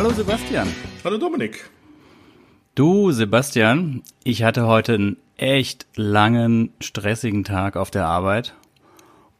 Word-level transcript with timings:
Hallo 0.00 0.14
Sebastian. 0.14 0.66
Hallo 1.04 1.18
Dominik. 1.18 1.68
Du 2.74 3.12
Sebastian, 3.12 4.02
ich 4.24 4.42
hatte 4.42 4.66
heute 4.66 4.94
einen 4.94 5.18
echt 5.36 5.86
langen, 5.94 6.72
stressigen 6.80 7.44
Tag 7.44 7.76
auf 7.76 7.90
der 7.90 8.06
Arbeit. 8.06 8.54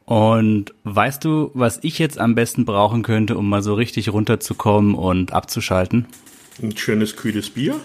Und 0.05 0.75
weißt 0.83 1.25
du, 1.25 1.49
was 1.55 1.79
ich 1.81 1.97
jetzt 1.97 2.19
am 2.19 2.35
besten 2.35 2.65
brauchen 2.65 3.01
könnte, 3.01 3.39
um 3.39 3.49
mal 3.49 3.63
so 3.63 3.73
richtig 3.73 4.13
runterzukommen 4.13 4.93
und 4.93 5.33
abzuschalten? 5.33 6.05
Ein 6.61 6.77
schönes, 6.77 7.15
kühles 7.15 7.49
Bier. 7.49 7.79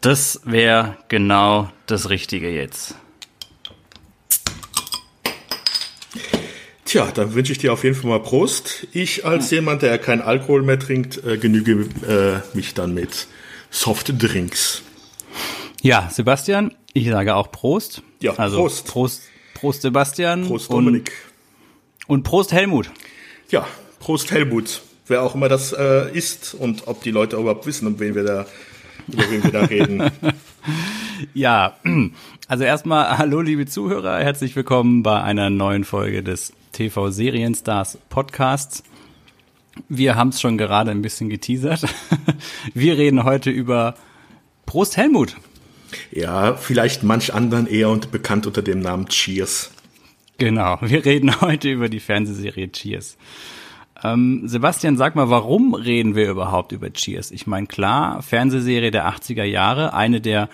Das 0.00 0.42
wäre 0.44 0.96
genau 1.08 1.72
das 1.86 2.08
Richtige 2.08 2.54
jetzt. 2.54 2.94
Tja, 6.92 7.10
dann 7.10 7.32
wünsche 7.32 7.52
ich 7.52 7.58
dir 7.58 7.72
auf 7.72 7.84
jeden 7.84 7.96
Fall 7.96 8.10
mal 8.10 8.20
Prost. 8.20 8.86
Ich 8.92 9.24
als 9.24 9.50
jemand, 9.50 9.80
der 9.80 9.96
kein 9.96 10.20
Alkohol 10.20 10.62
mehr 10.62 10.78
trinkt, 10.78 11.24
äh, 11.24 11.38
genüge 11.38 11.88
äh, 12.06 12.54
mich 12.54 12.74
dann 12.74 12.92
mit 12.92 13.28
Softdrinks. 13.70 14.82
Ja, 15.80 16.10
Sebastian, 16.12 16.74
ich 16.92 17.08
sage 17.08 17.34
auch 17.34 17.50
Prost. 17.50 18.02
Ja, 18.20 18.34
also 18.34 18.58
Prost. 18.58 18.86
Prost, 18.88 19.22
Prost 19.54 19.80
Sebastian. 19.80 20.46
Prost 20.46 20.70
Dominik. 20.70 21.12
Und, 22.08 22.18
und 22.18 22.22
Prost 22.24 22.52
Helmut. 22.52 22.90
Ja, 23.48 23.66
Prost 23.98 24.30
Helmut. 24.30 24.82
Wer 25.06 25.22
auch 25.22 25.34
immer 25.34 25.48
das 25.48 25.72
äh, 25.72 26.14
ist 26.14 26.52
und 26.52 26.88
ob 26.88 27.02
die 27.02 27.10
Leute 27.10 27.36
überhaupt 27.36 27.64
wissen, 27.64 27.86
um 27.86 27.98
wen 28.00 28.14
wir 28.14 28.24
da, 28.24 28.46
über 29.08 29.30
wen 29.30 29.42
wir 29.42 29.50
da 29.50 29.62
reden. 29.62 30.10
Ja, 31.34 31.76
also 32.48 32.64
erstmal 32.64 33.18
hallo 33.18 33.40
liebe 33.40 33.66
Zuhörer, 33.66 34.18
herzlich 34.18 34.56
willkommen 34.56 35.02
bei 35.02 35.22
einer 35.22 35.50
neuen 35.50 35.84
Folge 35.84 36.22
des 36.22 36.52
TV 36.72 37.10
Serienstars 37.10 37.98
Podcasts. 38.08 38.82
Wir 39.88 40.16
haben 40.16 40.30
es 40.30 40.40
schon 40.40 40.58
gerade 40.58 40.90
ein 40.90 41.02
bisschen 41.02 41.28
geteasert. 41.28 41.84
Wir 42.74 42.98
reden 42.98 43.24
heute 43.24 43.50
über 43.50 43.94
Prost 44.66 44.96
Helmut. 44.96 45.36
Ja, 46.10 46.54
vielleicht 46.54 47.02
manch 47.02 47.34
anderen 47.34 47.66
eher 47.66 47.90
und 47.90 48.10
bekannt 48.10 48.46
unter 48.46 48.62
dem 48.62 48.80
Namen 48.80 49.08
Cheers. 49.08 49.70
Genau, 50.38 50.78
wir 50.80 51.04
reden 51.04 51.40
heute 51.40 51.70
über 51.70 51.88
die 51.88 52.00
Fernsehserie 52.00 52.72
Cheers. 52.72 53.16
Ähm, 54.02 54.42
Sebastian, 54.48 54.96
sag 54.96 55.14
mal, 55.14 55.30
warum 55.30 55.74
reden 55.74 56.16
wir 56.16 56.30
überhaupt 56.30 56.72
über 56.72 56.92
Cheers? 56.92 57.30
Ich 57.30 57.46
meine, 57.46 57.66
klar, 57.66 58.22
Fernsehserie 58.22 58.90
der 58.90 59.08
80er 59.08 59.44
Jahre, 59.44 59.94
eine 59.94 60.20
der 60.20 60.48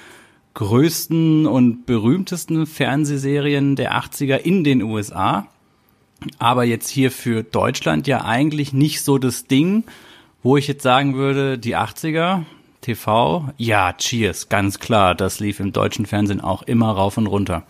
größten 0.55 1.47
und 1.47 1.87
berühmtesten 1.87 2.67
Fernsehserien 2.67 3.77
der 3.77 3.95
80er 3.95 4.37
in 4.37 4.65
den 4.65 4.83
USA. 4.83 5.47
Aber 6.39 6.65
jetzt 6.65 6.89
hier 6.89 7.11
für 7.11 7.43
Deutschland 7.43 8.07
ja 8.07 8.25
eigentlich 8.25 8.73
nicht 8.73 9.03
so 9.03 9.19
das 9.19 9.47
Ding, 9.47 9.85
wo 10.43 10.57
ich 10.57 10.67
jetzt 10.67 10.83
sagen 10.83 11.15
würde, 11.15 11.59
die 11.59 11.77
80er, 11.77 12.45
TV, 12.81 13.51
ja, 13.57 13.93
Cheers, 13.93 14.49
ganz 14.49 14.79
klar, 14.79 15.15
das 15.15 15.41
lief 15.41 15.61
im 15.61 15.73
deutschen 15.73 16.07
Fernsehen 16.07 16.41
auch 16.41 16.63
immer 16.63 16.91
rauf 16.91 17.17
und 17.17 17.27
runter. 17.27 17.65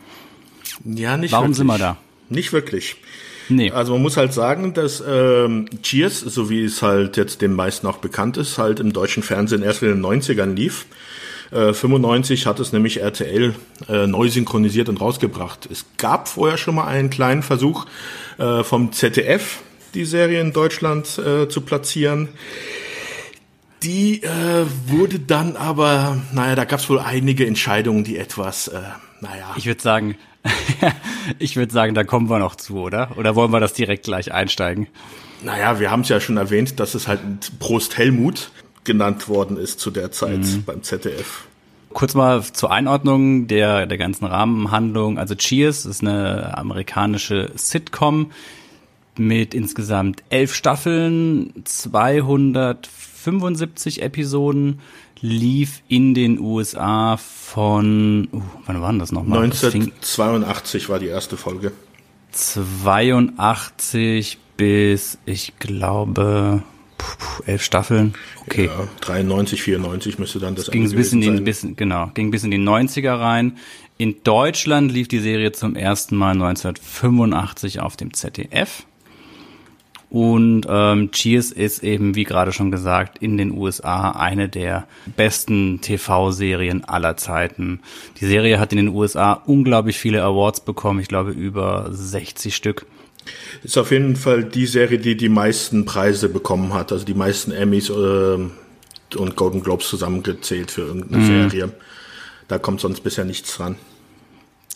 Ja, 0.85 1.17
nicht 1.17 1.33
Warum 1.33 1.47
wirklich. 1.47 1.57
sind 1.57 1.67
wir 1.67 1.79
da? 1.79 1.97
Nicht 2.29 2.53
wirklich. 2.53 2.97
Nee. 3.49 3.71
Also 3.71 3.93
man 3.93 4.03
muss 4.03 4.17
halt 4.19 4.35
sagen, 4.35 4.75
dass 4.75 5.03
ähm, 5.07 5.67
Cheers, 5.83 6.21
so 6.21 6.51
wie 6.51 6.65
es 6.65 6.83
halt 6.83 7.17
jetzt 7.17 7.41
den 7.41 7.55
meisten 7.55 7.87
auch 7.87 7.99
bekannt 7.99 8.37
ist, 8.37 8.59
halt 8.59 8.81
im 8.81 8.93
deutschen 8.93 9.23
Fernsehen 9.23 9.63
erst 9.63 9.83
in 9.83 9.89
den 9.89 10.05
90ern 10.05 10.55
lief. 10.55 10.87
Äh, 11.51 11.73
95 11.73 12.47
hat 12.47 12.61
es 12.61 12.73
nämlich 12.73 13.01
RTL 13.01 13.55
äh, 13.89 14.07
neu 14.07 14.29
synchronisiert 14.29 14.89
und 14.89 15.01
rausgebracht. 15.01 15.69
Es 15.71 15.87
gab 15.97 16.29
vorher 16.29 16.59
schon 16.59 16.75
mal 16.75 16.87
einen 16.87 17.11
kleinen 17.11 17.43
Versuch 17.43 17.87
äh, 18.39 18.63
vom 18.63 18.93
ZDF, 18.93 19.61
die 19.95 20.05
Serie 20.05 20.41
in 20.41 20.53
Deutschland 20.53 21.19
äh, 21.19 21.49
zu 21.49 21.63
platzieren. 21.63 22.29
Die 23.83 24.23
äh, 24.23 24.67
wurde 24.87 25.21
dann 25.21 25.57
aber, 25.57 26.19
naja, 26.33 26.57
da 26.57 26.65
gab 26.65 26.81
es 26.81 26.91
wohl 26.91 26.99
einige 26.99 27.47
Entscheidungen, 27.47 28.05
die 28.05 28.19
etwas, 28.19 28.69
äh, 28.69 28.81
naja. 29.21 29.55
Ich 29.57 29.67
würde 29.67 29.81
sagen, 29.81 30.17
ich 31.39 31.57
würde 31.57 31.73
sagen, 31.73 31.95
da 31.95 32.05
kommen 32.05 32.29
wir 32.29 32.39
noch 32.41 32.57
zu, 32.57 32.79
oder? 32.79 33.17
Oder 33.17 33.37
wollen 33.37 33.53
wir 33.53 33.61
das 33.61 33.75
direkt 33.75 34.05
gleich 34.05 34.33
einsteigen? 34.33 34.89
Naja, 35.43 35.79
wir 35.79 35.91
haben 35.91 36.01
es 36.01 36.09
ja 36.09 36.21
schon 36.21 36.37
erwähnt, 36.37 36.81
dass 36.81 36.95
es 36.95 37.07
halt 37.07 37.21
Prost 37.61 37.97
Helmut 37.97 38.51
genannt 38.85 39.29
worden 39.29 39.57
ist 39.57 39.81
zu 39.81 39.91
der 39.91 40.13
Zeit 40.13 40.39
Mhm. 40.41 40.65
beim 40.65 40.83
ZDF. 40.83 41.45
Kurz 41.93 42.15
mal 42.15 42.43
zur 42.43 42.71
Einordnung 42.71 43.47
der, 43.47 43.87
der 43.87 43.99
ganzen 43.99 44.27
Rahmenhandlung. 44.27 45.19
Also 45.19 45.35
Cheers 45.35 45.87
ist 45.87 46.03
eine 46.03 46.57
amerikanische 46.57 47.51
Sitcom 47.57 48.31
mit 49.17 49.55
insgesamt 49.55 50.23
elf 50.31 50.55
Staffeln, 50.55 51.53
275 51.65 54.03
Episoden, 54.03 54.81
lief 55.21 55.83
in 55.89 56.15
den 56.15 56.39
USA 56.39 57.17
von, 57.17 58.29
uh, 58.33 58.41
wann 58.67 58.81
war 58.81 58.91
denn 58.91 59.01
das 59.01 59.11
nochmal? 59.11 59.49
Das 59.49 59.61
fing 59.61 59.91
1982 59.93 60.89
war 60.89 61.01
die 61.01 61.07
erste 61.07 61.37
Folge. 61.37 61.73
82 62.33 64.39
bis, 64.57 65.19
ich 65.25 65.59
glaube, 65.59 66.63
puh, 67.19 67.43
elf 67.47 67.63
Staffeln. 67.63 68.15
Okay. 68.47 68.67
Ja, 68.67 68.89
93, 69.01 69.63
94 69.63 70.19
müsste 70.19 70.39
dann 70.39 70.55
das 70.55 70.71
ging 70.71 70.85
Ende 70.85 70.97
bis 70.97 71.13
in 71.13 71.21
den 71.21 71.37
sein. 71.37 71.45
bis, 71.45 71.67
genau 71.77 72.11
ging 72.15 72.31
bis 72.31 72.45
in 72.45 72.51
die 72.51 72.59
90er 72.59 73.19
rein. 73.19 73.59
In 73.99 74.17
Deutschland 74.23 74.93
lief 74.93 75.09
die 75.09 75.19
Serie 75.19 75.53
zum 75.53 75.75
ersten 75.75 76.17
Mal 76.17 76.33
1985 76.33 77.81
auf 77.81 77.97
dem 77.97 78.15
ZDF. 78.15 78.85
Und 80.11 80.67
ähm, 80.69 81.11
Cheers 81.11 81.53
ist 81.53 81.83
eben, 81.83 82.15
wie 82.15 82.25
gerade 82.25 82.53
schon 82.53 82.71
gesagt, 82.71 83.19
in 83.19 83.37
den 83.37 83.51
USA 83.53 84.13
eine 84.13 84.49
der 84.49 84.87
besten 85.17 85.81
TV-Serien 85.83 86.85
aller 86.85 87.17
Zeiten. 87.19 87.81
Die 88.21 88.27
Serie 88.27 88.59
hat 88.59 88.73
in 88.73 88.79
den 88.79 88.89
USA 88.89 89.33
unglaublich 89.33 89.99
viele 89.99 90.23
Awards 90.23 90.61
bekommen, 90.61 91.01
ich 91.01 91.09
glaube 91.09 91.33
über 91.33 91.89
60 91.91 92.57
Stück. 92.57 92.87
Ist 93.63 93.79
auf 93.79 93.91
jeden 93.91 94.17
Fall 94.17 94.45
die 94.45 94.67
Serie, 94.67 94.99
die 94.99 95.17
die 95.17 95.29
meisten 95.29 95.85
Preise 95.85 96.29
bekommen 96.29 96.75
hat, 96.75 96.93
also 96.93 97.05
die 97.05 97.15
meisten 97.15 97.51
Emmys 97.53 97.91
ähm, 97.91 98.53
und 99.17 99.37
Golden 99.37 99.63
Globes 99.63 99.89
zusammengezählt 99.89 100.71
für 100.71 100.83
irgendeine 100.83 101.23
Mhm. 101.23 101.51
Serie. 101.51 101.73
Da 102.47 102.59
kommt 102.59 102.81
sonst 102.81 103.01
bisher 103.01 103.25
nichts 103.25 103.57
dran. 103.57 103.77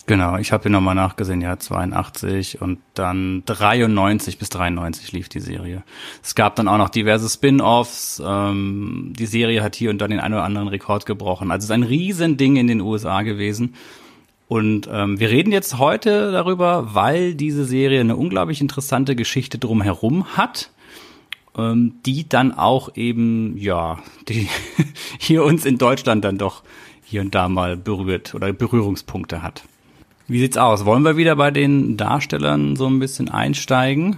Genau, 0.05 0.35
ich 0.37 0.51
habe 0.51 0.63
hier 0.63 0.71
nochmal 0.71 0.95
nachgesehen, 0.95 1.39
ja, 1.39 1.57
82 1.57 2.61
und 2.61 2.79
dann 2.93 3.43
93 3.45 4.37
bis 4.37 4.49
93 4.49 5.13
lief 5.13 5.29
die 5.29 5.39
Serie. 5.39 5.83
Es 6.21 6.35
gab 6.35 6.57
dann 6.57 6.67
auch 6.67 6.77
noch 6.77 6.89
diverse 6.89 7.29
Spin-offs. 7.29 8.21
Ähm, 8.23 9.13
die 9.17 9.27
Serie 9.27 9.63
hat 9.63 9.75
hier 9.75 9.91
und 9.91 9.99
da 9.99 10.09
den 10.09 10.19
einen 10.19 10.33
oder 10.33 10.43
anderen 10.43 10.67
Rekord 10.67 11.05
gebrochen. 11.05 11.51
Also 11.51 11.59
es 11.59 11.65
ist 11.69 11.71
ein 11.71 11.83
Riesending 11.83 12.57
in 12.57 12.67
den 12.67 12.81
USA 12.81 13.21
gewesen. 13.21 13.75
Und 14.53 14.87
ähm, 14.91 15.19
wir 15.19 15.31
reden 15.31 15.51
jetzt 15.51 15.79
heute 15.79 16.31
darüber, 16.31 16.93
weil 16.93 17.33
diese 17.33 17.65
Serie 17.65 18.01
eine 18.01 18.15
unglaublich 18.15 18.61
interessante 18.61 19.15
Geschichte 19.15 19.57
drumherum 19.57 20.37
hat, 20.37 20.69
ähm, 21.57 21.93
die 22.05 22.29
dann 22.29 22.51
auch 22.51 22.95
eben, 22.95 23.57
ja, 23.57 23.97
die 24.29 24.47
hier 25.17 25.43
uns 25.43 25.65
in 25.65 25.79
Deutschland 25.79 26.23
dann 26.23 26.37
doch 26.37 26.61
hier 27.03 27.21
und 27.21 27.33
da 27.33 27.49
mal 27.49 27.75
berührt 27.75 28.35
oder 28.35 28.53
Berührungspunkte 28.53 29.41
hat. 29.41 29.63
Wie 30.27 30.37
sieht's 30.37 30.57
aus? 30.57 30.85
Wollen 30.85 31.01
wir 31.01 31.17
wieder 31.17 31.35
bei 31.35 31.49
den 31.49 31.97
Darstellern 31.97 32.75
so 32.75 32.85
ein 32.85 32.99
bisschen 32.99 33.29
einsteigen? 33.29 34.17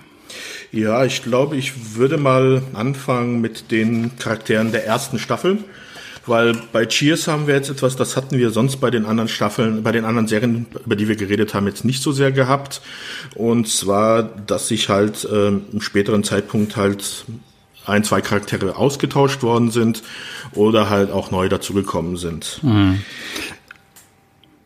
Ja, 0.74 1.06
ich 1.06 1.24
glaube, 1.24 1.56
ich 1.56 1.96
würde 1.96 2.18
mal 2.18 2.62
anfangen 2.74 3.40
mit 3.40 3.72
den 3.72 4.18
Charakteren 4.18 4.74
der 4.74 4.86
ersten 4.86 5.18
Staffel, 5.18 5.64
weil 6.28 6.56
bei 6.72 6.86
Cheers 6.86 7.28
haben 7.28 7.48
wir 7.48 7.56
jetzt 7.56 7.70
etwas, 7.70 7.96
das 7.96 8.18
hatten 8.18 8.38
wir 8.38 8.50
sonst 8.50 8.78
bei 8.78 8.90
den 8.90 9.06
anderen 9.06 9.28
Staffeln, 9.28 9.84
bei 9.84 9.92
den 9.92 10.06
anderen 10.06 10.28
Serien, 10.28 10.66
über 10.86 10.96
die 10.96 11.08
wir 11.08 11.16
geredet 11.16 11.54
haben, 11.54 11.68
jetzt 11.68 11.86
nicht 11.86 12.02
so 12.02 12.12
sehr 12.12 12.32
gehabt. 12.32 12.82
Und 13.36 13.68
zwar, 13.68 14.24
dass 14.24 14.68
sich 14.68 14.90
halt 14.90 15.28
ähm, 15.32 15.66
im 15.72 15.82
späteren 15.82 16.24
Zeitpunkt 16.24 16.76
halt 16.76 17.26
ein, 17.86 18.04
zwei 18.04 18.22
Charaktere 18.22 18.76
ausgetauscht 18.78 19.44
worden 19.44 19.72
sind 19.72 20.02
oder 20.54 20.90
halt 20.90 21.12
auch 21.12 21.32
neu 21.32 21.50
dazugekommen 21.50 22.18
sind. 22.18 22.60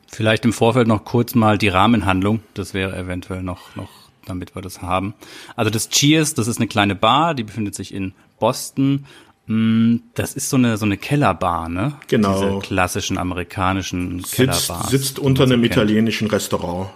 Vielleicht 0.07 0.45
im 0.45 0.53
Vorfeld 0.53 0.87
noch 0.87 1.05
kurz 1.05 1.35
mal 1.35 1.57
die 1.57 1.69
Rahmenhandlung. 1.69 2.41
Das 2.53 2.73
wäre 2.73 2.95
eventuell 2.97 3.43
noch, 3.43 3.75
noch, 3.75 3.89
damit 4.25 4.55
wir 4.55 4.61
das 4.61 4.81
haben. 4.81 5.13
Also 5.55 5.71
das 5.71 5.89
Cheers, 5.89 6.33
das 6.33 6.47
ist 6.47 6.57
eine 6.57 6.67
kleine 6.67 6.95
Bar, 6.95 7.35
die 7.35 7.43
befindet 7.43 7.75
sich 7.75 7.93
in 7.93 8.13
Boston. 8.39 9.05
Mm, 9.49 9.97
Das 10.13 10.35
ist 10.35 10.49
so 10.49 10.57
eine, 10.57 10.77
so 10.77 10.85
eine 10.85 10.97
Kellerbar, 10.97 11.69
ne? 11.69 11.93
Genau. 12.07 12.39
Diese 12.39 12.59
klassischen 12.59 13.17
amerikanischen 13.17 14.19
Sitzt, 14.19 14.35
Kellerbars. 14.35 14.89
sitzt 14.91 15.19
unter 15.19 15.43
einem 15.43 15.63
italienischen 15.63 16.27
Restaurant. 16.27 16.89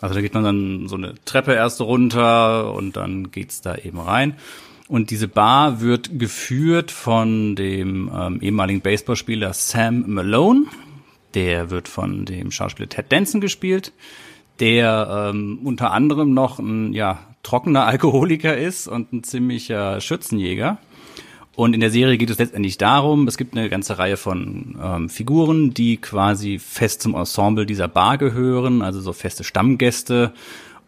Also 0.00 0.14
da 0.14 0.20
geht 0.20 0.34
man 0.34 0.44
dann 0.44 0.86
so 0.88 0.96
eine 0.96 1.14
Treppe 1.24 1.54
erst 1.54 1.80
runter 1.80 2.72
und 2.74 2.96
dann 2.96 3.30
geht's 3.30 3.62
da 3.62 3.74
eben 3.76 3.98
rein. 3.98 4.34
Und 4.86 5.10
diese 5.10 5.28
Bar 5.28 5.80
wird 5.80 6.18
geführt 6.18 6.90
von 6.90 7.56
dem 7.56 8.10
ähm, 8.14 8.40
ehemaligen 8.42 8.82
Baseballspieler 8.82 9.54
Sam 9.54 10.04
Malone. 10.06 10.64
Der 11.32 11.70
wird 11.70 11.88
von 11.88 12.26
dem 12.26 12.50
Schauspieler 12.50 12.88
Ted 12.88 13.06
Danson 13.10 13.40
gespielt, 13.40 13.92
der 14.60 15.30
ähm, 15.32 15.60
unter 15.64 15.90
anderem 15.92 16.34
noch 16.34 16.58
ein 16.58 16.92
ja, 16.92 17.18
trockener 17.42 17.86
Alkoholiker 17.86 18.56
ist 18.56 18.86
und 18.88 19.12
ein 19.14 19.24
ziemlicher 19.24 20.00
Schützenjäger. 20.02 20.78
Und 21.56 21.72
in 21.74 21.80
der 21.80 21.90
Serie 21.90 22.18
geht 22.18 22.30
es 22.30 22.38
letztendlich 22.38 22.78
darum, 22.78 23.28
es 23.28 23.36
gibt 23.36 23.56
eine 23.56 23.68
ganze 23.68 23.98
Reihe 23.98 24.16
von 24.16 24.76
ähm, 24.82 25.08
Figuren, 25.08 25.72
die 25.72 25.98
quasi 25.98 26.58
fest 26.58 27.02
zum 27.02 27.14
Ensemble 27.14 27.64
dieser 27.64 27.86
Bar 27.86 28.18
gehören, 28.18 28.82
also 28.82 29.00
so 29.00 29.12
feste 29.12 29.44
Stammgäste. 29.44 30.32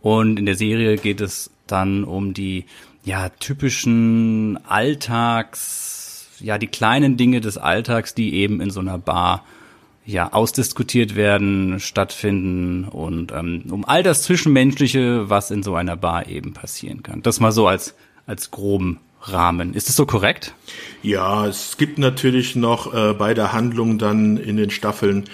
Und 0.02 0.38
in 0.38 0.46
der 0.46 0.56
Serie 0.56 0.96
geht 0.96 1.20
es 1.20 1.50
dann 1.66 2.04
um 2.04 2.34
die 2.34 2.64
ja 3.04 3.28
typischen 3.28 4.58
Alltags, 4.66 6.28
ja 6.40 6.58
die 6.58 6.66
kleinen 6.66 7.16
Dinge 7.16 7.40
des 7.40 7.58
Alltags, 7.58 8.14
die 8.14 8.34
eben 8.34 8.60
in 8.60 8.70
so 8.70 8.80
einer 8.80 8.98
Bar 8.98 9.44
ja 10.04 10.32
ausdiskutiert 10.32 11.14
werden, 11.14 11.78
stattfinden 11.78 12.84
und 12.84 13.32
ähm, 13.32 13.64
um 13.70 13.84
all 13.84 14.02
das 14.02 14.22
Zwischenmenschliche, 14.22 15.30
was 15.30 15.52
in 15.52 15.62
so 15.62 15.76
einer 15.76 15.96
Bar 15.96 16.28
eben 16.28 16.52
passieren 16.52 17.04
kann. 17.04 17.22
Das 17.22 17.38
mal 17.38 17.52
so 17.52 17.68
als 17.68 17.94
als 18.26 18.50
groben 18.50 18.98
Rahmen. 19.28 19.74
Ist 19.74 19.88
das 19.88 19.96
so 19.96 20.06
korrekt? 20.06 20.54
Ja, 21.02 21.46
es 21.46 21.76
gibt 21.76 21.98
natürlich 21.98 22.56
noch 22.56 22.92
äh, 22.92 23.12
bei 23.14 23.34
der 23.34 23.52
Handlung 23.52 23.98
dann 23.98 24.36
in 24.36 24.56
den 24.56 24.70
Staffeln 24.70 25.24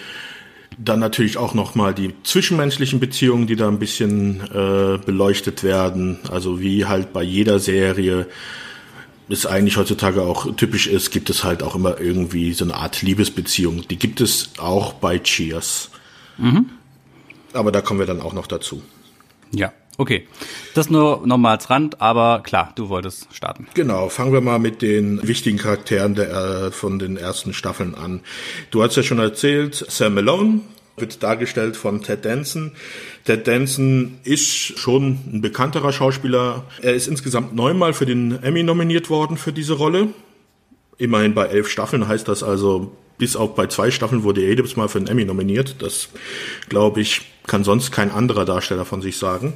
dann 0.78 1.00
natürlich 1.00 1.36
auch 1.36 1.54
noch 1.54 1.74
mal 1.74 1.94
die 1.94 2.14
zwischenmenschlichen 2.22 3.00
Beziehungen, 3.00 3.46
die 3.46 3.56
da 3.56 3.68
ein 3.68 3.78
bisschen 3.78 4.40
äh, 4.40 4.98
beleuchtet 4.98 5.62
werden. 5.62 6.18
Also 6.30 6.60
wie 6.60 6.86
halt 6.86 7.12
bei 7.12 7.22
jeder 7.22 7.58
Serie 7.58 8.26
es 9.28 9.46
eigentlich 9.46 9.76
heutzutage 9.76 10.22
auch 10.22 10.54
typisch 10.56 10.86
ist, 10.86 11.10
gibt 11.10 11.30
es 11.30 11.44
halt 11.44 11.62
auch 11.62 11.74
immer 11.74 12.00
irgendwie 12.00 12.52
so 12.52 12.64
eine 12.64 12.74
Art 12.74 13.02
Liebesbeziehung. 13.02 13.86
Die 13.88 13.98
gibt 13.98 14.20
es 14.20 14.50
auch 14.58 14.94
bei 14.94 15.18
Cheers. 15.18 15.90
Mhm. 16.38 16.70
Aber 17.52 17.72
da 17.72 17.80
kommen 17.80 18.00
wir 18.00 18.06
dann 18.06 18.20
auch 18.20 18.32
noch 18.32 18.46
dazu. 18.46 18.82
Ja, 19.52 19.72
okay. 19.98 20.26
Das 20.74 20.90
nur 20.90 21.26
nochmal 21.26 21.56
als 21.56 21.70
Rand, 21.70 22.00
aber 22.00 22.42
klar, 22.42 22.72
du 22.74 22.88
wolltest 22.88 23.28
starten. 23.32 23.66
Genau, 23.74 24.08
fangen 24.08 24.32
wir 24.32 24.40
mal 24.40 24.58
mit 24.58 24.82
den 24.82 25.26
wichtigen 25.26 25.58
Charakteren 25.58 26.14
der, 26.14 26.30
äh, 26.30 26.70
von 26.70 26.98
den 26.98 27.16
ersten 27.16 27.52
Staffeln 27.52 27.94
an. 27.94 28.20
Du 28.70 28.82
hast 28.82 28.96
ja 28.96 29.02
schon 29.02 29.18
erzählt, 29.18 29.74
Sam 29.74 30.14
Malone 30.14 30.60
wird 30.96 31.22
dargestellt 31.22 31.76
von 31.76 32.02
Ted 32.02 32.24
Danson. 32.24 32.72
Ted 33.24 33.46
Danson 33.46 34.18
ist 34.24 34.78
schon 34.78 35.18
ein 35.32 35.40
bekannterer 35.40 35.92
Schauspieler. 35.92 36.64
Er 36.82 36.94
ist 36.94 37.08
insgesamt 37.08 37.54
neunmal 37.54 37.94
für 37.94 38.06
den 38.06 38.42
Emmy 38.42 38.62
nominiert 38.62 39.08
worden 39.10 39.36
für 39.36 39.52
diese 39.52 39.74
Rolle. 39.74 40.08
Immerhin 40.98 41.34
bei 41.34 41.46
elf 41.46 41.68
Staffeln 41.68 42.06
heißt 42.06 42.28
das 42.28 42.42
also, 42.42 42.92
bis 43.18 43.36
auf 43.36 43.54
bei 43.54 43.66
zwei 43.66 43.90
Staffeln 43.90 44.22
wurde 44.22 44.42
er 44.42 44.48
jedes 44.48 44.76
Mal 44.76 44.88
für 44.88 44.98
den 44.98 45.08
Emmy 45.08 45.24
nominiert. 45.24 45.76
Das, 45.80 46.08
glaube 46.68 47.00
ich, 47.00 47.22
kann 47.46 47.64
sonst 47.64 47.90
kein 47.90 48.10
anderer 48.10 48.44
Darsteller 48.44 48.84
von 48.84 49.00
sich 49.00 49.16
sagen. 49.16 49.54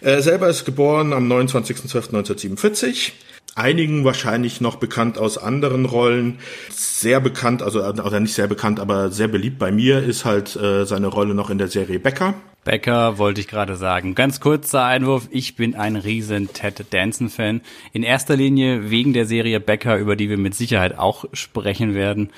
Er 0.00 0.22
selber 0.22 0.48
ist 0.48 0.64
geboren 0.64 1.12
am 1.12 1.30
29.12.1947 1.30 3.12
einigen 3.54 4.04
wahrscheinlich 4.04 4.60
noch 4.60 4.76
bekannt 4.76 5.18
aus 5.18 5.36
anderen 5.38 5.84
Rollen. 5.84 6.38
Sehr 6.70 7.20
bekannt, 7.20 7.62
also 7.62 7.82
oder 7.82 8.20
nicht 8.20 8.34
sehr 8.34 8.46
bekannt, 8.46 8.80
aber 8.80 9.10
sehr 9.10 9.28
beliebt 9.28 9.58
bei 9.58 9.72
mir 9.72 10.02
ist 10.02 10.24
halt 10.24 10.56
äh, 10.56 10.84
seine 10.86 11.08
Rolle 11.08 11.34
noch 11.34 11.50
in 11.50 11.58
der 11.58 11.68
Serie 11.68 11.98
Becker. 11.98 12.34
Becker 12.64 13.16
wollte 13.16 13.40
ich 13.40 13.48
gerade 13.48 13.76
sagen. 13.76 14.14
Ganz 14.14 14.38
kurzer 14.38 14.84
Einwurf. 14.84 15.28
Ich 15.30 15.56
bin 15.56 15.74
ein 15.74 15.96
riesen 15.96 16.52
Ted 16.52 16.84
Danson 16.90 17.30
Fan. 17.30 17.62
In 17.92 18.02
erster 18.02 18.36
Linie 18.36 18.90
wegen 18.90 19.14
der 19.14 19.24
Serie 19.24 19.60
Becker, 19.60 19.96
über 19.96 20.14
die 20.14 20.28
wir 20.28 20.36
mit 20.36 20.54
Sicherheit 20.54 20.98
auch 20.98 21.24
sprechen 21.32 21.94
werden. 21.94 22.30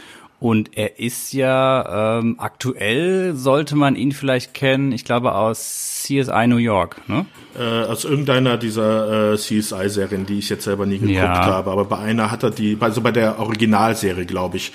Und 0.43 0.77
er 0.77 0.99
ist 0.99 1.33
ja 1.33 2.19
ähm, 2.19 2.35
aktuell, 2.39 3.37
sollte 3.37 3.77
man 3.77 3.95
ihn 3.95 4.11
vielleicht 4.11 4.55
kennen, 4.55 4.91
ich 4.91 5.05
glaube 5.05 5.37
aus 5.37 6.03
CSI 6.03 6.49
New 6.49 6.57
York, 6.57 7.09
ne? 7.09 7.27
Äh, 7.57 7.85
aus 7.85 8.05
irgendeiner 8.05 8.57
dieser 8.57 9.35
äh, 9.35 9.37
CSI-Serien, 9.37 10.27
die 10.27 10.41
ich 10.41 10.49
jetzt 10.49 10.65
selber 10.65 10.85
nie 10.85 10.99
geguckt 10.99 11.15
ja. 11.15 11.45
habe. 11.45 11.71
Aber 11.71 11.85
bei 11.85 11.99
einer 11.99 12.33
hat 12.33 12.43
er 12.43 12.51
die, 12.51 12.77
also 12.81 13.01
bei 13.03 13.13
der 13.13 13.39
Originalserie, 13.39 14.27
glaube 14.27 14.57
ich, 14.57 14.73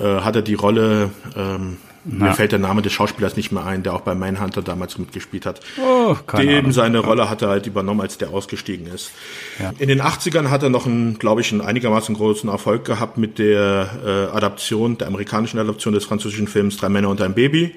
äh, 0.00 0.22
hat 0.22 0.34
er 0.34 0.40
die 0.40 0.54
Rolle, 0.54 1.10
ähm, 1.36 1.76
na. 2.04 2.26
Mir 2.26 2.32
fällt 2.34 2.50
der 2.52 2.58
Name 2.58 2.82
des 2.82 2.92
Schauspielers 2.92 3.36
nicht 3.36 3.52
mehr 3.52 3.64
ein, 3.64 3.82
der 3.84 3.94
auch 3.94 4.00
bei 4.00 4.14
Manhunter 4.14 4.60
damals 4.62 4.98
mitgespielt 4.98 5.46
hat. 5.46 5.60
Oh, 5.80 6.16
keine 6.26 6.46
Dem 6.46 6.58
Ahnung. 6.58 6.72
seine 6.72 6.98
Rolle 6.98 7.30
hat 7.30 7.42
er 7.42 7.48
halt 7.48 7.66
übernommen, 7.66 8.00
als 8.00 8.18
der 8.18 8.30
ausgestiegen 8.30 8.86
ist. 8.88 9.12
Ja. 9.60 9.72
In 9.78 9.88
den 9.88 10.02
80ern 10.02 10.50
hat 10.50 10.62
er 10.64 10.68
noch 10.68 10.86
einen, 10.86 11.18
glaube 11.18 11.42
ich, 11.42 11.52
einen 11.52 11.60
einigermaßen 11.60 12.14
großen 12.14 12.50
Erfolg 12.50 12.84
gehabt 12.84 13.18
mit 13.18 13.38
der 13.38 13.90
äh, 14.04 14.36
Adaption, 14.36 14.98
der 14.98 15.06
amerikanischen 15.06 15.60
Adaption 15.60 15.94
des 15.94 16.04
französischen 16.04 16.48
Films 16.48 16.76
Drei 16.76 16.88
Männer 16.88 17.08
und 17.08 17.20
ein 17.22 17.34
Baby, 17.34 17.76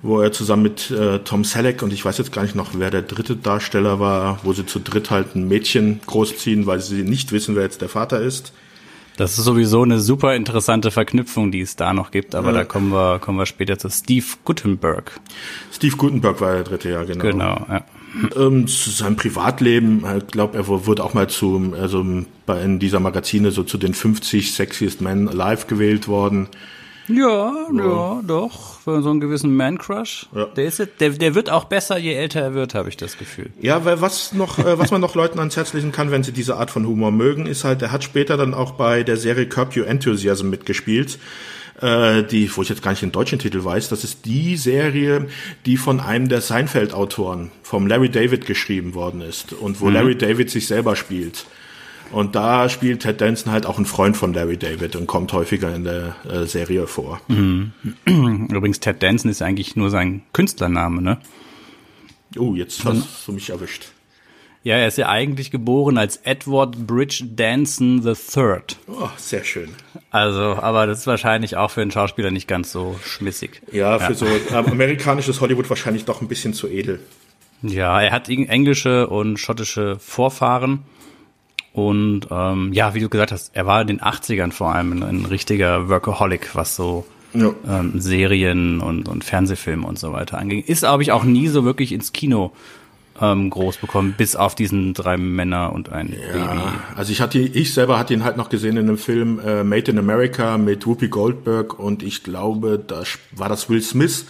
wo 0.00 0.20
er 0.20 0.32
zusammen 0.32 0.62
mit 0.62 0.90
äh, 0.90 1.18
Tom 1.18 1.44
Selleck 1.44 1.82
und 1.82 1.92
ich 1.92 2.04
weiß 2.04 2.16
jetzt 2.18 2.32
gar 2.32 2.42
nicht 2.42 2.54
noch, 2.54 2.70
wer 2.74 2.90
der 2.90 3.02
dritte 3.02 3.36
Darsteller 3.36 4.00
war, 4.00 4.38
wo 4.42 4.54
sie 4.54 4.64
zu 4.64 4.78
dritt 4.78 5.10
halt 5.10 5.34
ein 5.34 5.48
Mädchen 5.48 6.00
großziehen, 6.06 6.66
weil 6.66 6.80
sie 6.80 7.02
nicht 7.02 7.32
wissen, 7.32 7.56
wer 7.56 7.62
jetzt 7.64 7.82
der 7.82 7.88
Vater 7.90 8.20
ist. 8.20 8.52
Das 9.16 9.38
ist 9.38 9.44
sowieso 9.44 9.82
eine 9.82 10.00
super 10.00 10.34
interessante 10.34 10.90
Verknüpfung, 10.90 11.52
die 11.52 11.60
es 11.60 11.76
da 11.76 11.92
noch 11.92 12.10
gibt, 12.10 12.34
aber 12.34 12.48
ja. 12.48 12.58
da 12.58 12.64
kommen 12.64 12.90
wir, 12.90 13.20
kommen 13.20 13.38
wir 13.38 13.46
später 13.46 13.78
zu 13.78 13.88
Steve 13.88 14.26
Gutenberg. 14.44 15.20
Steve 15.72 15.96
Gutenberg 15.96 16.40
war 16.40 16.54
der 16.54 16.64
dritte, 16.64 16.90
ja, 16.90 17.04
genau. 17.04 17.22
Genau, 17.22 17.66
ja. 17.68 17.84
Ähm, 18.36 18.66
zu 18.66 18.90
seinem 18.90 19.16
Privatleben, 19.16 20.04
ich 20.16 20.26
glaube, 20.28 20.56
er 20.56 20.68
wurde 20.68 21.02
auch 21.02 21.14
mal 21.14 21.28
zu, 21.28 21.74
also 21.80 22.04
bei 22.46 22.62
in 22.62 22.78
dieser 22.78 23.00
Magazine 23.00 23.50
so 23.50 23.64
zu 23.64 23.76
den 23.76 23.94
50 23.94 24.52
Sexiest 24.52 25.00
Men 25.00 25.28
Alive 25.28 25.66
gewählt 25.66 26.06
worden. 26.06 26.48
Ja, 27.08 27.54
ja, 27.72 27.84
ja 27.84 28.20
doch. 28.26 28.80
Für 28.80 29.02
so 29.02 29.10
einen 29.10 29.20
gewissen 29.20 29.54
Man-Crush. 29.54 30.26
Ja. 30.34 30.46
Der, 30.46 30.64
ist, 30.64 30.86
der, 31.00 31.10
der 31.10 31.34
wird 31.34 31.50
auch 31.50 31.64
besser, 31.64 31.98
je 31.98 32.14
älter 32.14 32.40
er 32.40 32.54
wird, 32.54 32.74
habe 32.74 32.88
ich 32.88 32.96
das 32.96 33.18
Gefühl. 33.18 33.50
Ja, 33.60 33.84
weil 33.84 34.00
was 34.00 34.32
noch, 34.32 34.58
äh, 34.58 34.78
was 34.78 34.90
man 34.90 35.00
noch 35.00 35.14
Leuten 35.14 35.38
ans 35.38 35.56
Herz 35.56 35.72
legen 35.72 35.92
kann, 35.92 36.10
wenn 36.10 36.22
sie 36.22 36.32
diese 36.32 36.56
Art 36.56 36.70
von 36.70 36.86
Humor 36.86 37.12
mögen, 37.12 37.46
ist 37.46 37.64
halt, 37.64 37.82
er 37.82 37.92
hat 37.92 38.04
später 38.04 38.36
dann 38.36 38.54
auch 38.54 38.72
bei 38.72 39.02
der 39.02 39.16
Serie 39.16 39.46
Curb 39.46 39.76
Your 39.76 39.86
Enthusiasm 39.86 40.48
mitgespielt 40.50 41.18
äh, 41.80 42.22
die, 42.22 42.50
wo 42.54 42.62
ich 42.62 42.68
jetzt 42.68 42.82
gar 42.82 42.92
nicht 42.92 43.02
den 43.02 43.12
deutschen 43.12 43.38
Titel 43.38 43.64
weiß, 43.64 43.88
das 43.88 44.04
ist 44.04 44.24
die 44.24 44.56
Serie, 44.56 45.26
die 45.66 45.76
von 45.76 46.00
einem 46.00 46.28
der 46.28 46.40
Seinfeld-Autoren, 46.40 47.50
vom 47.62 47.86
Larry 47.86 48.10
David 48.10 48.46
geschrieben 48.46 48.94
worden 48.94 49.20
ist 49.20 49.52
und 49.52 49.80
wo 49.80 49.86
mhm. 49.86 49.94
Larry 49.94 50.16
David 50.16 50.50
sich 50.50 50.66
selber 50.66 50.96
spielt. 50.96 51.46
Und 52.12 52.34
da 52.34 52.68
spielt 52.68 53.02
Ted 53.02 53.20
Danson 53.20 53.52
halt 53.52 53.66
auch 53.66 53.78
ein 53.78 53.86
Freund 53.86 54.16
von 54.16 54.32
Larry 54.32 54.56
David 54.56 54.96
und 54.96 55.06
kommt 55.06 55.32
häufiger 55.32 55.74
in 55.74 55.84
der 55.84 56.16
äh, 56.28 56.46
Serie 56.46 56.86
vor. 56.86 57.20
Mhm. 57.28 57.72
Übrigens, 58.06 58.80
Ted 58.80 59.02
Danson 59.02 59.30
ist 59.30 59.42
eigentlich 59.42 59.76
nur 59.76 59.90
sein 59.90 60.22
Künstlername, 60.32 61.02
ne? 61.02 61.18
Oh, 62.38 62.54
jetzt 62.54 62.84
hast 62.84 63.26
du 63.26 63.32
mich 63.32 63.50
erwischt. 63.50 63.88
Ja, 64.64 64.76
er 64.76 64.88
ist 64.88 64.96
ja 64.96 65.10
eigentlich 65.10 65.50
geboren 65.50 65.98
als 65.98 66.16
Edward 66.24 66.86
Bridge 66.86 67.22
Danson 67.36 68.02
III. 68.02 68.60
Oh, 68.86 69.10
sehr 69.18 69.44
schön. 69.44 69.68
Also, 70.10 70.56
aber 70.56 70.86
das 70.86 71.00
ist 71.00 71.06
wahrscheinlich 71.06 71.58
auch 71.58 71.70
für 71.70 71.82
einen 71.82 71.90
Schauspieler 71.90 72.30
nicht 72.30 72.48
ganz 72.48 72.72
so 72.72 72.98
schmissig. 73.04 73.60
Ja, 73.72 73.98
für 73.98 74.14
ja. 74.14 74.18
so 74.18 74.26
amerikanisches 74.56 75.42
Hollywood 75.42 75.68
wahrscheinlich 75.68 76.06
doch 76.06 76.22
ein 76.22 76.28
bisschen 76.28 76.54
zu 76.54 76.66
edel. 76.68 77.00
Ja, 77.60 78.00
er 78.00 78.10
hat 78.10 78.30
englische 78.30 79.06
und 79.08 79.38
schottische 79.38 79.98
Vorfahren 79.98 80.82
und 81.74 82.28
ähm, 82.30 82.72
ja, 82.72 82.94
wie 82.94 83.00
du 83.00 83.08
gesagt 83.08 83.32
hast, 83.32 83.50
er 83.52 83.66
war 83.66 83.80
in 83.80 83.88
den 83.88 84.00
80ern 84.00 84.52
vor 84.52 84.72
allem 84.72 84.92
ein, 84.92 85.02
ein 85.02 85.24
richtiger 85.24 85.88
Workaholic, 85.88 86.54
was 86.54 86.76
so 86.76 87.04
ja. 87.34 87.52
ähm, 87.68 88.00
Serien 88.00 88.80
und, 88.80 89.08
und 89.08 89.24
Fernsehfilme 89.24 89.84
und 89.84 89.98
so 89.98 90.12
weiter 90.12 90.38
anging. 90.38 90.62
Ist, 90.62 90.80
glaube 90.80 91.02
ich, 91.02 91.10
auch 91.10 91.24
nie 91.24 91.48
so 91.48 91.64
wirklich 91.64 91.90
ins 91.90 92.12
Kino 92.12 92.52
ähm, 93.20 93.50
groß 93.50 93.78
bekommen, 93.78 94.14
bis 94.16 94.36
auf 94.36 94.54
diesen 94.54 94.94
drei 94.94 95.16
Männer 95.16 95.72
und 95.72 95.90
ein 95.90 96.12
ja, 96.12 96.46
Baby. 96.46 96.60
Also 96.94 97.10
ich 97.10 97.20
hatte, 97.20 97.40
ich 97.40 97.74
selber 97.74 97.98
hatte 97.98 98.14
ihn 98.14 98.22
halt 98.22 98.36
noch 98.36 98.50
gesehen 98.50 98.76
in 98.76 98.86
einem 98.88 98.98
Film 98.98 99.40
äh, 99.44 99.64
Made 99.64 99.90
in 99.90 99.98
America 99.98 100.56
mit 100.58 100.86
Whoopi 100.86 101.08
Goldberg 101.08 101.76
und 101.76 102.04
ich 102.04 102.22
glaube, 102.22 102.82
da 102.84 103.02
war 103.32 103.48
das 103.48 103.68
Will 103.68 103.82
Smith 103.82 104.26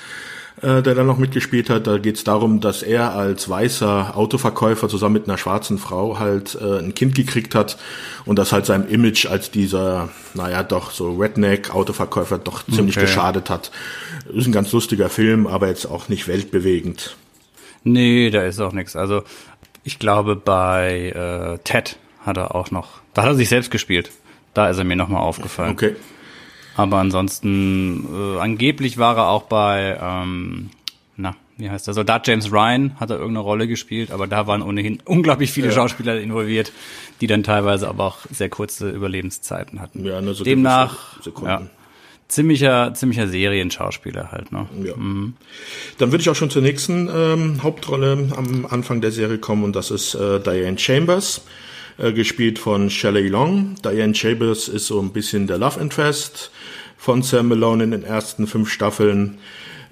äh, 0.63 0.83
der 0.83 0.95
dann 0.95 1.07
noch 1.07 1.19
mitgespielt 1.19 1.69
hat. 1.69 1.87
Da 1.87 1.99
geht 1.99 2.17
es 2.17 2.25
darum, 2.25 2.61
dass 2.61 2.83
er 2.83 3.15
als 3.15 3.49
weißer 3.49 4.17
Autoverkäufer 4.17 4.89
zusammen 4.89 5.15
mit 5.15 5.29
einer 5.29 5.39
schwarzen 5.39 5.79
Frau 5.79 6.19
halt 6.19 6.57
äh, 6.61 6.79
ein 6.79 6.95
Kind 6.95 7.15
gekriegt 7.15 7.55
hat 7.55 7.77
und 8.25 8.39
das 8.39 8.53
halt 8.53 8.67
seinem 8.67 8.89
Image 8.89 9.27
als 9.27 9.51
dieser, 9.51 10.11
naja, 10.35 10.63
doch 10.63 10.91
so 10.91 11.17
Redneck-Autoverkäufer 11.17 12.39
doch 12.39 12.65
ziemlich 12.67 12.97
okay. 12.97 13.07
geschadet 13.07 13.51
hat. 13.51 13.71
Ist 14.33 14.47
ein 14.47 14.53
ganz 14.53 14.73
lustiger 14.73 15.09
Film, 15.09 15.47
aber 15.47 15.69
jetzt 15.69 15.87
auch 15.87 16.09
nicht 16.09 16.29
weltbewegend. 16.29 17.17
Nee, 17.83 18.31
da 18.31 18.43
ist 18.43 18.61
auch 18.61 18.73
nichts. 18.73 18.97
Also 18.97 19.23
ich 19.83 19.99
glaube, 19.99 20.37
bei 20.37 21.11
äh, 21.11 21.59
Ted 21.65 21.99
hat 22.25 22.37
er 22.37 22.55
auch 22.55 22.71
noch, 22.71 23.01
da 23.13 23.23
hat 23.23 23.31
er 23.31 23.35
sich 23.35 23.49
selbst 23.49 23.71
gespielt. 23.71 24.11
Da 24.55 24.71
ist 24.71 24.79
er 24.79 24.85
mir 24.85 24.97
nochmal 24.97 25.21
aufgefallen. 25.21 25.73
Okay. 25.73 25.97
Aber 26.77 26.99
ansonsten, 26.99 28.07
äh, 28.13 28.41
angeblich 28.41 28.99
war 28.99 29.17
er 29.17 29.29
auch 29.29 29.45
bei, 29.45 29.99
ähm, 30.01 30.71
na, 31.17 31.37
wie 31.57 31.71
heißt 31.71 31.87
der? 31.87 31.95
Soldat 31.95 32.27
James 32.27 32.51
Ryan 32.51 32.99
hat 32.99 33.11
er 33.11 33.17
irgendeine 33.17 33.45
Rolle 33.45 33.69
gespielt, 33.69 34.11
aber 34.11 34.27
da 34.27 34.47
waren 34.47 34.63
ohnehin 34.63 34.99
unglaublich 35.05 35.53
viele 35.53 35.69
ja. 35.69 35.73
Schauspieler 35.73 36.21
involviert, 36.21 36.73
die 37.21 37.27
dann 37.27 37.43
teilweise 37.45 37.89
aber 37.89 38.05
auch 38.05 38.19
sehr 38.31 38.49
kurze 38.49 38.91
Überlebenszeiten 38.91 39.81
hatten. 39.81 40.05
Ja, 40.05 40.21
nur 40.21 40.35
so 40.35 40.43
Demnach, 40.43 41.19
ja, 41.45 41.63
ziemlicher, 42.29 42.93
ziemlicher 42.95 43.29
Serienschauspieler 43.29 44.33
halt, 44.33 44.51
ne? 44.51 44.67
Ja. 44.83 44.97
Mhm. 44.97 45.35
Dann 45.99 46.11
würde 46.11 46.23
ich 46.23 46.29
auch 46.29 46.35
schon 46.35 46.51
zur 46.51 46.63
nächsten 46.63 47.09
ähm, 47.15 47.63
Hauptrolle 47.63 48.33
am 48.37 48.67
Anfang 48.67 49.01
der 49.01 49.13
Serie 49.13 49.39
kommen 49.39 49.63
und 49.63 49.77
das 49.77 49.93
ist 49.93 50.15
äh, 50.15 50.41
Diane 50.41 50.79
Chambers. 50.79 51.43
Äh, 51.99 52.13
gespielt 52.13 52.59
von 52.59 52.91
Shelley 52.91 53.29
Long. 53.29 53.77
Diane 53.85 54.15
Chambers 54.15 54.69
ist 54.69 54.87
so 54.87 55.01
ein 55.01 55.13
bisschen 55.13 55.47
der 55.47 55.59
Love 55.59 55.81
Interest 55.81 56.51
von 56.97 57.23
Sam 57.23 57.49
Malone 57.49 57.85
in 57.85 57.91
den 57.91 58.05
ersten 58.05 58.47
fünf 58.47 58.71
Staffeln. 58.71 59.39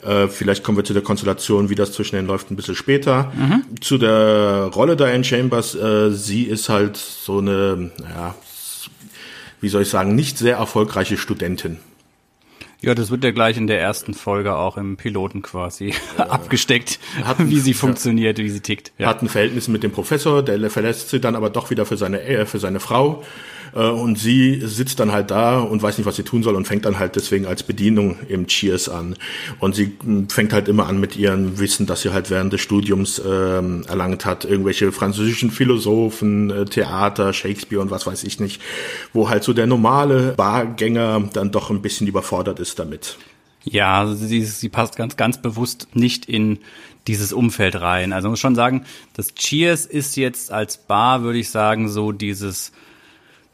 Äh, 0.02 0.28
vielleicht 0.28 0.64
kommen 0.64 0.78
wir 0.78 0.84
zu 0.84 0.94
der 0.94 1.02
Konstellation, 1.02 1.70
wie 1.70 1.74
das 1.74 1.92
zwischen 1.92 2.16
denen 2.16 2.26
läuft, 2.26 2.50
ein 2.50 2.56
bisschen 2.56 2.74
später. 2.74 3.32
Mhm. 3.36 3.64
Zu 3.80 3.98
der 3.98 4.70
Rolle 4.74 4.96
Diane 4.96 5.22
Chambers. 5.24 5.74
Äh, 5.74 6.10
sie 6.10 6.44
ist 6.44 6.68
halt 6.68 6.96
so 6.96 7.38
eine, 7.38 7.90
ja, 8.00 8.34
wie 9.60 9.68
soll 9.68 9.82
ich 9.82 9.88
sagen, 9.88 10.14
nicht 10.14 10.38
sehr 10.38 10.56
erfolgreiche 10.56 11.16
Studentin. 11.16 11.78
Ja, 12.82 12.96
das 12.96 13.12
wird 13.12 13.22
ja 13.22 13.30
gleich 13.30 13.56
in 13.56 13.68
der 13.68 13.80
ersten 13.80 14.12
Folge 14.12 14.56
auch 14.56 14.76
im 14.76 14.96
Piloten 14.96 15.40
quasi 15.40 15.94
ja. 16.18 16.24
abgesteckt, 16.28 16.98
hat, 17.24 17.36
wie 17.38 17.60
sie 17.60 17.74
funktioniert, 17.74 18.38
ja. 18.38 18.44
wie 18.44 18.50
sie 18.50 18.60
tickt. 18.60 18.92
Ja. 18.98 19.06
Hat 19.06 19.22
ein 19.22 19.28
Verhältnis 19.28 19.68
mit 19.68 19.84
dem 19.84 19.92
Professor, 19.92 20.42
der 20.42 20.68
verlässt 20.68 21.10
sie 21.10 21.20
dann 21.20 21.36
aber 21.36 21.48
doch 21.48 21.70
wieder 21.70 21.86
für 21.86 21.96
seine, 21.96 22.22
äh, 22.22 22.44
für 22.44 22.58
seine 22.58 22.80
Frau 22.80 23.22
äh, 23.74 23.88
und 23.88 24.18
sie 24.18 24.60
sitzt 24.64 25.00
dann 25.00 25.12
halt 25.12 25.30
da 25.30 25.60
und 25.60 25.82
weiß 25.82 25.98
nicht, 25.98 26.06
was 26.06 26.16
sie 26.16 26.22
tun 26.22 26.42
soll 26.42 26.54
und 26.54 26.66
fängt 26.66 26.84
dann 26.84 26.98
halt 26.98 27.16
deswegen 27.16 27.46
als 27.46 27.62
Bedienung 27.62 28.18
im 28.28 28.46
Cheers 28.46 28.88
an. 28.88 29.16
Und 29.58 29.74
sie 29.74 29.96
hm, 30.02 30.28
fängt 30.28 30.52
halt 30.52 30.68
immer 30.68 30.86
an 30.86 31.00
mit 31.00 31.16
ihrem 31.16 31.58
Wissen, 31.58 31.86
das 31.86 32.02
sie 32.02 32.12
halt 32.12 32.30
während 32.30 32.52
des 32.52 32.60
Studiums 32.60 33.20
ähm, 33.24 33.84
erlangt 33.88 34.24
hat. 34.24 34.44
Irgendwelche 34.44 34.92
französischen 34.92 35.50
Philosophen, 35.50 36.50
äh, 36.50 36.64
Theater, 36.64 37.32
Shakespeare 37.32 37.82
und 37.82 37.90
was 37.90 38.06
weiß 38.06 38.24
ich 38.24 38.40
nicht. 38.40 38.60
Wo 39.12 39.28
halt 39.28 39.44
so 39.44 39.52
der 39.52 39.66
normale 39.66 40.34
Bargänger 40.36 41.28
dann 41.32 41.50
doch 41.50 41.70
ein 41.70 41.82
bisschen 41.82 42.06
überfordert 42.06 42.60
ist 42.60 42.78
damit. 42.78 43.16
Ja, 43.64 44.00
also 44.00 44.14
sie, 44.14 44.42
sie 44.44 44.68
passt 44.68 44.96
ganz, 44.96 45.16
ganz 45.16 45.40
bewusst 45.40 45.88
nicht 45.94 46.26
in 46.26 46.58
dieses 47.06 47.32
Umfeld 47.32 47.80
rein. 47.80 48.12
Also 48.12 48.28
muss 48.28 48.40
schon 48.40 48.54
sagen, 48.54 48.84
das 49.14 49.34
Cheers 49.34 49.86
ist 49.86 50.16
jetzt 50.16 50.52
als 50.52 50.78
Bar, 50.78 51.22
würde 51.22 51.38
ich 51.38 51.50
sagen, 51.50 51.88
so 51.88 52.12
dieses 52.12 52.72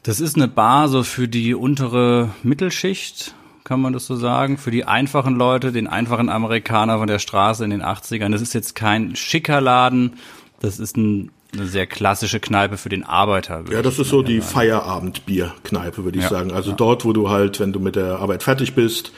das 0.03 0.19
ist 0.19 0.35
eine 0.35 0.47
Bar 0.47 0.87
so 0.87 1.03
für 1.03 1.27
die 1.27 1.53
untere 1.53 2.29
Mittelschicht, 2.43 3.33
kann 3.63 3.81
man 3.81 3.93
das 3.93 4.07
so 4.07 4.15
sagen, 4.15 4.57
für 4.57 4.71
die 4.71 4.85
einfachen 4.85 5.35
Leute, 5.35 5.71
den 5.71 5.87
einfachen 5.87 6.29
Amerikaner 6.29 6.97
von 6.97 7.07
der 7.07 7.19
Straße 7.19 7.63
in 7.63 7.69
den 7.69 7.83
80ern. 7.83 8.31
Das 8.31 8.41
ist 8.41 8.53
jetzt 8.53 8.75
kein 8.75 9.15
schicker 9.15 9.61
Laden, 9.61 10.13
das 10.61 10.79
ist 10.79 10.97
ein, 10.97 11.31
eine 11.53 11.67
sehr 11.67 11.85
klassische 11.85 12.39
Kneipe 12.39 12.77
für 12.77 12.89
den 12.89 13.03
Arbeiter. 13.03 13.63
Ja, 13.71 13.81
das 13.81 13.99
ist 13.99 14.09
so 14.09 14.23
die 14.23 14.41
Feierabendbierkneipe, 14.41 16.03
würde 16.03 16.17
ich 16.17 16.23
ja, 16.23 16.29
sagen. 16.29 16.51
Also 16.51 16.71
ja. 16.71 16.75
dort, 16.75 17.05
wo 17.05 17.13
du 17.13 17.29
halt, 17.29 17.59
wenn 17.59 17.73
du 17.73 17.79
mit 17.79 17.95
der 17.95 18.19
Arbeit 18.19 18.43
fertig 18.43 18.73
bist 18.75 19.11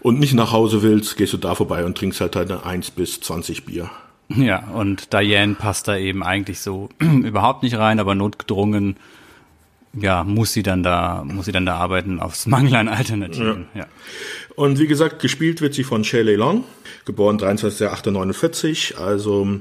und 0.00 0.20
nicht 0.20 0.34
nach 0.34 0.52
Hause 0.52 0.82
willst, 0.82 1.16
gehst 1.16 1.32
du 1.32 1.38
da 1.38 1.54
vorbei 1.54 1.84
und 1.84 1.98
trinkst 1.98 2.20
halt 2.20 2.36
deine 2.36 2.64
1 2.64 2.92
bis 2.92 3.20
20 3.20 3.64
Bier. 3.64 3.90
Ja, 4.28 4.68
und 4.74 5.12
Diane 5.12 5.54
passt 5.54 5.88
da 5.88 5.96
eben 5.96 6.22
eigentlich 6.22 6.60
so 6.60 6.88
überhaupt 6.98 7.62
nicht 7.62 7.76
rein, 7.78 8.00
aber 8.00 8.14
notgedrungen 8.14 8.96
ja, 9.96 10.24
muss 10.24 10.52
sie 10.52 10.62
dann 10.62 10.82
da, 10.82 11.24
muss 11.24 11.46
sie 11.46 11.52
dann 11.52 11.66
da 11.66 11.76
arbeiten 11.76 12.20
aufs 12.20 12.46
Mangel 12.46 12.76
an 12.76 12.88
Alternativen. 12.88 13.66
Ja. 13.74 13.80
ja. 13.80 13.86
Und 14.54 14.78
wie 14.78 14.86
gesagt, 14.86 15.20
gespielt 15.20 15.60
wird 15.60 15.74
sie 15.74 15.84
von 15.84 16.04
Shelley 16.04 16.36
Long, 16.36 16.64
geboren 17.04 17.38
23.08.49, 17.38 18.96
also 18.96 19.60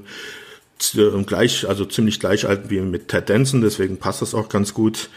gleich, 1.25 1.68
also 1.68 1.86
ziemlich 1.86 2.20
gleich 2.20 2.48
alt 2.48 2.70
wie 2.70 2.82
mit 2.82 3.08
Ted 3.08 3.30
Danson, 3.30 3.62
deswegen 3.62 3.98
passt 3.98 4.22
das 4.22 4.36
auch 4.36 4.50
ganz 4.50 4.74
gut. 4.74 5.10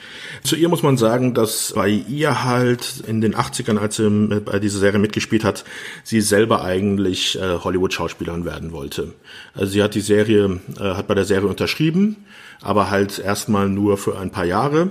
Zu 0.44 0.56
ihr 0.56 0.68
muss 0.68 0.82
man 0.82 0.96
sagen, 0.96 1.34
dass 1.34 1.72
bei 1.74 1.88
ihr 1.88 2.44
halt 2.44 3.02
in 3.06 3.20
den 3.20 3.34
80ern, 3.34 3.78
als 3.78 3.96
sie 3.96 4.08
bei 4.44 4.58
dieser 4.58 4.78
Serie 4.78 5.00
mitgespielt 5.00 5.44
hat, 5.44 5.64
sie 6.04 6.20
selber 6.20 6.62
eigentlich 6.64 7.38
äh, 7.38 7.58
Hollywood-Schauspielerin 7.58 8.44
werden 8.44 8.72
wollte. 8.72 9.14
Also 9.54 9.72
sie 9.72 9.82
hat 9.82 9.94
die 9.94 10.00
Serie, 10.00 10.60
äh, 10.78 10.82
hat 10.82 11.08
bei 11.08 11.14
der 11.14 11.24
Serie 11.24 11.48
unterschrieben, 11.48 12.16
aber 12.60 12.90
halt 12.90 13.18
erstmal 13.18 13.68
nur 13.68 13.98
für 13.98 14.18
ein 14.18 14.30
paar 14.30 14.44
Jahre 14.44 14.90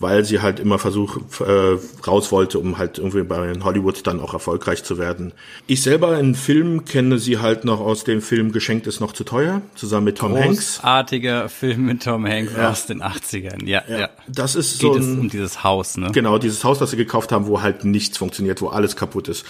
weil 0.00 0.24
sie 0.24 0.40
halt 0.40 0.58
immer 0.58 0.78
versucht 0.78 1.20
äh, 1.40 1.76
raus 2.06 2.32
wollte, 2.32 2.58
um 2.58 2.78
halt 2.78 2.98
irgendwie 2.98 3.22
bei 3.22 3.52
Hollywood 3.62 4.06
dann 4.06 4.18
auch 4.20 4.32
erfolgreich 4.32 4.82
zu 4.82 4.96
werden. 4.98 5.32
Ich 5.66 5.82
selber 5.82 6.18
in 6.18 6.34
Filmen 6.34 6.86
kenne 6.86 7.18
sie 7.18 7.38
halt 7.38 7.66
noch 7.66 7.80
aus 7.80 8.04
dem 8.04 8.22
Film 8.22 8.50
Geschenkt 8.50 8.86
ist 8.86 9.00
noch 9.00 9.12
zu 9.12 9.24
teuer, 9.24 9.60
zusammen 9.74 10.06
mit 10.06 10.18
Tom 10.18 10.34
Hanks. 10.34 10.76
Großartiger 10.76 11.50
Film 11.50 11.84
mit 11.84 12.02
Tom 12.02 12.26
Hanks 12.26 12.52
ja. 12.56 12.70
aus 12.70 12.86
den 12.86 13.02
80ern, 13.02 13.66
ja, 13.66 13.82
ja. 13.88 13.98
ja. 13.98 14.08
Das 14.26 14.54
ist 14.54 14.78
so 14.78 14.92
Geht 14.92 15.02
ein, 15.02 15.12
es 15.12 15.18
um 15.18 15.28
dieses 15.28 15.64
Haus, 15.64 15.98
ne? 15.98 16.10
Genau, 16.12 16.38
dieses 16.38 16.64
Haus, 16.64 16.78
das 16.78 16.90
sie 16.90 16.96
gekauft 16.96 17.30
haben, 17.30 17.46
wo 17.46 17.60
halt 17.60 17.84
nichts 17.84 18.16
funktioniert, 18.16 18.62
wo 18.62 18.68
alles 18.68 18.96
kaputt 18.96 19.28
ist. 19.28 19.44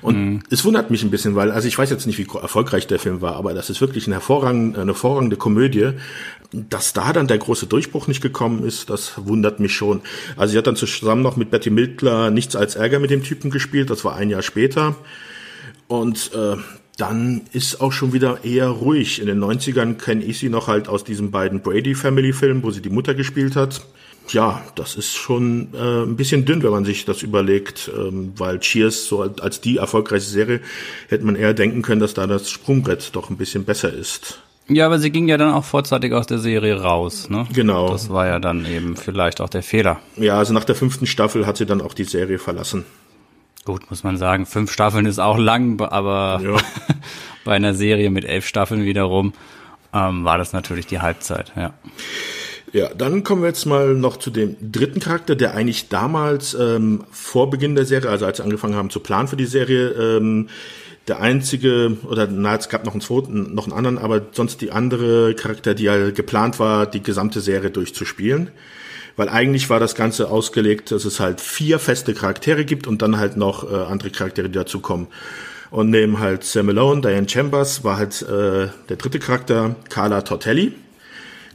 Und 0.00 0.16
mhm. 0.16 0.42
es 0.48 0.64
wundert 0.64 0.90
mich 0.90 1.02
ein 1.02 1.10
bisschen, 1.10 1.34
weil, 1.36 1.50
also 1.50 1.68
ich 1.68 1.76
weiß 1.76 1.90
jetzt 1.90 2.06
nicht, 2.06 2.18
wie 2.18 2.26
erfolgreich 2.40 2.86
der 2.86 2.98
Film 2.98 3.20
war, 3.20 3.36
aber 3.36 3.52
das 3.52 3.68
ist 3.68 3.82
wirklich 3.82 4.06
eine 4.06 4.16
hervorragende, 4.16 4.80
eine 4.80 4.92
hervorragende 4.92 5.36
Komödie. 5.36 5.90
Dass 6.52 6.92
da 6.92 7.12
dann 7.12 7.28
der 7.28 7.38
große 7.38 7.66
Durchbruch 7.66 8.08
nicht 8.08 8.22
gekommen 8.22 8.64
ist, 8.64 8.90
das 8.90 9.12
wundert 9.24 9.60
mich 9.60 9.72
schon. 9.72 9.89
Also 10.36 10.52
sie 10.52 10.58
hat 10.58 10.66
dann 10.66 10.76
zusammen 10.76 11.22
noch 11.22 11.36
mit 11.36 11.50
Betty 11.50 11.70
Midler 11.70 12.30
nichts 12.30 12.56
als 12.56 12.76
Ärger 12.76 12.98
mit 12.98 13.10
dem 13.10 13.22
Typen 13.22 13.50
gespielt, 13.50 13.90
das 13.90 14.04
war 14.04 14.16
ein 14.16 14.30
Jahr 14.30 14.42
später. 14.42 14.96
Und 15.88 16.30
äh, 16.34 16.56
dann 16.96 17.42
ist 17.52 17.80
auch 17.80 17.92
schon 17.92 18.12
wieder 18.12 18.44
eher 18.44 18.68
ruhig. 18.68 19.20
In 19.20 19.26
den 19.26 19.42
90ern 19.42 19.94
kenne 19.94 20.24
ich 20.24 20.38
sie 20.38 20.50
noch 20.50 20.68
halt 20.68 20.88
aus 20.88 21.02
diesen 21.02 21.30
beiden 21.30 21.60
Brady 21.60 21.94
Family 21.94 22.32
Filmen, 22.32 22.62
wo 22.62 22.70
sie 22.70 22.82
die 22.82 22.90
Mutter 22.90 23.14
gespielt 23.14 23.56
hat. 23.56 23.80
Ja, 24.28 24.62
das 24.76 24.94
ist 24.94 25.16
schon 25.16 25.74
äh, 25.74 26.02
ein 26.04 26.16
bisschen 26.16 26.44
dünn, 26.44 26.62
wenn 26.62 26.70
man 26.70 26.84
sich 26.84 27.04
das 27.04 27.22
überlegt, 27.22 27.90
ähm, 27.96 28.32
weil 28.36 28.60
Cheers 28.60 29.06
so 29.06 29.22
als 29.22 29.60
die 29.60 29.78
erfolgreiche 29.78 30.26
Serie 30.26 30.60
hätte 31.08 31.24
man 31.24 31.34
eher 31.36 31.54
denken 31.54 31.82
können, 31.82 32.00
dass 32.00 32.14
da 32.14 32.26
das 32.26 32.50
Sprungbrett 32.50 33.10
doch 33.14 33.30
ein 33.30 33.36
bisschen 33.36 33.64
besser 33.64 33.92
ist. 33.92 34.40
Ja, 34.72 34.86
aber 34.86 34.98
sie 35.00 35.10
ging 35.10 35.28
ja 35.28 35.36
dann 35.36 35.52
auch 35.52 35.64
vorzeitig 35.64 36.12
aus 36.12 36.26
der 36.26 36.38
Serie 36.38 36.80
raus, 36.80 37.28
ne? 37.28 37.46
Genau. 37.52 37.90
Das 37.90 38.08
war 38.08 38.26
ja 38.26 38.38
dann 38.38 38.64
eben 38.64 38.96
vielleicht 38.96 39.40
auch 39.40 39.48
der 39.48 39.64
Fehler. 39.64 39.98
Ja, 40.16 40.38
also 40.38 40.52
nach 40.52 40.64
der 40.64 40.76
fünften 40.76 41.06
Staffel 41.06 41.46
hat 41.46 41.56
sie 41.56 41.66
dann 41.66 41.80
auch 41.80 41.92
die 41.92 42.04
Serie 42.04 42.38
verlassen. 42.38 42.84
Gut, 43.64 43.90
muss 43.90 44.04
man 44.04 44.16
sagen, 44.16 44.46
fünf 44.46 44.72
Staffeln 44.72 45.06
ist 45.06 45.18
auch 45.18 45.38
lang, 45.38 45.80
aber 45.80 46.40
ja. 46.42 46.56
bei 47.44 47.54
einer 47.56 47.74
Serie 47.74 48.10
mit 48.10 48.24
elf 48.24 48.46
Staffeln 48.46 48.84
wiederum 48.84 49.32
ähm, 49.92 50.24
war 50.24 50.38
das 50.38 50.52
natürlich 50.52 50.86
die 50.86 51.00
Halbzeit, 51.00 51.52
ja. 51.56 51.74
Ja, 52.72 52.88
dann 52.94 53.24
kommen 53.24 53.42
wir 53.42 53.48
jetzt 53.48 53.66
mal 53.66 53.94
noch 53.94 54.16
zu 54.16 54.30
dem 54.30 54.56
dritten 54.60 55.00
Charakter, 55.00 55.34
der 55.34 55.54
eigentlich 55.54 55.88
damals 55.88 56.54
ähm, 56.54 57.02
vor 57.10 57.50
Beginn 57.50 57.74
der 57.74 57.84
Serie, 57.84 58.08
also 58.08 58.26
als 58.26 58.36
sie 58.36 58.44
angefangen 58.44 58.76
haben 58.76 58.90
zu 58.90 59.00
planen 59.00 59.26
für 59.26 59.36
die 59.36 59.46
Serie, 59.46 59.88
ähm, 59.88 60.48
der 61.10 61.20
einzige, 61.20 61.96
oder 62.04 62.28
na, 62.28 62.54
es 62.54 62.68
gab 62.68 62.84
noch 62.86 62.92
einen 62.92 63.00
zweiten, 63.00 63.52
noch 63.52 63.64
einen 63.64 63.72
anderen, 63.72 63.98
aber 63.98 64.22
sonst 64.30 64.60
die 64.60 64.70
andere 64.70 65.34
Charakter, 65.34 65.74
die 65.74 65.82
ja 65.82 66.10
geplant 66.10 66.60
war, 66.60 66.86
die 66.86 67.02
gesamte 67.02 67.40
Serie 67.40 67.70
durchzuspielen. 67.70 68.50
Weil 69.16 69.28
eigentlich 69.28 69.68
war 69.68 69.80
das 69.80 69.96
Ganze 69.96 70.30
ausgelegt, 70.30 70.92
dass 70.92 71.04
es 71.04 71.18
halt 71.18 71.40
vier 71.40 71.80
feste 71.80 72.14
Charaktere 72.14 72.64
gibt 72.64 72.86
und 72.86 73.02
dann 73.02 73.18
halt 73.18 73.36
noch 73.36 73.70
äh, 73.70 73.74
andere 73.74 74.10
Charaktere, 74.10 74.48
die 74.48 74.54
dazukommen. 74.54 75.08
Und 75.72 75.90
neben 75.90 76.20
halt 76.20 76.44
Sam 76.44 76.66
Malone, 76.66 77.00
Diane 77.00 77.28
Chambers, 77.28 77.82
war 77.82 77.96
halt 77.96 78.22
äh, 78.22 78.68
der 78.88 78.96
dritte 78.96 79.18
Charakter 79.18 79.74
Carla 79.88 80.22
Tortelli, 80.22 80.72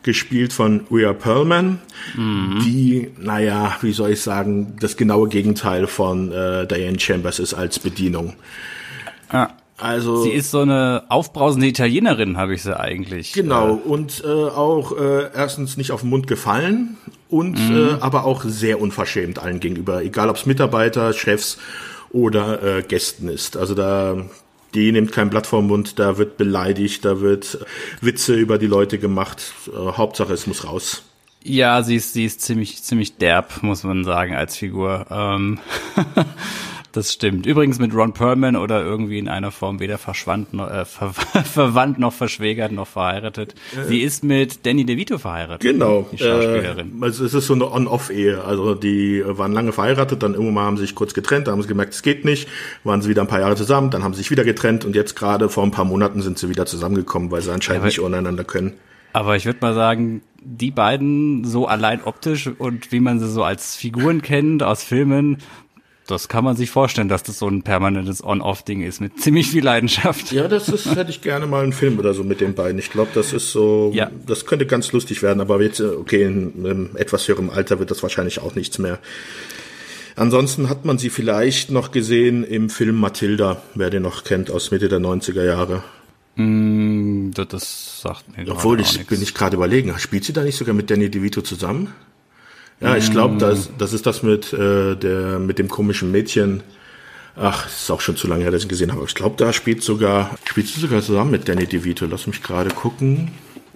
gespielt 0.04 0.52
von 0.52 0.86
Rhea 0.92 1.14
Perlman, 1.14 1.80
mhm. 2.16 2.60
die, 2.66 3.12
naja, 3.18 3.78
wie 3.82 3.94
soll 3.94 4.12
ich 4.12 4.22
sagen, 4.22 4.76
das 4.82 4.98
genaue 4.98 5.30
Gegenteil 5.30 5.88
von 5.88 6.32
äh, 6.34 6.68
Diane 6.68 7.00
Chambers 7.00 7.40
ist 7.40 7.54
als 7.54 7.80
Bedienung. 7.80 8.36
Ja. 9.32 9.52
Also 9.78 10.24
sie 10.24 10.30
ist 10.30 10.52
so 10.52 10.62
eine 10.62 11.04
aufbrausende 11.10 11.68
Italienerin, 11.68 12.38
habe 12.38 12.54
ich 12.54 12.64
sie 12.64 12.80
eigentlich. 12.80 13.34
Genau 13.34 13.76
äh, 13.76 13.90
und 13.90 14.24
äh, 14.26 14.30
auch 14.30 14.98
äh, 14.98 15.30
erstens 15.36 15.76
nicht 15.76 15.92
auf 15.92 16.02
den 16.02 16.12
Mund 16.12 16.28
gefallen 16.28 16.96
und 17.30 17.60
mhm. 17.60 17.76
äh, 17.76 17.92
aber 18.00 18.24
auch 18.24 18.44
sehr 18.46 18.80
unverschämt 18.80 19.38
allen 19.38 19.60
gegenüber, 19.60 20.02
egal 20.02 20.30
ob 20.30 20.38
es 20.38 20.46
Mitarbeiter, 20.46 21.12
Chefs 21.12 21.58
oder 22.12 22.64
äh, 22.64 22.84
Gästen 22.84 23.28
ist. 23.28 23.58
Also 23.58 23.76
da 23.76 24.16
die 24.76 24.92
nimmt 24.92 25.12
kein 25.12 25.30
Blatt 25.30 25.48
vom 25.48 25.68
Mund, 25.68 26.00
da 26.00 26.18
wird 26.18 26.38
beleidigt, 26.38 27.06
da 27.06 27.22
wird 27.22 27.66
Witze 28.02 28.36
über 28.36 28.58
die 28.58 28.68
Leute 28.68 29.00
gemacht. 29.00 29.54
Äh, 29.68 29.92
Hauptsache 29.94 30.34
es 30.34 30.48
muss 30.48 30.66
raus. 30.66 31.04
Ja, 31.44 31.84
sie 31.84 31.96
ist, 31.96 32.14
sie 32.14 32.26
ist 32.26 32.42
ziemlich, 32.42 32.82
ziemlich 32.82 33.18
derb, 33.18 33.62
muss 33.62 33.84
man 33.84 34.04
sagen, 34.04 34.36
als 34.36 34.58
Figur. 34.58 35.06
Ähm 35.10 35.60
Das 36.96 37.12
stimmt. 37.12 37.46
Übrigens 37.46 37.78
mit 37.78 37.94
Ron 37.94 38.14
Perlman 38.14 38.56
oder 38.56 38.82
irgendwie 38.82 39.20
in 39.20 39.28
einer 39.28 39.52
Form 39.52 39.82
weder 39.82 39.98
verschwand 39.98 40.54
noch, 40.54 40.72
äh, 40.72 40.86
ver 40.86 41.12
verwandt 41.44 42.00
noch 42.00 42.14
verschwägert 42.14 42.72
noch 42.72 42.88
verheiratet. 42.88 43.54
Äh, 43.76 43.84
Sie 43.90 44.00
ist 44.00 44.24
mit 44.24 44.66
Danny 44.66 44.86
DeVito 44.86 45.18
verheiratet. 45.18 45.60
Genau. 45.60 46.08
Die 46.14 46.18
Schauspielerin. 46.18 47.02
Äh, 47.02 47.04
also 47.04 47.26
es 47.26 47.34
ist 47.34 47.48
so 47.48 47.54
eine 47.54 47.70
On-Off-Ehe. 47.70 48.42
Also 48.46 48.76
die 48.76 49.22
waren 49.26 49.52
lange 49.52 49.74
verheiratet, 49.74 50.24
dann 50.24 50.36
irgendwann 50.36 50.54
mal 50.54 50.64
haben 50.64 50.78
sie 50.78 50.84
sich 50.84 50.96
kurz 50.96 51.14
getrennt, 51.14 51.48
da 51.48 51.52
haben 51.52 51.62
sie 51.62 51.68
gemerkt, 51.68 51.94
es 51.94 52.02
geht 52.02 52.24
nicht, 52.24 52.48
waren 52.86 53.02
sie 53.02 53.10
wieder 53.10 53.24
ein 53.24 53.28
paar 53.28 53.42
Jahre 53.42 53.58
zusammen, 53.58 53.90
dann 53.90 54.06
haben 54.06 54.14
sie 54.14 54.20
sich 54.20 54.32
wieder 54.32 54.46
getrennt 54.46 54.86
und 54.86 54.96
jetzt 54.96 55.18
gerade 55.18 55.50
vor 55.50 55.64
ein 55.66 55.72
paar 55.72 55.84
Monaten 55.84 56.22
sind 56.22 56.40
sie 56.40 56.48
wieder 56.48 56.66
zusammengekommen, 56.66 57.30
weil 57.30 57.42
sie 57.42 57.52
anscheinend 57.52 57.84
ja, 57.84 57.88
nicht 57.88 58.00
untereinander 58.00 58.46
können. 58.46 58.72
Aber 59.12 59.36
ich 59.36 59.46
würde 59.46 59.60
mal 59.62 59.74
sagen, 59.74 60.22
die 60.42 60.72
beiden 60.72 61.44
so 61.46 61.68
allein 61.68 62.04
optisch 62.04 62.48
und 62.48 62.92
wie 62.92 63.00
man 63.00 63.20
sie 63.20 63.30
so 63.30 63.44
als 63.44 63.76
Figuren 63.76 64.22
kennt 64.22 64.62
aus 64.62 64.84
Filmen, 64.84 65.38
Das 66.08 66.28
kann 66.28 66.44
man 66.44 66.56
sich 66.56 66.70
vorstellen, 66.70 67.10
dass 67.10 67.24
das 67.24 67.40
so 67.40 67.48
ein 67.48 67.64
permanentes 67.64 68.24
On-Off-Ding 68.24 68.82
ist 68.84 69.02
mit 69.02 69.20
ziemlich 69.20 69.50
viel 69.50 69.64
Leidenschaft. 69.64 70.32
Ja, 70.32 70.48
das 70.48 70.70
ist, 70.70 70.96
hätte 70.96 71.10
ich 71.10 71.22
gerne 71.22 71.48
mal 71.48 71.64
einen 71.64 71.74
Film 71.74 71.98
oder 71.98 72.14
so 72.14 72.24
mit 72.24 72.42
den 72.42 72.54
beiden. 72.54 72.78
Ich 72.78 72.92
glaube, 72.92 73.10
das 73.16 73.34
ist 73.34 73.52
so, 73.52 73.92
ja. 73.94 74.12
das 74.28 74.46
könnte 74.46 74.68
ganz 74.68 74.92
lustig 74.92 75.24
werden, 75.24 75.42
aber 75.42 75.60
jetzt, 75.62 75.82
okay, 75.82 76.24
in, 76.24 76.66
in 76.66 76.96
etwas 76.96 77.28
höherem 77.28 77.50
Alter 77.50 77.80
wird 77.80 77.90
das 77.90 78.04
wahrscheinlich 78.04 78.40
auch 78.40 78.54
nichts 78.54 78.78
mehr. 78.78 79.00
Ansonsten 80.16 80.70
hat 80.70 80.86
man 80.86 80.98
sie 80.98 81.10
vielleicht 81.10 81.72
noch 81.72 81.92
gesehen 81.92 82.44
im 82.44 82.70
Film 82.70 82.96
Matilda, 82.96 83.62
wer 83.74 83.90
den 83.90 84.04
noch 84.04 84.24
kennt, 84.24 84.52
aus 84.52 84.72
Mitte 84.72 84.88
der 84.88 85.00
90er 85.00 85.44
Jahre. 85.44 85.84
Mm, 86.36 87.32
das 87.32 88.02
sagt 88.02 88.38
mir 88.38 88.50
Obwohl, 88.50 88.80
ich 88.80 89.06
bin 89.08 89.22
ich 89.22 89.34
gerade 89.34 89.56
überlegen, 89.56 89.94
spielt 89.98 90.24
sie 90.24 90.34
da 90.34 90.44
nicht 90.44 90.56
sogar 90.56 90.76
mit 90.76 90.90
Danny 90.90 91.10
DeVito 91.10 91.42
zusammen? 91.42 91.94
Ja, 92.82 92.98
ich 92.98 93.10
glaube, 93.10 93.38
das, 93.38 93.70
das 93.78 93.94
ist 93.94 94.06
das 94.06 94.22
mit, 94.22 94.52
äh, 94.54 94.96
der, 94.96 95.40
mit 95.40 95.60
dem 95.60 95.70
komischen 95.70 96.12
Mädchen. 96.12 96.62
Ach, 97.38 97.68
ist 97.68 97.90
auch 97.90 98.02
schon 98.02 98.16
zu 98.16 98.28
lange 98.28 98.44
her, 98.44 98.52
dass 98.52 98.60
ich 98.62 98.66
ihn 98.66 98.70
gesehen 98.70 98.92
habe. 98.92 99.04
Ich 99.06 99.16
glaube, 99.16 99.36
da 99.38 99.54
spielt 99.54 99.84
sogar, 99.84 100.38
spielt 100.46 100.68
sie 100.68 100.80
sogar 100.80 101.02
zusammen 101.02 101.32
mit 101.32 101.48
Danny 101.48 101.66
DeVito. 101.66 102.06
Lass 102.06 102.28
mich 102.28 102.42
gerade 102.42 102.70
gucken. 102.70 103.32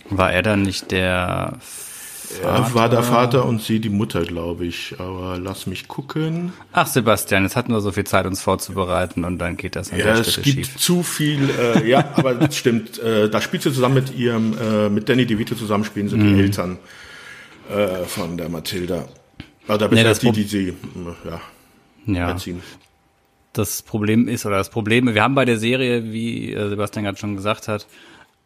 War 0.10 0.32
er 0.32 0.42
dann 0.42 0.64
nicht 0.64 0.92
der 0.92 1.58
Vater? 1.60 2.68
Er 2.68 2.74
war 2.74 2.90
der 2.90 3.04
Vater 3.04 3.46
und 3.46 3.62
sie 3.62 3.80
die 3.80 3.90
Mutter, 3.90 4.24
glaube 4.24 4.66
ich. 4.66 4.96
Aber 4.98 5.38
lass 5.42 5.66
mich 5.66 5.88
gucken. 5.88 6.54
Ach, 6.72 6.88
Sebastian, 6.88 7.44
jetzt 7.44 7.56
hatten 7.56 7.72
wir 7.72 7.82
so 7.82 7.92
viel 7.92 8.06
Zeit, 8.06 8.26
uns 8.26 8.42
vorzubereiten 8.42 9.26
und 9.26 9.40
dann 9.40 9.58
geht 9.58 9.76
das 9.76 9.92
an 9.92 10.00
ja, 10.00 10.06
der 10.06 10.24
Stelle 10.24 10.46
schief. 10.46 10.56
Ja, 10.56 10.62
es 10.62 10.68
gibt 10.68 10.80
zu 10.80 11.04
viel, 11.04 11.50
äh, 11.50 11.90
ja, 11.90 12.06
aber 12.16 12.36
das 12.36 12.56
stimmt. 12.56 13.00
Äh, 13.00 13.30
da 13.30 13.42
spielt 13.42 13.64
sie 13.64 13.74
zusammen 13.74 13.96
mit 13.96 14.16
ihrem, 14.16 14.58
äh, 14.58 14.90
mit 14.90 15.10
Danny 15.10 15.26
DeVito 15.26 15.56
zusammen 15.56 15.84
spielen 15.84 16.08
sie 16.10 16.18
mm. 16.18 16.20
die 16.20 16.26
mhm. 16.26 16.40
Eltern 16.40 16.80
äh, 17.70 18.06
von 18.06 18.38
der 18.38 18.50
Mathilda. 18.50 19.08
Oder 19.68 19.88
nee, 19.90 20.04
das 20.04 20.20
die, 20.20 20.32
die 20.32 20.44
sie 20.44 20.74
ja, 21.26 21.42
ja. 22.08 22.30
erziehen. 22.30 22.62
Das 23.54 23.82
Problem 23.82 24.28
ist, 24.28 24.46
oder 24.46 24.58
das 24.58 24.70
Problem, 24.70 25.14
wir 25.14 25.22
haben 25.22 25.36
bei 25.36 25.46
der 25.46 25.58
Serie, 25.58 26.12
wie 26.12 26.54
äh, 26.54 26.70
Sebastian 26.70 27.06
gerade 27.06 27.18
schon 27.18 27.36
gesagt 27.36 27.68
hat, 27.68 27.88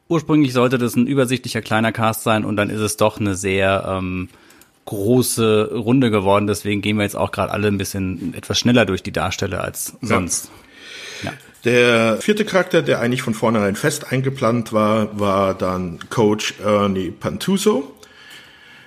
ursprünglich 0.08 0.54
sollte 0.54 0.78
das 0.78 0.96
ein 0.96 1.08
übersichtlicher 1.08 1.62
kleiner 1.62 1.92
Cast 1.92 2.24
sein 2.24 2.46
und 2.46 2.58
dann 2.58 2.70
ist 2.70 2.82
es 2.82 2.98
doch 2.98 3.20
eine 3.20 3.36
sehr 3.36 3.86
ähm, 3.88 4.30
große 4.86 5.72
Runde 5.74 6.12
geworden. 6.12 6.48
Deswegen 6.48 6.82
gehen 6.82 6.98
wir 6.98 7.04
jetzt 7.04 7.16
auch 7.16 7.32
gerade 7.32 7.52
alle 7.52 7.68
ein 7.68 7.78
bisschen 7.78 8.34
etwas 8.34 8.60
schneller 8.60 8.86
durch 8.86 9.04
die 9.04 9.12
Darsteller 9.12 9.64
als 9.64 9.94
sonst. 10.02 10.52
Ja. 11.24 11.32
Ja. 11.32 11.38
Der 11.64 12.18
vierte 12.18 12.44
Charakter, 12.44 12.82
der 12.82 13.00
eigentlich 13.00 13.22
von 13.22 13.34
vornherein 13.34 13.76
fest 13.76 14.12
eingeplant 14.12 14.74
war, 14.74 15.18
war 15.18 15.54
dann 15.54 16.00
Coach 16.10 16.56
Ernie 16.62 17.12
Pantuso. 17.12 17.93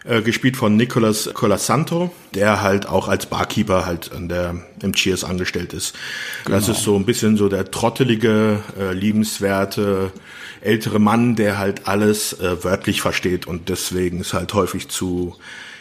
Äh, 0.09 0.23
gespielt 0.23 0.57
von 0.57 0.77
Nicolas 0.77 1.31
Colasanto, 1.35 2.13
der 2.33 2.63
halt 2.63 2.87
auch 2.87 3.09
als 3.09 3.27
Barkeeper 3.27 3.87
halt 3.87 4.13
an 4.13 4.29
der, 4.29 4.55
im 4.81 4.93
Cheers 4.93 5.25
angestellt 5.25 5.73
ist. 5.73 5.97
Genau. 6.45 6.57
Das 6.57 6.69
ist 6.69 6.85
so 6.85 6.95
ein 6.95 7.05
bisschen 7.05 7.37
so 7.37 7.49
der 7.49 7.73
trottelige, 7.73 8.63
äh, 8.79 8.93
liebenswerte, 8.93 10.13
ältere 10.61 11.01
Mann, 11.01 11.35
der 11.35 11.59
halt 11.59 11.89
alles 11.89 12.35
äh, 12.35 12.63
wörtlich 12.63 13.01
versteht 13.01 13.49
und 13.49 13.69
deswegen 13.69 14.21
es 14.21 14.33
halt 14.33 14.55
häufig 14.55 14.89
zu 14.89 15.35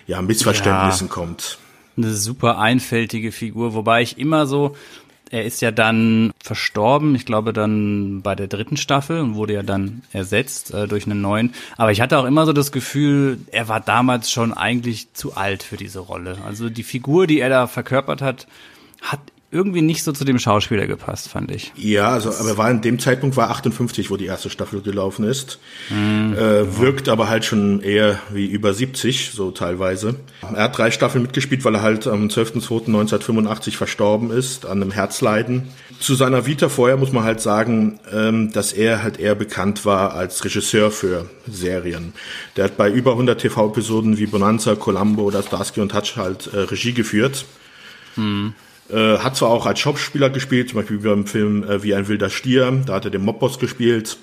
ja, 0.08 0.24
Missverständnissen 0.24 1.08
ja, 1.08 1.14
kommt. 1.14 1.60
Eine 1.96 2.12
super 2.14 2.58
einfältige 2.58 3.32
Figur, 3.32 3.76
wobei 3.76 4.02
ich 4.02 4.18
immer 4.18 4.48
so, 4.48 4.76
er 5.32 5.46
ist 5.46 5.62
ja 5.62 5.72
dann 5.72 6.32
verstorben, 6.42 7.16
ich 7.16 7.26
glaube 7.26 7.54
dann 7.54 8.22
bei 8.22 8.36
der 8.36 8.48
dritten 8.48 8.78
Staffel 8.78 9.20
und 9.20 9.36
wurde 9.36 9.54
ja 9.54 9.64
dann 9.64 10.04
ersetzt 10.12 10.74
äh, 10.74 10.88
durch 10.88 11.06
einen 11.06 11.22
neuen. 11.22 11.54
Aber 11.78 11.92
ich 11.92 12.02
hatte 12.02 12.18
auch 12.18 12.26
immer 12.26 12.46
so 12.46 12.54
das 12.54 12.72
Gefühl, 12.72 13.40
er 13.52 13.68
war 13.68 13.80
damals 13.80 14.32
schon 14.32 14.54
eigentlich 14.54 15.14
zu 15.14 15.36
alt 15.36 15.64
für 15.64 15.78
diese 15.78 16.00
Rolle. 16.00 16.38
Also 16.46 16.70
die 16.70 16.84
Figur, 16.84 17.28
die 17.28 17.40
er 17.40 17.50
da 17.50 17.68
verkörpert 17.68 18.22
hat, 18.22 18.48
hat 19.02 19.20
irgendwie 19.56 19.82
nicht 19.82 20.04
so 20.04 20.12
zu 20.12 20.26
dem 20.26 20.38
Schauspieler 20.38 20.86
gepasst, 20.86 21.30
fand 21.30 21.50
ich. 21.50 21.72
Ja, 21.78 22.10
also 22.10 22.30
aber 22.30 22.58
war 22.58 22.70
in 22.70 22.82
dem 22.82 23.00
Zeitpunkt 23.00 23.38
war 23.38 23.50
58, 23.50 24.12
wo 24.12 24.18
die 24.18 24.26
erste 24.26 24.50
Staffel 24.50 24.82
gelaufen 24.82 25.26
ist. 25.26 25.60
Mhm. 25.90 26.34
Äh, 26.34 26.78
wirkt 26.80 27.08
aber 27.08 27.30
halt 27.30 27.46
schon 27.46 27.82
eher 27.82 28.20
wie 28.32 28.46
über 28.46 28.74
70, 28.74 29.32
so 29.32 29.52
teilweise. 29.52 30.16
Er 30.42 30.64
hat 30.64 30.78
drei 30.78 30.92
Staffeln 30.92 31.22
mitgespielt, 31.22 31.64
weil 31.64 31.76
er 31.76 31.82
halt 31.82 32.06
am 32.06 32.28
12.02.1985 32.28 33.78
verstorben 33.78 34.30
ist 34.30 34.66
an 34.66 34.82
einem 34.82 34.92
Herzleiden. 34.92 35.70
Zu 36.00 36.16
seiner 36.16 36.46
Vita 36.46 36.68
vorher 36.68 36.98
muss 36.98 37.14
man 37.14 37.24
halt 37.24 37.40
sagen, 37.40 38.00
ähm, 38.12 38.52
dass 38.52 38.74
er 38.74 39.02
halt 39.02 39.20
eher 39.20 39.36
bekannt 39.36 39.86
war 39.86 40.14
als 40.14 40.44
Regisseur 40.44 40.92
für 40.92 41.30
Serien. 41.50 42.14
Der 42.58 42.66
hat 42.66 42.76
bei 42.76 42.92
über 42.92 43.12
100 43.12 43.40
TV-Episoden 43.40 44.18
wie 44.18 44.26
Bonanza, 44.26 44.76
Columbo 44.76 45.24
oder 45.24 45.42
Starsky 45.42 45.80
und 45.80 45.94
Hutch 45.94 46.18
halt 46.18 46.48
äh, 46.54 46.60
Regie 46.60 46.94
geführt. 46.94 47.46
Mhm. 48.16 48.54
Äh, 48.90 49.18
hat 49.18 49.36
zwar 49.36 49.50
auch 49.50 49.66
als 49.66 49.80
Schauspieler 49.80 50.30
gespielt, 50.30 50.70
zum 50.70 50.80
Beispiel 50.80 51.00
beim 51.00 51.26
Film 51.26 51.64
äh, 51.64 51.82
Wie 51.82 51.96
ein 51.96 52.08
wilder 52.08 52.30
Stier, 52.30 52.72
da 52.86 52.94
hat 52.94 53.06
er 53.06 53.12
den 53.12 53.24
Mobboss 53.24 53.58
gespielt. 53.60 54.18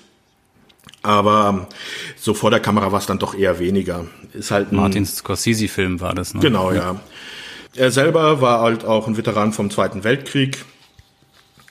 Aber 1.01 1.67
so 2.15 2.33
vor 2.33 2.49
der 2.49 2.61
Kamera 2.61 2.91
war 2.91 2.99
es 2.99 3.05
dann 3.05 3.19
doch 3.19 3.35
eher 3.35 3.59
weniger. 3.59 4.05
Ist 4.33 4.51
halt 4.51 4.71
ein 4.71 4.77
Martin 4.77 5.05
Scorsese-Film 5.05 5.99
war 5.99 6.15
das, 6.15 6.33
ne? 6.33 6.39
Genau, 6.39 6.71
ja. 6.71 6.99
Er 7.75 7.91
selber 7.91 8.39
war 8.39 8.61
halt 8.61 8.85
auch 8.85 9.07
ein 9.07 9.17
Veteran 9.17 9.51
vom 9.51 9.69
Zweiten 9.69 10.03
Weltkrieg, 10.05 10.63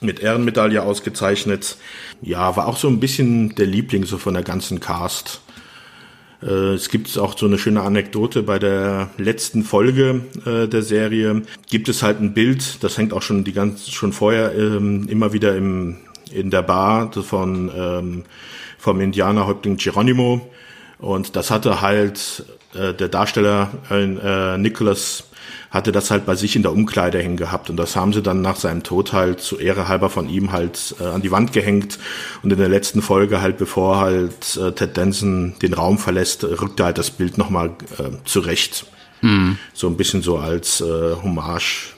mit 0.01 0.21
Ehrenmedaille 0.21 0.83
ausgezeichnet. 0.83 1.77
Ja, 2.21 2.57
war 2.57 2.67
auch 2.67 2.77
so 2.77 2.89
ein 2.89 3.01
bisschen 3.01 3.55
der 3.55 3.67
Liebling 3.67 4.05
so 4.05 4.19
von 4.19 4.35
der 4.35 4.43
ganzen 4.43 4.81
Cast. 4.81 5.41
Äh, 6.43 6.75
es 6.75 6.89
gibt 6.89 7.17
auch 7.19 7.37
so 7.39 7.47
eine 7.47 7.59
schöne 7.59 7.83
Anekdote 7.83 8.43
bei 8.43 8.59
der 8.59 9.11
letzten 9.19 9.63
Folge 9.63 10.23
äh, 10.45 10.67
der 10.69 10.83
Serie. 10.83 11.43
Gibt 11.71 11.89
es 11.89 12.03
halt 12.03 12.21
ein 12.21 12.35
Bild, 12.35 12.83
das 12.83 12.99
hängt 12.99 13.13
auch 13.13 13.23
schon 13.23 13.45
die 13.45 13.53
ganze 13.53 13.91
schon 13.91 14.13
vorher 14.13 14.55
ähm, 14.55 15.07
immer 15.09 15.33
wieder 15.33 15.57
im 15.57 15.99
in 16.31 16.51
der 16.51 16.63
Bar 16.63 17.13
von 17.13 17.71
ähm, 17.77 18.25
vom 18.79 19.01
Indianerhäuptling 19.01 19.77
Geronimo 19.77 20.51
und 20.99 21.37
das 21.37 21.51
hatte 21.51 21.83
halt 21.83 22.47
äh, 22.75 22.95
der 22.95 23.09
Darsteller 23.09 23.71
Nicholas 24.57 25.25
hatte 25.73 25.91
das 25.91 26.11
halt 26.11 26.27
bei 26.27 26.35
sich 26.35 26.55
in 26.55 26.63
der 26.63 26.73
Umkleide 26.73 27.19
hängen 27.19 27.39
gehabt 27.39 27.71
und 27.71 27.79
das 27.79 27.97
haben 27.97 28.13
sie 28.13 28.23
dann 28.23 28.43
nach 28.43 28.57
seinem 28.57 28.83
Tod 28.83 29.15
halt 29.15 29.41
zu 29.41 29.59
Ehre 29.59 29.89
halber 29.89 30.11
von 30.11 30.29
ihm 30.29 30.53
halt 30.53 30.95
äh, 31.01 31.05
an 31.05 31.23
die 31.23 31.31
Wand 31.31 31.55
gehängt 31.55 31.99
und 32.43 32.53
in 32.53 32.59
der 32.59 32.69
letzten 32.69 33.01
Folge 33.01 33.41
halt 33.41 33.57
bevor 33.57 33.99
halt 33.99 34.57
äh, 34.59 34.73
Ted 34.73 34.97
Danson 34.99 35.55
den 35.63 35.73
Raum 35.73 35.99
verlässt, 35.99 36.45
rückt 36.45 36.79
er 36.79 36.87
halt 36.87 36.99
das 36.99 37.11
Bild 37.11 37.39
nochmal 37.39 37.71
äh, 37.99 38.11
zurecht. 38.27 38.85
Mhm. 39.23 39.57
So 39.73 39.89
ein 39.89 39.97
bisschen 39.97 40.21
so 40.21 40.37
als 40.37 40.83
äh, 40.83 41.17
Hommage 41.23 41.95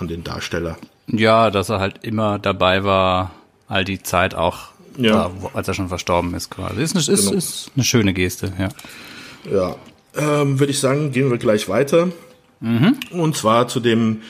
an 0.00 0.08
den 0.08 0.24
Darsteller. 0.24 0.78
Ja, 1.06 1.50
dass 1.50 1.68
er 1.68 1.80
halt 1.80 2.04
immer 2.04 2.38
dabei 2.38 2.82
war, 2.82 3.32
all 3.66 3.84
die 3.84 4.02
Zeit 4.02 4.34
auch, 4.34 4.68
ja. 4.96 5.12
da, 5.12 5.30
als 5.52 5.68
er 5.68 5.74
schon 5.74 5.88
verstorben 5.88 6.32
ist 6.32 6.50
quasi. 6.50 6.80
Ist 6.82 6.96
eine, 6.96 7.00
ist, 7.00 7.26
genau. 7.26 7.36
ist 7.36 7.70
eine 7.74 7.84
schöne 7.84 8.14
Geste, 8.14 8.52
ja. 8.58 8.68
Ja, 9.52 9.76
ähm, 10.16 10.58
würde 10.58 10.72
ich 10.72 10.80
sagen, 10.80 11.12
gehen 11.12 11.30
wir 11.30 11.38
gleich 11.38 11.68
weiter. 11.68 12.08
Mhm. 12.60 12.96
Und 13.10 13.36
zwar 13.36 13.68
zu 13.68 13.80
dem 13.80 14.22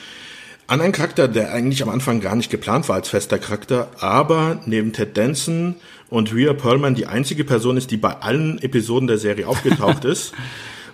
anderen 0.67 0.91
Charakter, 0.91 1.27
der 1.27 1.51
eigentlich 1.51 1.81
am 1.81 1.89
Anfang 1.89 2.21
gar 2.21 2.35
nicht 2.35 2.51
geplant 2.51 2.89
war 2.89 2.95
als 2.95 3.09
fester 3.09 3.39
Charakter, 3.39 3.89
aber 3.99 4.61
neben 4.65 4.93
Ted 4.93 5.17
Danson 5.17 5.75
und 6.09 6.33
Rhea 6.33 6.53
Perlman 6.53 6.95
die 6.95 7.07
einzige 7.07 7.43
Person 7.43 7.77
ist, 7.77 7.91
die 7.91 7.97
bei 7.97 8.17
allen 8.17 8.61
Episoden 8.61 9.07
der 9.07 9.17
Serie 9.17 9.47
aufgetaucht 9.47 10.05
ist. 10.05 10.33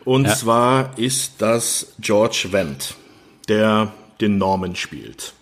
Und 0.05 0.25
ja. 0.25 0.35
zwar 0.35 0.97
ist 0.97 1.41
das 1.41 1.93
George 1.99 2.47
Wendt, 2.51 2.95
der 3.49 3.91
den 4.21 4.37
Norman 4.37 4.75
spielt. 4.75 5.33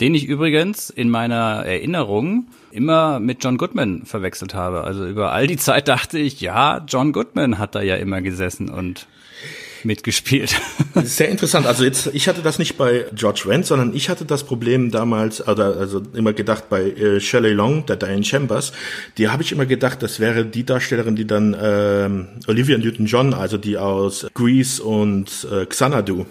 Den 0.00 0.14
ich 0.14 0.26
übrigens 0.26 0.90
in 0.90 1.10
meiner 1.10 1.64
Erinnerung 1.66 2.46
immer 2.70 3.18
mit 3.18 3.42
John 3.42 3.58
Goodman 3.58 4.06
verwechselt 4.06 4.54
habe. 4.54 4.84
Also 4.84 5.06
über 5.06 5.32
all 5.32 5.48
die 5.48 5.56
Zeit 5.56 5.88
dachte 5.88 6.18
ich, 6.18 6.40
ja, 6.40 6.84
John 6.86 7.12
Goodman 7.12 7.58
hat 7.58 7.74
da 7.74 7.82
ja 7.82 7.96
immer 7.96 8.22
gesessen 8.22 8.68
und 8.68 9.08
mitgespielt. 9.84 10.54
Sehr 10.94 11.28
interessant. 11.28 11.66
Also 11.66 11.84
jetzt, 11.84 12.10
ich 12.12 12.28
hatte 12.28 12.42
das 12.42 12.58
nicht 12.58 12.76
bei 12.76 13.06
George 13.14 13.42
Wendt, 13.46 13.66
sondern 13.66 13.94
ich 13.94 14.08
hatte 14.08 14.24
das 14.24 14.44
Problem 14.44 14.90
damals, 14.90 15.46
oder 15.46 15.76
also 15.76 16.02
immer 16.14 16.32
gedacht 16.32 16.68
bei 16.68 16.90
äh, 16.90 17.20
Shelley 17.20 17.52
Long, 17.52 17.86
der 17.86 17.96
Diane 17.96 18.24
Chambers, 18.24 18.72
die 19.16 19.28
habe 19.28 19.42
ich 19.42 19.52
immer 19.52 19.66
gedacht, 19.66 20.02
das 20.02 20.20
wäre 20.20 20.44
die 20.44 20.64
Darstellerin, 20.64 21.16
die 21.16 21.26
dann 21.26 21.56
ähm, 21.60 22.28
Olivia 22.46 22.78
Newton-John, 22.78 23.34
also 23.34 23.58
die 23.58 23.78
aus 23.78 24.26
Grease 24.34 24.82
und 24.82 25.46
äh, 25.50 25.66
Xanadu 25.66 26.26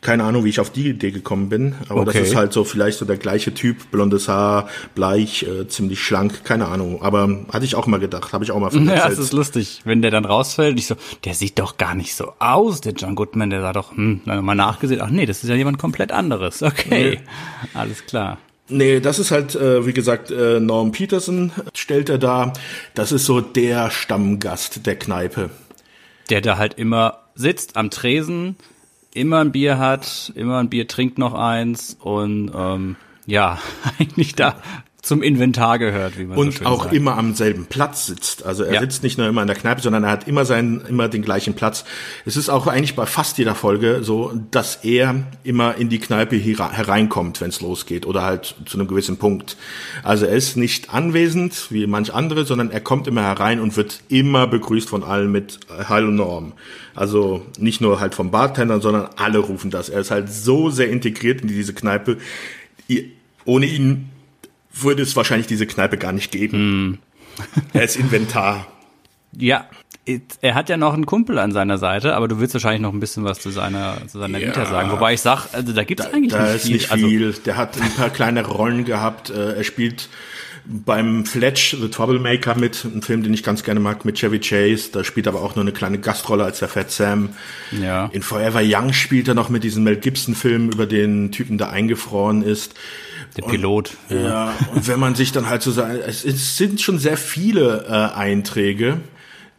keine 0.00 0.24
Ahnung, 0.24 0.44
wie 0.44 0.50
ich 0.50 0.60
auf 0.60 0.70
die 0.70 0.88
Idee 0.88 1.10
gekommen 1.10 1.48
bin, 1.48 1.74
aber 1.88 2.02
okay. 2.02 2.18
das 2.18 2.28
ist 2.28 2.36
halt 2.36 2.52
so 2.52 2.64
vielleicht 2.64 2.98
so 2.98 3.04
der 3.04 3.16
gleiche 3.16 3.54
Typ, 3.54 3.90
blondes 3.90 4.28
Haar, 4.28 4.68
bleich, 4.94 5.42
äh, 5.42 5.66
ziemlich 5.66 6.00
schlank, 6.00 6.44
keine 6.44 6.66
Ahnung. 6.66 7.02
Aber 7.02 7.44
hatte 7.52 7.64
ich 7.64 7.74
auch 7.74 7.86
mal 7.86 7.98
gedacht, 7.98 8.32
habe 8.32 8.44
ich 8.44 8.52
auch 8.52 8.60
mal 8.60 8.70
von 8.70 8.86
Ja, 8.88 9.08
es 9.08 9.18
ist 9.18 9.32
lustig, 9.32 9.80
wenn 9.84 10.02
der 10.02 10.10
dann 10.10 10.24
rausfällt, 10.24 10.78
ich 10.78 10.86
so, 10.86 10.96
der 11.24 11.34
sieht 11.34 11.58
doch 11.58 11.76
gar 11.76 11.94
nicht 11.94 12.14
so 12.14 12.32
aus, 12.38 12.80
der 12.80 12.92
John 12.92 13.14
Goodman, 13.14 13.50
der 13.50 13.62
sah 13.62 13.72
doch, 13.72 13.96
hm, 13.96 14.20
dann 14.26 14.44
mal 14.44 14.54
nachgesehen, 14.54 15.00
ach 15.00 15.10
nee, 15.10 15.26
das 15.26 15.42
ist 15.42 15.48
ja 15.48 15.56
jemand 15.56 15.78
komplett 15.78 16.12
anderes. 16.12 16.62
Okay, 16.62 17.10
nee. 17.10 17.20
alles 17.74 18.06
klar. 18.06 18.38
Nee, 18.68 19.00
das 19.00 19.18
ist 19.18 19.30
halt, 19.30 19.54
äh, 19.54 19.86
wie 19.86 19.92
gesagt, 19.92 20.30
äh, 20.30 20.58
Norm 20.58 20.90
Peterson 20.90 21.52
stellt 21.72 22.08
er 22.08 22.18
da. 22.18 22.52
Das 22.94 23.12
ist 23.12 23.24
so 23.24 23.40
der 23.40 23.90
Stammgast 23.90 24.86
der 24.86 24.96
Kneipe. 24.96 25.50
Der 26.30 26.40
da 26.40 26.58
halt 26.58 26.74
immer 26.74 27.20
sitzt 27.36 27.76
am 27.76 27.90
Tresen, 27.90 28.56
immer 29.16 29.40
ein 29.40 29.52
Bier 29.52 29.78
hat, 29.78 30.32
immer 30.34 30.58
ein 30.58 30.68
Bier 30.68 30.86
trinkt 30.86 31.18
noch 31.18 31.34
eins 31.34 31.96
und 32.00 32.50
ähm, 32.54 32.96
ja, 33.26 33.58
eigentlich 33.98 34.34
da 34.34 34.56
zum 35.06 35.22
Inventar 35.22 35.78
gehört, 35.78 36.18
wie 36.18 36.24
man 36.24 36.36
Und 36.36 36.50
so 36.50 36.58
schön 36.58 36.66
auch 36.66 36.82
sagt. 36.84 36.94
immer 36.96 37.16
am 37.16 37.36
selben 37.36 37.66
Platz 37.66 38.06
sitzt. 38.06 38.44
Also 38.44 38.64
er 38.64 38.74
Ja. 38.74 38.80
sitzt 38.80 39.04
nicht 39.04 39.18
nur 39.18 39.28
immer 39.28 39.40
in 39.40 39.46
der 39.46 39.54
Kneipe, 39.54 39.80
sondern 39.80 40.02
er 40.02 40.10
hat 40.10 40.26
immer 40.26 40.44
seinen, 40.44 40.80
immer 40.84 41.08
den 41.08 41.22
gleichen 41.22 41.54
Platz. 41.54 41.84
Es 42.24 42.36
ist 42.36 42.48
auch 42.48 42.66
eigentlich 42.66 42.96
bei 42.96 43.06
fast 43.06 43.38
jeder 43.38 43.54
Folge 43.54 44.00
so, 44.02 44.32
dass 44.50 44.80
er 44.82 45.14
immer 45.44 45.76
in 45.76 45.90
die 45.90 46.00
Kneipe 46.00 46.34
hereinkommt, 46.34 47.40
wenn 47.40 47.50
es 47.50 47.60
losgeht 47.60 48.04
oder 48.04 48.22
halt 48.22 48.56
zu 48.66 48.78
einem 48.80 48.88
gewissen 48.88 49.16
Punkt. 49.16 49.56
Also 50.02 50.26
er 50.26 50.34
ist 50.34 50.56
nicht 50.56 50.92
anwesend 50.92 51.68
wie 51.70 51.86
manch 51.86 52.12
andere, 52.12 52.44
sondern 52.44 52.72
er 52.72 52.80
kommt 52.80 53.06
immer 53.06 53.22
herein 53.22 53.60
und 53.60 53.76
wird 53.76 54.00
immer 54.08 54.48
begrüßt 54.48 54.88
von 54.88 55.04
allen 55.04 55.30
mit 55.30 55.60
Hallo 55.88 56.10
Norm. 56.10 56.52
Also 56.96 57.46
nicht 57.60 57.80
nur 57.80 58.00
halt 58.00 58.16
vom 58.16 58.32
Bartender, 58.32 58.80
sondern 58.80 59.08
alle 59.16 59.38
rufen 59.38 59.70
das. 59.70 59.88
Er 59.88 60.00
ist 60.00 60.10
halt 60.10 60.32
so 60.32 60.68
sehr 60.70 60.90
integriert 60.90 61.42
in 61.42 61.46
diese 61.48 61.74
Kneipe. 61.74 62.16
Ohne 63.44 63.66
ihn 63.66 64.08
würde 64.80 65.02
es 65.02 65.16
wahrscheinlich 65.16 65.46
diese 65.46 65.66
Kneipe 65.66 65.96
gar 65.98 66.12
nicht 66.12 66.32
geben. 66.32 66.98
er 67.72 67.82
ist 67.84 67.96
Inventar. 67.96 68.66
Ja, 69.36 69.66
er 70.40 70.54
hat 70.54 70.68
ja 70.68 70.76
noch 70.76 70.94
einen 70.94 71.04
Kumpel 71.04 71.38
an 71.38 71.52
seiner 71.52 71.78
Seite, 71.78 72.14
aber 72.14 72.28
du 72.28 72.38
willst 72.38 72.54
wahrscheinlich 72.54 72.80
noch 72.80 72.92
ein 72.92 73.00
bisschen 73.00 73.24
was 73.24 73.40
zu 73.40 73.50
seiner, 73.50 73.96
zu 74.06 74.18
seiner 74.18 74.38
Ja. 74.38 74.48
Vita 74.48 74.64
sagen. 74.66 74.90
Wobei 74.92 75.14
ich 75.14 75.20
sag, 75.20 75.48
also 75.52 75.72
da 75.72 75.82
gibt's 75.84 76.06
eigentlich 76.06 76.32
Da 76.32 76.44
nicht 76.44 76.54
ist 76.54 76.62
viel. 76.66 76.72
nicht 76.74 76.92
Also, 76.92 77.06
viel. 77.08 77.32
Der 77.44 77.56
hat 77.56 77.80
ein 77.80 77.90
paar 77.96 78.10
kleine 78.10 78.46
Rollen 78.46 78.84
gehabt. 78.84 79.30
Äh, 79.30 79.54
Er 79.56 79.64
spielt 79.64 80.08
beim 80.64 81.26
Fletch, 81.26 81.76
The 81.80 81.88
Troublemaker 81.90 82.56
mit, 82.58 82.84
ein 82.84 83.02
Film, 83.02 83.22
den 83.22 83.32
ich 83.34 83.42
ganz 83.44 83.62
gerne 83.62 83.78
mag, 83.80 84.04
mit 84.04 84.16
Chevy 84.18 84.38
Chase. 84.40 84.90
Da 84.92 85.04
spielt 85.04 85.26
er 85.26 85.32
aber 85.34 85.42
auch 85.42 85.54
nur 85.56 85.64
eine 85.64 85.72
kleine 85.72 85.98
Gastrolle 85.98 86.44
als 86.44 86.58
der 86.60 86.68
Fat 86.68 86.90
Sam. 86.90 87.30
ja. 87.80 88.06
In 88.12 88.22
Forever 88.22 88.62
Young 88.64 88.92
spielt 88.92 89.28
er 89.28 89.34
noch 89.34 89.48
mit 89.48 89.64
diesem 89.64 89.84
Mel 89.84 89.96
Gibson-Film 89.96 90.70
über 90.70 90.86
den 90.86 91.30
Typen, 91.32 91.58
der 91.58 91.70
eingefroren 91.70 92.42
ist. 92.42 92.74
Der 93.36 93.42
Pilot. 93.42 93.92
Ja, 94.08 94.54
und 94.74 94.86
wenn 94.88 94.98
man 95.00 95.14
sich 95.14 95.32
dann 95.32 95.48
halt 95.48 95.62
so 95.62 95.70
sagt, 95.70 95.94
es, 96.06 96.24
es 96.24 96.56
sind 96.56 96.80
schon 96.80 96.98
sehr 96.98 97.16
viele 97.16 97.84
äh, 97.88 98.16
Einträge, 98.18 98.98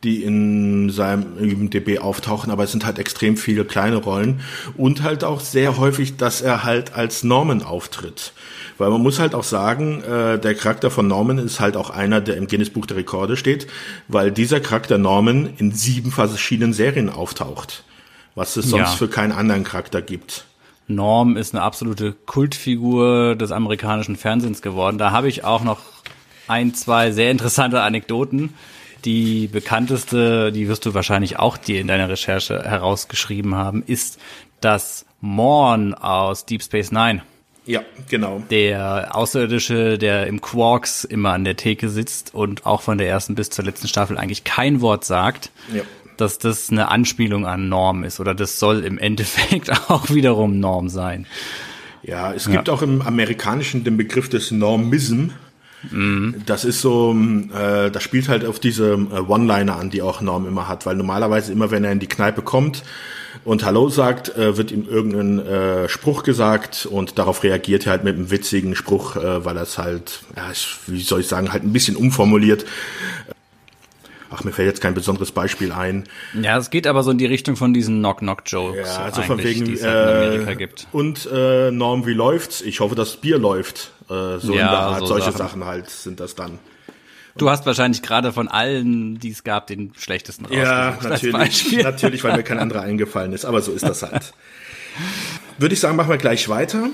die 0.03 0.23
in 0.23 0.89
seinem 0.91 1.37
IMDb 1.39 1.99
auftauchen, 1.99 2.51
aber 2.51 2.63
es 2.63 2.71
sind 2.71 2.85
halt 2.85 2.99
extrem 2.99 3.35
viele 3.35 3.65
kleine 3.65 3.95
Rollen 3.97 4.41
und 4.77 5.01
halt 5.01 5.23
auch 5.23 5.39
sehr 5.39 5.77
häufig, 5.77 6.17
dass 6.17 6.41
er 6.41 6.63
halt 6.63 6.93
als 6.93 7.23
Norman 7.23 7.63
auftritt. 7.63 8.33
Weil 8.77 8.91
man 8.91 9.01
muss 9.01 9.17
halt 9.17 9.33
auch 9.33 9.43
sagen, 9.43 10.03
äh, 10.03 10.37
der 10.39 10.53
Charakter 10.53 10.91
von 10.91 11.07
Norman 11.07 11.39
ist 11.39 11.59
halt 11.59 11.75
auch 11.75 11.89
einer, 11.89 12.21
der 12.21 12.37
im 12.37 12.45
Guinness 12.47 12.69
Buch 12.69 12.85
der 12.85 12.97
Rekorde 12.97 13.37
steht, 13.37 13.65
weil 14.07 14.31
dieser 14.31 14.59
Charakter 14.59 14.99
Norman 14.99 15.49
in 15.57 15.71
sieben 15.71 16.11
verschiedenen 16.11 16.73
Serien 16.73 17.09
auftaucht, 17.09 17.83
was 18.35 18.55
es 18.55 18.65
sonst 18.69 18.81
Ja. 18.91 18.95
für 18.97 19.07
keinen 19.07 19.31
anderen 19.31 19.63
Charakter 19.63 20.03
gibt. 20.03 20.45
Norm 20.87 21.35
ist 21.37 21.53
eine 21.53 21.63
absolute 21.63 22.13
Kultfigur 22.25 23.35
des 23.35 23.51
amerikanischen 23.51 24.15
Fernsehens 24.15 24.61
geworden. 24.61 24.97
Da 24.97 25.11
habe 25.11 25.27
ich 25.27 25.43
auch 25.43 25.63
noch 25.63 25.79
ein, 26.47 26.73
zwei 26.73 27.11
sehr 27.11 27.31
interessante 27.31 27.81
Anekdoten. 27.81 28.53
Die 29.05 29.47
bekannteste, 29.47 30.51
die 30.51 30.67
wirst 30.67 30.85
du 30.85 30.93
wahrscheinlich 30.93 31.37
auch 31.39 31.57
dir 31.57 31.79
in 31.81 31.87
deiner 31.87 32.09
Recherche 32.09 32.63
herausgeschrieben 32.63 33.55
haben, 33.55 33.83
ist, 33.85 34.19
dass 34.61 35.05
Morn 35.21 35.93
aus 35.93 36.45
Deep 36.45 36.63
Space 36.63 36.91
Nine, 36.91 37.21
Ja, 37.65 37.81
genau. 38.09 38.41
der 38.49 39.15
Außerirdische, 39.15 39.97
der 39.97 40.27
im 40.27 40.41
Quarks 40.41 41.03
immer 41.03 41.33
an 41.33 41.43
der 41.43 41.55
Theke 41.57 41.89
sitzt 41.89 42.33
und 42.33 42.65
auch 42.65 42.81
von 42.81 42.97
der 42.97 43.07
ersten 43.07 43.35
bis 43.35 43.49
zur 43.49 43.65
letzten 43.65 43.87
Staffel 43.87 44.17
eigentlich 44.17 44.43
kein 44.43 44.81
Wort 44.81 45.05
sagt, 45.05 45.51
Ja. 45.73 45.83
Dass 46.17 46.39
das 46.39 46.69
eine 46.69 46.89
Anspielung 46.89 47.45
an 47.45 47.69
Norm 47.69 48.03
ist 48.03 48.19
oder 48.19 48.35
das 48.35 48.59
soll 48.59 48.83
im 48.83 48.97
Endeffekt 48.97 49.71
auch 49.89 50.09
wiederum 50.09 50.59
Norm 50.59 50.89
sein. 50.89 51.25
Ja, 52.03 52.33
es 52.33 52.47
gibt 52.49 52.69
auch 52.69 52.81
im 52.81 53.01
Amerikanischen 53.01 53.83
den 53.83 53.97
Begriff 53.97 54.29
des 54.29 54.51
Normism. 54.51 55.29
Das 56.45 56.65
ist 56.65 56.81
so, 56.81 57.15
äh, 57.55 57.91
das 57.91 58.01
spielt 58.01 58.29
halt 58.29 58.45
auf 58.45 58.59
diese 58.59 58.93
äh, 58.93 59.19
One-Liner 59.19 59.77
an, 59.77 59.89
die 59.91 60.01
auch 60.01 60.21
Norm 60.21 60.47
immer 60.47 60.67
hat, 60.67 60.85
weil 60.87 60.95
normalerweise 60.95 61.51
immer, 61.51 61.69
wenn 61.69 61.83
er 61.83 61.91
in 61.91 61.99
die 61.99 62.07
Kneipe 62.07 62.41
kommt 62.41 62.83
und 63.45 63.63
Hallo 63.63 63.87
sagt, 63.89 64.35
äh, 64.35 64.57
wird 64.57 64.71
ihm 64.71 64.87
irgendein 64.89 65.39
äh, 65.45 65.87
Spruch 65.87 66.23
gesagt 66.23 66.87
und 66.89 67.19
darauf 67.19 67.43
reagiert 67.43 67.85
er 67.85 67.91
halt 67.91 68.03
mit 68.03 68.15
einem 68.15 68.31
witzigen 68.31 68.75
Spruch, 68.75 69.17
äh, 69.17 69.45
weil 69.45 69.55
er 69.55 69.63
es 69.63 69.77
halt, 69.77 70.21
ja, 70.35 70.49
ich- 70.51 70.77
wie 70.87 71.01
soll 71.01 71.21
ich 71.21 71.27
sagen, 71.27 71.53
halt 71.53 71.63
ein 71.63 71.73
bisschen 71.73 71.95
umformuliert. 71.95 72.65
Ach, 74.29 74.43
mir 74.43 74.51
fällt 74.51 74.67
jetzt 74.67 74.81
kein 74.81 74.93
besonderes 74.93 75.31
Beispiel 75.31 75.71
ein. 75.71 76.03
Ja, 76.41 76.57
es 76.57 76.69
geht 76.69 76.85
aber 76.87 77.01
so 77.03 77.11
in 77.11 77.17
die 77.17 77.25
Richtung 77.25 77.55
von 77.55 77.73
diesen 77.73 77.99
Knock-Knock-Jokes, 77.99 78.87
Ja, 78.97 79.03
also 79.05 79.21
von 79.21 79.41
wegen 79.41 79.65
die 79.65 79.73
es 79.73 79.83
halt 79.83 80.09
in 80.09 80.15
Amerika 80.25 80.51
äh, 80.51 80.55
gibt. 80.55 80.87
und 80.91 81.27
äh, 81.31 81.71
Norm, 81.71 82.05
wie 82.05 82.13
läuft's? 82.13 82.61
Ich 82.61 82.79
hoffe, 82.81 82.95
das 82.95 83.17
Bier 83.17 83.37
läuft. 83.37 83.91
Äh, 84.09 84.37
so 84.39 84.51
in 84.51 84.59
Ja, 84.59 84.69
der 84.69 84.79
Art, 84.79 84.99
so 84.99 85.05
solche 85.07 85.31
Sachen. 85.31 85.37
Sachen. 85.37 85.65
halt 85.65 85.89
sind 85.89 86.19
das 86.19 86.35
dann. 86.35 86.59
Du 87.37 87.49
hast 87.51 87.65
wahrscheinlich 87.67 88.01
gerade 88.01 88.33
von 88.33 88.47
allen, 88.47 89.19
die 89.19 89.29
es 89.29 89.43
gab, 89.43 89.67
den 89.67 89.93
schlechtesten 89.95 90.47
Ja, 90.51 90.97
natürlich, 91.03 91.83
natürlich, 91.83 92.23
weil 92.23 92.35
mir 92.35 92.43
kein 92.43 92.57
anderer 92.59 92.81
eingefallen 92.83 93.31
ist, 93.31 93.45
aber 93.45 93.61
so 93.61 93.71
ist 93.73 93.83
das 93.87 94.01
halt. 94.03 94.33
Würde 95.59 95.73
ich 95.73 95.79
sagen, 95.79 95.95
machen 95.95 96.09
wir 96.09 96.17
gleich 96.17 96.49
weiter, 96.49 96.89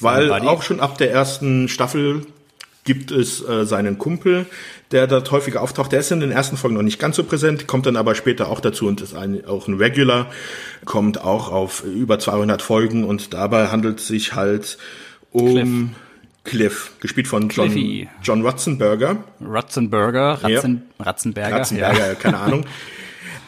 weil 0.00 0.30
auch 0.32 0.62
schon 0.62 0.80
ab 0.80 0.96
der 0.98 1.10
ersten 1.12 1.68
Staffel 1.68 2.26
gibt 2.88 3.10
es 3.10 3.46
äh, 3.46 3.66
seinen 3.66 3.98
Kumpel, 3.98 4.46
der 4.92 5.06
dort 5.06 5.30
häufiger 5.30 5.60
auftaucht. 5.60 5.92
Der 5.92 6.00
ist 6.00 6.10
in 6.10 6.20
den 6.20 6.30
ersten 6.30 6.56
Folgen 6.56 6.74
noch 6.76 6.82
nicht 6.82 6.98
ganz 6.98 7.16
so 7.16 7.22
präsent, 7.22 7.66
kommt 7.66 7.84
dann 7.84 7.96
aber 7.96 8.14
später 8.14 8.48
auch 8.48 8.60
dazu 8.60 8.86
und 8.86 9.02
ist 9.02 9.14
ein, 9.14 9.44
auch 9.44 9.68
ein 9.68 9.74
Regular, 9.74 10.26
kommt 10.86 11.20
auch 11.22 11.52
auf 11.52 11.84
über 11.84 12.18
200 12.18 12.62
Folgen 12.62 13.04
und 13.04 13.34
dabei 13.34 13.66
handelt 13.68 14.00
es 14.00 14.08
sich 14.08 14.34
halt 14.34 14.78
um 15.32 15.94
Cliff, 16.44 16.92
gespielt 17.00 17.28
von 17.28 17.50
John, 17.50 17.66
Cliffy. 17.70 18.08
John 18.22 18.40
Ratzenberger. 18.44 19.18
Ratzenberger, 19.42 20.38
Ratzen, 20.42 20.84
Ratzenberger. 20.98 21.56
Ratzenberger, 21.56 22.08
Ja. 22.08 22.14
keine 22.14 22.38
Ahnung. 22.40 22.64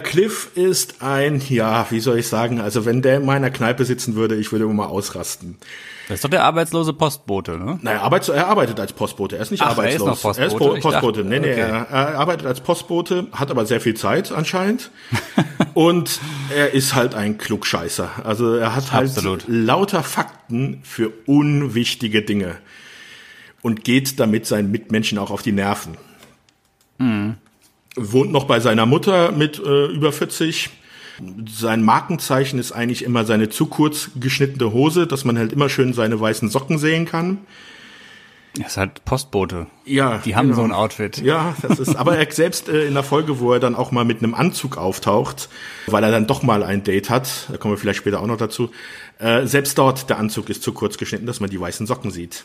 Cliff 0.01 0.51
ist 0.57 1.03
ein, 1.03 1.41
ja, 1.49 1.87
wie 1.91 2.01
soll 2.01 2.19
ich 2.19 2.27
sagen, 2.29 2.61
also 2.61 2.85
wenn 2.85 3.03
der 3.03 3.19
in 3.19 3.25
meiner 3.27 3.51
Kneipe 3.51 3.85
sitzen 3.85 4.15
würde, 4.17 4.35
ich 4.37 4.51
würde 4.53 4.65
immer 4.65 4.75
mal 4.75 4.87
ausrasten. 4.87 5.57
Das 6.09 6.17
ist 6.17 6.25
doch 6.25 6.31
der 6.31 6.43
arbeitslose 6.43 6.93
Postbote, 6.93 7.53
ne? 7.57 7.79
Naja, 7.83 7.99
er 8.35 8.47
arbeitet 8.49 8.81
als 8.81 8.93
Postbote, 8.93 9.37
er 9.37 9.43
ist 9.43 9.53
nicht 9.53 9.63
Ach, 9.63 9.79
er 9.79 9.89
ist 9.89 10.01
arbeitslos. 10.01 10.25
noch 10.25 10.37
Er 10.39 10.47
ist 10.47 10.53
Postbote? 10.55 10.81
Po- 10.81 10.89
Postbote. 10.91 11.23
dachte, 11.23 11.29
nee, 11.29 11.39
nee, 11.39 11.53
okay. 11.53 11.61
er, 11.61 12.19
arbeitet 12.19 12.47
als 12.49 12.61
Postbote, 12.61 13.29
hat 13.31 13.51
aber 13.53 13.65
sehr 13.65 13.81
viel 13.81 13.95
Zeit 13.95 14.33
anscheinend. 14.33 14.91
Und 15.75 16.19
er 16.55 16.73
ist 16.75 16.97
halt 16.97 17.15
ein 17.15 17.39
Klugscheißer. 17.39 18.11
Also 18.25 18.57
er 18.57 18.75
hat 18.75 18.91
halt 18.93 19.11
Absolut. 19.11 19.45
lauter 19.47 20.03
Fakten 20.03 20.81
für 20.83 21.13
unwichtige 21.27 22.23
Dinge. 22.23 22.57
Und 23.63 23.85
geht 23.85 24.19
damit 24.19 24.47
seinen 24.47 24.71
Mitmenschen 24.73 25.17
auch 25.19 25.31
auf 25.31 25.43
die 25.43 25.53
Nerven. 25.53 25.97
Wohnt 27.96 28.33
noch 28.33 28.44
bei 28.44 28.61
seiner 28.61 28.87
Mutter 28.87 29.33
mit 29.33 29.59
äh, 29.59 29.87
über 29.87 30.12
40. 30.12 30.70
Sein 31.46 31.83
Markenzeichen 31.83 32.59
ist 32.59 32.72
eigentlich 32.72 33.05
immer 33.05 33.24
seine 33.24 33.48
zu 33.50 33.66
kurz 33.66 34.11
geschnittene 34.18 34.72
Hose, 34.72 35.07
dass 35.07 35.24
man 35.24 35.37
halt 35.37 35.53
immer 35.53 35.68
schön 35.68 35.92
seine 35.92 36.18
weißen 36.18 36.48
Socken 36.48 36.79
sehen 36.79 37.05
kann. 37.05 37.38
Er 38.59 38.66
ist 38.66 38.76
halt 38.76 39.05
Postbote. 39.05 39.66
Ja, 39.85 40.18
Die 40.18 40.35
haben 40.35 40.48
genau. 40.48 40.57
so 40.61 40.64
ein 40.64 40.72
Outfit. 40.72 41.18
Ja, 41.18 41.55
das 41.62 41.79
ist, 41.79 41.94
aber 41.94 42.16
er 42.18 42.33
selbst 42.33 42.68
äh, 42.68 42.87
in 42.87 42.94
der 42.94 43.05
Folge, 43.05 43.38
wo 43.38 43.53
er 43.53 43.61
dann 43.61 43.76
auch 43.76 43.92
mal 43.92 44.05
mit 44.05 44.22
einem 44.22 44.35
Anzug 44.35 44.76
auftaucht, 44.76 45.48
weil 45.87 46.03
er 46.03 46.11
dann 46.11 46.26
doch 46.26 46.42
mal 46.42 46.64
ein 46.64 46.83
Date 46.83 47.11
hat, 47.11 47.48
da 47.50 47.59
kommen 47.59 47.74
wir 47.74 47.79
vielleicht 47.79 47.98
später 47.98 48.20
auch 48.20 48.26
noch 48.26 48.38
dazu, 48.38 48.70
äh, 49.18 49.46
selbst 49.46 49.79
dort, 49.79 50.11
der 50.11 50.18
Anzug 50.18 50.48
ist 50.50 50.62
zu 50.62 50.72
kurz 50.72 50.98
geschnitten, 50.98 51.26
dass 51.26 51.38
man 51.40 51.50
die 51.50 51.61
weißen 51.61 51.87
Socken 51.87 52.11
sieht. 52.11 52.44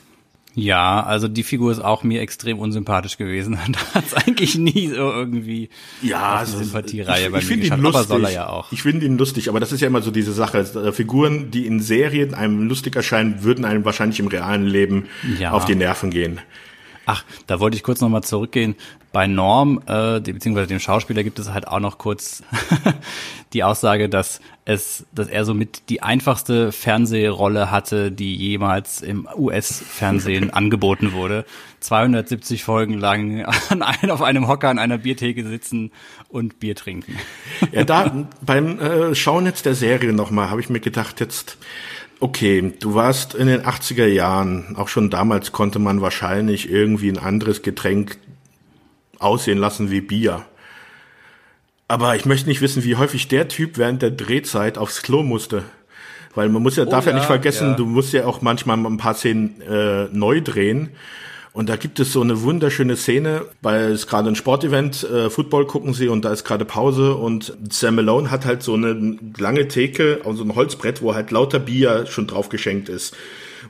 Ja, 0.58 1.04
also 1.04 1.28
die 1.28 1.44
Figur 1.44 1.72
ist 1.72 1.80
auch 1.84 2.04
mir 2.04 2.22
extrem 2.22 2.60
unsympathisch 2.60 3.18
gewesen. 3.18 3.58
Da 3.72 3.80
hat's 3.94 4.14
eigentlich 4.14 4.58
nie 4.58 4.88
so 4.88 4.96
irgendwie 5.12 5.70
Ja, 6.02 6.38
eine 6.38 6.48
Sympathiereihe 6.48 7.30
bei 7.30 7.38
mir 7.40 7.44
finde 7.44 7.66
ihn 7.68 7.72
geschafft. 7.82 7.84
lustig. 7.84 8.00
Aber 8.00 8.08
soll 8.08 8.24
er 8.26 8.32
ja 8.32 8.48
auch. 8.50 8.72
Ich 8.72 8.82
finde 8.82 9.06
ihn 9.06 9.18
lustig, 9.18 9.50
aber 9.50 9.60
das 9.60 9.72
ist 9.74 9.82
ja 9.82 9.88
immer 9.88 10.02
so 10.02 10.12
diese 10.12 10.32
Sache. 10.34 10.60
Äh, 10.60 10.92
Figuren, 10.94 11.52
die 11.52 11.66
in 11.68 11.82
Serien 11.82 12.34
einem 12.34 12.68
lustig 12.70 12.96
erscheinen, 12.96 13.44
würden 13.44 13.66
einem 13.66 13.84
wahrscheinlich 13.84 14.20
im 14.20 14.28
realen 14.28 14.66
Leben 14.66 15.08
Ja. 15.40 15.52
auf 15.52 15.66
die 15.66 15.76
Nerven 15.76 16.10
gehen. 16.10 16.40
Ach, 17.06 17.24
da 17.48 17.60
wollte 17.60 17.78
ich 17.78 17.84
kurz 17.84 18.02
nochmal 18.02 18.24
zurückgehen. 18.24 18.76
Bei 19.16 19.28
Norm, 19.28 19.82
äh, 19.88 20.20
beziehungsweise 20.20 20.68
dem 20.68 20.82
Schauspieler, 20.82 21.24
gibt 21.24 21.40
es 21.40 21.54
halt 21.54 21.70
auch 21.70 21.80
noch 21.80 21.98
kurz 21.98 22.44
die 23.54 23.64
Aussage, 23.64 24.10
dass 24.10 24.42
es, 24.66 25.06
dass 25.16 25.30
er 25.30 25.46
somit 25.46 25.84
die 25.88 26.04
einfachste 26.04 26.74
Fernsehrolle 26.74 27.72
hatte, 27.72 28.12
die 28.12 28.36
jemals 28.36 29.02
im 29.02 29.26
US-Fernsehen 29.34 30.50
angeboten 30.54 31.14
wurde. 31.14 31.46
270 31.80 32.66
Folgen 32.66 32.96
lang 32.96 33.46
an 33.70 33.84
ein, 33.84 34.12
auf 34.12 34.22
einem 34.22 34.50
Hocker 34.50 34.68
an 34.68 34.80
einer 34.80 34.98
Biertheke 34.98 35.48
sitzen 35.48 35.94
und 36.28 36.60
Bier 36.60 36.76
trinken. 36.76 37.18
Ja, 37.72 37.86
da 37.86 38.28
beim 38.42 38.82
äh, 38.82 39.16
Schauen 39.16 39.46
jetzt 39.46 39.66
der 39.66 39.76
Serie 39.76 40.12
nochmal 40.12 40.50
habe 40.50 40.60
ich 40.60 40.70
mir 40.70 40.82
gedacht, 40.82 41.22
jetzt, 41.22 41.58
okay, 42.20 42.74
du 42.82 42.96
warst 42.96 43.34
in 43.34 43.48
den 43.48 43.62
80er 43.62 44.08
Jahren, 44.08 44.76
auch 44.76 44.90
schon 44.90 45.10
damals 45.10 45.54
konnte 45.54 45.80
man 45.80 46.02
wahrscheinlich 46.02 46.70
irgendwie 46.70 47.08
ein 47.08 47.18
anderes 47.18 47.62
Getränk 47.62 48.18
aussehen 49.20 49.58
lassen 49.58 49.92
wie 49.92 50.02
Bier. 50.02 50.46
Aber 51.88 52.16
ich 52.16 52.26
möchte 52.26 52.50
nicht 52.50 52.62
wissen, 52.62 52.84
wie 52.84 52.96
häufig 52.96 53.28
der 53.28 53.48
Typ 53.48 53.78
während 53.78 54.02
der 54.02 54.12
Drehzeit 54.12 54.78
aufs 54.78 55.02
Klo 55.04 55.24
musste. 55.24 55.64
Weil 56.34 56.50
man 56.50 56.62
muss 56.64 56.76
ja, 56.76 56.84
Oh, 56.86 56.90
darf 56.90 57.06
ja, 57.06 57.12
ja, 57.12 57.18
nicht 57.18 57.28
vergessen, 57.28 57.70
ja. 57.70 57.74
du 57.76 57.86
musst 57.86 58.12
ja 58.12 58.26
auch 58.26 58.42
manchmal 58.42 58.78
ein 58.78 58.98
paar 58.98 59.14
Szenen 59.14 59.62
äh, 59.62 60.06
neu 60.12 60.42
drehen. 60.42 60.90
Und 61.54 61.70
da 61.70 61.78
gibt 61.78 62.02
es 62.02 62.12
so 62.12 62.22
eine 62.22 62.42
wunderschöne 62.42 62.98
Szene, 62.98 63.46
weil 63.62 63.92
es 63.94 64.08
gerade 64.08 64.28
ein 64.28 64.36
Sportevent, 64.36 65.04
äh, 65.10 65.30
Football 65.30 65.68
gucken 65.68 65.94
sie 65.94 66.10
und 66.10 66.26
da 66.26 66.34
ist 66.34 66.44
gerade 66.44 66.66
Pause 66.66 67.16
und 67.16 67.56
Sam 67.72 67.96
Malone 67.96 68.30
hat 68.30 68.46
halt 68.46 68.62
so 68.62 68.74
eine 68.74 69.18
lange 69.38 69.70
Theke, 69.70 70.20
also 70.26 70.44
ein 70.44 70.54
Holzbrett, 70.54 71.02
wo 71.02 71.16
halt 71.16 71.32
lauter 71.32 71.60
Bier 71.60 72.08
schon 72.08 72.28
drauf 72.28 72.50
geschenkt 72.50 72.90
ist. 72.90 73.16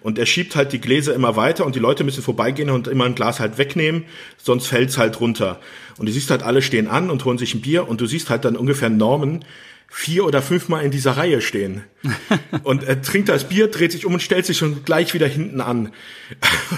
Und 0.01 0.17
er 0.17 0.25
schiebt 0.25 0.55
halt 0.55 0.73
die 0.73 0.81
Gläser 0.81 1.13
immer 1.13 1.35
weiter 1.35 1.65
und 1.65 1.75
die 1.75 1.79
Leute 1.79 2.03
müssen 2.03 2.23
vorbeigehen 2.23 2.69
und 2.69 2.87
immer 2.87 3.05
ein 3.05 3.15
Glas 3.15 3.39
halt 3.39 3.57
wegnehmen, 3.57 4.05
sonst 4.37 4.67
fällt's 4.67 4.97
halt 4.97 5.19
runter. 5.19 5.59
Und 5.97 6.07
du 6.07 6.11
siehst 6.11 6.29
halt, 6.29 6.43
alle 6.43 6.61
stehen 6.61 6.87
an 6.87 7.09
und 7.09 7.25
holen 7.25 7.37
sich 7.37 7.53
ein 7.53 7.61
Bier 7.61 7.87
und 7.87 8.01
du 8.01 8.05
siehst 8.05 8.29
halt 8.29 8.45
dann 8.45 8.55
ungefähr 8.55 8.89
Norman 8.89 9.45
vier 9.87 10.25
oder 10.25 10.41
fünfmal 10.41 10.83
in 10.83 10.91
dieser 10.91 11.15
Reihe 11.15 11.41
stehen. 11.41 11.83
Und 12.63 12.83
er 12.83 13.01
trinkt 13.01 13.29
das 13.29 13.47
Bier, 13.47 13.67
dreht 13.67 13.93
sich 13.93 14.05
um 14.05 14.13
und 14.13 14.21
stellt 14.21 14.45
sich 14.45 14.57
schon 14.57 14.83
gleich 14.83 15.13
wieder 15.13 15.27
hinten 15.27 15.61
an. 15.61 15.93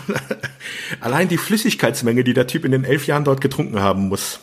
Allein 0.99 1.27
die 1.27 1.37
Flüssigkeitsmenge, 1.37 2.23
die 2.23 2.33
der 2.33 2.45
Typ 2.45 2.63
in 2.63 2.71
den 2.71 2.83
elf 2.83 3.07
Jahren 3.07 3.23
dort 3.23 3.41
getrunken 3.41 3.79
haben 3.79 4.07
muss. 4.09 4.39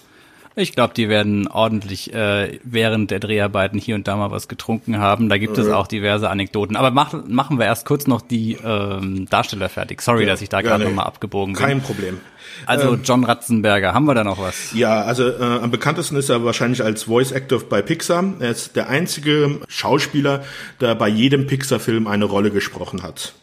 Ich 0.57 0.73
glaube, 0.73 0.95
die 0.95 1.09
werden 1.09 1.49
ordentlich 1.49 2.15
äh, 2.15 2.61
während 2.63 3.11
der 3.11 3.19
Dreharbeiten 3.19 3.79
hier 3.79 3.97
und 3.97 4.07
da 4.07 4.17
mal 4.17 4.31
was 4.31 4.47
getrunken 4.47 4.99
haben. 4.99 5.29
Da 5.29 5.37
gibt 5.37 5.59
es 5.59 5.69
auch 5.69 5.89
diverse 5.89 6.31
Anekdoten. 6.31 6.77
Aber 6.77 6.93
mach, 6.93 7.13
machen 7.27 7.59
wir 7.59 7.67
erst 7.67 7.87
kurz 7.87 8.07
noch 8.07 8.21
die 8.21 8.57
ähm, 8.65 9.27
Darsteller 9.29 9.69
fertig. 9.69 10.01
Sorry, 10.01 10.23
Ja, 10.23 10.29
dass 10.29 10.43
ich 10.43 10.49
da 10.49 10.59
ja, 10.59 10.63
gerade 10.63 10.85
nee. 10.85 10.91
nochmal 10.91 11.07
abgebogen 11.07 11.55
bin. 11.55 11.63
Kein 11.63 11.83
Problem. 11.83 12.21
Also 12.67 12.95
John 13.03 13.25
Ratzenberger, 13.25 13.95
haben 13.95 14.05
wir 14.05 14.15
da 14.15 14.23
noch 14.23 14.39
was? 14.39 14.73
Ja, 14.75 15.03
also 15.03 15.29
äh, 15.29 15.43
am 15.43 15.73
bekanntesten 15.73 16.15
ist 16.17 16.29
er 16.29 16.45
wahrscheinlich 16.45 16.85
als 16.85 17.05
Voice 17.05 17.33
Actor 17.33 17.61
bei 17.69 17.83
Pixar. 17.83 18.35
Er 18.39 18.51
ist 18.51 18.77
der 18.77 18.89
einzige 18.89 19.61
Schauspieler, 19.67 20.45
der 20.81 20.95
bei 20.95 21.09
jedem 21.09 21.49
Pixar-Film 21.49 22.07
eine 22.07 22.27
Rolle 22.27 22.53
gesprochen 22.53 23.03
hat. 23.03 23.35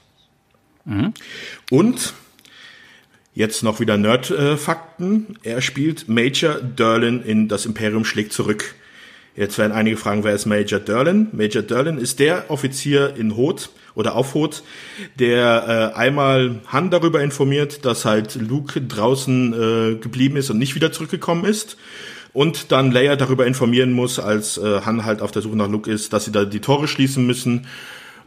Und 1.69 2.13
jetzt 3.33 3.63
noch 3.63 3.79
wieder 3.79 3.97
Nerd-Fakten. 3.97 5.37
er 5.43 5.61
spielt 5.61 6.09
Major 6.09 6.55
Derlin 6.55 7.21
in 7.23 7.47
Das 7.47 7.65
Imperium 7.65 8.05
schlägt 8.05 8.33
zurück. 8.33 8.75
Jetzt 9.35 9.57
werden 9.57 9.71
einige 9.71 9.95
fragen, 9.95 10.23
wer 10.25 10.33
ist 10.33 10.45
Major 10.45 10.79
Derlin? 10.79 11.27
Major 11.31 11.61
Derlin 11.61 11.97
ist 11.97 12.19
der 12.19 12.51
Offizier 12.51 13.15
in 13.15 13.37
Hoth 13.37 13.69
oder 13.95 14.15
auf 14.15 14.33
Hoth, 14.33 14.63
der 15.19 15.93
äh, 15.95 15.97
einmal 15.97 16.59
Han 16.67 16.89
darüber 16.89 17.21
informiert, 17.21 17.85
dass 17.85 18.03
halt 18.03 18.35
Luke 18.35 18.81
draußen 18.81 19.53
äh, 19.53 19.95
geblieben 19.95 20.35
ist 20.35 20.49
und 20.49 20.57
nicht 20.57 20.75
wieder 20.75 20.91
zurückgekommen 20.91 21.45
ist. 21.45 21.77
Und 22.33 22.71
dann 22.71 22.91
Leia 22.91 23.15
darüber 23.17 23.45
informieren 23.45 23.91
muss, 23.91 24.19
als 24.19 24.57
äh, 24.57 24.81
Han 24.81 25.05
halt 25.05 25.21
auf 25.21 25.31
der 25.31 25.41
Suche 25.41 25.57
nach 25.57 25.69
Luke 25.69 25.89
ist, 25.89 26.13
dass 26.13 26.25
sie 26.25 26.31
da 26.31 26.45
die 26.45 26.61
Tore 26.61 26.87
schließen 26.87 27.25
müssen. 27.25 27.67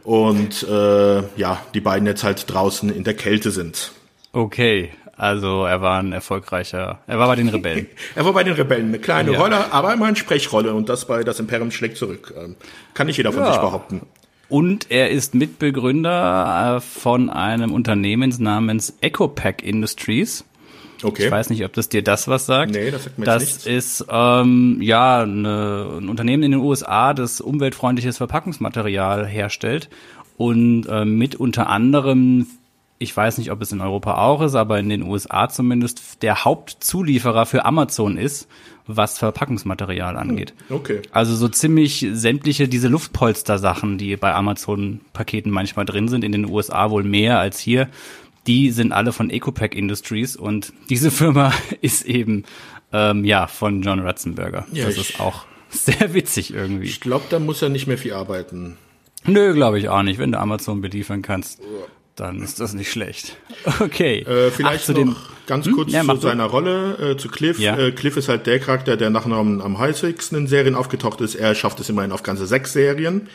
Und 0.03 0.63
äh, 0.63 1.23
ja, 1.37 1.61
die 1.73 1.81
beiden 1.81 2.07
jetzt 2.07 2.23
halt 2.23 2.51
draußen 2.51 2.89
in 2.89 3.03
der 3.03 3.15
Kälte 3.15 3.49
sind. 3.49 3.91
Okay, 4.35 4.89
also 5.15 5.63
er 5.63 5.81
war 5.81 5.99
ein 5.99 6.11
erfolgreicher, 6.11 6.99
er 7.07 7.19
war 7.19 7.27
bei 7.27 7.35
den 7.37 7.47
Rebellen. 7.47 7.87
Er 8.15 8.25
war 8.25 8.33
bei 8.33 8.43
den 8.43 8.53
Rebellen 8.53 8.89
eine 8.89 8.99
kleine 8.99 9.31
Ja. 9.31 9.39
Rolle, 9.39 9.71
aber 9.71 9.93
immer 9.93 10.07
eine 10.07 10.15
Sprechrolle 10.17 10.73
und 10.73 10.89
das 10.89 11.05
bei 11.07 11.23
Das 11.23 11.39
Imperium 11.39 11.71
schlägt 11.71 11.95
zurück. 11.97 12.33
Ähm, 12.37 12.55
kann 12.93 13.07
nicht 13.07 13.15
jeder 13.17 13.31
von 13.31 13.43
Ja. 13.43 13.53
sich 13.53 13.61
behaupten. 13.61 14.01
Und 14.49 14.91
er 14.91 15.09
ist 15.09 15.33
Mitbegründer 15.35 16.75
äh, 16.77 16.81
von 16.81 17.29
einem 17.29 17.71
Unternehmen 17.73 18.33
namens 18.39 18.97
EcoPack 19.01 19.63
Industries. 19.63 20.43
Okay. 21.01 21.25
Ich 21.25 21.31
weiß 21.31 21.49
nicht, 21.49 21.63
ob 21.65 21.73
das 21.73 21.87
dir 21.89 22.03
das 22.03 22.27
was 22.27 22.45
sagt. 22.45 22.71
Nee, 22.71 22.91
das 22.91 23.05
sagt 23.05 23.17
mir 23.17 23.25
Das 23.25 23.41
nichts. 23.41 23.65
ist 23.65 24.05
ähm, 24.09 24.79
ja 24.81 25.21
eine, 25.23 25.97
ein 26.01 26.09
Unternehmen 26.09 26.43
in 26.43 26.51
den 26.51 26.61
USA, 26.61 27.13
das 27.13 27.39
umweltfreundliches 27.41 28.17
Verpackungsmaterial 28.17 29.25
herstellt 29.25 29.89
und 30.37 30.85
äh, 30.87 31.05
mit 31.05 31.35
unter 31.35 31.69
anderem, 31.69 32.47
ich 32.97 33.15
weiß 33.15 33.37
nicht, 33.37 33.51
ob 33.51 33.61
es 33.61 33.71
in 33.71 33.81
Europa 33.81 34.17
auch 34.17 34.41
ist, 34.41 34.55
aber 34.55 34.79
in 34.79 34.89
den 34.89 35.03
USA 35.03 35.49
zumindest 35.49 36.21
der 36.23 36.45
Hauptzulieferer 36.45 37.45
für 37.45 37.65
Amazon 37.65 38.17
ist, 38.17 38.47
was 38.87 39.17
Verpackungsmaterial 39.17 40.15
angeht. 40.15 40.53
Okay. 40.69 41.01
Also 41.11 41.35
so 41.35 41.47
ziemlich 41.49 42.07
sämtliche 42.13 42.67
diese 42.67 42.87
Luftpolster-Sachen, 42.87 43.97
die 43.97 44.15
bei 44.15 44.33
Amazon-Paketen 44.33 45.51
manchmal 45.51 45.85
drin 45.85 46.07
sind, 46.07 46.23
in 46.23 46.31
den 46.31 46.49
USA 46.49 46.89
wohl 46.89 47.03
mehr 47.03 47.39
als 47.39 47.59
hier, 47.59 47.89
die 48.47 48.71
sind 48.71 48.91
alle 48.91 49.11
von 49.11 49.29
EcoPack 49.29 49.75
Industries 49.75 50.35
und 50.35 50.71
diese 50.89 51.11
Firma 51.11 51.51
ist 51.81 52.05
eben 52.05 52.43
ähm, 52.93 53.25
ja 53.25 53.47
von 53.47 53.81
John 53.81 53.99
Ratzenberger. 53.99 54.65
Ja, 54.71 54.85
das 54.85 54.97
ist 54.97 55.19
auch 55.19 55.45
sehr 55.69 56.13
witzig 56.13 56.53
irgendwie. 56.53 56.85
Ich 56.85 57.01
glaube, 57.01 57.25
da 57.29 57.39
muss 57.39 57.61
er 57.61 57.69
nicht 57.69 57.87
mehr 57.87 57.97
viel 57.97 58.13
arbeiten. 58.13 58.77
Nö, 59.25 59.53
glaube 59.53 59.79
ich 59.79 59.89
auch 59.89 60.03
nicht. 60.03 60.19
Wenn 60.19 60.31
du 60.31 60.39
Amazon 60.39 60.81
beliefern 60.81 61.23
kannst, 61.23 61.59
dann 62.15 62.41
ist 62.41 62.59
das 62.59 62.73
nicht 62.73 62.91
schlecht. 62.91 63.35
Okay. 63.79 64.19
Äh, 64.19 64.51
vielleicht 64.51 64.81
Ach, 64.83 64.85
zu 64.85 64.91
noch 64.93 64.99
dem, 64.99 65.15
ganz 65.47 65.65
Hm? 65.65 65.73
kurz 65.73 65.91
Ja, 65.91 66.03
mach 66.03 66.15
zu 66.15 66.21
du. 66.21 66.27
seiner 66.27 66.45
Rolle, 66.45 67.11
äh, 67.13 67.17
zu 67.17 67.29
Cliff. 67.29 67.59
Ja. 67.59 67.77
Äh, 67.77 67.91
Cliff 67.91 68.15
ist 68.17 68.29
halt 68.29 68.45
der 68.47 68.59
Charakter, 68.59 68.95
der 68.97 69.09
nachher 69.09 69.33
am, 69.33 69.59
am 69.61 69.79
häufigsten 69.79 70.35
in 70.35 70.47
Serien 70.47 70.75
aufgetaucht 70.75 71.19
ist. 71.21 71.35
Er 71.35 71.55
schafft 71.55 71.79
es 71.79 71.89
immerhin 71.89 72.11
auf 72.11 72.23
ganze 72.23 72.45
sechs 72.45 72.73
Serien. 72.73 73.27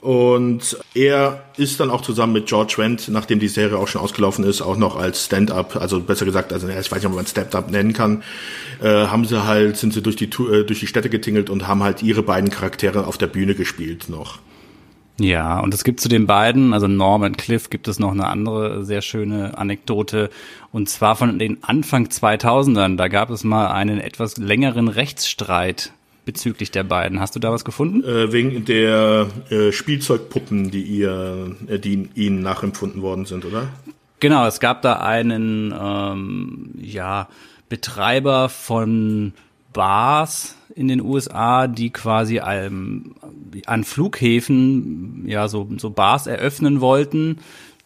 Und 0.00 0.78
er 0.94 1.44
ist 1.58 1.78
dann 1.78 1.90
auch 1.90 2.00
zusammen 2.00 2.32
mit 2.32 2.46
George 2.46 2.74
Wendt, 2.78 3.08
nachdem 3.08 3.38
die 3.38 3.48
Serie 3.48 3.76
auch 3.76 3.86
schon 3.88 4.00
ausgelaufen 4.00 4.44
ist, 4.44 4.62
auch 4.62 4.78
noch 4.78 4.96
als 4.96 5.26
Stand-up, 5.26 5.76
also 5.76 6.00
besser 6.00 6.24
gesagt, 6.24 6.54
also 6.54 6.68
ich 6.68 6.74
weiß 6.90 6.92
nicht, 6.92 7.06
ob 7.06 7.14
man 7.14 7.26
Stand-up 7.26 7.70
nennen 7.70 7.92
kann, 7.92 8.22
äh, 8.82 8.86
haben 8.88 9.26
sie 9.26 9.44
halt, 9.44 9.76
sind 9.76 9.92
sie 9.92 10.00
durch 10.00 10.16
die, 10.16 10.24
äh, 10.24 10.64
durch 10.64 10.80
die 10.80 10.86
Städte 10.86 11.10
getingelt 11.10 11.50
und 11.50 11.68
haben 11.68 11.82
halt 11.82 12.02
ihre 12.02 12.22
beiden 12.22 12.48
Charaktere 12.50 13.06
auf 13.06 13.18
der 13.18 13.26
Bühne 13.26 13.54
gespielt 13.54 14.08
noch. 14.08 14.38
Ja, 15.20 15.60
und 15.60 15.74
es 15.74 15.84
gibt 15.84 16.00
zu 16.00 16.08
den 16.08 16.26
beiden, 16.26 16.72
also 16.72 16.88
Norm 16.88 17.22
und 17.22 17.36
Cliff, 17.36 17.68
gibt 17.68 17.88
es 17.88 17.98
noch 17.98 18.10
eine 18.10 18.26
andere 18.26 18.86
sehr 18.86 19.02
schöne 19.02 19.58
Anekdote. 19.58 20.30
Und 20.72 20.88
zwar 20.88 21.14
von 21.14 21.38
den 21.38 21.62
Anfang 21.62 22.06
2000ern. 22.06 22.96
Da 22.96 23.08
gab 23.08 23.28
es 23.28 23.44
mal 23.44 23.68
einen 23.70 24.00
etwas 24.00 24.38
längeren 24.38 24.88
Rechtsstreit 24.88 25.92
bezüglich 26.24 26.70
der 26.70 26.84
beiden. 26.84 27.20
Hast 27.20 27.36
du 27.36 27.38
da 27.38 27.52
was 27.52 27.66
gefunden? 27.66 28.02
Äh, 28.02 28.32
wegen 28.32 28.64
der 28.64 29.28
äh, 29.50 29.72
Spielzeugpuppen, 29.72 30.70
die 30.70 30.84
ihr, 30.84 31.54
äh, 31.68 31.78
die 31.78 32.08
ihnen 32.14 32.40
nachempfunden 32.40 33.02
worden 33.02 33.26
sind, 33.26 33.44
oder? 33.44 33.68
Genau, 34.20 34.46
es 34.46 34.58
gab 34.58 34.80
da 34.80 35.00
einen 35.00 35.74
ähm, 35.78 36.70
ja, 36.80 37.28
Betreiber 37.68 38.48
von 38.48 39.34
Bars 39.74 40.56
in 40.80 40.88
den 40.88 41.02
USA, 41.02 41.66
die 41.66 41.90
quasi 41.90 42.40
ähm, 42.44 43.14
an 43.66 43.84
Flughäfen 43.84 45.24
ja 45.26 45.46
so, 45.46 45.68
so 45.76 45.90
Bars 45.90 46.26
eröffnen 46.26 46.80
wollten, 46.80 47.38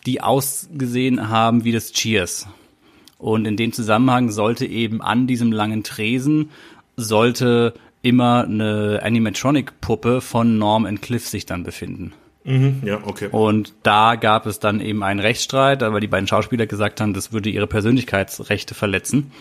die 0.07 0.21
ausgesehen 0.21 1.29
haben 1.29 1.65
wie 1.65 1.73
das 1.73 1.93
Cheers. 1.93 2.47
Und 3.19 3.47
in 3.47 3.57
dem 3.57 3.73
Zusammenhang 3.73 4.31
sollte 4.31 4.65
eben 4.65 5.03
an 5.03 5.27
diesem 5.27 5.51
langen 5.51 5.83
Tresen 5.83 6.51
sollte 6.97 7.75
immer 8.03 8.45
eine 8.45 9.01
Animatronic-Puppe 9.03 10.21
von 10.21 10.59
Norm 10.59 10.87
and 10.87 11.03
Cliff 11.03 11.27
sich 11.27 11.47
dann 11.47 11.65
befinden. 11.65 12.13
Ja, 12.45 13.01
okay. 13.05 13.29
Und 13.33 13.73
da 13.83 14.17
gab 14.17 14.45
es 14.45 14.61
dann 14.61 14.81
eben 14.81 15.03
einen 15.03 15.19
Rechtsstreit, 15.19 15.81
weil 15.81 16.01
die 16.01 16.07
beiden 16.07 16.29
Schauspieler 16.29 16.67
gesagt 16.67 17.01
haben, 17.01 17.15
das 17.15 17.33
würde 17.33 17.49
ihre 17.49 17.67
Persönlichkeitsrechte 17.67 18.75
verletzen. 18.75 19.33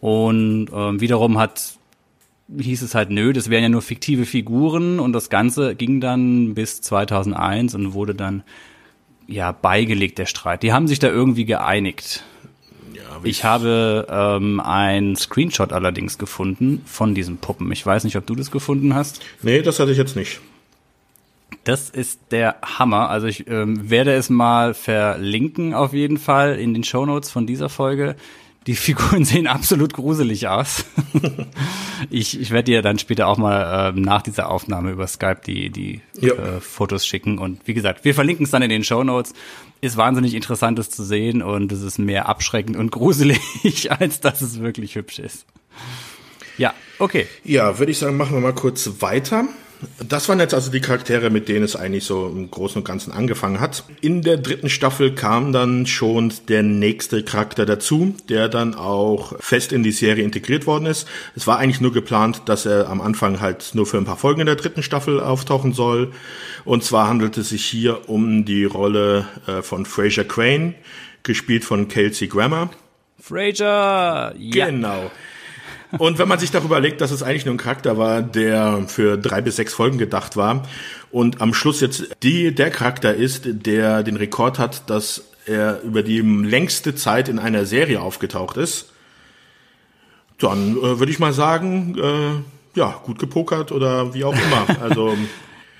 Und 0.00 0.68
ähm, 0.74 1.00
wiederum 1.00 1.38
hat 1.38 1.78
hieß 2.58 2.82
es 2.82 2.94
halt, 2.94 3.10
nö, 3.10 3.32
das 3.32 3.50
wären 3.50 3.62
ja 3.62 3.68
nur 3.68 3.82
fiktive 3.82 4.26
Figuren 4.26 5.00
und 5.00 5.12
das 5.12 5.30
Ganze 5.30 5.74
ging 5.74 6.00
dann 6.00 6.54
bis 6.54 6.80
2001 6.80 7.74
und 7.74 7.94
wurde 7.94 8.14
dann 8.14 8.42
ja 9.26 9.52
beigelegt, 9.52 10.18
der 10.18 10.26
Streit. 10.26 10.62
Die 10.62 10.72
haben 10.72 10.88
sich 10.88 10.98
da 10.98 11.08
irgendwie 11.08 11.44
geeinigt. 11.44 12.24
Ja, 12.94 13.22
wie 13.22 13.28
Ich 13.28 13.44
habe 13.44 14.06
ähm, 14.10 14.60
ein 14.60 15.16
Screenshot 15.16 15.72
allerdings 15.72 16.18
gefunden 16.18 16.82
von 16.84 17.14
diesen 17.14 17.38
Puppen. 17.38 17.70
Ich 17.72 17.86
weiß 17.86 18.04
nicht, 18.04 18.16
ob 18.16 18.26
du 18.26 18.34
das 18.34 18.50
gefunden 18.50 18.94
hast. 18.94 19.20
Nee, 19.42 19.62
das 19.62 19.78
hatte 19.78 19.92
ich 19.92 19.98
jetzt 19.98 20.16
nicht. 20.16 20.40
Das 21.64 21.90
ist 21.90 22.20
der 22.30 22.56
Hammer. 22.62 23.10
Also 23.10 23.26
ich 23.26 23.46
ähm, 23.48 23.90
werde 23.90 24.14
es 24.14 24.30
mal 24.30 24.74
verlinken 24.74 25.74
auf 25.74 25.92
jeden 25.92 26.18
Fall 26.18 26.58
in 26.58 26.74
den 26.74 26.84
Shownotes 26.84 27.30
von 27.30 27.46
dieser 27.46 27.68
Folge. 27.68 28.16
Die 28.66 28.76
Figuren 28.76 29.24
sehen 29.26 29.46
absolut 29.46 29.94
gruselig 29.94 30.48
aus. 30.48 30.84
ich 32.10 32.38
ich 32.40 32.50
werde 32.50 32.64
dir 32.64 32.82
dann 32.82 32.98
später 32.98 33.26
auch 33.26 33.38
mal 33.38 33.90
ähm, 33.94 34.02
nach 34.02 34.22
dieser 34.22 34.50
Aufnahme 34.50 34.90
über 34.90 35.06
Skype 35.06 35.40
die, 35.46 35.70
die 35.70 36.00
Ja. 36.20 36.34
äh, 36.34 36.60
Fotos 36.60 37.06
schicken. 37.06 37.38
Und 37.38 37.66
wie 37.66 37.74
gesagt, 37.74 38.04
wir 38.04 38.14
verlinken 38.14 38.44
es 38.44 38.50
dann 38.50 38.62
in 38.62 38.70
den 38.70 38.84
Shownotes. 38.84 39.32
Ist 39.80 39.96
wahnsinnig 39.96 40.34
interessant, 40.34 40.78
das 40.78 40.90
zu 40.90 41.02
sehen 41.04 41.40
und 41.42 41.72
es 41.72 41.80
ist 41.82 41.98
mehr 41.98 42.28
abschreckend 42.28 42.76
und 42.76 42.90
gruselig, 42.92 43.90
als 43.90 44.20
dass 44.20 44.42
es 44.42 44.60
wirklich 44.60 44.94
hübsch 44.94 45.18
ist. 45.18 45.46
Ja, 46.58 46.74
okay. 46.98 47.26
Ja, 47.44 47.78
würde 47.78 47.92
ich 47.92 47.98
sagen, 47.98 48.18
machen 48.18 48.34
wir 48.36 48.40
mal 48.40 48.52
kurz 48.54 48.90
weiter. 49.00 49.44
Das 50.06 50.28
waren 50.28 50.40
jetzt 50.40 50.52
also 50.52 50.70
die 50.70 50.80
Charaktere, 50.80 51.30
mit 51.30 51.48
denen 51.48 51.64
es 51.64 51.76
eigentlich 51.76 52.04
so 52.04 52.26
im 52.26 52.50
Großen 52.50 52.78
und 52.78 52.84
Ganzen 52.84 53.12
angefangen 53.12 53.60
hat. 53.60 53.84
In 54.00 54.22
der 54.22 54.36
dritten 54.36 54.68
Staffel 54.68 55.14
kam 55.14 55.52
dann 55.52 55.86
schon 55.86 56.32
der 56.48 56.62
nächste 56.62 57.22
Charakter 57.22 57.64
dazu, 57.64 58.14
der 58.28 58.48
dann 58.48 58.74
auch 58.74 59.34
fest 59.40 59.72
in 59.72 59.82
die 59.82 59.92
Serie 59.92 60.24
integriert 60.24 60.66
worden 60.66 60.86
ist. 60.86 61.08
Es 61.34 61.46
war 61.46 61.58
eigentlich 61.58 61.80
nur 61.80 61.92
geplant, 61.92 62.42
dass 62.46 62.66
er 62.66 62.88
am 62.88 63.00
Anfang 63.00 63.40
halt 63.40 63.70
nur 63.74 63.86
für 63.86 63.96
ein 63.96 64.04
paar 64.04 64.18
Folgen 64.18 64.40
in 64.40 64.46
der 64.46 64.56
dritten 64.56 64.82
Staffel 64.82 65.20
auftauchen 65.20 65.72
soll. 65.72 66.12
Und 66.64 66.84
zwar 66.84 67.08
handelt 67.08 67.38
es 67.38 67.48
sich 67.48 67.64
hier 67.64 68.08
um 68.08 68.44
die 68.44 68.64
Rolle 68.64 69.26
äh, 69.46 69.62
von 69.62 69.86
Fraser 69.86 70.24
Crane, 70.24 70.74
gespielt 71.22 71.64
von 71.64 71.88
Kelsey 71.88 72.28
Grammer. 72.28 72.70
Fraser! 73.18 74.34
Ja. 74.38 74.66
Genau. 74.66 75.10
Und 75.98 76.18
wenn 76.18 76.28
man 76.28 76.38
sich 76.38 76.50
darüber 76.50 76.78
überlegt, 76.78 77.00
dass 77.00 77.10
es 77.10 77.22
eigentlich 77.22 77.44
nur 77.44 77.54
ein 77.54 77.58
Charakter 77.58 77.98
war, 77.98 78.22
der 78.22 78.84
für 78.86 79.16
drei 79.16 79.40
bis 79.40 79.56
sechs 79.56 79.74
Folgen 79.74 79.98
gedacht 79.98 80.36
war 80.36 80.62
und 81.10 81.40
am 81.40 81.52
Schluss 81.54 81.80
jetzt 81.80 82.08
die, 82.22 82.54
der 82.54 82.70
Charakter 82.70 83.14
ist, 83.14 83.42
der 83.44 84.02
den 84.02 84.16
Rekord 84.16 84.58
hat, 84.58 84.88
dass 84.88 85.24
er 85.46 85.80
über 85.82 86.02
die 86.02 86.20
längste 86.20 86.94
Zeit 86.94 87.28
in 87.28 87.38
einer 87.38 87.64
Serie 87.64 88.00
aufgetaucht 88.00 88.56
ist, 88.56 88.92
dann 90.38 90.76
äh, 90.76 90.98
würde 90.98 91.10
ich 91.10 91.18
mal 91.18 91.32
sagen, 91.32 91.96
äh, 91.98 92.78
ja, 92.78 93.00
gut 93.04 93.18
gepokert 93.18 93.72
oder 93.72 94.14
wie 94.14 94.24
auch 94.24 94.32
immer. 94.34 94.66
Also 94.80 95.16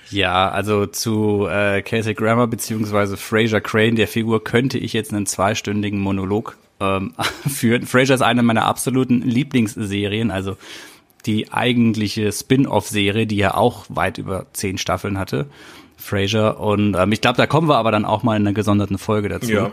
Ja, 0.09 0.49
also 0.49 0.85
zu 0.85 1.47
äh, 1.49 1.81
Casey 1.81 2.13
Grammer 2.13 2.47
beziehungsweise 2.47 3.15
Fraser 3.17 3.61
Crane, 3.61 3.95
der 3.95 4.07
Figur, 4.07 4.43
könnte 4.43 4.77
ich 4.77 4.93
jetzt 4.93 5.13
einen 5.13 5.25
zweistündigen 5.25 5.99
Monolog 5.99 6.57
ähm, 6.81 7.13
führen. 7.47 7.85
Fraser 7.85 8.15
ist 8.15 8.21
eine 8.21 8.43
meiner 8.43 8.65
absoluten 8.65 9.21
Lieblingsserien, 9.21 10.31
also 10.31 10.57
die 11.25 11.51
eigentliche 11.53 12.31
Spin-off-Serie, 12.31 13.27
die 13.27 13.37
ja 13.37 13.53
auch 13.53 13.85
weit 13.89 14.17
über 14.17 14.47
zehn 14.53 14.77
Staffeln 14.77 15.17
hatte. 15.17 15.47
Fraser 15.97 16.59
und 16.59 16.95
ähm, 16.95 17.11
ich 17.11 17.21
glaube, 17.21 17.37
da 17.37 17.45
kommen 17.45 17.69
wir 17.69 17.77
aber 17.77 17.91
dann 17.91 18.05
auch 18.05 18.23
mal 18.23 18.35
in 18.35 18.41
einer 18.41 18.53
gesonderten 18.53 18.97
Folge 18.97 19.29
dazu. 19.29 19.51
Ja. 19.51 19.71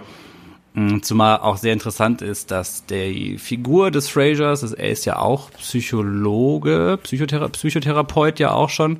Mm, 0.74 1.00
Zumal 1.00 1.38
auch 1.38 1.56
sehr 1.56 1.72
interessant 1.72 2.20
ist, 2.20 2.50
dass 2.50 2.84
die 2.84 3.38
Figur 3.38 3.90
des 3.90 4.08
Frasers, 4.08 4.62
er 4.72 4.90
ist 4.90 5.06
ja 5.06 5.18
auch 5.18 5.50
Psychologe, 5.52 6.98
Psychothera 7.02 7.48
Psychotherapeut 7.48 8.38
ja 8.38 8.52
auch 8.52 8.68
schon 8.68 8.98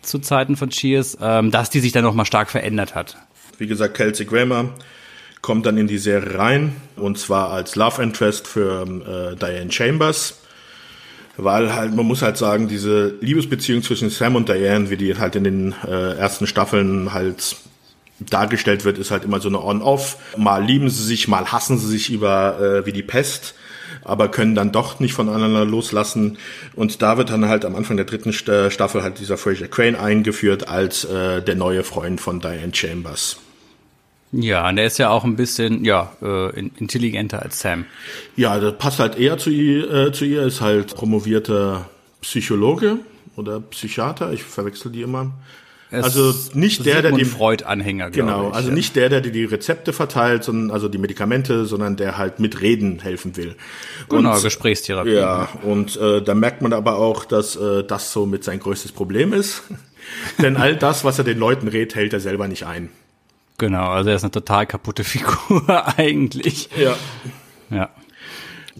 zu 0.00 0.18
Zeiten 0.18 0.56
von 0.56 0.70
Cheers, 0.70 1.18
ähm, 1.20 1.50
dass 1.50 1.68
die 1.68 1.80
sich 1.80 1.92
dann 1.92 2.04
nochmal 2.04 2.26
stark 2.26 2.50
verändert 2.50 2.94
hat. 2.94 3.18
Wie 3.58 3.66
gesagt, 3.66 3.96
Kelsey 3.96 4.24
Grammer 4.24 4.70
kommt 5.46 5.64
dann 5.64 5.78
in 5.78 5.86
die 5.86 5.98
Serie 5.98 6.36
rein 6.36 6.74
und 6.96 7.18
zwar 7.20 7.50
als 7.52 7.76
Love 7.76 8.02
Interest 8.02 8.48
für 8.48 8.82
äh, 8.82 9.36
Diane 9.36 9.70
Chambers. 9.70 10.40
Weil 11.36 11.72
halt, 11.72 11.94
man 11.94 12.04
muss 12.04 12.20
halt 12.20 12.36
sagen, 12.36 12.66
diese 12.66 13.14
Liebesbeziehung 13.20 13.80
zwischen 13.84 14.10
Sam 14.10 14.34
und 14.34 14.48
Diane, 14.48 14.90
wie 14.90 14.96
die 14.96 15.16
halt 15.16 15.36
in 15.36 15.44
den 15.44 15.74
äh, 15.86 16.16
ersten 16.16 16.48
Staffeln 16.48 17.12
halt 17.12 17.54
dargestellt 18.18 18.84
wird, 18.84 18.98
ist 18.98 19.12
halt 19.12 19.22
immer 19.22 19.38
so 19.38 19.48
eine 19.48 19.62
On-Off. 19.62 20.16
Mal 20.36 20.64
lieben 20.64 20.90
sie 20.90 21.04
sich, 21.04 21.28
mal 21.28 21.52
hassen 21.52 21.78
sie 21.78 21.86
sich 21.86 22.10
über 22.10 22.58
äh, 22.60 22.86
wie 22.86 22.92
die 22.92 23.04
Pest, 23.04 23.54
aber 24.02 24.28
können 24.32 24.56
dann 24.56 24.72
doch 24.72 24.98
nicht 24.98 25.12
voneinander 25.12 25.64
loslassen. 25.64 26.38
Und 26.74 27.02
da 27.02 27.18
wird 27.18 27.30
dann 27.30 27.48
halt 27.48 27.64
am 27.64 27.76
Anfang 27.76 27.96
der 27.96 28.06
dritten 28.06 28.32
St 28.32 28.50
Staffel 28.70 29.04
halt 29.04 29.20
dieser 29.20 29.38
Fraser 29.38 29.68
Crane 29.68 29.94
eingeführt 29.94 30.68
als 30.68 31.04
äh, 31.04 31.40
der 31.40 31.54
neue 31.54 31.84
Freund 31.84 32.20
von 32.20 32.40
Diane 32.40 32.74
Chambers. 32.74 33.36
Ja, 34.32 34.68
und 34.68 34.76
der 34.76 34.86
ist 34.86 34.98
ja 34.98 35.10
auch 35.10 35.24
ein 35.24 35.36
bisschen, 35.36 35.84
ja, 35.84 36.12
äh, 36.20 36.58
intelligenter 36.58 37.42
als 37.42 37.60
Sam. 37.60 37.84
Ja, 38.36 38.58
das 38.58 38.76
passt 38.76 38.98
halt 38.98 39.18
eher 39.18 39.38
zu 39.38 39.50
ihr, 39.50 39.90
äh, 39.90 40.12
zu 40.12 40.24
ihr 40.24 40.42
ist 40.42 40.60
halt 40.60 40.94
promovierter 40.94 41.88
Psychologe 42.20 42.98
oder 43.36 43.60
Psychiater, 43.60 44.32
ich 44.32 44.42
verwechsel 44.42 44.90
die 44.90 45.02
immer. 45.02 45.32
Es 45.90 46.04
also 46.04 46.34
nicht 46.54 46.84
der, 46.84 47.00
der 47.00 47.12
die 47.12 47.24
Freud-Anhänger, 47.24 48.10
genau, 48.10 48.48
ich, 48.48 48.56
also 48.56 48.68
ja. 48.70 48.74
nicht 48.74 48.96
der, 48.96 49.08
der 49.08 49.20
dir 49.20 49.30
die 49.30 49.44
Rezepte 49.44 49.92
verteilt, 49.92 50.42
sondern 50.42 50.72
also 50.72 50.88
die 50.88 50.98
Medikamente, 50.98 51.64
sondern 51.64 51.96
der 51.96 52.18
halt 52.18 52.40
mit 52.40 52.60
Reden 52.60 52.98
helfen 52.98 53.36
will. 53.36 53.54
Genau, 54.08 54.34
Und- 54.34 54.42
Gesprächstherapie. 54.42 55.14
Ja, 55.14 55.48
und 55.62 55.96
äh, 55.96 56.22
da 56.22 56.34
merkt 56.34 56.60
man 56.60 56.72
aber 56.72 56.96
auch, 56.96 57.24
dass 57.24 57.54
äh, 57.54 57.84
das 57.84 58.12
so 58.12 58.26
mit 58.26 58.42
sein 58.42 58.58
größtes 58.58 58.90
Problem 58.90 59.32
ist. 59.32 59.62
Denn 60.42 60.56
all 60.56 60.74
das, 60.74 61.04
was 61.04 61.18
er 61.18 61.24
den 61.24 61.38
Leuten 61.38 61.68
rät, 61.68 61.94
hält 61.94 62.12
er 62.12 62.20
selber 62.20 62.48
nicht 62.48 62.66
ein. 62.66 62.90
Genau, 63.58 63.88
also 63.90 64.10
er 64.10 64.16
ist 64.16 64.24
eine 64.24 64.30
total 64.30 64.66
kaputte 64.66 65.04
Figur 65.04 65.98
eigentlich. 65.98 66.68
Ja. 66.76 66.96
Ja. 67.70 67.90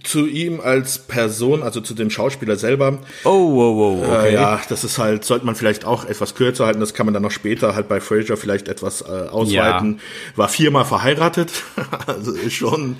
Zu 0.02 0.26
ihm 0.26 0.60
als 0.60 0.98
Person, 1.06 1.62
also 1.62 1.80
zu 1.80 1.94
dem 1.94 2.10
Schauspieler 2.10 2.56
selber, 2.56 2.98
Oh, 3.24 3.54
wow, 3.54 3.76
wow, 3.76 4.06
okay. 4.06 4.28
Äh, 4.28 4.34
ja, 4.34 4.60
das 4.68 4.84
ist 4.84 4.98
halt, 4.98 5.24
sollte 5.24 5.46
man 5.46 5.54
vielleicht 5.54 5.86
auch 5.86 6.04
etwas 6.04 6.34
kürzer 6.34 6.66
halten, 6.66 6.80
das 6.80 6.92
kann 6.92 7.06
man 7.06 7.14
dann 7.14 7.22
noch 7.22 7.30
später 7.30 7.74
halt 7.74 7.88
bei 7.88 8.00
Fraser 8.00 8.36
vielleicht 8.36 8.68
etwas 8.68 9.00
äh, 9.00 9.04
ausweiten. 9.04 10.00
War 10.36 10.48
viermal 10.48 10.84
verheiratet, 10.84 11.50
also 12.06 12.32
ist 12.32 12.52
schon, 12.52 12.98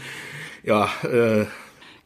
ja, 0.65 0.89
äh, 1.03 1.45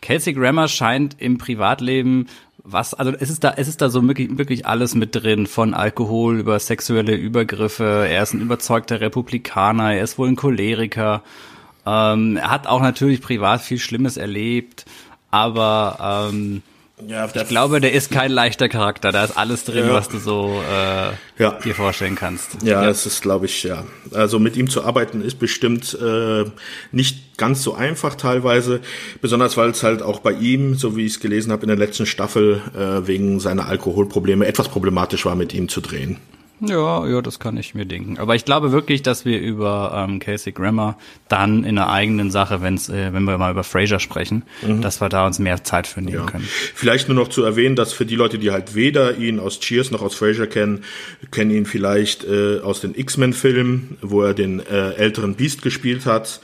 Kelsey 0.03 0.33
Grammer 0.33 0.67
scheint 0.67 1.17
im 1.21 1.39
Privatleben 1.39 2.27
was, 2.65 2.95
also 2.95 3.13
es 3.19 3.31
ist 3.31 3.45
da, 3.45 3.55
es 3.57 3.69
ist 3.69 3.81
da 3.81 3.91
so 3.91 4.07
wirklich, 4.07 4.37
wirklich 4.39 4.67
alles 4.67 4.95
mit 4.95 5.15
drin, 5.15 5.47
von 5.47 5.75
Alkohol 5.75 6.39
über 6.39 6.59
sexuelle 6.59 7.15
Übergriffe. 7.15 8.07
Er 8.09 8.23
ist 8.23 8.35
ein 8.35 8.41
überzeugter 8.41 9.01
Republikaner, 9.01 9.95
er 9.95 10.03
ist 10.05 10.19
wohl 10.19 10.29
ein 10.29 10.37
Choleriker. 10.37 11.23
Ähm, 11.87 12.37
er 12.37 12.51
hat 12.51 12.67
auch 12.67 12.81
natürlich 12.81 13.21
privat 13.21 13.63
viel 13.63 13.79
Schlimmes 13.79 14.17
erlebt, 14.17 14.85
aber 15.31 16.29
ähm, 16.33 16.63
ja, 17.07 17.27
ich 17.35 17.49
glaube, 17.49 17.81
der 17.81 17.93
ist 17.93 18.11
kein 18.11 18.31
leichter 18.31 18.69
Charakter. 18.69 19.13
Da 19.13 19.25
ist 19.25 19.37
alles 19.37 19.65
drin, 19.65 19.87
Ja. 19.87 19.93
was 19.95 20.09
du 20.09 20.19
so 20.19 20.61
äh, 20.71 21.43
Ja. 21.43 21.59
dir 21.65 21.75
vorstellen 21.75 22.15
kannst. 22.15 22.59
ja, 22.63 22.89
es 22.89 23.07
ist, 23.07 23.23
glaube 23.23 23.47
ich, 23.47 23.63
ja. 23.63 23.85
Also 24.13 24.39
mit 24.39 24.57
ihm 24.57 24.69
zu 24.69 24.85
arbeiten 24.85 25.23
ist 25.23 25.39
bestimmt 25.39 25.97
äh, 26.01 26.45
nicht 26.93 27.37
ganz 27.39 27.63
so 27.63 27.75
einfach 27.75 28.15
teilweise, 28.17 28.81
besonders 29.21 29.57
weil 29.57 29.71
es 29.71 29.83
halt 29.83 30.03
auch 30.03 30.21
bei 30.21 30.33
ihm, 30.33 30.75
so 30.75 30.97
wie 30.97 31.07
ich 31.07 31.13
es 31.13 31.21
gelesen 31.21 31.53
habe 31.53 31.63
in 31.63 31.69
der 31.69 31.77
letzten 31.79 32.07
Staffel, 32.07 32.61
äh, 32.77 33.07
wegen 33.07 33.41
seiner 33.41 33.67
Alkoholprobleme 33.67 34.47
etwas 34.47 34.69
problematisch 34.69 35.25
war, 35.25 35.35
mit 35.37 35.55
ihm 35.55 35.69
zu 35.69 35.81
drehen. 35.81 36.19
Ja, 36.61 37.07
ja, 37.07 37.23
das 37.23 37.39
kann 37.39 37.57
ich 37.57 37.75
mir 37.75 37.87
denken. 37.87 38.19
Aber 38.19 38.35
ich 38.35 38.45
glaube 38.45 38.71
wirklich, 38.73 39.03
dass 39.03 39.25
wir 39.25 39.41
über 39.41 40.05
ähm, 40.09 40.19
Casey 40.21 40.53
Grammer 40.53 40.99
dann 41.29 41.65
in 41.65 41.79
einer 41.79 41.91
eigenen 41.91 42.31
Sache, 42.31 42.61
wenn's, 42.63 42.89
äh, 42.89 43.13
wenn 43.13 43.25
wir 43.25 43.39
mal 43.39 43.51
über 43.53 43.65
Fraser 43.65 43.99
sprechen, 43.99 44.43
dass 44.83 45.01
wir 45.01 45.09
da 45.09 45.27
uns 45.27 45.39
mehr 45.39 45.65
Zeit 45.65 45.87
für 45.87 46.03
nehmen 46.03 46.17
Ja. 46.19 46.27
können. 46.27 46.47
Vielleicht 46.75 47.09
nur 47.09 47.17
noch 47.17 47.29
zu 47.29 47.43
erwähnen, 47.43 47.77
dass 47.77 47.93
für 47.93 48.05
die 48.05 48.17
Leute, 48.17 48.39
die 48.39 48.51
halt 48.51 48.75
weder 48.75 49.17
ihn 49.17 49.41
aus 49.41 49.61
Cheers 49.61 49.91
noch 49.91 50.03
aus 50.03 50.15
Frasier 50.15 50.47
kennen, 50.47 50.85
kennen 51.31 51.51
ihn 51.51 51.67
vielleicht 51.67 52.25
äh, 52.25 52.61
aus 52.61 52.81
den 52.81 52.95
X-Men-Filmen, 52.95 53.97
wo 54.03 54.23
er 54.23 54.35
den 54.35 54.61
äh, 54.61 54.93
älteren 54.95 55.35
Beast 55.37 55.63
gespielt 55.63 56.05
hat. 56.07 56.41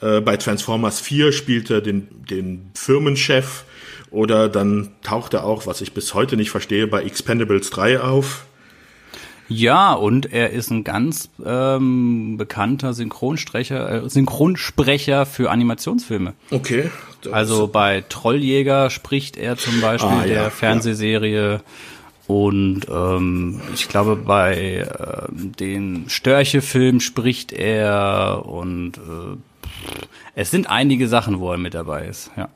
Äh, 0.00 0.20
bei 0.20 0.36
Transformers 0.36 1.00
4 1.00 1.32
spielt 1.32 1.70
er 1.70 1.80
den, 1.80 2.06
den 2.30 2.70
Firmenchef. 2.74 3.64
Oder 4.10 4.48
dann 4.48 4.88
taucht 5.02 5.34
er 5.34 5.44
auch, 5.44 5.66
was 5.66 5.80
ich 5.82 5.92
bis 5.92 6.14
heute 6.14 6.36
nicht 6.36 6.50
verstehe, 6.50 6.86
bei 6.86 7.02
Expendables 7.02 7.68
3 7.70 8.00
auf. 8.00 8.46
Ja, 9.48 9.94
und 9.94 10.30
er 10.32 10.50
ist 10.50 10.70
ein 10.70 10.84
ganz 10.84 11.30
ähm, 11.44 12.36
bekannter 12.36 12.92
Synchronsprecher, 12.92 14.04
äh, 14.04 14.08
Synchronsprecher 14.10 15.24
für 15.26 15.50
Animationsfilme. 15.50 16.34
Okay. 16.50 16.90
Also 17.32 17.66
bei 17.66 18.04
Trolljäger 18.08 18.90
spricht 18.90 19.36
er 19.36 19.56
zum 19.56 19.80
Beispiel 19.80 20.10
Ah, 20.10 20.20
ja, 20.20 20.26
der 20.26 20.42
ja. 20.44 20.50
Fernsehserie. 20.50 21.62
Und 22.26 22.82
ähm, 22.90 23.60
ich 23.74 23.88
glaube, 23.88 24.16
bei 24.16 24.86
ähm, 25.30 25.52
den 25.58 26.04
Störche-Filmen 26.08 27.00
spricht 27.00 27.52
er 27.52 28.44
und 28.44 28.98
äh, 28.98 29.36
es 30.34 30.50
sind 30.50 30.68
einige 30.68 31.08
Sachen, 31.08 31.40
wo 31.40 31.50
er 31.50 31.58
mit 31.58 31.72
dabei 31.72 32.06
ist. 32.06 32.30
Ja. 32.36 32.50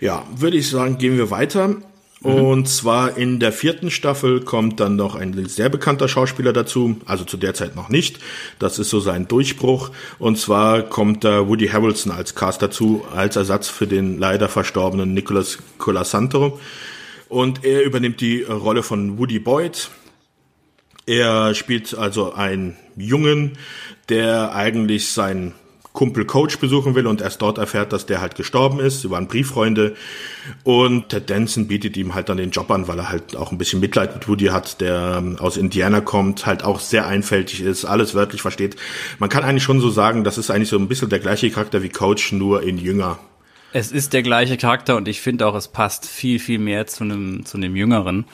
Ja, 0.00 0.24
würde 0.36 0.56
ich 0.58 0.68
sagen, 0.68 0.98
gehen 0.98 1.16
wir 1.16 1.30
weiter. 1.30 1.76
Und 2.22 2.68
zwar 2.68 3.16
in 3.16 3.40
der 3.40 3.52
vierten 3.52 3.90
Staffel 3.90 4.42
kommt 4.42 4.78
dann 4.78 4.94
noch 4.94 5.16
ein 5.16 5.48
sehr 5.48 5.68
bekannter 5.68 6.06
Schauspieler 6.06 6.52
dazu, 6.52 7.00
also 7.04 7.24
zu 7.24 7.36
der 7.36 7.54
Zeit 7.54 7.74
noch 7.74 7.88
nicht. 7.88 8.20
Das 8.60 8.78
ist 8.78 8.90
so 8.90 9.00
sein 9.00 9.26
Durchbruch. 9.26 9.90
Und 10.20 10.38
zwar 10.38 10.82
kommt 10.82 11.24
da 11.24 11.48
Woody 11.48 11.68
Harrelson 11.68 12.12
als 12.12 12.34
Cast 12.34 12.62
dazu, 12.62 13.04
als 13.12 13.34
Ersatz 13.34 13.68
für 13.68 13.88
den 13.88 14.18
leider 14.18 14.48
verstorbenen 14.48 15.14
Nicolas 15.14 15.58
Colasanto. 15.78 16.60
Und 17.28 17.64
er 17.64 17.82
übernimmt 17.82 18.20
die 18.20 18.42
Rolle 18.42 18.84
von 18.84 19.18
Woody 19.18 19.40
Boyd. 19.40 19.90
Er 21.06 21.54
spielt 21.54 21.96
also 21.96 22.34
einen 22.34 22.76
Jungen, 22.96 23.58
der 24.08 24.54
eigentlich 24.54 25.08
seinen 25.08 25.54
Kumpel 25.92 26.24
Coach 26.24 26.58
besuchen 26.58 26.94
will 26.94 27.06
und 27.06 27.20
erst 27.20 27.42
dort 27.42 27.58
erfährt, 27.58 27.92
dass 27.92 28.06
der 28.06 28.20
halt 28.20 28.34
gestorben 28.34 28.80
ist. 28.80 29.02
Sie 29.02 29.10
waren 29.10 29.28
Brieffreunde 29.28 29.94
und 30.64 31.10
Ted 31.10 31.28
Danson 31.28 31.68
bietet 31.68 31.96
ihm 31.96 32.14
halt 32.14 32.30
dann 32.30 32.38
den 32.38 32.50
Job 32.50 32.70
an, 32.70 32.88
weil 32.88 32.98
er 32.98 33.10
halt 33.10 33.36
auch 33.36 33.52
ein 33.52 33.58
bisschen 33.58 33.80
Mitleid 33.80 34.14
mit 34.14 34.26
Woody 34.26 34.46
hat, 34.46 34.80
der 34.80 35.16
ähm, 35.18 35.36
aus 35.38 35.56
Indiana 35.56 36.00
kommt, 36.00 36.46
halt 36.46 36.64
auch 36.64 36.80
sehr 36.80 37.06
einfältig 37.06 37.60
ist, 37.60 37.84
alles 37.84 38.14
wörtlich 38.14 38.40
versteht. 38.40 38.76
Man 39.18 39.28
kann 39.28 39.44
eigentlich 39.44 39.64
schon 39.64 39.80
so 39.80 39.90
sagen, 39.90 40.24
das 40.24 40.38
ist 40.38 40.50
eigentlich 40.50 40.70
so 40.70 40.78
ein 40.78 40.88
bisschen 40.88 41.10
der 41.10 41.18
gleiche 41.18 41.50
Charakter 41.50 41.82
wie 41.82 41.90
Coach, 41.90 42.32
nur 42.32 42.62
in 42.62 42.78
jünger. 42.78 43.18
Es 43.74 43.92
ist 43.92 44.12
der 44.12 44.22
gleiche 44.22 44.56
Charakter 44.56 44.96
und 44.96 45.08
ich 45.08 45.20
finde 45.20 45.46
auch, 45.46 45.54
es 45.54 45.68
passt 45.68 46.06
viel, 46.06 46.38
viel 46.38 46.58
mehr 46.58 46.86
zu 46.86 47.04
einem, 47.04 47.44
zu 47.44 47.56
einem 47.56 47.74
Jüngeren. 47.74 48.26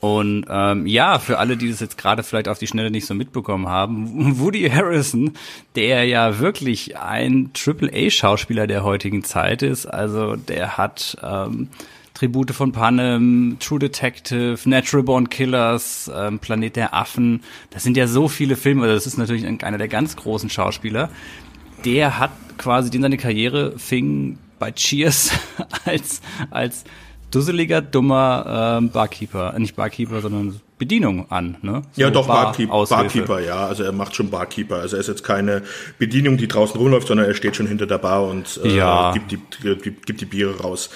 Und 0.00 0.46
ähm, 0.48 0.86
ja, 0.86 1.18
für 1.18 1.38
alle, 1.38 1.58
die 1.58 1.68
das 1.68 1.80
jetzt 1.80 1.98
gerade 1.98 2.22
vielleicht 2.22 2.48
auf 2.48 2.58
die 2.58 2.66
Schnelle 2.66 2.90
nicht 2.90 3.06
so 3.06 3.14
mitbekommen 3.14 3.68
haben, 3.68 4.38
Woody 4.40 4.68
Harrison, 4.70 5.34
der 5.76 6.04
ja 6.04 6.38
wirklich 6.38 6.96
ein 6.98 7.50
Triple-A-Schauspieler 7.52 8.66
der 8.66 8.82
heutigen 8.82 9.24
Zeit 9.24 9.62
ist, 9.62 9.84
also 9.84 10.36
der 10.36 10.78
hat 10.78 11.18
ähm, 11.22 11.68
Tribute 12.14 12.52
von 12.52 12.72
Panem, 12.72 13.56
True 13.60 13.78
Detective, 13.78 14.58
Natural 14.64 15.02
Born 15.02 15.28
Killers, 15.28 16.10
ähm, 16.14 16.38
Planet 16.38 16.76
der 16.76 16.94
Affen, 16.94 17.42
das 17.68 17.82
sind 17.82 17.98
ja 17.98 18.06
so 18.06 18.28
viele 18.28 18.56
Filme, 18.56 18.82
also 18.82 18.94
das 18.94 19.06
ist 19.06 19.18
natürlich 19.18 19.46
einer 19.62 19.78
der 19.78 19.88
ganz 19.88 20.16
großen 20.16 20.48
Schauspieler. 20.48 21.10
Der 21.84 22.18
hat 22.18 22.30
quasi, 22.56 22.90
den 22.90 23.02
seine 23.02 23.18
Karriere 23.18 23.78
fing 23.78 24.38
bei 24.58 24.70
Cheers 24.72 25.30
als, 25.84 26.22
als 26.50 26.84
dusseliger, 27.30 27.80
dummer 27.80 28.78
ähm, 28.78 28.90
Barkeeper, 28.90 29.58
nicht 29.58 29.76
Barkeeper, 29.76 30.20
sondern 30.20 30.60
Bedienung 30.78 31.30
an, 31.30 31.58
ne? 31.62 31.82
So 31.92 32.00
ja, 32.00 32.10
doch, 32.10 32.26
Bar 32.26 32.44
Barkeeper, 32.44 32.86
Barkeeper, 32.86 33.40
ja. 33.40 33.66
Also 33.66 33.84
er 33.84 33.92
macht 33.92 34.16
schon 34.16 34.30
Barkeeper. 34.30 34.76
Also 34.76 34.96
er 34.96 35.00
ist 35.00 35.08
jetzt 35.08 35.24
keine 35.24 35.62
Bedienung, 35.98 36.38
die 36.38 36.48
draußen 36.48 36.80
rumläuft, 36.80 37.08
sondern 37.08 37.26
er 37.26 37.34
steht 37.34 37.56
schon 37.56 37.66
hinter 37.66 37.86
der 37.86 37.98
Bar 37.98 38.24
und 38.26 38.58
äh, 38.64 38.76
ja. 38.76 39.12
gibt, 39.12 39.30
die, 39.32 39.74
gibt, 39.76 40.06
gibt 40.06 40.20
die 40.20 40.24
Biere 40.24 40.58
raus. 40.58 40.88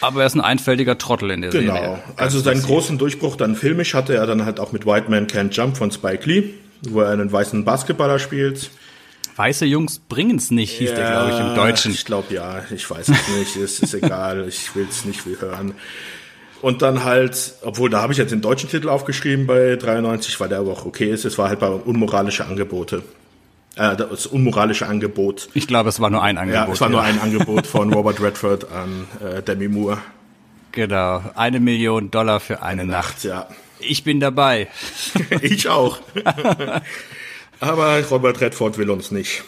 Aber 0.00 0.20
er 0.20 0.26
ist 0.26 0.34
ein 0.34 0.40
einfältiger 0.40 0.96
Trottel 0.98 1.30
in 1.30 1.42
der 1.42 1.50
genau. 1.50 1.74
Serie. 1.74 1.88
Genau. 1.88 2.02
Also 2.16 2.40
seinen 2.40 2.62
großen 2.62 2.98
Durchbruch 2.98 3.36
dann 3.36 3.56
filmisch 3.56 3.94
hatte 3.94 4.14
er 4.14 4.26
dann 4.26 4.44
halt 4.44 4.58
auch 4.58 4.72
mit 4.72 4.86
White 4.86 5.10
Man 5.10 5.26
Can't 5.26 5.52
Jump 5.52 5.76
von 5.76 5.90
Spike 5.90 6.28
Lee, 6.28 6.50
wo 6.88 7.00
er 7.00 7.10
einen 7.10 7.30
weißen 7.30 7.64
Basketballer 7.64 8.18
spielt. 8.18 8.70
Weiße 9.36 9.66
Jungs 9.66 9.98
bringen's 9.98 10.50
nicht, 10.50 10.78
hieß 10.78 10.90
ja, 10.90 10.96
der, 10.96 11.10
glaube 11.10 11.30
ich, 11.30 11.40
im 11.40 11.54
Deutschen. 11.54 11.92
Ich 11.92 12.06
glaube 12.06 12.32
ja, 12.32 12.62
ich 12.74 12.90
weiß 12.90 13.08
es 13.08 13.28
nicht, 13.28 13.56
es 13.56 13.80
ist 13.80 13.92
egal, 13.92 14.48
ich 14.48 14.74
will 14.74 14.86
es 14.88 15.04
nicht 15.04 15.24
hören. 15.26 15.74
Und 16.62 16.80
dann 16.80 17.04
halt, 17.04 17.54
obwohl 17.62 17.90
da 17.90 18.00
habe 18.00 18.14
ich 18.14 18.18
jetzt 18.18 18.32
den 18.32 18.40
deutschen 18.40 18.70
Titel 18.70 18.88
aufgeschrieben 18.88 19.46
bei 19.46 19.76
93, 19.76 20.40
weil 20.40 20.48
der 20.48 20.60
aber 20.60 20.72
auch 20.72 20.86
okay 20.86 21.10
ist, 21.10 21.26
es 21.26 21.36
war 21.36 21.50
halt 21.50 21.60
bei 21.60 21.68
unmoralische 21.68 22.46
Angebote. 22.46 23.02
Äh, 23.76 23.94
das 23.96 24.26
unmoralische 24.26 24.86
Angebot. 24.86 25.50
Ich 25.52 25.66
glaube, 25.66 25.90
es 25.90 26.00
war 26.00 26.08
nur 26.08 26.22
ein 26.22 26.38
Angebot. 26.38 26.66
Ja, 26.66 26.72
es 26.72 26.80
war 26.80 26.88
ja. 26.88 26.92
nur 26.92 27.02
ein 27.02 27.20
Angebot 27.20 27.66
von 27.66 27.92
Robert 27.92 28.20
Redford 28.22 28.72
an 28.72 29.06
äh, 29.22 29.42
Demi 29.42 29.68
Moore. 29.68 29.98
Genau, 30.72 31.22
eine 31.34 31.60
Million 31.60 32.10
Dollar 32.10 32.40
für 32.40 32.62
eine, 32.62 32.82
eine 32.82 32.90
Nacht. 32.90 33.16
Nacht. 33.16 33.24
Ja. 33.24 33.48
Ich 33.78 34.02
bin 34.02 34.18
dabei. 34.18 34.68
ich 35.42 35.68
auch. 35.68 35.98
Aber 37.60 38.02
Robert 38.04 38.40
Redford 38.40 38.78
will 38.78 38.90
uns 38.90 39.10
nicht. 39.10 39.44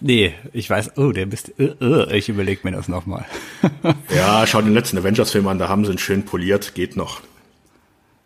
Nee, 0.00 0.34
ich 0.52 0.70
weiß, 0.70 0.96
oh, 0.96 1.10
der 1.10 1.26
bist, 1.26 1.52
uh, 1.58 1.84
uh, 1.84 2.10
ich 2.10 2.28
überlege 2.28 2.60
mir 2.62 2.72
das 2.72 2.88
nochmal. 2.88 3.24
ja, 4.14 4.46
schau 4.46 4.62
den 4.62 4.72
letzten 4.72 4.98
Avengers-Film 4.98 5.48
an, 5.48 5.58
da 5.58 5.68
haben 5.68 5.84
sie 5.84 5.92
ihn 5.92 5.98
schön 5.98 6.24
poliert, 6.24 6.74
geht 6.74 6.96
noch. 6.96 7.20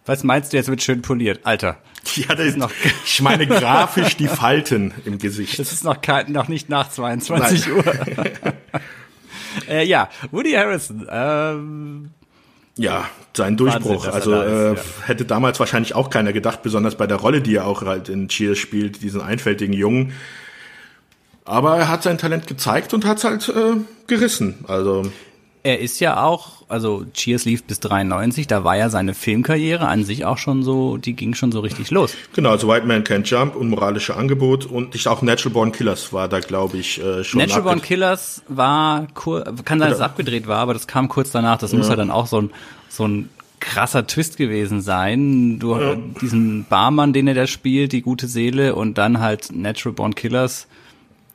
Was 0.04 0.22
meinst 0.22 0.52
du 0.52 0.56
jetzt 0.56 0.68
mit 0.68 0.82
schön 0.82 1.00
poliert? 1.00 1.40
Alter. 1.44 1.78
Ja, 2.16 2.34
das 2.34 2.46
ist 2.46 2.56
noch. 2.58 2.70
Ich 3.06 3.22
meine 3.22 3.46
grafisch 3.46 4.16
die 4.16 4.26
Falten 4.26 4.92
im 5.04 5.18
Gesicht. 5.18 5.58
Das 5.58 5.72
ist 5.72 5.84
noch, 5.84 5.98
noch 6.28 6.48
nicht 6.48 6.68
nach 6.68 6.90
22 6.90 7.66
Nein. 7.66 7.76
Uhr. 7.76 7.84
äh, 9.68 9.84
ja, 9.86 10.10
Woody 10.30 10.52
Harrison. 10.52 11.06
Ähm, 11.10 12.10
ja, 12.76 13.08
sein 13.36 13.56
Durchbruch. 13.56 14.06
Wahnsinn, 14.06 14.12
also 14.12 14.32
äh, 14.34 14.74
ja. 14.74 14.80
hätte 15.06 15.24
damals 15.24 15.58
wahrscheinlich 15.60 15.94
auch 15.94 16.10
keiner 16.10 16.32
gedacht, 16.32 16.62
besonders 16.62 16.96
bei 16.96 17.06
der 17.06 17.18
Rolle, 17.18 17.40
die 17.40 17.56
er 17.56 17.66
auch 17.66 17.82
halt 17.82 18.08
in 18.08 18.28
Cheers 18.28 18.58
spielt, 18.58 19.02
diesen 19.02 19.20
einfältigen 19.20 19.74
Jungen. 19.74 20.12
Aber 21.44 21.76
er 21.76 21.88
hat 21.88 22.02
sein 22.02 22.18
Talent 22.18 22.46
gezeigt 22.46 22.94
und 22.94 23.04
hat 23.04 23.18
es 23.18 23.24
halt 23.24 23.48
äh, 23.48 23.80
gerissen. 24.06 24.64
Also 24.68 25.04
er 25.64 25.78
ist 25.78 26.00
ja 26.00 26.22
auch, 26.22 26.62
also 26.68 27.04
Cheers 27.14 27.44
lief 27.44 27.62
bis 27.64 27.78
93, 27.80 28.48
da 28.48 28.64
war 28.64 28.76
ja 28.76 28.88
seine 28.88 29.14
Filmkarriere 29.14 29.86
an 29.86 30.04
sich 30.04 30.24
auch 30.24 30.38
schon 30.38 30.64
so, 30.64 30.96
die 30.96 31.14
ging 31.14 31.34
schon 31.34 31.52
so 31.52 31.60
richtig 31.60 31.90
los. 31.92 32.14
Genau, 32.34 32.50
also 32.50 32.66
White 32.66 32.86
Man 32.86 33.04
Can't 33.04 33.28
Jump, 33.28 33.54
unmoralische 33.54 34.16
Angebot 34.16 34.66
und 34.66 34.96
ich 34.96 35.06
auch 35.06 35.22
Natural 35.22 35.52
Born 35.52 35.72
Killers 35.72 36.12
war 36.12 36.28
da, 36.28 36.40
glaube 36.40 36.78
ich, 36.78 37.00
äh, 37.00 37.22
schon. 37.22 37.38
Natural 37.38 37.62
Born 37.62 37.82
Killers 37.82 38.42
war, 38.48 39.06
kann 39.64 39.78
sein, 39.78 39.90
dass 39.90 39.98
es 39.98 40.00
abgedreht 40.00 40.48
war, 40.48 40.58
aber 40.58 40.74
das 40.74 40.88
kam 40.88 41.08
kurz 41.08 41.30
danach, 41.30 41.58
das 41.58 41.70
ja. 41.70 41.78
muss 41.78 41.88
ja 41.88 41.94
dann 41.94 42.10
auch 42.10 42.26
so 42.26 42.40
ein, 42.40 42.50
so 42.92 43.08
ein 43.08 43.30
krasser 43.60 44.06
Twist 44.06 44.36
gewesen 44.36 44.82
sein. 44.82 45.58
Du, 45.58 45.76
ja. 45.76 45.96
diesen 46.20 46.64
Barmann, 46.64 47.12
den 47.12 47.28
er 47.28 47.34
da 47.34 47.46
spielt, 47.46 47.92
die 47.92 48.02
gute 48.02 48.26
Seele 48.26 48.74
und 48.74 48.98
dann 48.98 49.20
halt 49.20 49.54
Natural 49.54 49.94
Born 49.94 50.14
Killers 50.14 50.66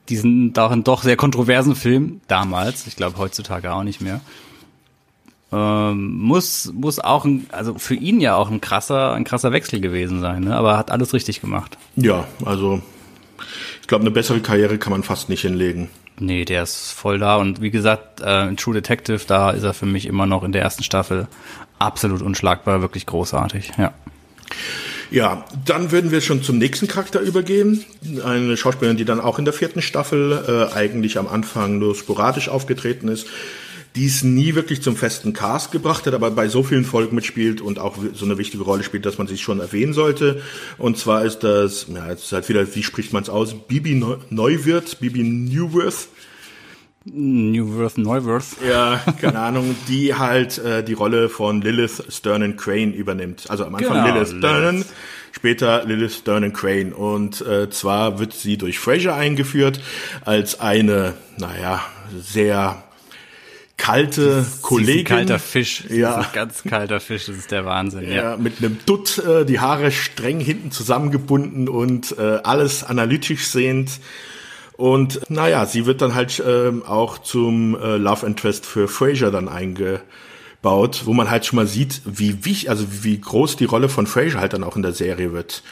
diesen 0.08 0.52
darin 0.52 0.84
doch 0.84 1.02
sehr 1.02 1.16
kontroversen 1.16 1.74
Film 1.74 2.20
damals, 2.28 2.86
ich 2.86 2.96
glaube 2.96 3.18
heutzutage 3.18 3.72
auch 3.72 3.82
nicht 3.82 4.00
mehr, 4.00 4.20
ähm, 5.52 6.16
muss 6.16 6.72
muss 6.74 6.98
auch 6.98 7.24
ein, 7.24 7.46
also 7.50 7.74
für 7.78 7.94
ihn 7.94 8.20
ja 8.20 8.34
auch 8.36 8.50
ein 8.50 8.60
krasser 8.60 9.12
ein 9.12 9.24
krasser 9.24 9.52
Wechsel 9.52 9.80
gewesen 9.80 10.20
sein, 10.20 10.44
ne? 10.44 10.56
aber 10.56 10.78
hat 10.78 10.90
alles 10.90 11.12
richtig 11.12 11.40
gemacht. 11.40 11.76
Ja, 11.96 12.26
also 12.44 12.80
ich 13.80 13.86
glaube, 13.86 14.02
eine 14.02 14.10
bessere 14.10 14.40
Karriere 14.40 14.78
kann 14.78 14.92
man 14.92 15.02
fast 15.02 15.28
nicht 15.28 15.42
hinlegen. 15.42 15.88
Nee, 16.20 16.44
der 16.44 16.64
ist 16.64 16.92
voll 16.92 17.18
da 17.18 17.36
und 17.36 17.60
wie 17.60 17.70
gesagt, 17.70 18.20
äh, 18.20 18.54
True 18.54 18.74
Detective, 18.74 19.20
da 19.26 19.50
ist 19.50 19.62
er 19.62 19.74
für 19.74 19.86
mich 19.86 20.06
immer 20.06 20.26
noch 20.26 20.42
in 20.42 20.52
der 20.52 20.62
ersten 20.62 20.82
Staffel 20.82 21.28
absolut 21.78 22.22
unschlagbar, 22.22 22.80
wirklich 22.80 23.06
großartig, 23.06 23.72
ja. 23.78 23.92
Ja, 25.10 25.44
dann 25.64 25.90
würden 25.90 26.10
wir 26.10 26.20
schon 26.20 26.42
zum 26.42 26.58
nächsten 26.58 26.86
Charakter 26.86 27.20
übergehen. 27.20 27.84
Eine 28.24 28.56
Schauspielerin, 28.58 28.98
die 28.98 29.06
dann 29.06 29.20
auch 29.20 29.38
in 29.38 29.46
der 29.46 29.54
vierten 29.54 29.80
Staffel 29.80 30.68
äh, 30.72 30.74
eigentlich 30.74 31.18
am 31.18 31.26
Anfang 31.26 31.78
nur 31.78 31.94
sporadisch 31.94 32.50
aufgetreten 32.50 33.08
ist, 33.08 33.26
die 33.98 34.06
es 34.06 34.22
nie 34.22 34.54
wirklich 34.54 34.80
zum 34.80 34.94
festen 34.94 35.32
Cast 35.32 35.72
gebracht 35.72 36.06
hat, 36.06 36.14
aber 36.14 36.30
bei 36.30 36.46
so 36.46 36.62
vielen 36.62 36.84
Folgen 36.84 37.16
mitspielt 37.16 37.60
und 37.60 37.80
auch 37.80 37.96
so 38.14 38.24
eine 38.24 38.38
wichtige 38.38 38.62
Rolle 38.62 38.84
spielt, 38.84 39.04
dass 39.04 39.18
man 39.18 39.26
sich 39.26 39.42
schon 39.42 39.58
erwähnen 39.58 39.92
sollte. 39.92 40.40
Und 40.76 40.98
zwar 40.98 41.24
ist 41.24 41.40
das, 41.40 41.88
ja, 41.92 42.08
jetzt 42.08 42.22
ist 42.22 42.32
halt 42.32 42.48
wieder, 42.48 42.76
wie 42.76 42.84
spricht 42.84 43.12
man 43.12 43.24
es 43.24 43.28
aus? 43.28 43.56
Bibi 43.66 44.00
Neuwirth, 44.30 45.00
Bibi 45.00 45.24
Newworth. 45.24 46.06
Newworth, 47.06 47.98
Neuworth. 47.98 48.44
Ja, 48.68 49.00
keine 49.20 49.40
Ahnung, 49.40 49.74
die 49.88 50.14
halt 50.14 50.58
äh, 50.58 50.84
die 50.84 50.92
Rolle 50.92 51.28
von 51.28 51.60
Lilith 51.60 52.04
Sternen 52.08 52.56
Crane 52.56 52.92
übernimmt. 52.92 53.50
Also 53.50 53.64
am 53.64 53.74
Anfang 53.74 54.04
genau, 54.04 54.14
Lilith 54.14 54.28
Sternen, 54.38 54.84
später 55.32 55.84
Lilith 55.84 56.14
Sternen 56.14 56.52
Crane. 56.52 56.92
Und 56.92 57.40
äh, 57.40 57.68
zwar 57.70 58.20
wird 58.20 58.32
sie 58.32 58.58
durch 58.58 58.78
Fraser 58.78 59.16
eingeführt 59.16 59.80
als 60.24 60.60
eine, 60.60 61.14
naja, 61.36 61.82
sehr 62.16 62.84
kalte 63.78 64.44
Kollegin. 64.60 65.04
kalter 65.04 65.38
Fisch. 65.38 65.84
Ja. 65.88 66.26
ganz 66.34 66.62
kalter 66.62 67.00
Fisch, 67.00 67.26
das 67.26 67.36
ist 67.36 67.50
der 67.50 67.64
Wahnsinn. 67.64 68.02
Ja, 68.08 68.32
ja. 68.32 68.36
mit 68.36 68.58
einem 68.58 68.78
Dutt, 68.84 69.18
äh, 69.18 69.46
die 69.46 69.60
Haare 69.60 69.90
streng 69.90 70.40
hinten 70.40 70.70
zusammengebunden 70.70 71.68
und 71.68 72.18
äh, 72.18 72.40
alles 72.42 72.84
analytisch 72.84 73.46
sehend. 73.46 73.92
Und 74.76 75.20
naja, 75.28 75.66
sie 75.66 75.86
wird 75.86 76.02
dann 76.02 76.14
halt 76.14 76.42
ähm, 76.46 76.84
auch 76.84 77.18
zum 77.18 77.74
äh, 77.76 77.96
Love 77.96 78.26
Interest 78.26 78.66
für 78.66 78.86
Fraser 78.86 79.30
dann 79.30 79.48
eingebaut, 79.48 81.02
wo 81.04 81.14
man 81.14 81.30
halt 81.30 81.46
schon 81.46 81.56
mal 81.56 81.66
sieht, 81.66 82.02
wie 82.04 82.44
wichtig, 82.44 82.70
also 82.70 82.86
wie 83.02 83.20
groß 83.20 83.56
die 83.56 83.64
Rolle 83.64 83.88
von 83.88 84.06
Fraser 84.06 84.38
halt 84.38 84.52
dann 84.52 84.62
auch 84.62 84.76
in 84.76 84.82
der 84.82 84.92
Serie 84.92 85.32
wird. 85.32 85.62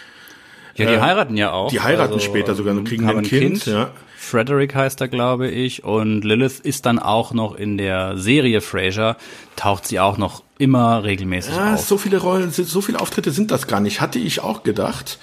Ja, 0.76 0.86
die 0.86 0.94
äh, 0.94 1.00
heiraten 1.00 1.36
ja 1.36 1.52
auch. 1.52 1.70
Die 1.70 1.80
heiraten 1.80 2.14
also, 2.14 2.24
später 2.24 2.54
sogar 2.54 2.74
und 2.76 2.84
kriegen 2.84 3.08
ein 3.08 3.22
kind, 3.22 3.62
kind. 3.62 3.66
Ja. 3.66 3.90
Frederick 4.16 4.74
heißt 4.74 5.00
er, 5.00 5.08
glaube 5.08 5.48
ich. 5.48 5.84
Und 5.84 6.22
Lilith 6.22 6.60
ist 6.60 6.86
dann 6.86 6.98
auch 6.98 7.32
noch 7.32 7.54
in 7.54 7.78
der 7.78 8.18
Serie 8.18 8.60
Frasier, 8.60 9.16
taucht 9.54 9.86
sie 9.86 10.00
auch 10.00 10.18
noch 10.18 10.42
immer 10.58 11.04
regelmäßig 11.04 11.54
ja, 11.54 11.74
auf. 11.74 11.80
So 11.80 11.98
viele 11.98 12.18
Rollen, 12.18 12.50
so 12.50 12.80
viele 12.80 13.00
Auftritte 13.00 13.30
sind 13.30 13.50
das 13.50 13.66
gar 13.66 13.80
nicht. 13.80 14.00
Hatte 14.00 14.18
ich 14.18 14.40
auch 14.40 14.62
gedacht. 14.62 15.18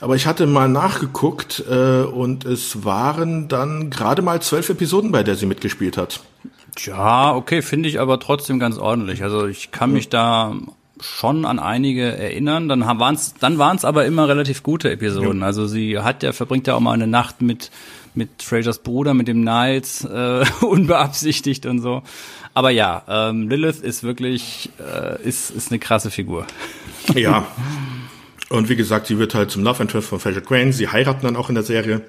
Aber 0.00 0.16
ich 0.16 0.26
hatte 0.26 0.46
mal 0.46 0.68
nachgeguckt 0.68 1.62
äh, 1.70 2.02
und 2.02 2.44
es 2.44 2.84
waren 2.84 3.48
dann 3.48 3.90
gerade 3.90 4.22
mal 4.22 4.42
zwölf 4.42 4.68
Episoden, 4.68 5.12
bei 5.12 5.22
der 5.22 5.36
sie 5.36 5.46
mitgespielt 5.46 5.96
hat. 5.96 6.20
Ja, 6.78 7.34
okay, 7.34 7.62
finde 7.62 7.88
ich 7.88 8.00
aber 8.00 8.20
trotzdem 8.20 8.58
ganz 8.58 8.78
ordentlich. 8.78 9.22
Also 9.22 9.46
ich 9.46 9.70
kann 9.70 9.92
mich 9.92 10.08
da 10.08 10.54
schon 11.02 11.44
an 11.44 11.58
einige 11.58 12.16
erinnern. 12.16 12.68
Dann 12.68 12.80
waren 12.80 13.14
es 13.14 13.34
dann 13.34 13.58
waren's 13.58 13.84
aber 13.84 14.06
immer 14.06 14.28
relativ 14.28 14.62
gute 14.62 14.90
Episoden. 14.90 15.40
Ja. 15.40 15.46
Also 15.46 15.66
sie 15.66 15.98
hat 15.98 16.22
ja 16.22 16.32
verbringt 16.32 16.66
ja 16.66 16.74
auch 16.74 16.80
mal 16.80 16.92
eine 16.92 17.06
Nacht 17.06 17.42
mit 17.42 17.70
mit 18.14 18.42
Frasers 18.42 18.80
Bruder, 18.80 19.14
mit 19.14 19.28
dem 19.28 19.42
Niles, 19.42 20.04
äh, 20.04 20.44
unbeabsichtigt 20.60 21.64
und 21.66 21.80
so. 21.80 22.02
Aber 22.52 22.70
ja, 22.70 23.02
ähm, 23.08 23.48
Lilith 23.48 23.80
ist 23.80 24.02
wirklich, 24.02 24.70
äh, 24.80 25.22
ist, 25.22 25.50
ist 25.50 25.70
eine 25.70 25.78
krasse 25.78 26.10
Figur. 26.10 26.46
Ja. 27.14 27.46
Und 28.50 28.68
wie 28.68 28.76
gesagt, 28.76 29.06
sie 29.06 29.18
wird 29.18 29.34
halt 29.34 29.50
zum 29.50 29.62
Love 29.62 29.82
Interest 29.82 30.08
von 30.08 30.20
Fraser 30.20 30.42
Crane. 30.42 30.74
Sie 30.74 30.88
heiraten 30.88 31.22
dann 31.22 31.36
auch 31.36 31.48
in 31.48 31.54
der 31.54 31.64
Serie. 31.64 32.02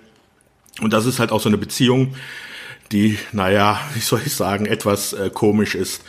Und 0.82 0.92
das 0.92 1.06
ist 1.06 1.20
halt 1.20 1.32
auch 1.32 1.40
so 1.40 1.48
eine 1.48 1.58
Beziehung, 1.58 2.16
die, 2.92 3.18
naja, 3.32 3.80
wie 3.94 4.00
soll 4.00 4.22
ich 4.26 4.34
sagen, 4.34 4.66
etwas 4.66 5.14
äh, 5.14 5.30
komisch 5.34 5.76
ist. 5.76 6.04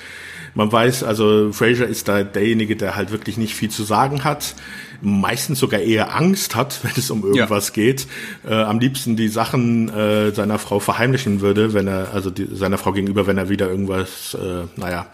Man 0.54 0.70
weiß, 0.70 1.04
also 1.04 1.52
Fraser 1.52 1.86
ist 1.86 2.08
da 2.08 2.22
derjenige, 2.22 2.76
der 2.76 2.96
halt 2.96 3.12
wirklich 3.12 3.36
nicht 3.36 3.54
viel 3.54 3.70
zu 3.70 3.84
sagen 3.84 4.24
hat, 4.24 4.54
meistens 5.00 5.58
sogar 5.58 5.80
eher 5.80 6.14
Angst 6.14 6.54
hat, 6.54 6.80
wenn 6.82 6.92
es 6.96 7.10
um 7.10 7.24
irgendwas 7.24 7.68
ja. 7.68 7.74
geht. 7.74 8.06
Äh, 8.46 8.54
am 8.54 8.80
liebsten 8.80 9.16
die 9.16 9.28
Sachen 9.28 9.88
äh, 9.88 10.32
seiner 10.32 10.58
Frau 10.58 10.80
verheimlichen 10.80 11.40
würde, 11.40 11.72
wenn 11.72 11.86
er, 11.86 12.12
also 12.12 12.30
die, 12.30 12.48
seiner 12.52 12.78
Frau 12.78 12.92
gegenüber, 12.92 13.26
wenn 13.26 13.38
er 13.38 13.48
wieder 13.48 13.68
irgendwas, 13.68 14.34
äh, 14.34 14.64
naja, 14.76 15.06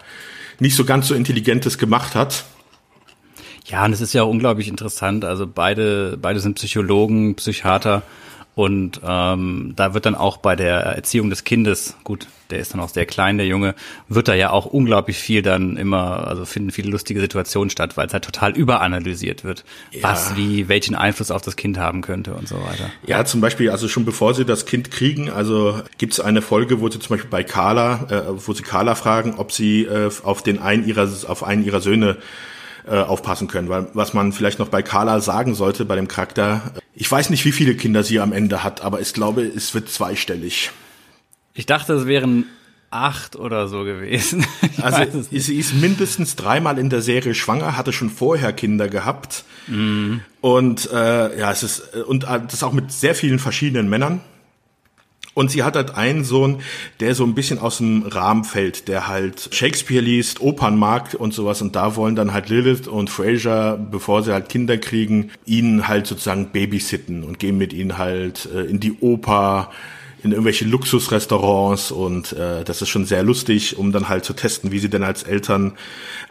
nicht 0.59 0.75
so 0.75 0.85
ganz 0.85 1.07
so 1.07 1.15
Intelligentes 1.15 1.77
gemacht 1.77 2.15
hat. 2.15 2.45
Ja, 3.65 3.83
und 3.83 3.91
es 3.91 4.01
ist 4.01 4.13
ja 4.13 4.23
auch 4.23 4.29
unglaublich 4.29 4.69
interessant. 4.69 5.25
Also 5.25 5.45
beide, 5.45 6.17
beide 6.19 6.39
sind 6.39 6.55
Psychologen, 6.55 7.35
Psychiater. 7.35 8.01
Und 8.57 9.01
ähm, 9.05 9.73
da 9.75 9.93
wird 9.93 10.07
dann 10.07 10.15
auch 10.15 10.37
bei 10.37 10.55
der 10.55 10.79
Erziehung 10.79 11.29
des 11.29 11.43
Kindes, 11.43 11.95
gut, 12.03 12.25
der 12.49 12.57
ist 12.57 12.73
dann 12.73 12.81
auch 12.81 12.89
sehr 12.89 13.05
klein, 13.05 13.37
der 13.37 13.45
Junge, 13.45 13.75
wird 14.07 14.27
da 14.27 14.33
ja 14.33 14.49
auch 14.49 14.65
unglaublich 14.65 15.19
viel 15.19 15.43
dann 15.43 15.77
immer, 15.77 16.25
also 16.27 16.43
finden 16.43 16.71
viele 16.71 16.89
lustige 16.89 17.19
Situationen 17.21 17.69
statt, 17.69 17.97
weil 17.97 18.07
es 18.07 18.13
halt 18.13 18.23
total 18.23 18.57
überanalysiert 18.57 19.43
wird, 19.43 19.63
ja. 19.91 20.01
was 20.01 20.35
wie, 20.37 20.67
welchen 20.69 20.95
Einfluss 20.95 21.29
auf 21.29 21.43
das 21.43 21.55
Kind 21.55 21.77
haben 21.77 22.01
könnte 22.01 22.33
und 22.33 22.47
so 22.47 22.55
weiter. 22.55 22.89
Ja, 23.05 23.25
zum 23.25 23.41
Beispiel, 23.41 23.69
also 23.69 23.87
schon 23.87 24.05
bevor 24.05 24.33
sie 24.33 24.43
das 24.43 24.65
Kind 24.65 24.89
kriegen, 24.89 25.29
also 25.29 25.79
gibt 25.99 26.13
es 26.13 26.19
eine 26.19 26.41
Folge, 26.41 26.81
wo 26.81 26.89
sie 26.89 26.97
zum 26.97 27.09
Beispiel 27.09 27.29
bei 27.29 27.43
Carla, 27.43 28.07
äh, 28.09 28.23
wo 28.43 28.53
sie 28.53 28.63
Carla 28.63 28.95
fragen, 28.95 29.35
ob 29.37 29.51
sie 29.51 29.83
äh, 29.83 30.09
auf 30.23 30.41
den 30.41 30.57
einen 30.57 30.83
ihrer, 30.87 31.07
auf 31.27 31.43
einen 31.43 31.63
ihrer 31.63 31.79
Söhne 31.79 32.17
äh, 32.87 33.01
aufpassen 33.01 33.47
können. 33.47 33.69
Weil 33.69 33.87
was 33.93 34.13
man 34.13 34.31
vielleicht 34.33 34.59
noch 34.59 34.69
bei 34.69 34.81
Carla 34.81 35.19
sagen 35.19 35.55
sollte, 35.55 35.85
bei 35.85 35.95
dem 35.95 36.07
Charakter, 36.07 36.73
ich 36.93 37.11
weiß 37.11 37.29
nicht, 37.29 37.45
wie 37.45 37.51
viele 37.51 37.75
Kinder 37.75 38.03
sie 38.03 38.19
am 38.19 38.33
Ende 38.33 38.63
hat, 38.63 38.81
aber 38.81 39.01
ich 39.01 39.13
glaube, 39.13 39.41
es 39.43 39.73
wird 39.73 39.89
zweistellig. 39.89 40.71
Ich 41.53 41.65
dachte, 41.65 41.93
es 41.93 42.05
wären 42.05 42.45
acht 42.89 43.35
oder 43.35 43.67
so 43.67 43.83
gewesen. 43.83 44.45
Ich 44.77 44.83
also 44.83 45.23
sie 45.31 45.57
ist 45.57 45.73
mindestens 45.73 46.35
dreimal 46.35 46.77
in 46.77 46.89
der 46.89 47.01
Serie 47.01 47.33
schwanger, 47.33 47.75
hatte 47.75 47.91
schon 47.91 48.11
vorher 48.11 48.53
Kinder 48.53 48.87
gehabt. 48.87 49.43
Mm. 49.65 50.17
Und 50.39 50.89
äh, 50.91 51.39
ja, 51.39 51.51
es 51.51 51.63
ist 51.63 51.95
und 51.95 52.25
äh, 52.25 52.39
das 52.47 52.61
auch 52.61 52.73
mit 52.73 52.91
sehr 52.91 53.15
vielen 53.15 53.39
verschiedenen 53.39 53.89
Männern. 53.89 54.21
Und 55.37 55.51
sie 55.51 55.61
hat 55.61 55.75
halt 55.75 55.93
einen 55.93 56.23
Sohn, 56.23 56.61
der 56.99 57.13
so 57.13 57.23
ein 57.23 57.35
bisschen 57.35 57.59
aus 57.59 57.77
dem 57.77 58.01
Rahmen 58.07 58.43
fällt, 58.43 58.87
der 58.87 59.07
halt 59.07 59.49
Shakespeare 59.51 60.03
liest, 60.03 60.41
Opern 60.41 60.79
mag 60.79 61.13
und 61.13 61.31
sowas. 61.31 61.61
Und 61.61 61.75
da 61.75 61.95
wollen 61.95 62.15
dann 62.15 62.33
halt 62.33 62.49
Lilith 62.49 62.87
und 62.87 63.11
Fraser, 63.11 63.77
bevor 63.77 64.23
sie 64.23 64.33
halt 64.33 64.49
Kinder 64.49 64.79
kriegen, 64.79 65.29
ihn 65.45 65.87
halt 65.87 66.07
sozusagen 66.07 66.47
babysitten 66.47 67.23
und 67.23 67.37
gehen 67.37 67.55
mit 67.55 67.71
ihnen 67.71 67.99
halt 67.99 68.49
äh, 68.51 68.63
in 68.63 68.79
die 68.79 68.97
Oper, 68.99 69.69
in 70.23 70.31
irgendwelche 70.31 70.65
Luxusrestaurants. 70.65 71.91
Und 71.91 72.33
äh, 72.33 72.63
das 72.63 72.81
ist 72.81 72.89
schon 72.89 73.05
sehr 73.05 73.21
lustig, 73.21 73.77
um 73.77 73.91
dann 73.91 74.09
halt 74.09 74.25
zu 74.25 74.33
testen, 74.33 74.71
wie 74.71 74.79
sie 74.79 74.89
denn 74.89 75.03
als 75.03 75.21
Eltern 75.21 75.73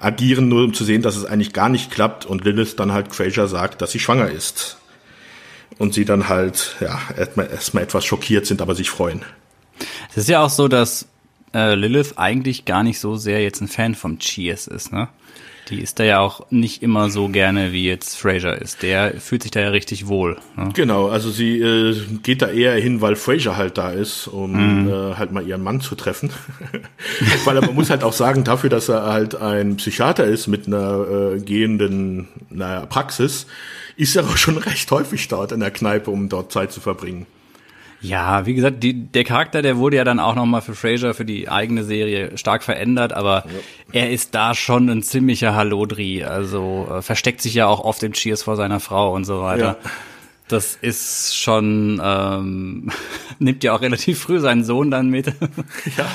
agieren, 0.01 0.49
nur 0.49 0.65
um 0.65 0.75
zu 0.75 0.83
sehen, 0.83 1.03
dass 1.03 1.15
es 1.15 1.25
eigentlich 1.25 1.53
gar 1.53 1.69
nicht 1.69 1.93
klappt. 1.93 2.27
Und 2.27 2.45
Lilith 2.45 2.75
dann 2.75 2.91
halt 2.91 3.15
Fraser 3.15 3.47
sagt, 3.47 3.83
dass 3.83 3.93
sie 3.93 4.01
schwanger 4.01 4.29
ist 4.29 4.79
und 5.79 5.95
sie 5.95 6.05
dann 6.05 6.29
halt 6.29 6.77
ja 6.81 6.99
erstmal, 7.17 7.83
etwas 7.83 8.05
schockiert 8.05 8.47
sind, 8.47 8.63
aber 8.63 8.75
sich 8.75 8.91
freuen. 8.91 9.23
Es 10.11 10.17
ist 10.17 10.29
ja 10.29 10.43
auch 10.43 10.51
so, 10.51 10.69
dass 10.69 11.07
äh, 11.55 11.75
Lilith 11.75 12.15
eigentlich 12.17 12.65
gar 12.65 12.83
nicht 12.83 12.99
so 12.99 13.17
sehr 13.17 13.43
jetzt 13.43 13.61
ein 13.61 13.69
Fan 13.69 13.95
vom 13.95 14.19
Cheers 14.19 14.67
ist, 14.67 14.93
ne? 14.93 15.09
Die 15.69 15.81
ist 15.81 15.99
da 15.99 16.05
ja 16.05 16.21
auch 16.21 16.47
nicht 16.51 16.83
immer 16.83 17.11
so 17.11 17.29
gerne, 17.29 17.73
wie 17.73 17.87
jetzt 17.87 18.17
Fraser 18.17 18.61
ist. 18.61 18.83
Der 18.83 19.21
fühlt 19.21 19.43
sich 19.43 19.51
da 19.51 19.61
ja 19.61 19.71
richtig 19.71 20.07
wohl. 20.07 20.37
Ne? 20.57 20.71
Genau, 20.75 21.09
also 21.09 21.31
sie 21.31 21.61
äh, 21.61 21.97
geht 22.23 22.43
da 22.43 22.49
eher 22.49 22.75
hin, 22.77 23.01
weil 23.01 23.17
Fraser 23.17 23.57
halt 23.57 23.77
da 23.77 23.91
ist, 23.91 24.29
um 24.29 24.85
mhm. 24.85 24.89
äh, 24.89 25.15
halt 25.17 25.33
mal 25.33 25.45
ihren 25.45 25.63
Mann 25.63 25.81
zu 25.81 25.97
treffen. 25.97 26.31
weil 27.45 27.61
man 27.61 27.75
muss 27.75 27.91
halt 27.91 28.05
auch 28.05 28.13
sagen, 28.13 28.45
dafür, 28.45 28.71
dass 28.71 28.89
er 28.89 29.07
halt 29.07 29.35
ein 29.35 29.77
Psychiater 29.77 30.25
ist 30.25 30.47
mit 30.47 30.69
einer 30.69 31.35
äh, 31.35 31.41
gehenden 31.41 32.29
naja, 32.49 32.87
Praxis, 32.87 33.47
ist 33.97 34.17
er 34.17 34.25
auch 34.25 34.37
schon 34.37 34.59
recht 34.59 34.91
häufig 34.91 35.29
dort 35.29 35.53
in 35.53 35.61
der 35.61 35.71
Kneipe, 35.71 36.11
um 36.11 36.29
dort 36.29 36.53
Zeit 36.53 36.73
zu 36.73 36.81
verbringen. 36.81 37.27
Ja, 38.03 38.45
wie 38.47 38.55
gesagt, 38.55 38.83
die, 38.83 38.93
der 38.93 39.25
Charakter, 39.25 39.63
der 39.63 39.79
wurde 39.79 39.97
ja 39.97 40.05
dann 40.05 40.21
auch 40.21 40.35
nochmal 40.35 40.61
für 40.61 40.75
Fraser, 40.75 41.15
für 41.15 41.25
die 41.25 41.49
eigene 41.49 41.83
Serie 41.83 42.37
stark 42.37 42.63
verändert, 42.63 43.13
aber 43.13 43.45
ja. 43.47 44.01
er 44.01 44.11
ist 44.11 44.35
da 44.35 44.55
schon 44.55 44.89
ein 44.91 45.03
ziemlicher 45.03 45.55
Hallodri, 45.55 46.23
also 46.23 46.87
äh, 46.91 47.03
versteckt 47.03 47.41
sich 47.41 47.55
ja 47.55 47.67
auch 47.67 47.81
oft 47.81 48.03
im 48.03 48.13
Cheers 48.13 48.43
vor 48.43 48.57
seiner 48.57 48.81
Frau 48.81 49.15
und 49.15 49.25
so 49.25 49.43
weiter. 49.43 49.79
Ja. 49.83 49.91
Das 50.49 50.79
ist 50.81 51.37
schon, 51.37 52.01
ähm, 52.03 52.91
nimmt 53.41 53.65
ja 53.65 53.75
auch 53.75 53.81
relativ 53.81 54.21
früh 54.21 54.39
seinen 54.39 54.63
Sohn 54.65 54.93
dann 54.93 55.11
mit. 55.11 55.27
ja, 55.97 56.09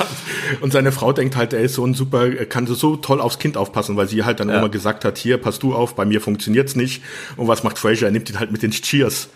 und 0.61 0.71
seine 0.71 0.93
Frau 0.93 1.11
denkt 1.11 1.35
halt, 1.35 1.51
er 1.51 1.59
ist 1.59 1.73
so 1.73 1.85
ein 1.85 1.93
super, 1.93 2.29
kann 2.45 2.65
so 2.65 2.95
toll 2.95 3.19
aufs 3.19 3.39
Kind 3.39 3.57
aufpassen, 3.57 3.97
weil 3.97 4.07
sie 4.07 4.23
halt 4.23 4.39
dann 4.39 4.47
ja. 4.47 4.59
immer 4.59 4.69
gesagt 4.69 5.03
hat, 5.03 5.17
hier, 5.17 5.37
pass 5.37 5.59
du 5.59 5.73
auf, 5.75 5.95
bei 5.95 6.05
mir 6.05 6.21
funktioniert's 6.21 6.75
nicht. 6.77 7.03
Und 7.35 7.49
was 7.49 7.63
macht 7.63 7.77
Fraser? 7.77 8.05
Er 8.05 8.11
nimmt 8.11 8.29
ihn 8.29 8.39
halt 8.39 8.53
mit 8.53 8.63
den 8.63 8.71
Cheers. 8.71 9.27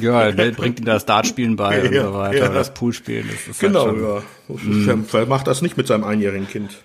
Ja, 0.00 0.30
der 0.30 0.52
bringt 0.52 0.78
ihm 0.78 0.86
das 0.86 1.04
Dartspielen 1.04 1.56
bei 1.56 1.82
und 1.82 1.94
so 1.94 2.14
weiter, 2.14 2.38
ja. 2.38 2.48
das 2.48 2.72
Poolspielen. 2.72 3.28
Das 3.28 3.48
ist 3.48 3.60
genau, 3.60 3.86
halt 3.86 3.98
schon, 4.48 4.86
ja. 4.86 4.98
Wer 5.10 5.26
macht 5.26 5.48
das 5.48 5.62
nicht 5.62 5.76
mit 5.76 5.88
seinem 5.88 6.04
einjährigen 6.04 6.48
Kind? 6.48 6.78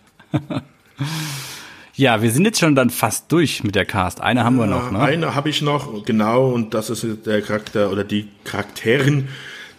Ja, 1.99 2.21
wir 2.21 2.31
sind 2.31 2.45
jetzt 2.45 2.61
schon 2.61 2.75
dann 2.75 2.91
fast 2.91 3.29
durch 3.29 3.61
mit 3.65 3.75
der 3.75 3.83
Cast. 3.83 4.21
Eine 4.21 4.45
haben 4.45 4.55
wir 4.55 4.67
noch, 4.67 4.89
ne? 4.89 5.01
Eine 5.01 5.35
habe 5.35 5.49
ich 5.49 5.61
noch, 5.61 6.05
genau, 6.05 6.47
und 6.47 6.73
das 6.73 6.89
ist 6.89 7.25
der 7.25 7.41
Charakter 7.41 7.91
oder 7.91 8.05
die 8.05 8.29
Charakterin, 8.45 9.27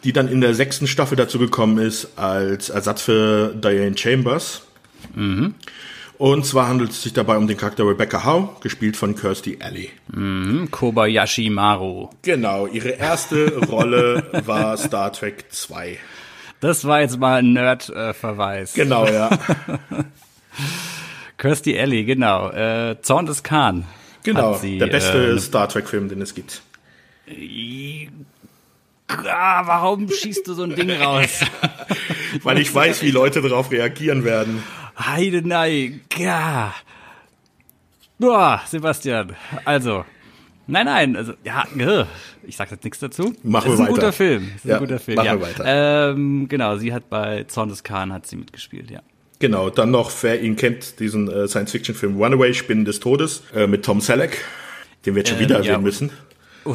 die 0.04 0.12
dann 0.12 0.28
in 0.28 0.42
der 0.42 0.54
sechsten 0.54 0.86
Staffel 0.86 1.16
dazu 1.16 1.38
gekommen 1.38 1.78
ist 1.78 2.18
als 2.18 2.68
Ersatz 2.68 3.00
für 3.00 3.54
Diane 3.54 3.96
Chambers. 3.96 4.64
Mhm. 5.14 5.54
Und 6.18 6.44
zwar 6.44 6.68
handelt 6.68 6.90
es 6.90 7.02
sich 7.02 7.14
dabei 7.14 7.38
um 7.38 7.46
den 7.46 7.56
Charakter 7.56 7.88
Rebecca 7.88 8.22
Howe, 8.22 8.50
gespielt 8.60 8.98
von 8.98 9.16
Kirstie 9.16 9.56
Alley. 9.58 9.88
Mhm, 10.12 10.70
Kobayashi 10.70 11.48
Maru. 11.48 12.10
Genau, 12.20 12.66
ihre 12.66 12.90
erste 12.90 13.56
Rolle 13.70 14.42
war 14.44 14.76
Star 14.76 15.10
Trek 15.10 15.46
2. 15.48 15.96
Das 16.60 16.84
war 16.84 17.00
jetzt 17.00 17.18
mal 17.18 17.38
ein 17.38 17.54
Nerd-Verweis. 17.54 18.74
genau, 18.74 19.06
ja. 19.06 19.30
Kirstie 21.40 21.80
Alley, 21.80 22.04
genau. 22.04 22.50
Äh, 22.50 23.00
Zorn 23.00 23.24
des 23.24 23.42
Khan. 23.42 23.84
Genau, 24.24 24.54
sie, 24.54 24.76
der 24.76 24.88
beste 24.88 25.32
äh, 25.32 25.38
Star 25.40 25.70
Trek-Film, 25.70 26.10
den 26.10 26.20
es 26.20 26.34
gibt. 26.34 26.60
Ah, 29.08 29.66
warum 29.66 30.10
schießt 30.10 30.46
du 30.46 30.52
so 30.52 30.64
ein 30.64 30.76
Ding 30.76 30.90
raus? 30.90 31.40
Weil 32.42 32.58
ich 32.58 32.72
weiß, 32.74 33.02
wie 33.02 33.10
Leute 33.10 33.40
darauf 33.40 33.70
reagieren 33.70 34.24
werden. 34.24 34.62
Heidenei, 34.98 36.00
ja. 36.18 36.74
Boah, 38.18 38.60
Sebastian, 38.66 39.34
also, 39.64 40.04
nein, 40.66 40.84
nein, 40.84 41.16
also, 41.16 41.32
ja, 41.42 41.64
ich 42.42 42.54
sag 42.54 42.70
jetzt 42.70 42.84
nichts 42.84 42.98
dazu. 42.98 43.34
Machen 43.42 43.72
wir 43.72 43.72
weiter. 43.72 43.72
ist 43.72 43.80
ein 43.80 43.86
guter 43.86 44.12
Film. 44.12 44.50
Das 44.52 44.56
ist 44.56 44.64
ja, 44.68 44.74
ein 44.74 44.80
guter 44.80 44.98
Film. 44.98 45.16
Machen 45.16 45.26
ja. 45.26 45.40
wir 45.40 45.40
weiter. 45.40 46.10
Ähm, 46.10 46.48
genau, 46.50 46.76
sie 46.76 46.92
hat 46.92 47.08
bei 47.08 47.44
Zorn 47.44 47.70
des 47.70 47.82
Khan 47.82 48.12
hat 48.12 48.26
sie 48.26 48.36
mitgespielt, 48.36 48.90
ja. 48.90 49.00
Genau, 49.40 49.70
dann 49.70 49.90
noch, 49.90 50.12
wer 50.22 50.40
ihn 50.42 50.54
kennt, 50.54 51.00
diesen 51.00 51.28
äh, 51.30 51.48
Science-Fiction-Film 51.48 52.16
Runaway, 52.16 52.52
Spinnen 52.52 52.84
des 52.84 53.00
Todes, 53.00 53.42
äh, 53.54 53.66
mit 53.66 53.84
Tom 53.84 54.02
Selleck, 54.02 54.44
den 55.04 55.14
wir 55.14 55.20
jetzt 55.20 55.30
schon 55.30 55.38
ähm, 55.38 55.44
wieder 55.44 55.56
erwähnen 55.56 55.72
ja. 55.72 55.78
müssen. 55.78 56.10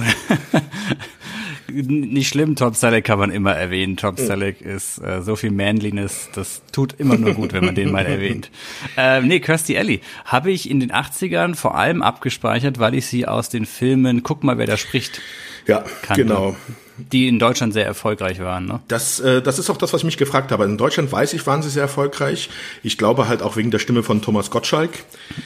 Nicht 1.68 2.28
schlimm, 2.28 2.55
Tom 2.55 2.74
Selleck 2.74 3.05
kann 3.05 3.20
man 3.20 3.32
immer 3.32 3.53
erwähnen. 3.53 3.97
Tom 3.97 4.18
Selleck 4.18 4.61
ist 4.61 4.99
äh, 4.99 5.22
so 5.22 5.36
viel 5.36 5.51
Manliness, 5.51 6.30
das 6.34 6.61
tut 6.72 6.93
immer 6.99 7.18
nur 7.18 7.34
gut, 7.34 7.53
wenn 7.53 7.66
man 7.66 7.76
den 7.76 7.91
mal 7.91 8.05
erwähnt. 8.05 8.51
Ähm, 8.97 9.28
nee, 9.28 9.39
Kirstie 9.39 9.78
Alley 9.78 10.01
habe 10.26 10.51
ich 10.51 10.70
in 10.70 10.80
den 10.80 10.91
80ern 10.91 11.55
vor 11.55 11.76
allem 11.76 12.01
abgespeichert, 12.01 12.80
weil 12.80 12.93
ich 12.95 13.07
sie 13.07 13.28
aus 13.28 13.49
den 13.49 13.66
Filmen 13.66 14.24
Guck 14.24 14.43
mal, 14.43 14.57
wer 14.57 14.68
da 14.68 14.78
spricht. 14.78 15.22
Ja, 15.68 15.84
kannte. 16.01 16.24
genau 16.24 16.55
die 16.97 17.28
in 17.28 17.39
Deutschland 17.39 17.74
sehr 17.74 17.86
erfolgreich 17.86 18.39
waren. 18.39 18.66
Ne? 18.66 18.80
Das, 18.88 19.20
äh, 19.20 19.41
das 19.41 19.59
ist 19.59 19.70
auch 19.70 19.78
das, 19.78 19.93
was 19.93 20.01
ich 20.01 20.05
mich 20.05 20.18
gefragt 20.18 20.51
habe. 20.51 20.66
In 20.66 20.78
Deutschland 20.78 21.11
weiß 21.11 21.34
ich, 21.34 21.45
waren 21.45 21.61
sie 21.61 21.70
sehr 21.70 21.84
erfolgreich. 21.84 22.49
Ich 22.84 22.97
glaube 22.97 23.28
halt 23.28 23.41
auch 23.41 23.57
wegen 23.57 23.72
der 23.72 23.80
Stimme 23.80 24.03
von 24.03 24.22
Thomas 24.22 24.49
Gottschalk. 24.49 24.91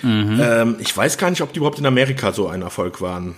Mhm. 0.03 0.39
Ähm, 0.41 0.75
ich 0.79 0.95
weiß 0.95 1.17
gar 1.17 1.29
nicht, 1.29 1.41
ob 1.41 1.53
die 1.53 1.57
überhaupt 1.57 1.79
in 1.79 1.85
Amerika 1.85 2.31
so 2.31 2.47
ein 2.47 2.61
Erfolg 2.61 3.01
waren. 3.01 3.35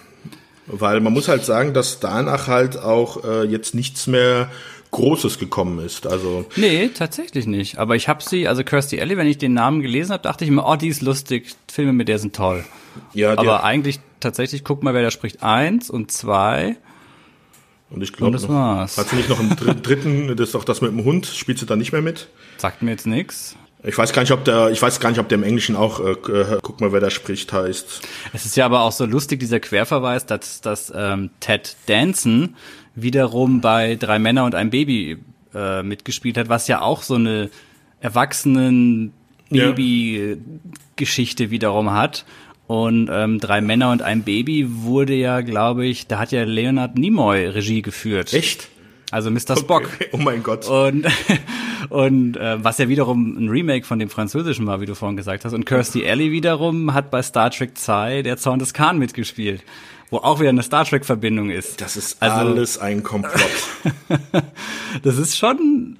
Weil 0.67 0.99
man 1.01 1.13
muss 1.13 1.27
halt 1.27 1.43
sagen, 1.43 1.73
dass 1.73 1.99
danach 1.99 2.47
halt 2.47 2.77
auch 2.77 3.23
äh, 3.23 3.43
jetzt 3.43 3.75
nichts 3.75 4.07
mehr 4.07 4.49
Großes 4.91 5.39
gekommen 5.39 5.83
ist. 5.83 6.05
Also 6.05 6.45
nee, 6.55 6.89
tatsächlich 6.89 7.47
nicht. 7.47 7.77
Aber 7.77 7.95
ich 7.95 8.07
habe 8.07 8.23
sie, 8.23 8.47
also 8.47 8.63
Kirstie 8.63 9.01
Alley, 9.01 9.17
wenn 9.17 9.27
ich 9.27 9.37
den 9.37 9.53
Namen 9.53 9.81
gelesen 9.81 10.11
habe, 10.11 10.23
dachte 10.23 10.45
ich 10.45 10.51
mir, 10.51 10.65
oh, 10.65 10.75
die 10.75 10.89
ist 10.89 11.01
lustig. 11.01 11.55
Filme 11.71 11.93
mit 11.93 12.07
der 12.07 12.19
sind 12.19 12.35
toll. 12.35 12.63
Ja, 13.13 13.37
aber 13.37 13.63
eigentlich 13.63 13.99
tatsächlich, 14.19 14.63
guck 14.63 14.83
mal, 14.83 14.93
wer 14.93 15.01
da 15.01 15.11
spricht. 15.11 15.43
Eins 15.43 15.89
und 15.89 16.11
zwei 16.11 16.77
und 17.91 18.01
ich 18.01 18.13
glaube, 18.13 18.41
hat 18.41 18.89
sie 19.09 19.15
nicht 19.17 19.29
noch 19.29 19.39
einen 19.39 19.55
dritten, 19.83 20.29
das 20.29 20.47
ist 20.47 20.55
doch 20.55 20.63
das 20.63 20.81
mit 20.81 20.91
dem 20.91 21.03
Hund, 21.03 21.25
spielt 21.25 21.59
sie 21.59 21.65
da 21.65 21.75
nicht 21.75 21.91
mehr 21.91 22.01
mit? 22.01 22.29
Sagt 22.57 22.81
mir 22.81 22.91
jetzt 22.91 23.05
nix. 23.05 23.57
Ich 23.83 23.97
weiß 23.97 24.13
gar 24.13 24.21
nicht, 24.21 24.31
ob 24.31 24.45
der, 24.45 24.69
ich 24.69 24.81
weiß 24.81 24.99
gar 24.99 25.09
nicht, 25.09 25.19
ob 25.19 25.27
der 25.27 25.39
im 25.39 25.43
Englischen 25.43 25.75
auch, 25.75 25.99
äh, 25.99 26.11
äh, 26.11 26.59
guck 26.61 26.81
mal, 26.81 26.91
wer 26.91 26.99
da 26.99 27.09
spricht, 27.09 27.51
heißt. 27.51 28.01
Es 28.33 28.45
ist 28.45 28.55
ja 28.55 28.65
aber 28.65 28.81
auch 28.81 28.91
so 28.91 29.05
lustig, 29.05 29.39
dieser 29.39 29.59
Querverweis, 29.59 30.25
dass, 30.25 30.61
dass 30.61 30.93
ähm, 30.95 31.31
Ted 31.39 31.75
Danson 31.87 32.55
wiederum 32.93 33.61
bei 33.61 33.95
Drei 33.95 34.19
Männer 34.19 34.45
und 34.45 34.53
ein 34.53 34.69
Baby 34.69 35.17
äh, 35.55 35.81
mitgespielt 35.81 36.37
hat, 36.37 36.49
was 36.49 36.67
ja 36.67 36.81
auch 36.81 37.01
so 37.01 37.15
eine 37.15 37.49
erwachsenen 38.01 39.13
Baby-Geschichte 39.49 41.49
wiederum 41.49 41.91
hat. 41.91 42.25
Und 42.67 43.09
ähm, 43.11 43.39
Drei 43.39 43.61
Männer 43.61 43.91
und 43.91 44.01
ein 44.01 44.23
Baby 44.23 44.67
wurde 44.69 45.13
ja, 45.13 45.41
glaube 45.41 45.87
ich, 45.87 46.07
da 46.07 46.19
hat 46.19 46.31
ja 46.31 46.43
Leonard 46.43 46.97
Nimoy 46.97 47.47
Regie 47.47 47.81
geführt. 47.81 48.33
Echt? 48.33 48.69
Also 49.11 49.29
Mr. 49.29 49.57
Spock. 49.57 49.83
Okay. 49.83 50.07
Oh 50.13 50.17
mein 50.17 50.41
Gott. 50.41 50.67
Und, 50.67 51.05
und 51.89 52.37
äh, 52.37 52.63
was 52.63 52.77
ja 52.77 52.87
wiederum 52.87 53.37
ein 53.37 53.49
Remake 53.49 53.85
von 53.85 53.99
dem 53.99 54.09
Französischen 54.09 54.65
war, 54.65 54.79
wie 54.81 54.85
du 54.85 54.95
vorhin 54.95 55.17
gesagt 55.17 55.45
hast. 55.45 55.53
Und 55.53 55.65
Kirstie 55.65 56.07
Alley 56.07 56.31
wiederum 56.31 56.93
hat 56.93 57.11
bei 57.11 57.21
Star 57.21 57.51
Trek 57.51 57.77
2 57.77 58.23
der 58.23 58.37
Zorn 58.37 58.59
des 58.59 58.73
Khan 58.73 58.97
mitgespielt, 58.97 59.63
wo 60.09 60.17
auch 60.17 60.39
wieder 60.39 60.49
eine 60.49 60.63
Star 60.63 60.85
Trek-Verbindung 60.85 61.49
ist. 61.49 61.81
Das 61.81 61.97
ist 61.97 62.21
also, 62.21 62.37
alles 62.37 62.77
ein 62.77 63.03
Komplott. 63.03 63.51
das 65.03 65.17
ist 65.17 65.37
schon 65.37 65.97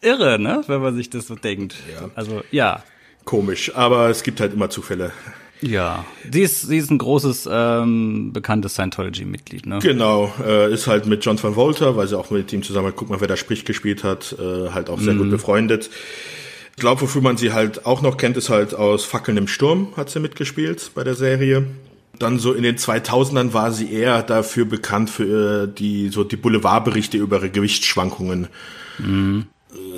irre, 0.00 0.38
ne, 0.38 0.62
wenn 0.66 0.80
man 0.80 0.94
sich 0.96 1.10
das 1.10 1.26
so 1.26 1.34
denkt. 1.34 1.74
Ja. 1.92 2.10
Also 2.14 2.42
ja. 2.50 2.82
Komisch, 3.24 3.74
aber 3.74 4.08
es 4.08 4.22
gibt 4.22 4.40
halt 4.40 4.54
immer 4.54 4.70
Zufälle. 4.70 5.12
Ja, 5.60 6.04
sie 6.30 6.42
ist, 6.42 6.62
sie 6.62 6.78
ist 6.78 6.90
ein 6.90 6.98
großes, 6.98 7.48
ähm, 7.50 8.32
bekanntes 8.32 8.74
Scientology-Mitglied, 8.74 9.66
ne? 9.66 9.80
Genau, 9.80 10.32
äh, 10.44 10.72
ist 10.72 10.86
halt 10.86 11.06
mit 11.06 11.24
John 11.24 11.42
van 11.42 11.54
Volter, 11.54 11.96
weil 11.96 12.06
sie 12.06 12.16
auch 12.16 12.30
mit 12.30 12.52
ihm 12.52 12.62
zusammen, 12.62 12.92
guck 12.94 13.10
mal, 13.10 13.20
wer 13.20 13.28
da 13.28 13.36
spricht, 13.36 13.66
gespielt 13.66 14.04
hat, 14.04 14.36
äh, 14.38 14.70
halt 14.70 14.88
auch 14.88 15.00
sehr 15.00 15.14
mhm. 15.14 15.18
gut 15.18 15.30
befreundet. 15.30 15.90
Ich 16.76 16.80
glaube, 16.80 17.00
wofür 17.02 17.22
man 17.22 17.36
sie 17.36 17.52
halt 17.52 17.86
auch 17.86 18.02
noch 18.02 18.16
kennt, 18.16 18.36
ist 18.36 18.50
halt 18.50 18.74
aus 18.74 19.04
Fackeln 19.04 19.36
im 19.36 19.48
Sturm 19.48 19.88
hat 19.96 20.10
sie 20.10 20.20
mitgespielt 20.20 20.92
bei 20.94 21.02
der 21.02 21.16
Serie. 21.16 21.66
Dann 22.20 22.38
so 22.38 22.52
in 22.52 22.62
den 22.62 22.76
2000ern 22.76 23.52
war 23.52 23.72
sie 23.72 23.92
eher 23.92 24.22
dafür 24.22 24.64
bekannt 24.64 25.10
für 25.10 25.64
äh, 25.64 25.68
die 25.68 26.08
so 26.08 26.22
die 26.22 26.36
Boulevardberichte 26.36 27.16
über 27.16 27.38
ihre 27.38 27.50
Gewichtsschwankungen. 27.50 28.46
Mhm 28.98 29.46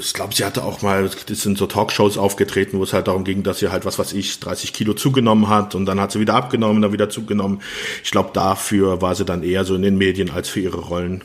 ich 0.00 0.14
glaube, 0.14 0.34
sie 0.34 0.44
hatte 0.44 0.64
auch 0.64 0.82
mal, 0.82 1.08
das 1.26 1.42
sind 1.42 1.58
so 1.58 1.66
Talkshows 1.66 2.18
aufgetreten, 2.18 2.78
wo 2.78 2.82
es 2.82 2.92
halt 2.92 3.06
darum 3.06 3.24
ging, 3.24 3.42
dass 3.42 3.58
sie 3.58 3.68
halt, 3.68 3.84
was 3.84 3.98
weiß 3.98 4.14
ich, 4.14 4.40
30 4.40 4.72
Kilo 4.72 4.94
zugenommen 4.94 5.48
hat 5.48 5.74
und 5.74 5.86
dann 5.86 6.00
hat 6.00 6.12
sie 6.12 6.20
wieder 6.20 6.34
abgenommen, 6.34 6.82
dann 6.82 6.92
wieder 6.92 7.10
zugenommen. 7.10 7.60
Ich 8.02 8.10
glaube, 8.10 8.30
dafür 8.32 9.02
war 9.02 9.14
sie 9.14 9.24
dann 9.24 9.42
eher 9.42 9.64
so 9.64 9.74
in 9.74 9.82
den 9.82 9.98
Medien 9.98 10.30
als 10.30 10.48
für 10.48 10.60
ihre 10.60 10.78
Rollen. 10.78 11.22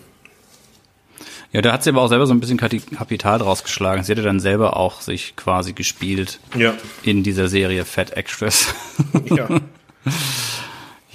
Ja, 1.53 1.61
da 1.61 1.71
hat 1.71 1.83
sie 1.83 1.89
aber 1.89 2.01
auch 2.01 2.09
selber 2.09 2.27
so 2.27 2.33
ein 2.33 2.41
bisschen 2.41 2.57
Kapital 2.57 3.39
draus 3.39 3.63
geschlagen. 3.63 4.03
Sie 4.03 4.11
hatte 4.11 4.23
dann 4.23 4.41
selber 4.41 4.75
auch 4.75 4.99
sich 4.99 5.37
quasi 5.37 5.71
gespielt 5.71 6.39
ja. 6.57 6.73
in 7.03 7.23
dieser 7.23 7.47
Serie 7.47 7.85
Fat 7.85 8.11
Extras. 8.11 8.75
Ja. 9.23 9.47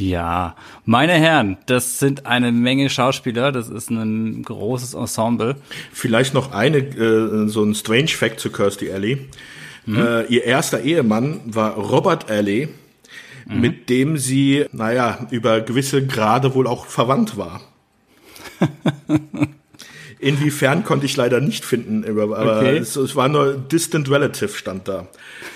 Ja, 0.01 0.57
meine 0.87 1.13
Herren, 1.13 1.59
das 1.67 1.99
sind 1.99 2.25
eine 2.25 2.53
Menge 2.53 2.89
Schauspieler, 2.89 3.53
das 3.53 3.69
ist 3.69 3.91
ein 3.91 4.43
großes 4.43 4.95
Ensemble. 4.95 5.57
Vielleicht 5.93 6.33
noch 6.33 6.53
eine, 6.53 6.79
äh, 6.79 7.49
so 7.49 7.63
ein 7.63 7.75
Strange 7.75 8.09
Fact 8.09 8.41
zu 8.41 8.51
Kirstie 8.51 8.91
Alley. 8.91 9.29
Mhm. 9.85 9.97
Äh, 9.97 10.23
ihr 10.25 10.45
erster 10.45 10.81
Ehemann 10.81 11.41
war 11.45 11.75
Robert 11.75 12.31
Alley, 12.31 12.69
mhm. 13.47 13.61
mit 13.61 13.91
dem 13.91 14.17
sie, 14.17 14.65
naja, 14.73 15.27
über 15.31 15.61
gewisse 15.61 16.07
Grade 16.07 16.55
wohl 16.55 16.67
auch 16.67 16.87
verwandt 16.87 17.37
war. 17.37 17.61
Inwiefern 20.23 20.85
konnte 20.85 21.07
ich 21.07 21.17
leider 21.17 21.41
nicht 21.41 21.65
finden, 21.65 22.05
aber 22.07 22.59
okay. 22.59 22.77
es, 22.77 22.95
es, 22.95 23.17
war 23.17 23.31
nur 23.31 23.55
Distant 23.55 24.11
Relative 24.11 24.51
stand 24.51 24.87
da. 24.87 25.07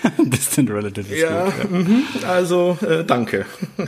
Distant 0.17 0.71
Relative 0.71 1.13
ist 1.13 1.21
ja, 1.21 1.45
gut. 1.45 1.53
Ja. 1.59 1.77
Mhm, 1.77 2.03
also 2.27 2.75
äh, 2.81 3.03
danke. 3.03 3.45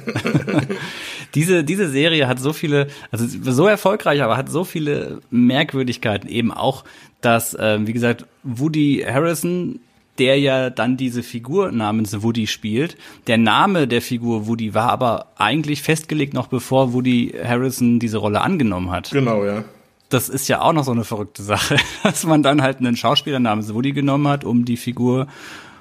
diese, 1.34 1.64
diese 1.64 1.90
Serie 1.90 2.28
hat 2.28 2.40
so 2.40 2.54
viele, 2.54 2.90
also 3.10 3.26
so 3.28 3.66
erfolgreich, 3.66 4.22
aber 4.22 4.38
hat 4.38 4.50
so 4.50 4.64
viele 4.64 5.20
Merkwürdigkeiten. 5.32 6.30
Eben 6.30 6.52
auch, 6.52 6.84
dass, 7.22 7.56
äh, 7.56 7.80
wie 7.82 7.94
gesagt, 7.94 8.26
Woody 8.44 9.04
Harrison 9.08 9.80
der 10.20 10.40
ja 10.40 10.72
dann 10.72 10.98
diese 10.98 11.22
Figur 11.22 11.72
namens 11.72 12.24
Woody 12.24 12.48
spielt. 12.48 12.98
Der 13.28 13.38
Name 13.38 13.88
der 13.88 14.02
Figur 14.02 14.48
Woody 14.48 14.74
war 14.74 14.90
aber 14.90 15.28
eigentlich 15.36 15.84
festgelegt 15.84 16.34
noch 16.34 16.48
bevor 16.48 16.92
Woody 16.92 17.36
Harrison 17.44 18.00
diese 18.00 18.18
Rolle 18.18 18.42
angenommen 18.42 18.90
hat. 18.90 19.12
Genau, 19.12 19.46
ja 19.46 19.64
das 20.10 20.30
ist 20.30 20.48
ja 20.48 20.62
auch 20.62 20.74
noch 20.74 20.84
so 20.84 20.92
eine 20.92 21.04
verrückte 21.04 21.44
Sache, 21.44 21.78
dass 22.04 22.26
man 22.26 22.44
dann 22.44 22.62
halt 22.62 22.78
einen 22.78 22.96
Schauspieler 22.96 23.40
namens 23.40 23.74
Woody 23.74 23.92
genommen 23.92 24.28
hat, 24.28 24.44
um 24.44 24.66
die 24.66 24.78
Figur 24.78 25.28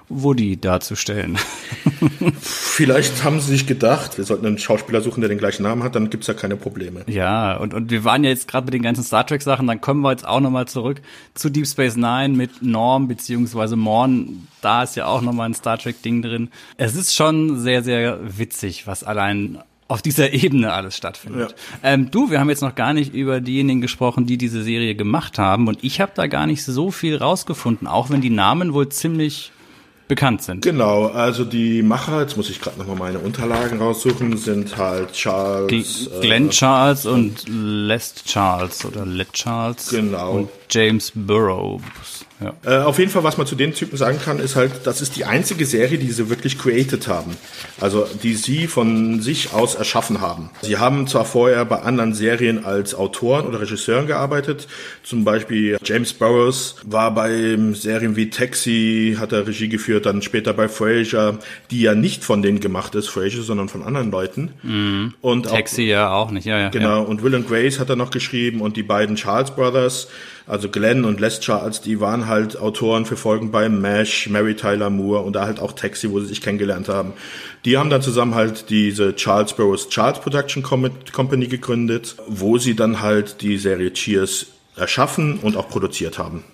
Woody 0.09 0.57
darzustellen. 0.57 1.37
Vielleicht 2.41 3.25
haben 3.25 3.41
sie 3.41 3.53
sich 3.53 3.67
gedacht, 3.67 4.19
wir 4.19 4.25
sollten 4.25 4.47
einen 4.47 4.59
Schauspieler 4.59 5.01
suchen, 5.01 5.21
der 5.21 5.29
den 5.29 5.39
gleichen 5.39 5.65
Namen 5.65 5.83
hat, 5.83 5.97
dann 5.97 6.11
gibt's 6.11 6.29
ja 6.29 6.35
keine 6.35 6.57
Probleme. 6.57 7.03
Ja, 7.09 7.57
und, 7.57 7.75
und 7.75 7.91
wir 7.91 8.05
waren 8.05 8.23
ja 8.23 8.31
jetzt 8.31 8.47
gerade 8.47 8.67
mit 8.67 8.75
den 8.75 8.83
ganzen 8.83 9.03
Star 9.03 9.27
Trek-Sachen, 9.27 9.67
dann 9.67 9.81
kommen 9.81 10.03
wir 10.03 10.13
jetzt 10.13 10.27
auch 10.27 10.41
nochmal 10.41 10.69
zurück 10.69 11.01
zu 11.35 11.51
Deep 11.51 11.67
Space 11.67 11.97
Nine 11.97 12.31
mit 12.31 12.63
Norm 12.63 13.09
beziehungsweise 13.09 13.75
Morn. 13.75 14.47
Da 14.61 14.85
ist 14.85 14.95
ja 14.95 15.07
auch 15.07 15.23
nochmal 15.23 15.49
ein 15.49 15.55
Star 15.55 15.79
Trek-Ding 15.79 16.23
drin. 16.23 16.51
Es 16.77 16.95
ist 16.95 17.15
schon 17.15 17.59
sehr, 17.59 17.83
sehr 17.83 18.21
witzig, 18.23 18.87
was 18.87 19.03
allein 19.03 19.59
auf 19.89 20.03
dieser 20.03 20.33
Ebene 20.33 20.73
alles 20.73 20.97
stattfindet. 20.97 21.55
Ja. 21.83 21.93
Ähm, 21.93 22.11
du, 22.11 22.31
wir 22.31 22.41
haben 22.41 22.51
jetzt 22.51 22.63
noch 22.63 22.75
gar 22.75 22.93
nicht 22.93 23.15
über 23.15 23.41
diejenigen 23.41 23.81
gesprochen, 23.81 24.27
die 24.27 24.37
diese 24.37 24.63
Serie 24.63 24.95
gemacht 24.95 25.39
haben 25.39 25.69
und 25.69 25.83
ich 25.83 26.01
habe 26.01 26.13
da 26.15 26.27
gar 26.27 26.47
nicht 26.47 26.65
so 26.65 26.91
viel 26.91 27.17
rausgefunden, 27.17 27.87
auch 27.87 28.11
wenn 28.11 28.21
die 28.21 28.31
Namen 28.31 28.75
wohl 28.75 28.89
ziemlich 28.89 29.53
bekannt 30.09 30.43
sind. 30.43 30.63
Genau, 30.63 31.07
also 31.07 31.45
die 31.45 31.83
Macher, 31.83 32.21
jetzt 32.21 32.37
muss 32.37 32.51
ich 32.51 32.61
gerade 32.61 32.79
nochmal 32.79 32.97
meine 32.97 33.19
Unterlagen 33.19 33.79
raussuchen, 33.79 34.37
sind 34.37 34.77
halt 34.77 35.13
Charles. 35.13 36.11
Glenn 36.21 36.47
äh, 36.47 36.51
Charles 36.51 37.07
und 37.07 37.45
Les 37.49 38.15
Charles 38.25 38.85
oder 38.85 39.05
Les 39.05 39.31
Charles. 39.33 39.89
Genau. 39.89 40.33
Und 40.33 40.51
James 40.71 41.13
Burrows. 41.15 42.26
Ja. 42.41 42.55
Äh, 42.65 42.83
auf 42.85 42.99
jeden 42.99 43.11
Fall, 43.11 43.25
was 43.25 43.39
man 43.39 43.47
zu 43.47 43.55
den 43.55 43.73
Typen 43.73 43.97
sagen 43.97 44.19
kann, 44.23 44.39
ist 44.39 44.57
halt, 44.57 44.73
das 44.85 45.01
ist 45.01 45.17
die 45.17 45.25
einzige 45.25 45.65
Serie, 45.65 45.99
die 45.99 46.11
sie 46.11 46.29
wirklich 46.29 46.59
created 46.59 47.09
haben. 47.09 47.37
Also 47.81 48.07
die 48.23 48.35
sie 48.35 48.67
von 48.67 49.23
sich 49.23 49.55
aus 49.55 49.75
erschaffen 49.75 50.21
haben. 50.21 50.51
Sie 50.63 50.77
haben 50.77 51.07
zwar 51.07 51.25
vorher 51.25 51.65
bei 51.65 51.81
anderen 51.81 52.13
Serien 52.13 52.65
als 52.65 52.95
Autoren 52.95 53.47
oder 53.47 53.61
Regisseuren 53.61 54.07
gearbeitet. 54.07 54.69
Zum 55.03 55.25
Beispiel 55.25 55.79
James 55.83 56.13
Burroughs 56.13 56.77
war 56.85 57.15
bei 57.15 57.57
Serien 57.73 58.17
wie 58.17 58.29
Taxi, 58.29 59.17
hat 59.19 59.33
er 59.33 59.47
Regie 59.47 59.69
geführt, 59.69 60.05
dann 60.07 60.21
später 60.21 60.53
bei 60.53 60.69
Frasier, 60.69 61.39
die 61.71 61.81
ja 61.81 61.95
nicht 61.95 62.23
von 62.23 62.43
denen 62.43 62.61
gemacht 62.61 62.95
ist, 62.95 63.09
Frasier, 63.09 63.43
sondern 63.43 63.69
von 63.69 63.83
anderen 63.83 64.11
Leuten. 64.11 64.53
Mhm. 64.63 65.15
Und 65.23 65.47
Taxi 65.47 65.85
auch, 65.85 65.87
ja 65.87 66.13
auch 66.13 66.31
nicht, 66.31 66.47
ja, 66.47 66.59
ja. 66.59 66.69
Genau, 66.69 67.03
ja. 67.03 67.09
und 67.09 67.23
Will 67.23 67.35
and 67.35 67.49
Grace 67.49 67.79
hat 67.79 67.89
er 67.89 67.97
noch 67.97 68.11
geschrieben 68.11 68.61
und 68.61 68.77
die 68.77 68.83
beiden 68.83 69.17
Charles 69.17 69.51
Brothers 69.51 70.09
also 70.47 70.69
Glenn 70.69 71.05
und 71.05 71.21
Les 71.21 71.41
Charles, 71.41 71.81
die 71.81 72.01
waren 72.01 72.27
halt 72.27 72.59
Autoren 72.59 73.05
für 73.05 73.17
Folgen 73.17 73.51
bei 73.51 73.69
MASH, 73.69 74.29
Mary 74.29 74.55
Tyler 74.55 74.91
Moore 74.91 75.23
und 75.23 75.35
da 75.35 75.47
halt 75.47 75.59
auch 75.61 75.73
Taxi, 75.73 76.11
wo 76.11 76.21
sie 76.21 76.27
sich 76.27 76.41
kennengelernt 76.41 76.89
haben. 76.89 77.13
Die 77.65 77.77
haben 77.77 77.91
dann 77.91 78.03
zusammen 78.03 78.35
halt 78.35 78.71
diese 78.71 79.17
Charles 79.17 79.55
Burroughs 79.55 79.89
Charles 79.89 80.21
Production 80.21 80.63
Company 80.63 81.47
gegründet, 81.49 82.17
wo 82.29 82.59
sie 82.59 82.77
dann 82.77 83.01
halt 83.01 83.43
die 83.43 83.59
Serie 83.59 83.93
Cheers 83.93 84.47
erschaffen 84.77 85.39
und 85.41 85.57
auch 85.57 85.69
produziert 85.69 86.19
haben. 86.19 86.45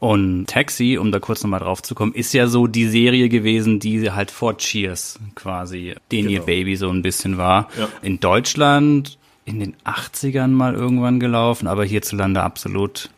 Und 0.00 0.46
Taxi, 0.46 0.98
um 0.98 1.12
da 1.12 1.18
kurz 1.18 1.42
nochmal 1.42 1.60
drauf 1.60 1.82
zu 1.82 1.94
kommen, 1.94 2.12
ist 2.12 2.34
ja 2.34 2.46
so 2.46 2.66
die 2.66 2.88
Serie 2.88 3.30
gewesen, 3.30 3.80
die 3.80 4.10
halt 4.10 4.30
vor 4.30 4.58
Cheers 4.58 5.18
quasi 5.34 5.94
den 6.12 6.26
genau. 6.26 6.30
ihr 6.32 6.40
Baby 6.42 6.76
so 6.76 6.90
ein 6.90 7.00
bisschen 7.00 7.38
war. 7.38 7.70
Ja. 7.78 7.88
In 8.02 8.20
Deutschland 8.20 9.16
in 9.44 9.60
den 9.60 9.76
80ern 9.84 10.48
mal 10.48 10.74
irgendwann 10.74 11.20
gelaufen, 11.20 11.66
aber 11.66 11.84
hierzulande 11.84 12.42
absolut 12.42 13.10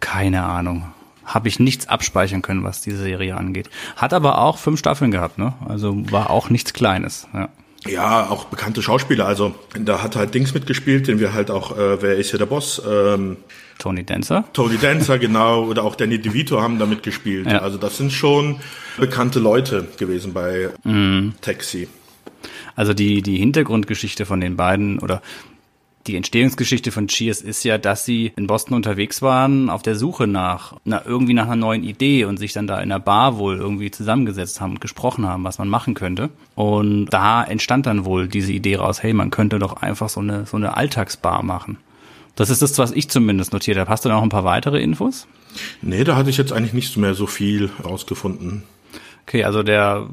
keine 0.00 0.44
Ahnung. 0.44 0.84
Habe 1.24 1.48
ich 1.48 1.58
nichts 1.58 1.88
abspeichern 1.88 2.42
können, 2.42 2.62
was 2.62 2.82
diese 2.82 2.98
Serie 2.98 3.36
angeht. 3.36 3.68
Hat 3.96 4.12
aber 4.12 4.38
auch 4.38 4.58
fünf 4.58 4.78
Staffeln 4.78 5.10
gehabt, 5.10 5.38
ne? 5.38 5.54
Also 5.68 5.96
war 6.12 6.30
auch 6.30 6.50
nichts 6.50 6.72
Kleines, 6.72 7.26
ja. 7.34 7.48
Ja, 7.88 8.28
auch 8.30 8.46
bekannte 8.46 8.82
Schauspieler. 8.82 9.26
Also 9.26 9.54
da 9.78 10.02
hat 10.02 10.16
halt 10.16 10.34
Dings 10.34 10.54
mitgespielt, 10.54 11.06
den 11.06 11.20
wir 11.20 11.32
halt 11.32 11.50
auch, 11.50 11.76
äh, 11.76 12.02
wer 12.02 12.16
ist 12.16 12.30
hier 12.30 12.38
der 12.38 12.46
Boss? 12.46 12.82
Ähm, 12.88 13.36
Tony 13.78 14.04
Dancer. 14.04 14.44
Tony 14.52 14.76
Dancer, 14.78 15.18
genau. 15.18 15.64
Oder 15.64 15.84
auch 15.84 15.94
Danny 15.94 16.18
DeVito 16.18 16.60
haben 16.60 16.78
da 16.78 16.86
mitgespielt. 16.86 17.46
Ja. 17.46 17.58
Also 17.58 17.78
das 17.78 17.96
sind 17.96 18.12
schon 18.12 18.60
bekannte 18.96 19.38
Leute 19.38 19.86
gewesen 19.98 20.32
bei 20.32 20.70
mm. 20.84 21.34
Taxi. 21.42 21.88
Also 22.74 22.92
die, 22.94 23.22
die 23.22 23.36
Hintergrundgeschichte 23.36 24.26
von 24.26 24.40
den 24.40 24.56
beiden 24.56 24.98
oder 24.98 25.22
die 26.06 26.16
Entstehungsgeschichte 26.16 26.92
von 26.92 27.08
Cheers 27.08 27.40
ist 27.40 27.64
ja, 27.64 27.78
dass 27.78 28.04
sie 28.04 28.32
in 28.36 28.46
Boston 28.46 28.74
unterwegs 28.74 29.22
waren, 29.22 29.68
auf 29.70 29.82
der 29.82 29.96
Suche 29.96 30.26
nach, 30.26 30.74
na, 30.84 31.02
irgendwie 31.04 31.34
nach 31.34 31.46
einer 31.46 31.56
neuen 31.56 31.82
Idee 31.82 32.24
und 32.24 32.36
sich 32.36 32.52
dann 32.52 32.66
da 32.66 32.80
in 32.80 32.88
der 32.88 32.98
Bar 32.98 33.38
wohl 33.38 33.56
irgendwie 33.56 33.90
zusammengesetzt 33.90 34.60
haben 34.60 34.72
und 34.72 34.80
gesprochen 34.80 35.26
haben, 35.26 35.44
was 35.44 35.58
man 35.58 35.68
machen 35.68 35.94
könnte. 35.94 36.30
Und 36.54 37.06
da 37.06 37.42
entstand 37.42 37.86
dann 37.86 38.04
wohl 38.04 38.28
diese 38.28 38.52
Idee 38.52 38.76
raus, 38.76 39.02
hey, 39.02 39.12
man 39.12 39.30
könnte 39.30 39.58
doch 39.58 39.82
einfach 39.82 40.08
so 40.08 40.20
eine, 40.20 40.46
so 40.46 40.56
eine 40.56 40.76
Alltagsbar 40.76 41.42
machen. 41.42 41.78
Das 42.36 42.50
ist 42.50 42.62
das, 42.62 42.78
was 42.78 42.92
ich 42.92 43.08
zumindest 43.08 43.52
notiert 43.52 43.78
habe. 43.78 43.90
Hast 43.90 44.04
du 44.04 44.08
da 44.08 44.16
noch 44.16 44.22
ein 44.22 44.28
paar 44.28 44.44
weitere 44.44 44.80
Infos? 44.80 45.26
Nee, 45.80 46.04
da 46.04 46.16
hatte 46.16 46.30
ich 46.30 46.36
jetzt 46.36 46.52
eigentlich 46.52 46.74
nicht 46.74 46.96
mehr 46.96 47.14
so 47.14 47.26
viel 47.26 47.70
rausgefunden. 47.82 48.62
Okay, 49.26 49.42
also 49.42 49.64
der 49.64 50.06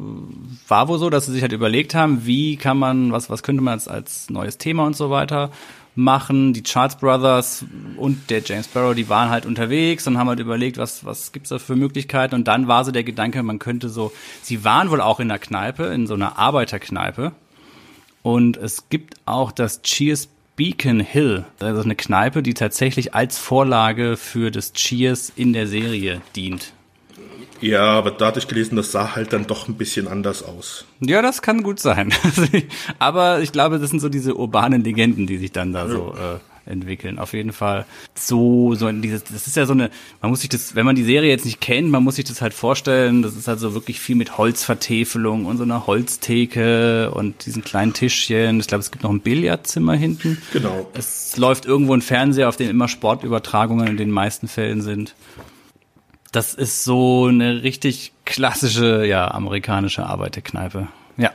war 0.67 0.87
wohl 0.87 0.97
so, 0.97 1.11
dass 1.11 1.27
sie 1.27 1.33
sich 1.33 1.43
halt 1.43 1.51
überlegt 1.51 1.93
haben, 1.93 2.25
wie 2.25 2.55
kann 2.55 2.79
man, 2.79 3.11
was, 3.11 3.29
was 3.29 3.43
könnte 3.43 3.61
man 3.61 3.73
als, 3.73 3.87
als 3.87 4.29
neues 4.31 4.57
Thema 4.57 4.85
und 4.87 4.95
so 4.95 5.11
weiter 5.11 5.51
machen. 5.95 6.53
Die 6.53 6.63
Charles 6.63 6.95
Brothers 6.95 7.65
und 7.97 8.29
der 8.29 8.41
James 8.41 8.67
Barrow, 8.67 8.95
die 8.95 9.09
waren 9.09 9.29
halt 9.29 9.45
unterwegs 9.45 10.07
und 10.07 10.17
haben 10.17 10.29
halt 10.29 10.39
überlegt, 10.39 10.77
was, 10.77 11.05
was 11.05 11.31
gibt's 11.31 11.49
da 11.49 11.59
für 11.59 11.75
Möglichkeiten. 11.75 12.35
Und 12.35 12.47
dann 12.47 12.67
war 12.67 12.85
so 12.85 12.91
der 12.91 13.03
Gedanke, 13.03 13.43
man 13.43 13.59
könnte 13.59 13.89
so, 13.89 14.11
sie 14.41 14.63
waren 14.63 14.89
wohl 14.89 15.01
auch 15.01 15.19
in 15.19 15.29
der 15.29 15.39
Kneipe, 15.39 15.85
in 15.85 16.07
so 16.07 16.13
einer 16.13 16.37
Arbeiterkneipe. 16.37 17.31
Und 18.21 18.57
es 18.57 18.89
gibt 18.89 19.15
auch 19.25 19.51
das 19.51 19.81
Cheers 19.81 20.29
Beacon 20.55 20.99
Hill. 20.99 21.45
Ist 21.59 21.63
eine 21.63 21.95
Kneipe, 21.95 22.43
die 22.43 22.53
tatsächlich 22.53 23.15
als 23.15 23.37
Vorlage 23.37 24.17
für 24.17 24.51
das 24.51 24.73
Cheers 24.73 25.31
in 25.35 25.51
der 25.53 25.67
Serie 25.67 26.21
dient. 26.35 26.73
Ja, 27.63 27.85
aber 27.85 28.11
da 28.11 28.27
hatte 28.27 28.39
ich 28.39 28.47
gelesen, 28.49 28.75
das 28.75 28.91
sah 28.91 29.15
halt 29.15 29.31
dann 29.31 29.47
doch 29.47 29.69
ein 29.69 29.75
bisschen 29.75 30.09
anders 30.09 30.43
aus. 30.43 30.83
Ja, 30.99 31.21
das 31.21 31.41
kann 31.41 31.63
gut 31.63 31.79
sein. 31.79 32.13
aber 32.99 33.39
ich 33.39 33.53
glaube, 33.53 33.79
das 33.79 33.89
sind 33.89 34.01
so 34.01 34.09
diese 34.09 34.35
urbanen 34.35 34.83
Legenden, 34.83 35.27
die 35.27 35.37
sich 35.37 35.53
dann 35.53 35.71
da 35.71 35.87
so 35.87 36.13
äh, 36.13 36.69
entwickeln. 36.69 37.19
Auf 37.19 37.31
jeden 37.31 37.53
Fall 37.53 37.85
so, 38.15 38.75
so 38.75 38.91
dieses, 38.91 39.23
das 39.23 39.47
ist 39.47 39.55
ja 39.55 39.65
so 39.65 39.71
eine, 39.71 39.91
man 40.21 40.31
muss 40.31 40.41
sich 40.41 40.49
das, 40.49 40.75
wenn 40.75 40.85
man 40.85 40.97
die 40.97 41.05
Serie 41.05 41.29
jetzt 41.29 41.45
nicht 41.45 41.61
kennt, 41.61 41.89
man 41.89 42.03
muss 42.03 42.17
sich 42.17 42.25
das 42.25 42.41
halt 42.41 42.53
vorstellen, 42.53 43.21
das 43.21 43.33
ist 43.37 43.47
halt 43.47 43.59
so 43.59 43.73
wirklich 43.73 44.01
viel 44.01 44.17
mit 44.17 44.37
Holzvertäfelung 44.37 45.45
und 45.45 45.55
so 45.55 45.63
einer 45.63 45.87
Holztheke 45.87 47.11
und 47.11 47.45
diesen 47.45 47.63
kleinen 47.63 47.93
Tischchen. 47.93 48.59
Ich 48.59 48.67
glaube, 48.67 48.81
es 48.81 48.91
gibt 48.91 49.03
noch 49.03 49.11
ein 49.11 49.21
Billardzimmer 49.21 49.93
hinten. 49.93 50.41
Genau. 50.51 50.89
Es 50.93 51.37
läuft 51.37 51.65
irgendwo 51.65 51.93
ein 51.93 52.01
Fernseher, 52.01 52.49
auf 52.49 52.57
dem 52.57 52.69
immer 52.69 52.89
Sportübertragungen 52.89 53.87
in 53.87 53.95
den 53.95 54.11
meisten 54.11 54.49
Fällen 54.49 54.81
sind. 54.81 55.15
Das 56.33 56.55
ist 56.55 56.83
so 56.83 57.27
eine 57.27 57.61
richtig 57.61 58.11
klassische, 58.25 59.05
ja, 59.05 59.29
amerikanische 59.29 60.05
Arbeiterkneipe. 60.05 60.87
Ja. 61.15 61.31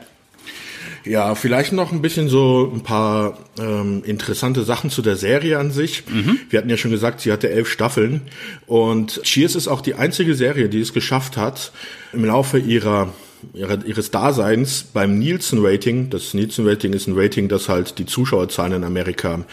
Ja, 1.05 1.33
vielleicht 1.35 1.71
noch 1.71 1.93
ein 1.93 2.01
bisschen 2.01 2.27
so 2.27 2.69
ein 2.75 2.83
paar 2.83 3.37
ähm, 3.57 4.03
interessante 4.05 4.63
Sachen 4.63 4.89
zu 4.89 5.01
der 5.01 5.15
Serie 5.15 5.57
an 5.57 5.71
sich. 5.71 6.03
Mhm. 6.09 6.41
Wir 6.49 6.59
hatten 6.59 6.69
ja 6.69 6.75
schon 6.75 6.91
gesagt, 6.91 7.21
sie 7.21 7.31
hatte 7.31 7.49
elf 7.49 7.69
Staffeln 7.69 8.23
und 8.67 9.21
Cheers 9.23 9.55
ist 9.55 9.69
auch 9.69 9.79
die 9.79 9.95
einzige 9.95 10.35
Serie, 10.35 10.67
die 10.67 10.81
es 10.81 10.91
geschafft 10.91 11.37
hat, 11.37 11.71
im 12.11 12.25
Laufe 12.25 12.59
ihrer 12.59 13.13
ihres 13.53 14.11
Daseins 14.11 14.83
beim 14.83 15.17
Nielsen-Rating, 15.17 16.09
das 16.09 16.33
Nielsen-Rating 16.33 16.91
ist 16.91 17.07
ein 17.07 17.13
Rating, 17.15 17.47
das 17.47 17.69
halt 17.69 17.97
die 17.97 18.05
Zuschauerzahlen 18.05 18.73
in 18.73 18.83
Amerika 18.83 19.45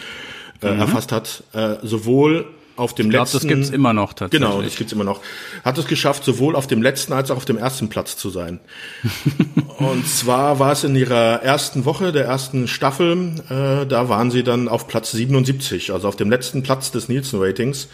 äh, 0.61 0.73
mhm. 0.73 0.79
erfasst 0.81 1.13
hat, 1.13 1.43
äh, 1.53 1.75
sowohl 1.83 2.45
auf 2.77 2.95
dem 2.95 3.07
ich 3.07 3.11
glaub, 3.11 3.25
letzten. 3.25 3.47
Das 3.47 3.57
gibt's 3.57 3.69
immer 3.69 3.93
noch 3.93 4.13
tatsächlich. 4.13 4.49
Genau, 4.49 4.61
das 4.61 4.75
gibt's 4.75 4.93
immer 4.93 5.03
noch. 5.03 5.21
Hat 5.65 5.77
es 5.77 5.87
geschafft, 5.87 6.23
sowohl 6.23 6.55
auf 6.55 6.67
dem 6.67 6.81
letzten 6.81 7.13
als 7.13 7.31
auch 7.31 7.37
auf 7.37 7.45
dem 7.45 7.57
ersten 7.57 7.89
Platz 7.89 8.17
zu 8.17 8.29
sein. 8.29 8.59
und 9.79 10.07
zwar 10.07 10.59
war 10.59 10.71
es 10.71 10.83
in 10.83 10.95
ihrer 10.95 11.41
ersten 11.43 11.85
Woche 11.85 12.11
der 12.11 12.25
ersten 12.25 12.67
Staffel, 12.67 13.35
äh, 13.49 13.85
da 13.85 14.09
waren 14.09 14.31
sie 14.31 14.43
dann 14.43 14.67
auf 14.67 14.87
Platz 14.87 15.11
77, 15.11 15.91
also 15.91 16.07
auf 16.07 16.15
dem 16.15 16.29
letzten 16.29 16.63
Platz 16.63 16.91
des 16.91 17.09
Nielsen-Ratings. 17.09 17.89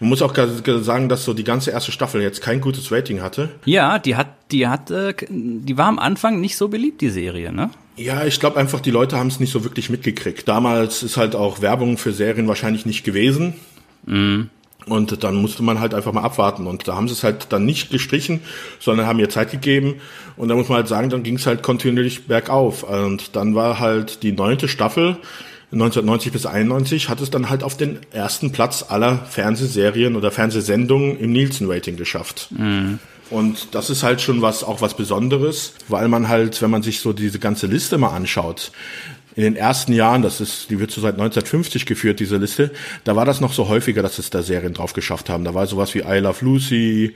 Man 0.00 0.10
muss 0.10 0.22
auch 0.22 0.34
sagen, 0.34 1.08
dass 1.08 1.24
so 1.24 1.34
die 1.34 1.44
ganze 1.44 1.70
erste 1.70 1.92
Staffel 1.92 2.22
jetzt 2.22 2.42
kein 2.42 2.60
gutes 2.60 2.92
Rating 2.92 3.22
hatte. 3.22 3.50
Ja, 3.64 3.98
die 3.98 4.16
hat, 4.16 4.28
die 4.52 4.68
hat, 4.68 4.90
äh, 4.90 5.14
die 5.28 5.76
war 5.76 5.86
am 5.86 5.98
Anfang 5.98 6.40
nicht 6.40 6.56
so 6.56 6.68
beliebt, 6.68 7.00
die 7.00 7.10
Serie, 7.10 7.52
ne? 7.52 7.70
Ja, 7.96 8.26
ich 8.26 8.38
glaube 8.40 8.58
einfach, 8.60 8.80
die 8.80 8.90
Leute 8.90 9.16
haben 9.16 9.28
es 9.28 9.40
nicht 9.40 9.52
so 9.52 9.64
wirklich 9.64 9.88
mitgekriegt. 9.88 10.46
Damals 10.46 11.02
ist 11.02 11.16
halt 11.16 11.34
auch 11.34 11.62
Werbung 11.62 11.96
für 11.96 12.12
Serien 12.12 12.46
wahrscheinlich 12.46 12.84
nicht 12.84 13.04
gewesen. 13.04 13.54
Mhm. 14.06 14.50
Und 14.86 15.24
dann 15.24 15.34
musste 15.34 15.64
man 15.64 15.80
halt 15.80 15.94
einfach 15.94 16.12
mal 16.12 16.22
abwarten. 16.22 16.66
Und 16.66 16.86
da 16.86 16.94
haben 16.94 17.08
sie 17.08 17.14
es 17.14 17.24
halt 17.24 17.46
dann 17.50 17.66
nicht 17.66 17.90
gestrichen, 17.90 18.40
sondern 18.78 19.06
haben 19.06 19.18
ihr 19.18 19.28
Zeit 19.28 19.50
gegeben. 19.50 19.96
Und 20.36 20.48
da 20.48 20.54
muss 20.54 20.68
man 20.68 20.76
halt 20.76 20.88
sagen, 20.88 21.10
dann 21.10 21.24
ging 21.24 21.36
es 21.36 21.46
halt 21.46 21.62
kontinuierlich 21.62 22.26
bergauf. 22.26 22.84
Und 22.84 23.34
dann 23.34 23.56
war 23.56 23.80
halt 23.80 24.22
die 24.22 24.30
neunte 24.30 24.68
Staffel, 24.68 25.16
1990 25.72 26.32
bis 26.32 26.46
91, 26.46 27.08
hat 27.08 27.20
es 27.20 27.30
dann 27.30 27.50
halt 27.50 27.64
auf 27.64 27.76
den 27.76 27.98
ersten 28.12 28.52
Platz 28.52 28.84
aller 28.88 29.18
Fernsehserien 29.18 30.14
oder 30.14 30.30
Fernsehsendungen 30.30 31.18
im 31.18 31.32
Nielsen-Rating 31.32 31.96
geschafft. 31.96 32.48
Mhm. 32.56 33.00
Und 33.28 33.74
das 33.74 33.90
ist 33.90 34.04
halt 34.04 34.20
schon 34.20 34.40
was, 34.40 34.62
auch 34.62 34.80
was 34.80 34.94
Besonderes, 34.94 35.74
weil 35.88 36.06
man 36.06 36.28
halt, 36.28 36.62
wenn 36.62 36.70
man 36.70 36.82
sich 36.82 37.00
so 37.00 37.12
diese 37.12 37.40
ganze 37.40 37.66
Liste 37.66 37.98
mal 37.98 38.10
anschaut, 38.10 38.70
in 39.36 39.42
den 39.42 39.54
ersten 39.54 39.92
Jahren, 39.92 40.22
das 40.22 40.40
ist, 40.40 40.70
die 40.70 40.80
wird 40.80 40.90
so 40.90 41.02
seit 41.02 41.14
1950 41.14 41.84
geführt, 41.84 42.20
diese 42.20 42.38
Liste, 42.38 42.70
da 43.04 43.16
war 43.16 43.26
das 43.26 43.42
noch 43.42 43.52
so 43.52 43.68
häufiger, 43.68 44.02
dass 44.02 44.18
es 44.18 44.30
da 44.30 44.42
Serien 44.42 44.72
drauf 44.72 44.94
geschafft 44.94 45.28
haben. 45.28 45.44
Da 45.44 45.52
war 45.52 45.66
sowas 45.66 45.94
wie 45.94 46.00
I 46.00 46.18
Love 46.20 46.42
Lucy, 46.42 47.14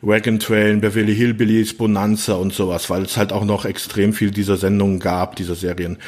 Wagon 0.00 0.40
Train, 0.40 0.80
Beverly 0.80 1.14
Hillbillies, 1.14 1.76
Bonanza 1.76 2.34
und 2.34 2.52
sowas, 2.52 2.90
weil 2.90 3.02
es 3.02 3.16
halt 3.16 3.32
auch 3.32 3.44
noch 3.44 3.64
extrem 3.64 4.12
viel 4.12 4.32
dieser 4.32 4.56
Sendungen 4.56 4.98
gab, 4.98 5.36
dieser 5.36 5.54
Serien. 5.54 5.98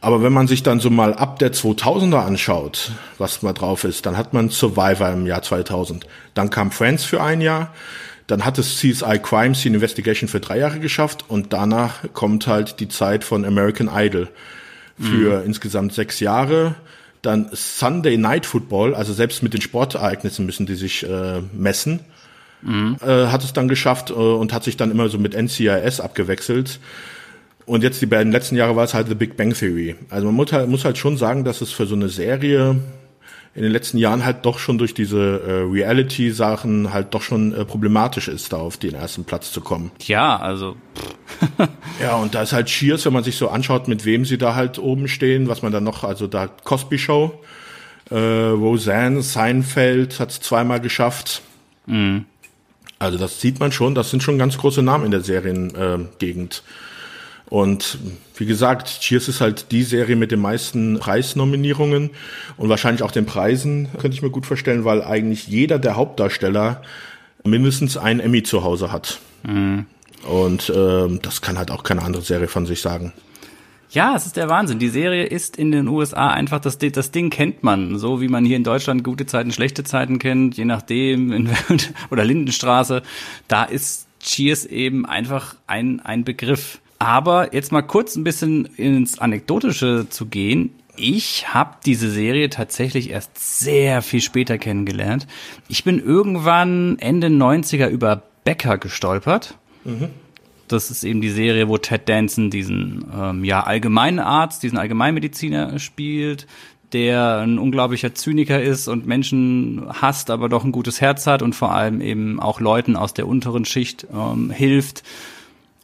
Aber 0.00 0.22
wenn 0.22 0.32
man 0.32 0.46
sich 0.46 0.62
dann 0.62 0.78
so 0.78 0.88
mal 0.88 1.14
ab 1.14 1.40
der 1.40 1.52
2000er 1.52 2.24
anschaut, 2.24 2.92
was 3.18 3.42
mal 3.42 3.54
drauf 3.54 3.82
ist, 3.82 4.06
dann 4.06 4.16
hat 4.16 4.32
man 4.32 4.50
Survivor 4.50 5.10
im 5.10 5.26
Jahr 5.26 5.42
2000. 5.42 6.06
Dann 6.34 6.50
kam 6.50 6.70
Friends 6.70 7.04
für 7.04 7.20
ein 7.20 7.40
Jahr. 7.40 7.74
Dann 8.28 8.44
hat 8.44 8.56
es 8.58 8.76
CSI 8.76 9.18
Crime 9.20 9.56
Scene 9.56 9.74
Investigation 9.74 10.28
für 10.28 10.38
drei 10.38 10.58
Jahre 10.58 10.78
geschafft 10.78 11.24
und 11.26 11.52
danach 11.52 12.04
kommt 12.12 12.46
halt 12.46 12.78
die 12.78 12.88
Zeit 12.88 13.24
von 13.24 13.44
American 13.44 13.90
Idol 13.92 14.28
für 15.02 15.40
mhm. 15.40 15.46
insgesamt 15.46 15.92
sechs 15.92 16.20
Jahre. 16.20 16.74
Dann 17.20 17.50
Sunday 17.52 18.16
Night 18.16 18.46
Football, 18.46 18.94
also 18.94 19.12
selbst 19.12 19.42
mit 19.42 19.54
den 19.54 19.60
Sportereignissen 19.60 20.44
müssen 20.44 20.66
die 20.66 20.74
sich 20.74 21.08
äh, 21.08 21.40
messen. 21.52 22.00
Mhm. 22.62 22.96
Äh, 23.00 23.26
hat 23.26 23.44
es 23.44 23.52
dann 23.52 23.68
geschafft 23.68 24.10
äh, 24.10 24.14
und 24.14 24.52
hat 24.52 24.64
sich 24.64 24.76
dann 24.76 24.90
immer 24.90 25.08
so 25.08 25.18
mit 25.18 25.34
NCIS 25.34 26.00
abgewechselt. 26.00 26.80
Und 27.64 27.82
jetzt 27.82 28.00
die 28.02 28.06
beiden 28.06 28.32
letzten 28.32 28.56
Jahre 28.56 28.74
war 28.76 28.84
es 28.84 28.94
halt 28.94 29.08
The 29.08 29.14
Big 29.14 29.36
Bang 29.36 29.54
Theory. 29.54 29.94
Also 30.10 30.26
man 30.26 30.34
muss 30.34 30.52
halt, 30.52 30.68
muss 30.68 30.84
halt 30.84 30.98
schon 30.98 31.16
sagen, 31.16 31.44
dass 31.44 31.60
es 31.60 31.70
für 31.70 31.86
so 31.86 31.94
eine 31.94 32.08
Serie 32.08 32.76
in 33.54 33.62
den 33.62 33.72
letzten 33.72 33.98
Jahren 33.98 34.24
halt 34.24 34.46
doch 34.46 34.58
schon 34.58 34.78
durch 34.78 34.94
diese 34.94 35.42
äh, 35.46 35.52
Reality-Sachen 35.70 36.92
halt 36.92 37.12
doch 37.12 37.20
schon 37.20 37.52
äh, 37.52 37.64
problematisch 37.66 38.28
ist, 38.28 38.52
da 38.52 38.56
auf 38.56 38.78
den 38.78 38.94
ersten 38.94 39.24
Platz 39.24 39.52
zu 39.52 39.60
kommen. 39.60 39.90
Ja, 40.00 40.38
also. 40.38 40.76
ja, 42.00 42.16
und 42.16 42.34
da 42.34 42.42
ist 42.42 42.54
halt 42.54 42.68
Cheers, 42.68 43.04
wenn 43.04 43.12
man 43.12 43.24
sich 43.24 43.36
so 43.36 43.48
anschaut, 43.48 43.88
mit 43.88 44.06
wem 44.06 44.24
sie 44.24 44.38
da 44.38 44.54
halt 44.54 44.78
oben 44.78 45.06
stehen, 45.06 45.48
was 45.48 45.60
man 45.60 45.70
dann 45.70 45.84
noch, 45.84 46.02
also 46.02 46.26
da 46.26 46.46
Cosby 46.46 46.98
Show, 46.98 47.40
äh, 48.10 48.16
Roseanne, 48.16 49.20
Seinfeld 49.20 50.18
hat 50.18 50.30
es 50.30 50.40
zweimal 50.40 50.80
geschafft. 50.80 51.42
Mhm. 51.86 52.24
Also 52.98 53.18
das 53.18 53.40
sieht 53.40 53.60
man 53.60 53.72
schon, 53.72 53.94
das 53.94 54.10
sind 54.10 54.22
schon 54.22 54.38
ganz 54.38 54.56
große 54.56 54.82
Namen 54.82 55.04
in 55.06 55.10
der 55.10 55.22
Seriengegend. 55.22 56.62
Äh, 56.64 56.91
und 57.48 57.98
wie 58.36 58.46
gesagt, 58.46 59.00
Cheers 59.00 59.28
ist 59.28 59.40
halt 59.40 59.72
die 59.72 59.82
Serie 59.82 60.16
mit 60.16 60.32
den 60.32 60.40
meisten 60.40 60.98
Preisnominierungen 60.98 62.10
und 62.56 62.68
wahrscheinlich 62.68 63.02
auch 63.02 63.10
den 63.10 63.26
Preisen, 63.26 63.88
könnte 63.98 64.16
ich 64.16 64.22
mir 64.22 64.30
gut 64.30 64.46
vorstellen, 64.46 64.84
weil 64.84 65.02
eigentlich 65.02 65.46
jeder 65.48 65.78
der 65.78 65.96
Hauptdarsteller 65.96 66.82
mindestens 67.44 67.96
einen 67.96 68.20
Emmy 68.20 68.42
zu 68.42 68.64
Hause 68.64 68.92
hat. 68.92 69.20
Mhm. 69.42 69.86
Und 70.24 70.70
äh, 70.70 71.18
das 71.20 71.42
kann 71.42 71.58
halt 71.58 71.70
auch 71.70 71.82
keine 71.82 72.02
andere 72.02 72.22
Serie 72.22 72.48
von 72.48 72.66
sich 72.66 72.80
sagen. 72.80 73.12
Ja, 73.90 74.16
es 74.16 74.24
ist 74.24 74.36
der 74.36 74.48
Wahnsinn. 74.48 74.78
Die 74.78 74.88
Serie 74.88 75.24
ist 75.24 75.58
in 75.58 75.70
den 75.70 75.86
USA 75.86 76.28
einfach, 76.28 76.60
das, 76.60 76.78
das 76.78 77.10
Ding 77.10 77.28
kennt 77.28 77.62
man. 77.62 77.98
So 77.98 78.22
wie 78.22 78.28
man 78.28 78.44
hier 78.44 78.56
in 78.56 78.64
Deutschland 78.64 79.04
gute 79.04 79.26
Zeiten, 79.26 79.52
schlechte 79.52 79.84
Zeiten 79.84 80.18
kennt, 80.18 80.56
je 80.56 80.64
nachdem, 80.64 81.50
oder 82.10 82.24
Lindenstraße. 82.24 83.02
Da 83.48 83.64
ist 83.64 84.06
Cheers 84.20 84.64
eben 84.64 85.04
einfach 85.04 85.56
ein, 85.66 86.00
ein 86.00 86.24
Begriff. 86.24 86.78
Aber 87.02 87.52
jetzt 87.52 87.72
mal 87.72 87.82
kurz 87.82 88.14
ein 88.14 88.22
bisschen 88.22 88.64
ins 88.76 89.18
Anekdotische 89.18 90.06
zu 90.08 90.26
gehen. 90.26 90.70
Ich 90.96 91.52
habe 91.52 91.78
diese 91.84 92.08
Serie 92.08 92.48
tatsächlich 92.48 93.10
erst 93.10 93.58
sehr 93.58 94.02
viel 94.02 94.20
später 94.20 94.56
kennengelernt. 94.56 95.26
Ich 95.66 95.82
bin 95.82 95.98
irgendwann 95.98 97.00
Ende 97.00 97.26
90er 97.26 97.88
über 97.88 98.22
Becker 98.44 98.78
gestolpert. 98.78 99.58
Mhm. 99.82 100.10
Das 100.68 100.92
ist 100.92 101.02
eben 101.02 101.20
die 101.20 101.30
Serie, 101.30 101.68
wo 101.68 101.76
Ted 101.76 102.08
Danson 102.08 102.50
diesen 102.50 103.04
ähm, 103.12 103.42
ja, 103.42 103.64
Allgemeinarzt, 103.64 104.62
diesen 104.62 104.78
Allgemeinmediziner 104.78 105.80
spielt, 105.80 106.46
der 106.92 107.38
ein 107.38 107.58
unglaublicher 107.58 108.14
Zyniker 108.14 108.62
ist 108.62 108.86
und 108.86 109.08
Menschen 109.08 109.88
hasst, 110.00 110.30
aber 110.30 110.48
doch 110.48 110.62
ein 110.62 110.70
gutes 110.70 111.00
Herz 111.00 111.26
hat 111.26 111.42
und 111.42 111.56
vor 111.56 111.74
allem 111.74 112.00
eben 112.00 112.38
auch 112.38 112.60
Leuten 112.60 112.94
aus 112.94 113.12
der 113.12 113.26
unteren 113.26 113.64
Schicht 113.64 114.06
ähm, 114.14 114.50
hilft 114.50 115.02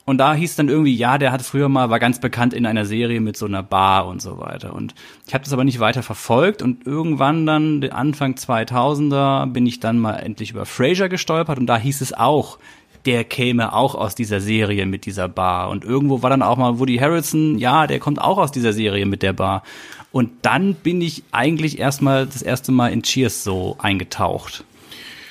und 0.08 0.16
da 0.16 0.32
hieß 0.32 0.56
dann 0.56 0.70
irgendwie, 0.70 0.96
ja, 0.96 1.18
der 1.18 1.32
hat 1.32 1.42
früher 1.42 1.68
mal, 1.68 1.90
war 1.90 1.98
ganz 1.98 2.18
bekannt 2.18 2.54
in 2.54 2.64
einer 2.64 2.86
Serie 2.86 3.20
mit 3.20 3.36
so 3.36 3.44
einer 3.44 3.62
Bar 3.62 4.06
und 4.06 4.22
so 4.22 4.38
weiter. 4.38 4.72
Und 4.72 4.94
ich 5.26 5.34
habe 5.34 5.44
das 5.44 5.52
aber 5.52 5.64
nicht 5.64 5.80
weiter 5.80 6.02
verfolgt 6.02 6.62
und 6.62 6.86
irgendwann 6.86 7.44
dann, 7.44 7.84
Anfang 7.90 8.32
2000er, 8.32 9.44
bin 9.52 9.66
ich 9.66 9.80
dann 9.80 9.98
mal 9.98 10.14
endlich 10.14 10.52
über 10.52 10.64
Frasier 10.64 11.10
gestolpert 11.10 11.58
und 11.58 11.66
da 11.66 11.76
hieß 11.76 12.00
es 12.00 12.14
auch, 12.14 12.58
der 13.04 13.22
käme 13.24 13.74
auch 13.74 13.94
aus 13.94 14.14
dieser 14.14 14.40
Serie 14.40 14.86
mit 14.86 15.04
dieser 15.04 15.28
Bar. 15.28 15.68
Und 15.68 15.84
irgendwo 15.84 16.22
war 16.22 16.30
dann 16.30 16.40
auch 16.40 16.56
mal 16.56 16.78
Woody 16.78 16.96
Harrelson, 16.96 17.58
ja, 17.58 17.86
der 17.86 17.98
kommt 17.98 18.18
auch 18.18 18.38
aus 18.38 18.50
dieser 18.50 18.72
Serie 18.72 19.04
mit 19.04 19.22
der 19.22 19.34
Bar. 19.34 19.62
Und 20.10 20.30
dann 20.40 20.72
bin 20.72 21.02
ich 21.02 21.22
eigentlich 21.32 21.78
erstmal 21.78 22.24
das 22.24 22.40
erste 22.40 22.72
Mal 22.72 22.94
in 22.94 23.02
Cheers 23.02 23.44
so 23.44 23.76
eingetaucht. 23.78 24.64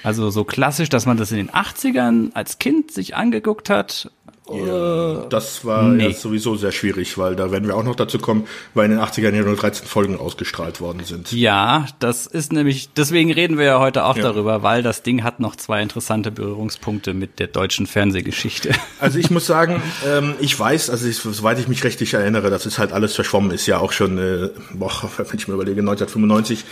Also 0.04 0.30
so 0.30 0.44
klassisch, 0.44 0.90
dass 0.90 1.08
man 1.08 1.18
das 1.18 1.32
in 1.32 1.38
den 1.38 1.50
80ern 1.50 2.30
als 2.36 2.60
Kind 2.60 2.92
sich 2.92 3.16
angeguckt 3.16 3.72
hat 3.72 4.12
Ja, 4.54 5.26
das 5.30 5.66
war 5.66 5.84
nee. 5.84 6.08
ja 6.08 6.14
sowieso 6.14 6.56
sehr 6.56 6.72
schwierig, 6.72 7.18
weil 7.18 7.36
da 7.36 7.52
werden 7.52 7.68
wir 7.68 7.76
auch 7.76 7.84
noch 7.84 7.96
dazu 7.96 8.20
kommen, 8.20 8.48
weil 8.74 8.86
in 8.86 8.92
den 8.92 9.00
80ern 9.00 9.36
ja 9.36 9.44
nur 9.44 9.56
13 9.56 9.88
Folgen 9.88 10.18
ausgestrahlt 10.18 10.80
worden 10.80 11.04
sind. 11.04 11.32
Ja, 11.32 11.86
das 12.00 12.26
ist 12.26 12.54
nämlich, 12.54 12.90
deswegen 12.96 13.32
reden 13.32 13.58
wir 13.58 13.66
ja 13.66 13.80
heute 13.80 14.06
auch 14.06 14.16
ja. 14.16 14.24
darüber, 14.24 14.64
weil 14.64 14.84
das 14.84 15.04
Ding 15.04 15.24
hat 15.24 15.40
noch 15.40 15.56
zwei 15.56 15.82
interessante 15.82 16.32
Berührungspunkte 16.32 17.14
mit 17.14 17.40
der 17.40 17.48
deutschen 17.48 17.88
Fernsehgeschichte. 17.88 18.72
Also 19.00 19.20
ich 19.20 19.30
muss 19.30 19.46
sagen, 19.46 19.82
ähm, 20.08 20.34
ich 20.40 20.60
weiß, 20.60 20.90
also 20.90 21.08
ich, 21.08 21.18
soweit 21.18 21.60
ich 21.60 21.68
mich 21.68 21.84
richtig 21.84 22.16
erinnere, 22.16 22.50
das 22.50 22.66
ist 22.66 22.80
halt 22.80 22.94
alles 22.94 23.14
verschwommen, 23.14 23.52
ist 23.52 23.68
ja 23.68 23.78
auch 23.78 23.92
schon, 23.92 24.18
äh, 24.18 24.50
boah, 24.74 24.92
wenn 25.18 25.38
ich 25.38 25.48
mir 25.48 25.54
überlege, 25.54 25.82
1995 25.82 26.66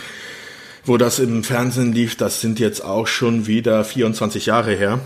wo 0.86 0.96
das 0.96 1.18
im 1.18 1.42
Fernsehen 1.42 1.92
lief, 1.92 2.16
das 2.16 2.40
sind 2.40 2.60
jetzt 2.60 2.84
auch 2.84 3.08
schon 3.08 3.46
wieder 3.46 3.84
24 3.84 4.46
Jahre 4.46 4.72
her. 4.74 5.00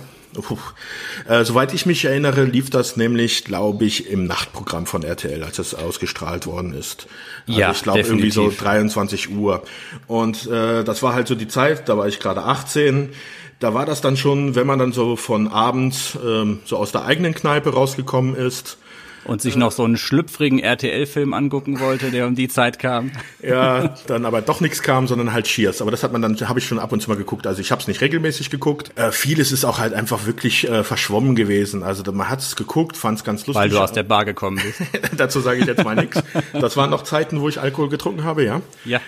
Äh, 1.28 1.44
soweit 1.44 1.74
ich 1.74 1.86
mich 1.86 2.04
erinnere, 2.04 2.44
lief 2.44 2.70
das 2.70 2.96
nämlich, 2.96 3.44
glaube 3.44 3.84
ich, 3.84 4.08
im 4.08 4.26
Nachtprogramm 4.26 4.86
von 4.86 5.02
RTL, 5.02 5.42
als 5.42 5.58
es 5.58 5.74
ausgestrahlt 5.74 6.46
worden 6.46 6.72
ist. 6.72 7.06
Also 7.48 7.60
ja, 7.60 7.72
ich 7.72 7.82
glaube 7.82 8.00
irgendwie 8.00 8.30
so 8.30 8.52
23 8.56 9.30
Uhr. 9.30 9.62
Und 10.06 10.46
äh, 10.46 10.84
das 10.84 11.02
war 11.02 11.14
halt 11.14 11.26
so 11.28 11.34
die 11.34 11.48
Zeit, 11.48 11.88
da 11.88 11.96
war 11.96 12.06
ich 12.06 12.20
gerade 12.20 12.44
18. 12.44 13.10
Da 13.58 13.74
war 13.74 13.86
das 13.86 14.00
dann 14.00 14.16
schon, 14.16 14.54
wenn 14.54 14.66
man 14.66 14.78
dann 14.78 14.92
so 14.92 15.16
von 15.16 15.48
abends 15.48 16.18
ähm, 16.24 16.60
so 16.64 16.76
aus 16.76 16.92
der 16.92 17.04
eigenen 17.04 17.34
Kneipe 17.34 17.70
rausgekommen 17.74 18.34
ist, 18.34 18.78
und 19.24 19.42
sich 19.42 19.56
noch 19.56 19.72
so 19.72 19.84
einen 19.84 19.96
schlüpfrigen 19.96 20.58
RTL-Film 20.58 21.34
angucken 21.34 21.80
wollte, 21.80 22.10
der 22.10 22.26
um 22.26 22.34
die 22.34 22.48
Zeit 22.48 22.78
kam. 22.78 23.10
Ja, 23.42 23.94
dann 24.06 24.24
aber 24.24 24.42
doch 24.42 24.60
nichts 24.60 24.82
kam, 24.82 25.06
sondern 25.06 25.32
halt 25.32 25.46
Cheers. 25.46 25.82
Aber 25.82 25.90
das 25.90 26.02
hat 26.02 26.12
man 26.12 26.22
dann, 26.22 26.36
habe 26.48 26.58
ich 26.58 26.66
schon 26.66 26.78
ab 26.78 26.92
und 26.92 27.00
zu 27.00 27.08
mal 27.08 27.16
geguckt. 27.16 27.46
Also 27.46 27.60
ich 27.60 27.70
habe 27.70 27.80
es 27.80 27.88
nicht 27.88 28.00
regelmäßig 28.00 28.50
geguckt. 28.50 28.92
Äh, 28.96 29.12
vieles 29.12 29.52
ist 29.52 29.64
auch 29.64 29.78
halt 29.78 29.94
einfach 29.94 30.26
wirklich 30.26 30.68
äh, 30.68 30.84
verschwommen 30.84 31.34
gewesen. 31.34 31.82
Also 31.82 32.10
man 32.12 32.28
hat 32.28 32.40
es 32.40 32.56
geguckt, 32.56 32.96
fand 32.96 33.18
es 33.18 33.24
ganz 33.24 33.46
lustig. 33.46 33.62
Weil 33.62 33.70
du 33.70 33.78
aus 33.78 33.92
der 33.92 34.02
Bar 34.02 34.24
gekommen 34.24 34.60
bist. 34.62 34.80
Dazu 35.16 35.40
sage 35.40 35.60
ich 35.60 35.66
jetzt 35.66 35.84
mal 35.84 35.96
nichts. 35.96 36.22
Das 36.52 36.76
waren 36.76 36.90
noch 36.90 37.02
Zeiten, 37.02 37.40
wo 37.40 37.48
ich 37.48 37.60
Alkohol 37.60 37.88
getrunken 37.88 38.24
habe, 38.24 38.44
ja. 38.44 38.60
Ja. 38.84 39.00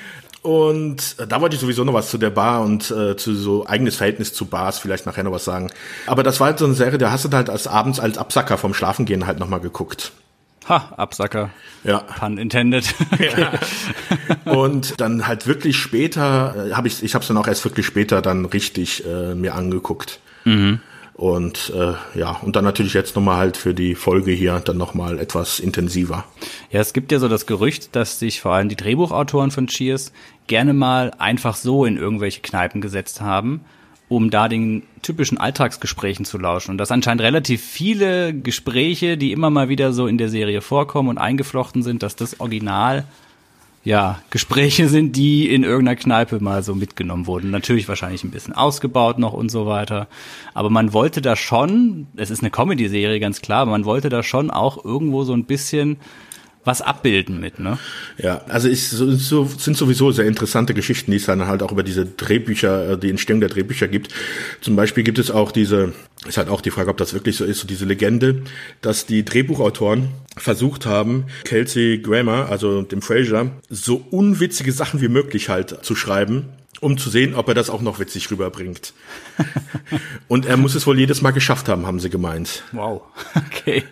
Und 0.43 1.16
äh, 1.18 1.26
da 1.26 1.40
wollte 1.40 1.55
ich 1.55 1.61
sowieso 1.61 1.84
noch 1.84 1.95
was 1.95 2.11
zu 2.11 2.18
der 2.18 2.30
Bar 2.30 2.62
und 2.62 2.90
äh, 2.90 3.16
zu 3.16 3.34
so 3.34 3.66
eigenes 3.66 3.97
Verhältnis 3.97 4.34
zu 4.34 4.47
Bars 4.47 4.80
vielleicht 4.80 5.07
nachher 5.07 5.22
noch 5.22 5.32
was 5.32 5.45
sagen. 5.45 5.70
Aber 6.07 6.24
das 6.24 6.40
war 6.40 6.49
halt 6.49 6.59
so 6.59 6.64
eine 6.64 6.74
Serie, 6.74 6.99
da 6.99 7.12
hast 7.12 7.24
du 7.24 7.30
halt 7.30 7.49
als 7.49 7.68
abends 7.68 8.01
als 8.01 8.18
Absacker 8.18 8.59
vom 8.59 8.74
Schlafengehen 8.74 9.26
halt 9.26 9.38
nochmal 9.38 9.61
geguckt. 9.61 10.12
Ha, 10.68 10.93
Absacker. 10.97 11.51
Ja. 11.84 11.99
Pun 11.99 12.38
intended. 12.38 12.93
ja. 13.18 13.53
Und 14.45 15.01
dann 15.01 15.26
halt 15.26 15.47
wirklich 15.47 15.76
später, 15.76 16.68
äh, 16.70 16.72
habe 16.74 16.88
ich, 16.88 17.03
ich 17.03 17.14
habe 17.14 17.22
es 17.22 17.28
dann 17.28 17.36
auch 17.36 17.47
erst 17.47 17.64
wirklich 17.64 17.86
später 17.86 18.22
dann 18.22 18.45
richtig 18.45 19.05
äh, 19.07 19.34
mir 19.34 19.55
angeguckt. 19.55 20.20
Mhm. 20.45 20.80
Und 21.22 21.72
äh, 21.76 22.18
ja, 22.18 22.32
und 22.42 22.56
dann 22.56 22.64
natürlich 22.64 22.94
jetzt 22.94 23.14
nochmal 23.14 23.36
halt 23.36 23.56
für 23.56 23.74
die 23.74 23.94
Folge 23.94 24.32
hier 24.32 24.58
dann 24.58 24.76
nochmal 24.76 25.20
etwas 25.20 25.60
intensiver. 25.60 26.24
Ja, 26.72 26.80
es 26.80 26.92
gibt 26.92 27.12
ja 27.12 27.20
so 27.20 27.28
das 27.28 27.46
Gerücht, 27.46 27.94
dass 27.94 28.18
sich 28.18 28.40
vor 28.40 28.54
allem 28.54 28.68
die 28.68 28.74
Drehbuchautoren 28.74 29.52
von 29.52 29.68
Cheers 29.68 30.12
gerne 30.48 30.74
mal 30.74 31.12
einfach 31.18 31.54
so 31.54 31.84
in 31.84 31.96
irgendwelche 31.96 32.40
Kneipen 32.40 32.80
gesetzt 32.80 33.20
haben, 33.20 33.60
um 34.08 34.30
da 34.30 34.48
den 34.48 34.82
typischen 35.02 35.38
Alltagsgesprächen 35.38 36.24
zu 36.24 36.38
lauschen. 36.38 36.72
Und 36.72 36.78
das 36.78 36.90
anscheinend 36.90 37.22
relativ 37.22 37.62
viele 37.62 38.34
Gespräche, 38.34 39.16
die 39.16 39.30
immer 39.30 39.50
mal 39.50 39.68
wieder 39.68 39.92
so 39.92 40.08
in 40.08 40.18
der 40.18 40.28
Serie 40.28 40.60
vorkommen 40.60 41.08
und 41.08 41.18
eingeflochten 41.18 41.84
sind, 41.84 42.02
dass 42.02 42.16
das 42.16 42.40
Original 42.40 43.04
ja, 43.84 44.20
Gespräche 44.30 44.88
sind, 44.88 45.16
die 45.16 45.52
in 45.52 45.64
irgendeiner 45.64 45.96
Kneipe 45.96 46.40
mal 46.40 46.62
so 46.62 46.74
mitgenommen 46.74 47.26
wurden. 47.26 47.50
Natürlich 47.50 47.88
wahrscheinlich 47.88 48.22
ein 48.22 48.30
bisschen 48.30 48.54
ausgebaut 48.54 49.18
noch 49.18 49.32
und 49.32 49.50
so 49.50 49.66
weiter. 49.66 50.06
Aber 50.54 50.70
man 50.70 50.92
wollte 50.92 51.20
da 51.20 51.34
schon, 51.34 52.06
es 52.16 52.30
ist 52.30 52.42
eine 52.42 52.50
Comedy-Serie, 52.50 53.18
ganz 53.18 53.42
klar, 53.42 53.62
aber 53.62 53.72
man 53.72 53.84
wollte 53.84 54.08
da 54.08 54.22
schon 54.22 54.50
auch 54.50 54.84
irgendwo 54.84 55.24
so 55.24 55.32
ein 55.32 55.44
bisschen 55.44 55.96
was 56.64 56.80
abbilden 56.80 57.40
mit, 57.40 57.58
ne? 57.58 57.78
Ja, 58.18 58.42
also 58.48 58.72
so, 58.72 59.10
so, 59.12 59.44
sind 59.44 59.76
sowieso 59.76 60.12
sehr 60.12 60.26
interessante 60.26 60.74
Geschichten, 60.74 61.10
die 61.10 61.16
es 61.16 61.26
dann 61.26 61.46
halt 61.46 61.62
auch 61.62 61.72
über 61.72 61.82
diese 61.82 62.06
Drehbücher, 62.06 62.92
äh, 62.92 62.98
die 62.98 63.10
Entstehung 63.10 63.40
der 63.40 63.48
Drehbücher 63.48 63.88
gibt. 63.88 64.12
Zum 64.60 64.76
Beispiel 64.76 65.02
gibt 65.02 65.18
es 65.18 65.30
auch 65.30 65.50
diese, 65.50 65.92
ist 66.26 66.36
halt 66.36 66.48
auch 66.48 66.60
die 66.60 66.70
Frage, 66.70 66.90
ob 66.90 66.96
das 66.98 67.14
wirklich 67.14 67.36
so 67.36 67.44
ist, 67.44 67.60
so 67.60 67.66
diese 67.66 67.84
Legende, 67.84 68.42
dass 68.80 69.06
die 69.06 69.24
Drehbuchautoren 69.24 70.08
versucht 70.36 70.86
haben, 70.86 71.24
Kelsey 71.44 71.98
Grammer, 71.98 72.48
also 72.48 72.82
dem 72.82 73.02
Fraser, 73.02 73.50
so 73.68 74.04
unwitzige 74.10 74.72
Sachen 74.72 75.00
wie 75.00 75.08
möglich 75.08 75.48
halt 75.48 75.84
zu 75.84 75.96
schreiben, 75.96 76.44
um 76.80 76.96
zu 76.96 77.10
sehen, 77.10 77.34
ob 77.34 77.48
er 77.48 77.54
das 77.54 77.70
auch 77.70 77.82
noch 77.82 77.98
witzig 77.98 78.30
rüberbringt. 78.30 78.92
Und 80.28 80.46
er 80.46 80.56
muss 80.56 80.74
es 80.74 80.86
wohl 80.86 80.98
jedes 80.98 81.22
Mal 81.22 81.32
geschafft 81.32 81.68
haben, 81.68 81.86
haben 81.86 82.00
sie 82.00 82.10
gemeint. 82.10 82.62
Wow, 82.72 83.02
okay. 83.34 83.82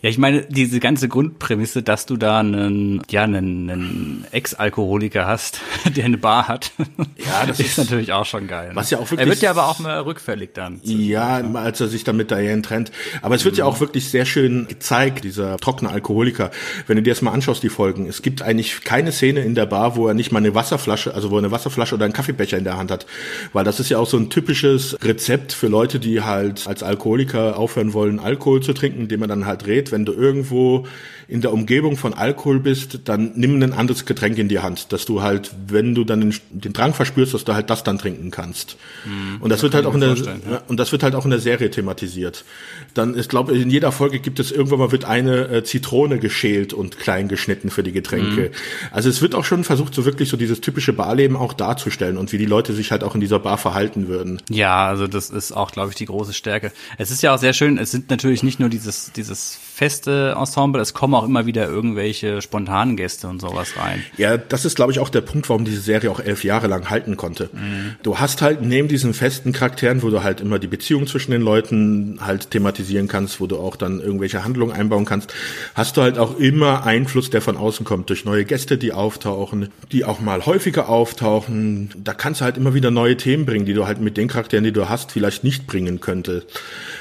Ja, 0.00 0.10
ich 0.10 0.18
meine, 0.18 0.42
diese 0.42 0.78
ganze 0.78 1.08
Grundprämisse, 1.08 1.82
dass 1.82 2.06
du 2.06 2.16
da 2.16 2.38
einen, 2.38 3.02
ja, 3.10 3.24
einen, 3.24 3.68
einen 3.68 4.24
Ex-Alkoholiker 4.30 5.26
hast, 5.26 5.60
der 5.96 6.04
eine 6.04 6.18
Bar 6.18 6.46
hat, 6.46 6.70
ja, 7.16 7.44
das 7.44 7.58
ist, 7.60 7.70
ist 7.70 7.78
natürlich 7.78 8.12
auch 8.12 8.24
schon 8.24 8.46
geil. 8.46 8.68
Ne? 8.68 8.76
Was 8.76 8.90
ja 8.90 8.98
auch 8.98 9.10
wirklich, 9.10 9.20
er 9.20 9.26
wird 9.26 9.42
ja 9.42 9.50
aber 9.50 9.66
auch 9.66 9.80
mal 9.80 9.98
rückfällig 10.02 10.50
dann. 10.54 10.80
Ja, 10.84 11.38
als 11.54 11.80
er 11.80 11.88
sich 11.88 12.04
dann 12.04 12.16
mit 12.16 12.30
Diane 12.30 12.62
trennt. 12.62 12.92
Aber 13.22 13.34
es 13.34 13.44
wird 13.44 13.56
mhm. 13.56 13.58
ja 13.58 13.64
auch 13.64 13.80
wirklich 13.80 14.08
sehr 14.08 14.24
schön 14.24 14.68
gezeigt, 14.68 15.24
dieser 15.24 15.56
trockene 15.56 15.90
Alkoholiker. 15.90 16.52
Wenn 16.86 16.96
du 16.96 17.02
dir 17.02 17.10
das 17.10 17.22
mal 17.22 17.32
anschaust, 17.32 17.64
die 17.64 17.68
Folgen, 17.68 18.06
es 18.06 18.22
gibt 18.22 18.42
eigentlich 18.42 18.84
keine 18.84 19.10
Szene 19.10 19.40
in 19.40 19.56
der 19.56 19.66
Bar, 19.66 19.96
wo 19.96 20.06
er 20.06 20.14
nicht 20.14 20.30
mal 20.30 20.38
eine 20.38 20.54
Wasserflasche, 20.54 21.12
also 21.12 21.32
wo 21.32 21.36
er 21.36 21.38
eine 21.38 21.50
Wasserflasche 21.50 21.96
oder 21.96 22.04
einen 22.04 22.14
Kaffeebecher 22.14 22.56
in 22.56 22.64
der 22.64 22.76
Hand 22.76 22.92
hat. 22.92 23.06
Weil 23.52 23.64
das 23.64 23.80
ist 23.80 23.88
ja 23.88 23.98
auch 23.98 24.08
so 24.08 24.16
ein 24.16 24.30
typisches 24.30 24.96
Rezept 25.02 25.52
für 25.52 25.66
Leute, 25.66 25.98
die 25.98 26.20
halt 26.20 26.68
als 26.68 26.84
Alkoholiker 26.84 27.58
aufhören 27.58 27.94
wollen, 27.94 28.20
Alkohol 28.20 28.62
zu 28.62 28.72
trinken, 28.74 29.00
indem 29.00 29.18
man 29.18 29.28
dann 29.28 29.46
halt 29.46 29.66
dreht 29.66 29.87
wenn 29.92 30.04
du 30.04 30.12
irgendwo 30.12 30.86
in 31.28 31.42
der 31.42 31.52
Umgebung 31.52 31.98
von 31.98 32.14
Alkohol 32.14 32.58
bist, 32.58 33.00
dann 33.04 33.32
nimm 33.34 33.62
ein 33.62 33.74
anderes 33.74 34.06
Getränk 34.06 34.38
in 34.38 34.48
die 34.48 34.60
Hand, 34.60 34.94
dass 34.94 35.04
du 35.04 35.20
halt, 35.20 35.50
wenn 35.68 35.94
du 35.94 36.04
dann 36.04 36.22
den, 36.22 36.34
den 36.48 36.72
Drang 36.72 36.94
verspürst, 36.94 37.34
dass 37.34 37.44
du 37.44 37.52
halt 37.52 37.68
das 37.68 37.84
dann 37.84 37.98
trinken 37.98 38.30
kannst. 38.30 38.78
Mhm, 39.04 39.42
und 39.42 39.50
das, 39.50 39.58
das 39.58 39.64
wird 39.64 39.74
halt 39.74 39.84
auch 39.84 39.92
in 39.92 40.00
der 40.00 40.14
ja. 40.14 40.62
und 40.68 40.80
das 40.80 40.90
wird 40.90 41.02
halt 41.02 41.14
auch 41.14 41.26
in 41.26 41.30
der 41.30 41.40
Serie 41.40 41.70
thematisiert. 41.70 42.46
Dann 42.94 43.16
ich 43.16 43.28
glaube 43.28 43.54
in 43.54 43.68
jeder 43.68 43.92
Folge 43.92 44.20
gibt 44.20 44.40
es 44.40 44.50
irgendwann 44.50 44.78
mal 44.78 44.90
wird 44.90 45.04
eine 45.04 45.48
äh, 45.48 45.64
Zitrone 45.64 46.18
geschält 46.18 46.72
und 46.72 46.98
klein 46.98 47.28
geschnitten 47.28 47.68
für 47.68 47.82
die 47.82 47.92
Getränke. 47.92 48.40
Mhm. 48.48 48.90
Also 48.90 49.10
es 49.10 49.20
wird 49.20 49.34
auch 49.34 49.44
schon 49.44 49.64
versucht 49.64 49.94
so 49.94 50.06
wirklich 50.06 50.30
so 50.30 50.38
dieses 50.38 50.62
typische 50.62 50.94
Barleben 50.94 51.36
auch 51.36 51.52
darzustellen 51.52 52.16
und 52.16 52.32
wie 52.32 52.38
die 52.38 52.46
Leute 52.46 52.72
sich 52.72 52.90
halt 52.90 53.04
auch 53.04 53.14
in 53.14 53.20
dieser 53.20 53.38
Bar 53.38 53.58
verhalten 53.58 54.08
würden. 54.08 54.40
Ja, 54.48 54.86
also 54.86 55.06
das 55.06 55.28
ist 55.28 55.52
auch 55.52 55.72
glaube 55.72 55.90
ich 55.90 55.96
die 55.96 56.06
große 56.06 56.32
Stärke. 56.32 56.72
Es 56.96 57.10
ist 57.10 57.22
ja 57.22 57.34
auch 57.34 57.38
sehr 57.38 57.52
schön, 57.52 57.76
es 57.76 57.90
sind 57.90 58.08
natürlich 58.08 58.42
nicht 58.42 58.60
nur 58.60 58.70
dieses 58.70 59.12
dieses 59.12 59.58
feste 59.74 60.34
Ensemble, 60.38 60.80
es 60.80 60.94
kommen 60.94 61.17
auch 61.18 61.24
immer 61.24 61.46
wieder 61.46 61.68
irgendwelche 61.68 62.40
spontanen 62.42 62.96
Gäste 62.96 63.28
und 63.28 63.40
sowas 63.40 63.74
rein. 63.76 64.02
Ja, 64.16 64.36
das 64.36 64.64
ist, 64.64 64.76
glaube 64.76 64.92
ich, 64.92 64.98
auch 64.98 65.08
der 65.08 65.20
Punkt, 65.20 65.48
warum 65.48 65.64
diese 65.64 65.80
Serie 65.80 66.10
auch 66.10 66.20
elf 66.20 66.44
Jahre 66.44 66.66
lang 66.66 66.90
halten 66.90 67.16
konnte. 67.16 67.50
Mhm. 67.52 67.96
Du 68.02 68.18
hast 68.18 68.42
halt 68.42 68.62
neben 68.62 68.88
diesen 68.88 69.14
festen 69.14 69.52
Charakteren, 69.52 70.02
wo 70.02 70.10
du 70.10 70.22
halt 70.22 70.40
immer 70.40 70.58
die 70.58 70.66
Beziehung 70.66 71.06
zwischen 71.06 71.32
den 71.32 71.42
Leuten 71.42 72.18
halt 72.20 72.50
thematisieren 72.50 73.08
kannst, 73.08 73.40
wo 73.40 73.46
du 73.46 73.58
auch 73.58 73.76
dann 73.76 74.00
irgendwelche 74.00 74.44
Handlungen 74.44 74.72
einbauen 74.72 75.04
kannst, 75.04 75.34
hast 75.74 75.96
du 75.96 76.02
halt 76.02 76.18
auch 76.18 76.38
immer 76.38 76.84
Einfluss, 76.84 77.30
der 77.30 77.42
von 77.42 77.56
außen 77.56 77.84
kommt, 77.84 78.10
durch 78.10 78.24
neue 78.24 78.44
Gäste, 78.44 78.78
die 78.78 78.92
auftauchen, 78.92 79.68
die 79.92 80.04
auch 80.04 80.20
mal 80.20 80.46
häufiger 80.46 80.88
auftauchen. 80.88 81.90
Da 81.96 82.14
kannst 82.14 82.40
du 82.40 82.44
halt 82.44 82.56
immer 82.56 82.74
wieder 82.74 82.90
neue 82.90 83.16
Themen 83.16 83.46
bringen, 83.46 83.66
die 83.66 83.74
du 83.74 83.86
halt 83.86 84.00
mit 84.00 84.16
den 84.16 84.28
Charakteren, 84.28 84.64
die 84.64 84.72
du 84.72 84.88
hast, 84.88 85.12
vielleicht 85.12 85.44
nicht 85.44 85.66
bringen 85.66 86.00
könntest. 86.00 86.46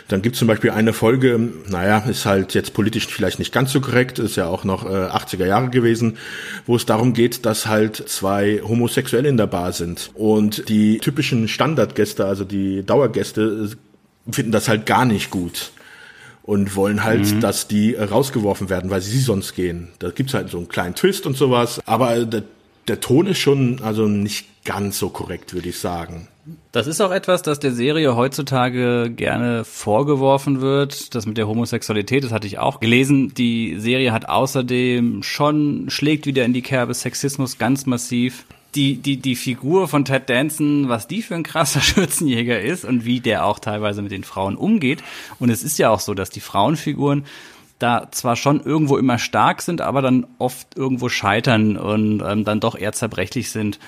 Dann 0.07 0.21
gibt 0.21 0.35
es 0.35 0.39
zum 0.39 0.47
Beispiel 0.47 0.71
eine 0.71 0.93
Folge, 0.93 1.37
naja, 1.67 1.99
ist 1.99 2.25
halt 2.25 2.53
jetzt 2.53 2.73
politisch 2.73 3.07
vielleicht 3.07 3.39
nicht 3.39 3.51
ganz 3.51 3.71
so 3.71 3.81
korrekt, 3.81 4.06
ist 4.11 4.35
ja 4.35 4.47
auch 4.47 4.63
noch 4.63 4.85
äh, 4.85 4.89
80er 4.89 5.45
Jahre 5.45 5.69
gewesen, 5.69 6.17
wo 6.65 6.75
es 6.75 6.85
darum 6.85 7.13
geht, 7.13 7.45
dass 7.45 7.67
halt 7.67 7.95
zwei 8.07 8.61
Homosexuelle 8.63 9.29
in 9.29 9.37
der 9.37 9.47
Bar 9.47 9.73
sind. 9.73 10.11
Und 10.13 10.69
die 10.69 10.99
typischen 10.99 11.47
Standardgäste, 11.47 12.25
also 12.25 12.43
die 12.43 12.83
Dauergäste, 12.83 13.71
finden 14.29 14.51
das 14.51 14.67
halt 14.67 14.85
gar 14.85 15.05
nicht 15.05 15.29
gut 15.29 15.71
und 16.43 16.75
wollen 16.75 17.03
halt, 17.03 17.31
mhm. 17.31 17.41
dass 17.41 17.67
die 17.67 17.95
rausgeworfen 17.95 18.69
werden, 18.69 18.89
weil 18.89 19.01
sie 19.01 19.19
sonst 19.19 19.53
gehen. 19.53 19.89
Da 19.99 20.11
gibt's 20.11 20.33
halt 20.33 20.49
so 20.49 20.57
einen 20.57 20.69
kleinen 20.69 20.95
Twist 20.95 21.25
und 21.25 21.35
sowas, 21.35 21.81
aber 21.85 22.25
der, 22.25 22.43
der 22.87 22.99
Ton 23.01 23.27
ist 23.27 23.39
schon 23.39 23.81
also 23.83 24.07
nicht 24.07 24.63
ganz 24.63 24.97
so 24.97 25.09
korrekt, 25.09 25.53
würde 25.53 25.69
ich 25.69 25.79
sagen. 25.79 26.29
Das 26.71 26.87
ist 26.87 27.01
auch 27.01 27.11
etwas, 27.11 27.41
das 27.41 27.59
der 27.59 27.71
Serie 27.71 28.15
heutzutage 28.15 29.11
gerne 29.13 29.65
vorgeworfen 29.65 30.61
wird. 30.61 31.13
Das 31.15 31.25
mit 31.25 31.37
der 31.37 31.47
Homosexualität, 31.47 32.23
das 32.23 32.31
hatte 32.31 32.47
ich 32.47 32.59
auch 32.59 32.79
gelesen. 32.79 33.33
Die 33.33 33.79
Serie 33.79 34.13
hat 34.13 34.29
außerdem 34.29 35.23
schon, 35.23 35.89
schlägt 35.89 36.25
wieder 36.25 36.45
in 36.45 36.53
die 36.53 36.61
Kerbe 36.61 36.93
Sexismus 36.93 37.57
ganz 37.57 37.85
massiv. 37.85 38.45
Die, 38.75 38.97
die, 38.97 39.17
die 39.17 39.35
Figur 39.35 39.87
von 39.87 40.05
Ted 40.05 40.29
Danson, 40.29 40.87
was 40.87 41.07
die 41.07 41.21
für 41.21 41.35
ein 41.35 41.43
krasser 41.43 41.81
Schürzenjäger 41.81 42.61
ist 42.61 42.85
und 42.85 43.05
wie 43.05 43.19
der 43.19 43.45
auch 43.45 43.59
teilweise 43.59 44.01
mit 44.01 44.11
den 44.11 44.23
Frauen 44.23 44.55
umgeht. 44.55 45.03
Und 45.39 45.49
es 45.49 45.63
ist 45.63 45.79
ja 45.79 45.89
auch 45.89 45.99
so, 45.99 46.13
dass 46.13 46.29
die 46.29 46.41
Frauenfiguren 46.41 47.25
da 47.79 48.07
zwar 48.11 48.35
schon 48.35 48.61
irgendwo 48.61 48.97
immer 48.97 49.19
stark 49.19 49.61
sind, 49.61 49.81
aber 49.81 50.01
dann 50.01 50.25
oft 50.39 50.75
irgendwo 50.75 51.09
scheitern 51.09 51.77
und 51.77 52.23
ähm, 52.25 52.43
dann 52.43 52.59
doch 52.59 52.77
eher 52.77 52.93
zerbrechlich 52.93 53.51
sind. 53.51 53.79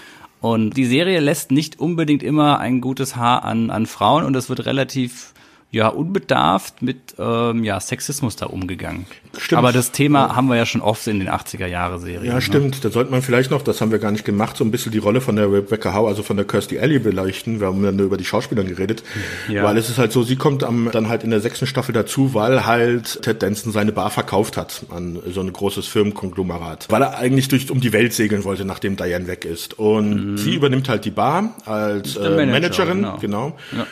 Und 0.41 0.77
die 0.77 0.85
Serie 0.85 1.19
lässt 1.19 1.51
nicht 1.51 1.79
unbedingt 1.79 2.23
immer 2.23 2.59
ein 2.59 2.79
gutes 2.79 3.15
Haar 3.15 3.43
an, 3.43 3.69
an 3.69 3.85
Frauen 3.85 4.23
und 4.23 4.35
es 4.35 4.49
wird 4.49 4.65
relativ 4.65 5.33
ja 5.71 5.87
unbedarft 5.87 6.81
mit 6.81 7.15
ähm, 7.19 7.63
ja 7.63 7.79
Sexismus 7.79 8.35
da 8.35 8.47
umgegangen. 8.47 9.05
Stimmt. 9.37 9.59
Aber 9.59 9.71
das 9.71 9.91
Thema 9.91 10.35
haben 10.35 10.47
wir 10.47 10.55
ja 10.55 10.65
schon 10.65 10.81
oft 10.81 11.05
in 11.05 11.19
den 11.19 11.29
80er 11.29 11.67
Jahre 11.67 11.99
Serien. 11.99 12.25
Ja, 12.25 12.35
ne? 12.35 12.41
stimmt. 12.41 12.83
Da 12.83 12.89
sollte 12.89 13.11
man 13.11 13.21
vielleicht 13.21 13.51
noch, 13.51 13.61
das 13.61 13.79
haben 13.79 13.91
wir 13.91 13.99
gar 13.99 14.11
nicht 14.11 14.25
gemacht, 14.25 14.57
so 14.57 14.63
ein 14.63 14.71
bisschen 14.71 14.91
die 14.91 14.97
Rolle 14.97 15.21
von 15.21 15.35
der 15.35 15.51
Rebecca 15.51 15.93
Howe, 15.93 16.07
also 16.07 16.23
von 16.23 16.37
der 16.37 16.47
Kirstie 16.47 16.79
Alley 16.79 16.97
beleuchten. 16.97 17.59
Wir 17.59 17.67
haben 17.67 17.83
ja 17.83 17.91
nur 17.91 18.07
über 18.07 18.17
die 18.17 18.25
Schauspielerin 18.25 18.67
geredet. 18.67 19.03
Ja. 19.47 19.63
Weil 19.63 19.77
es 19.77 19.89
ist 19.89 19.99
halt 19.99 20.11
so, 20.11 20.23
sie 20.23 20.37
kommt 20.37 20.63
am, 20.63 20.89
dann 20.91 21.07
halt 21.07 21.23
in 21.23 21.29
der 21.29 21.39
sechsten 21.39 21.67
Staffel 21.67 21.93
dazu, 21.93 22.33
weil 22.33 22.65
halt 22.65 23.21
Ted 23.21 23.43
Danson 23.43 23.71
seine 23.71 23.91
Bar 23.91 24.09
verkauft 24.09 24.57
hat 24.57 24.81
an 24.89 25.19
so 25.29 25.41
ein 25.41 25.53
großes 25.53 25.85
Firmenkonglomerat. 25.85 26.87
Weil 26.89 27.03
er 27.03 27.19
eigentlich 27.19 27.47
durch 27.47 27.69
um 27.69 27.79
die 27.79 27.93
Welt 27.93 28.13
segeln 28.13 28.43
wollte, 28.43 28.65
nachdem 28.65 28.95
Diane 28.95 29.27
weg 29.27 29.45
ist. 29.45 29.77
Und 29.77 30.37
sie 30.37 30.55
übernimmt 30.55 30.89
halt 30.89 31.05
die 31.05 31.11
Bar 31.11 31.55
als 31.65 32.15
äh, 32.15 32.21
Manager, 32.21 32.45
Managerin, 32.45 33.01
genau. 33.01 33.17
genau. 33.19 33.57
Ja. 33.77 33.85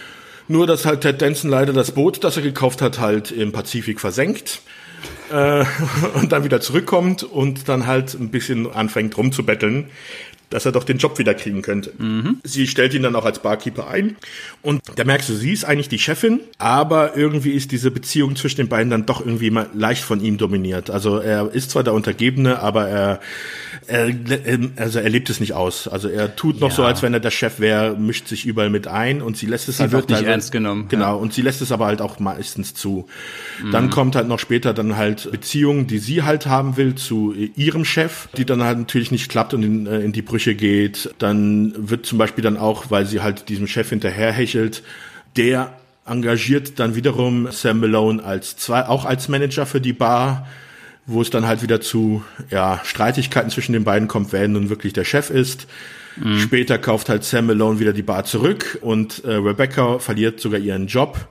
Nur, 0.48 0.66
dass 0.66 0.86
halt 0.86 1.02
Ted 1.02 1.22
Danson 1.22 1.50
leider 1.50 1.74
das 1.74 1.92
Boot, 1.92 2.24
das 2.24 2.38
er 2.38 2.44
gekauft 2.44 2.82
hat, 2.82 3.00
halt 3.00 3.32
im 3.32 3.52
Pazifik 3.52 4.00
versenkt 4.00 4.62
äh, 5.32 5.66
und 6.16 6.32
dann 6.32 6.44
wieder 6.44 6.62
zurückkommt 6.62 7.24
und 7.24 7.68
dann 7.68 7.86
halt 7.86 8.14
ein 8.14 8.30
bisschen 8.30 8.72
anfängt 8.72 9.18
rumzubetteln, 9.18 9.90
dass 10.50 10.66
er 10.66 10.72
doch 10.72 10.84
den 10.86 10.98
Job 10.98 11.20
wieder 11.20 11.34
kriegen 11.34 11.62
könnte. 11.62 11.92
Sie 12.44 12.68
stellt 12.68 12.94
ihn 12.94 13.04
dann 13.04 13.16
auch 13.16 13.26
als 13.26 13.40
Barkeeper 13.40 13.88
ein 13.90 14.16
und 14.62 14.82
da 14.96 15.04
merkst 15.04 15.28
du, 15.30 15.34
sie 15.36 15.52
ist 15.52 15.66
eigentlich 15.66 15.90
die 15.90 16.00
Chefin, 16.00 16.40
aber 16.58 17.18
irgendwie 17.18 17.52
ist 17.52 17.72
diese 17.72 17.92
Beziehung 17.92 18.36
zwischen 18.38 18.58
den 18.58 18.70
beiden 18.70 18.90
dann 18.90 19.06
doch 19.06 19.20
irgendwie 19.26 19.48
immer 19.48 19.68
leicht 19.74 20.04
von 20.04 20.22
ihm 20.22 20.38
dominiert. 20.38 20.90
Also 20.90 21.18
er 21.18 21.52
ist 21.54 21.72
zwar 21.72 21.84
der 21.84 21.94
Untergebene, 21.94 22.60
aber 22.62 22.88
er, 22.88 23.20
er 23.88 24.10
also 24.78 25.00
er 25.00 25.10
lebt 25.10 25.30
es 25.30 25.40
nicht 25.42 25.54
aus. 25.54 25.88
Also 25.88 26.08
er 26.08 26.36
tut 26.36 26.62
noch 26.62 26.70
Ja. 26.70 26.76
so, 26.76 26.84
als 26.86 27.02
wenn 27.02 27.14
er 27.14 27.20
der 27.20 27.32
Chef 27.32 27.60
wäre, 27.60 27.98
mischt 27.98 28.28
sich 28.30 28.46
überall 28.46 28.70
mit 28.70 28.88
ein 28.88 29.22
und 29.22 29.36
sie 29.36 29.48
lässt 29.48 29.68
es 29.68 29.80
halt 29.82 29.92
wird 29.92 30.10
nicht 30.10 30.24
ernst 30.24 30.52
genommen, 30.54 30.88
Genau, 30.88 31.06
ja. 31.06 31.14
und 31.14 31.34
sie 31.34 31.42
lässt 31.42 31.62
es 31.62 31.72
aber 31.74 31.88
halt 31.88 32.02
auch 32.02 32.20
meistens 32.20 32.74
zu. 32.74 33.08
Mhm. 33.64 33.72
Dann 33.72 33.90
kommt 33.90 34.16
halt 34.16 34.28
noch 34.30 34.40
später 34.40 34.74
dann 34.74 34.96
halt 34.96 35.30
Beziehungen, 35.30 35.88
die 35.88 36.00
sie 36.00 36.24
halt 36.24 36.46
haben 36.48 36.78
will 36.78 36.96
zu 36.96 37.34
ihrem 37.34 37.84
Chef, 37.84 38.30
die 38.38 38.46
dann 38.46 38.64
halt 38.64 38.78
natürlich 38.78 39.12
nicht 39.12 39.30
klappt 39.30 39.54
und 39.54 39.64
in, 39.64 39.88
äh, 39.88 40.00
in 40.00 40.14
die 40.14 40.22
Brüche 40.22 40.37
geht. 40.40 41.14
Dann 41.18 41.74
wird 41.76 42.06
zum 42.06 42.18
Beispiel 42.18 42.44
dann 42.44 42.58
auch, 42.58 42.90
weil 42.90 43.06
sie 43.06 43.22
halt 43.22 43.50
diesem 43.50 43.68
Chef 43.68 43.90
hinterherhechelt, 43.90 44.84
der 45.36 45.74
engagiert 46.06 46.80
dann 46.80 46.96
wiederum 46.96 47.50
Sam 47.52 47.80
Malone 47.80 48.24
als 48.24 48.58
zwei, 48.58 48.86
auch 48.86 49.06
als 49.06 49.28
Manager 49.28 49.66
für 49.66 49.82
die 49.82 49.94
Bar, 49.94 50.48
wo 51.06 51.22
es 51.22 51.30
dann 51.30 51.46
halt 51.46 51.62
wieder 51.62 51.82
zu 51.82 52.24
ja, 52.50 52.82
Streitigkeiten 52.84 53.50
zwischen 53.50 53.74
den 53.74 53.84
beiden 53.84 54.08
kommt, 54.08 54.32
wer 54.32 54.48
nun 54.48 54.70
wirklich 54.70 54.94
der 54.94 55.06
Chef 55.06 55.30
ist. 55.30 55.68
Später 56.40 56.80
kauft 56.80 57.10
halt 57.10 57.24
Sam 57.24 57.46
Malone 57.46 57.80
wieder 57.80 57.94
die 57.94 58.02
Bar 58.02 58.26
zurück 58.26 58.80
und 58.82 59.24
äh, 59.24 59.34
Rebecca 59.34 60.00
verliert 60.00 60.40
sogar 60.40 60.60
ihren 60.60 60.88
Job 60.88 61.28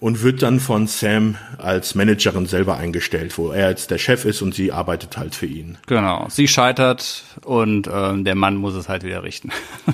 und 0.00 0.22
wird 0.22 0.42
dann 0.42 0.60
von 0.60 0.86
Sam 0.86 1.36
als 1.58 1.94
Managerin 1.94 2.46
selber 2.46 2.76
eingestellt, 2.76 3.36
wo 3.36 3.50
er 3.50 3.70
jetzt 3.70 3.90
der 3.90 3.98
Chef 3.98 4.24
ist 4.24 4.42
und 4.42 4.54
sie 4.54 4.70
arbeitet 4.70 5.16
halt 5.16 5.34
für 5.34 5.46
ihn. 5.46 5.76
Genau. 5.86 6.26
Sie 6.30 6.46
scheitert 6.46 7.24
und 7.44 7.90
ähm, 7.92 8.24
der 8.24 8.36
Mann 8.36 8.56
muss 8.56 8.74
es 8.74 8.88
halt 8.88 9.02
wieder 9.04 9.22
richten. 9.22 9.50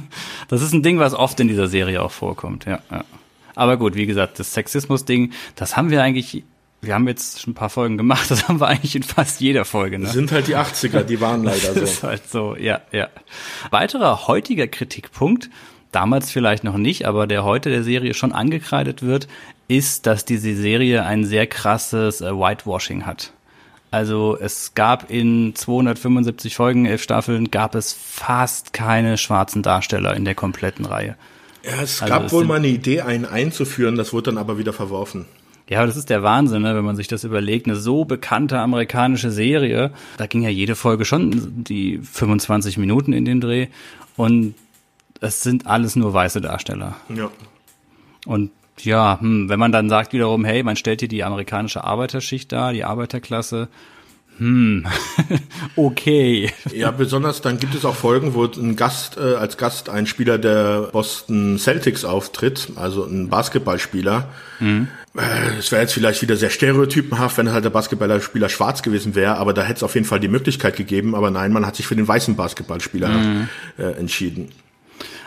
Das 0.49 0.61
ist 0.61 0.75
ein 0.75 0.83
Ding, 0.83 0.99
was 0.99 1.15
oft 1.15 1.41
in 1.41 1.49
dieser 1.49 1.69
Serie 1.69 2.03
auch 2.03 2.11
vorkommt, 2.11 2.67
ja. 2.67 2.81
ja. 2.91 3.03
Aber 3.55 3.79
gut, 3.79 3.95
wie 3.95 4.05
gesagt, 4.05 4.39
das 4.39 4.53
Sexismus-Ding, 4.53 5.33
das 5.57 5.75
haben 5.75 5.91
wir 5.91 6.03
eigentlich, 6.03 6.45
wir 6.83 6.95
haben 6.95 7.09
jetzt 7.09 7.41
schon 7.41 7.53
ein 7.53 7.55
paar 7.55 7.71
Folgen 7.71 7.97
gemacht, 7.97 8.27
das 8.31 8.47
haben 8.47 8.61
wir 8.61 8.69
eigentlich 8.69 8.95
in 8.95 9.03
fast 9.03 9.41
jeder 9.41 9.65
Folge, 9.65 9.99
ne? 9.99 10.05
Das 10.05 10.13
sind 10.13 10.31
halt 10.33 10.47
die 10.47 10.57
80er, 10.57 11.03
die 11.03 11.21
waren 11.21 11.45
leider 11.45 11.73
Das 11.73 11.77
ist 11.77 12.01
so. 12.03 12.09
halt 12.09 12.31
so, 12.31 12.57
ja, 12.57 12.83
ja. 12.93 13.09
Weiterer 13.71 14.29
heutiger 14.29 14.69
Kritikpunkt, 14.69 15.49
damals 15.95 16.31
vielleicht 16.31 16.65
noch 16.65 16.77
nicht, 16.77 17.07
aber 17.07 17.27
der 17.27 17.45
heute 17.45 17.71
der 17.71 17.83
Serie 17.83 18.15
schon 18.15 18.33
angekreidet 18.33 19.03
wird, 19.03 19.29
ist, 19.69 20.07
dass 20.07 20.25
diese 20.25 20.55
Serie 20.55 21.05
ein 21.05 21.25
sehr 21.25 21.47
krasses 21.47 22.21
äh, 22.21 22.33
Whitewashing 22.33 23.07
hat. 23.07 23.33
Also 23.91 24.37
es 24.41 24.75
gab 24.75 25.09
in 25.09 25.55
275 25.55 26.57
Folgen, 26.57 26.85
elf 26.85 27.03
Staffeln, 27.03 27.53
gab 27.53 27.77
es 27.77 27.93
fast 27.93 28.73
keine 28.73 29.17
schwarzen 29.19 29.63
Darsteller 29.63 30.17
in 30.17 30.25
der 30.25 30.35
kompletten 30.35 30.85
Reihe. 30.85 31.17
Ja, 31.65 31.81
es 31.81 32.03
Also 32.03 32.13
gab 32.13 32.25
es 32.25 32.33
wohl 32.33 32.45
mal 32.45 32.57
eine 32.57 32.67
Idee, 32.67 33.03
einen 33.03 33.25
einzuführen, 33.25 33.95
das 33.95 34.13
wurde 34.13 34.33
dann 34.33 34.39
aber 34.39 34.59
wieder 34.59 34.73
verworfen. 34.73 35.27
Ja, 35.69 35.79
aber 35.79 35.87
das 35.87 35.97
ist 35.97 36.11
der 36.11 36.23
Wahnsinn, 36.23 36.63
ne, 36.63 36.75
wenn 36.75 36.85
man 36.85 36.97
sich 36.97 37.09
das 37.09 37.25
überlegt. 37.25 37.67
Eine 37.67 37.77
so 37.77 38.05
bekannte 38.05 38.59
amerikanische 38.59 39.31
Serie, 39.31 39.93
da 40.19 40.27
ging 40.27 40.43
ja 40.43 40.51
jede 40.51 40.75
Folge 40.75 41.05
schon 41.05 41.65
die 41.65 42.01
25 42.03 42.77
Minuten 42.77 43.13
in 43.13 43.25
den 43.25 43.41
Dreh 43.41 43.69
und 44.17 44.55
es 45.25 45.43
sind 45.43 45.66
alles 45.66 45.97
nur 45.97 46.12
weiße 46.12 46.41
Darsteller. 46.41 46.97
Ja. 47.14 47.31
Und 48.27 48.51
ja, 48.81 49.18
hm, 49.20 49.49
wenn 49.49 49.59
man 49.59 49.72
dann 49.72 49.89
sagt 49.89 50.12
wiederum, 50.12 50.45
hey, 50.45 50.62
man 50.62 50.77
stellt 50.77 51.01
hier 51.01 51.09
die 51.09 51.25
amerikanische 51.25 51.85
Arbeiterschicht 51.85 52.53
dar, 52.53 52.72
die 52.72 52.85
Arbeiterklasse, 52.85 53.68
hm, 54.39 54.85
okay. 55.77 56.51
Ja, 56.72 56.91
besonders 56.91 57.41
dann 57.41 57.61
gibt 57.61 57.75
es 57.77 57.85
auch 57.85 57.95
Folgen, 57.95 58.35
wo 58.35 58.45
ein 58.45 58.75
Gast, 58.75 59.16
äh, 59.16 59.35
als 59.35 59.57
Gast 59.57 59.89
ein 59.89 60.07
Spieler 60.07 60.39
der 60.39 60.89
Boston 60.93 61.57
Celtics 61.57 62.05
auftritt, 62.05 62.70
also 62.75 63.05
ein 63.05 63.29
Basketballspieler. 63.29 64.29
Äh, 64.61 65.59
Es 65.59 65.70
wäre 65.70 65.83
jetzt 65.83 65.95
vielleicht 65.95 66.20
wieder 66.20 66.37
sehr 66.37 66.51
stereotypenhaft, 66.51 67.39
wenn 67.39 67.53
halt 67.53 67.64
der 67.64 67.70
Basketballspieler 67.70 68.49
schwarz 68.49 68.83
gewesen 68.83 69.14
wäre, 69.14 69.37
aber 69.37 69.53
da 69.53 69.62
hätte 69.62 69.77
es 69.77 69.83
auf 69.85 69.95
jeden 69.95 70.07
Fall 70.07 70.18
die 70.18 70.29
Möglichkeit 70.29 70.77
gegeben, 70.77 71.14
aber 71.14 71.31
nein, 71.31 71.53
man 71.53 71.64
hat 71.64 71.77
sich 71.77 71.87
für 71.87 71.95
den 71.95 72.09
weißen 72.09 72.35
Basketballspieler 72.35 73.47
äh, 73.79 73.83
entschieden. 73.93 74.49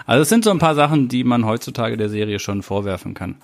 Also 0.07 0.21
es 0.21 0.29
sind 0.29 0.45
so 0.45 0.51
ein 0.51 0.57
paar 0.57 0.73
Sachen, 0.73 1.09
die 1.09 1.25
man 1.25 1.45
heutzutage 1.45 1.97
der 1.97 2.07
Serie 2.09 2.39
schon 2.39 2.63
vorwerfen 2.63 3.13
kann. 3.13 3.35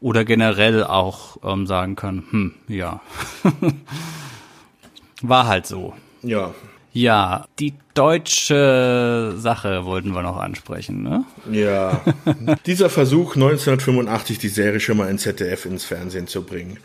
Oder 0.00 0.24
generell 0.24 0.84
auch 0.84 1.38
ähm, 1.44 1.66
sagen 1.66 1.96
kann, 1.96 2.24
hm, 2.30 2.54
ja. 2.66 3.00
War 5.22 5.46
halt 5.46 5.66
so. 5.66 5.94
Ja. 6.22 6.54
Ja, 6.92 7.46
die 7.60 7.74
deutsche 7.94 9.34
Sache 9.36 9.84
wollten 9.84 10.14
wir 10.14 10.22
noch 10.22 10.38
ansprechen, 10.38 11.02
ne? 11.04 11.24
Ja, 11.52 12.00
dieser 12.66 12.90
Versuch 12.90 13.36
1985 13.36 14.38
die 14.38 14.48
Serie 14.48 14.80
schon 14.80 14.96
mal 14.96 15.08
in 15.08 15.18
ZDF 15.18 15.66
ins 15.66 15.84
Fernsehen 15.84 16.26
zu 16.26 16.42
bringen. 16.42 16.78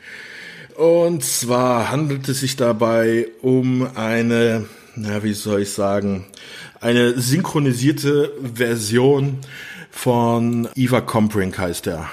Und 0.75 1.23
zwar 1.23 1.89
handelt 1.89 2.29
es 2.29 2.41
sich 2.41 2.55
dabei 2.55 3.27
um 3.41 3.87
eine, 3.95 4.65
na 4.95 5.23
wie 5.23 5.33
soll 5.33 5.61
ich 5.61 5.71
sagen, 5.71 6.25
eine 6.83 7.19
synchronisierte 7.19 8.31
Version 8.55 9.39
von 9.91 10.67
Eva 10.75 11.01
Comprink 11.01 11.57
heißt 11.57 11.87
er. 11.87 12.09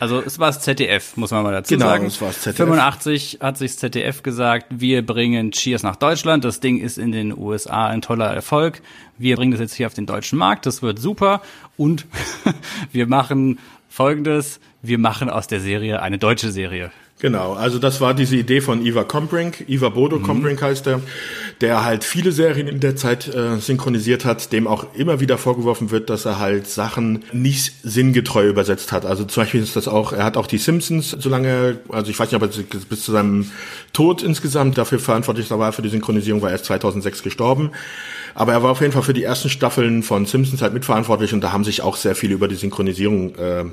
Also 0.00 0.22
es 0.22 0.38
war 0.38 0.46
das 0.48 0.60
ZDF, 0.60 1.16
muss 1.16 1.32
man 1.32 1.42
mal 1.42 1.52
dazu 1.52 1.74
Genau, 1.74 1.86
sagen. 1.86 2.06
es 2.06 2.20
war 2.20 2.28
das 2.28 2.40
ZDF. 2.42 2.56
85 2.58 3.38
hat 3.40 3.58
sich 3.58 3.72
das 3.72 3.80
ZDF 3.80 4.22
gesagt, 4.22 4.66
wir 4.70 5.04
bringen 5.04 5.50
Cheers 5.50 5.82
nach 5.82 5.96
Deutschland. 5.96 6.44
Das 6.44 6.60
Ding 6.60 6.78
ist 6.80 6.98
in 6.98 7.10
den 7.10 7.36
USA 7.36 7.88
ein 7.88 8.00
toller 8.00 8.26
Erfolg. 8.32 8.80
Wir 9.18 9.34
bringen 9.36 9.50
das 9.50 9.60
jetzt 9.60 9.74
hier 9.74 9.86
auf 9.88 9.94
den 9.94 10.06
deutschen 10.06 10.38
Markt. 10.38 10.66
Das 10.66 10.82
wird 10.82 11.00
super. 11.00 11.42
Und 11.76 12.06
wir 12.92 13.08
machen 13.08 13.58
Folgendes. 13.88 14.60
Wir 14.82 14.98
machen 14.98 15.28
aus 15.30 15.48
der 15.48 15.60
Serie 15.60 16.00
eine 16.00 16.18
deutsche 16.18 16.52
Serie. 16.52 16.92
Genau, 17.20 17.54
also 17.54 17.80
das 17.80 18.00
war 18.00 18.14
diese 18.14 18.36
Idee 18.36 18.60
von 18.60 18.84
Iva 18.86 19.02
Comprink, 19.02 19.68
Iva 19.68 19.88
Bodo 19.88 20.20
Comprink 20.20 20.62
heißt 20.62 20.86
er, 20.86 21.00
der 21.60 21.84
halt 21.84 22.04
viele 22.04 22.30
Serien 22.30 22.68
in 22.68 22.78
der 22.78 22.94
Zeit 22.94 23.26
äh, 23.34 23.58
synchronisiert 23.58 24.24
hat, 24.24 24.52
dem 24.52 24.68
auch 24.68 24.86
immer 24.94 25.18
wieder 25.18 25.36
vorgeworfen 25.36 25.90
wird, 25.90 26.10
dass 26.10 26.26
er 26.26 26.38
halt 26.38 26.68
Sachen 26.68 27.24
nicht 27.32 27.74
sinngetreu 27.82 28.46
übersetzt 28.46 28.92
hat. 28.92 29.04
Also 29.04 29.24
zum 29.24 29.42
Beispiel 29.42 29.60
ist 29.60 29.74
das 29.74 29.88
auch, 29.88 30.12
er 30.12 30.22
hat 30.22 30.36
auch 30.36 30.46
die 30.46 30.58
Simpsons, 30.58 31.10
solange, 31.18 31.80
also 31.88 32.08
ich 32.08 32.18
weiß 32.18 32.30
nicht, 32.30 32.40
ob 32.40 32.48
er 32.48 32.62
bis 32.88 33.02
zu 33.02 33.10
seinem 33.10 33.50
Tod 33.92 34.22
insgesamt 34.22 34.78
dafür 34.78 35.00
verantwortlich 35.00 35.50
war 35.50 35.72
für 35.72 35.82
die 35.82 35.88
Synchronisierung, 35.88 36.40
war 36.40 36.50
er 36.50 36.52
erst 36.52 36.66
2006 36.66 37.24
gestorben. 37.24 37.72
Aber 38.34 38.52
er 38.52 38.62
war 38.62 38.70
auf 38.70 38.80
jeden 38.80 38.92
Fall 38.92 39.02
für 39.02 39.14
die 39.14 39.24
ersten 39.24 39.48
Staffeln 39.48 40.04
von 40.04 40.24
Simpsons 40.24 40.62
halt 40.62 40.72
mitverantwortlich 40.72 41.32
und 41.32 41.40
da 41.40 41.50
haben 41.50 41.64
sich 41.64 41.82
auch 41.82 41.96
sehr 41.96 42.14
viele 42.14 42.34
über 42.34 42.46
die 42.46 42.54
Synchronisierung 42.54 43.34
äh, 43.34 43.64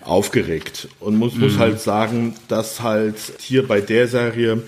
aufgeregt. 0.00 0.88
Und 1.00 1.16
muss, 1.16 1.34
muss 1.34 1.58
halt 1.58 1.80
sagen, 1.80 2.34
dass 2.48 2.80
halt 2.86 3.16
hier 3.40 3.66
bei 3.66 3.80
der 3.80 4.08
Serie, 4.08 4.62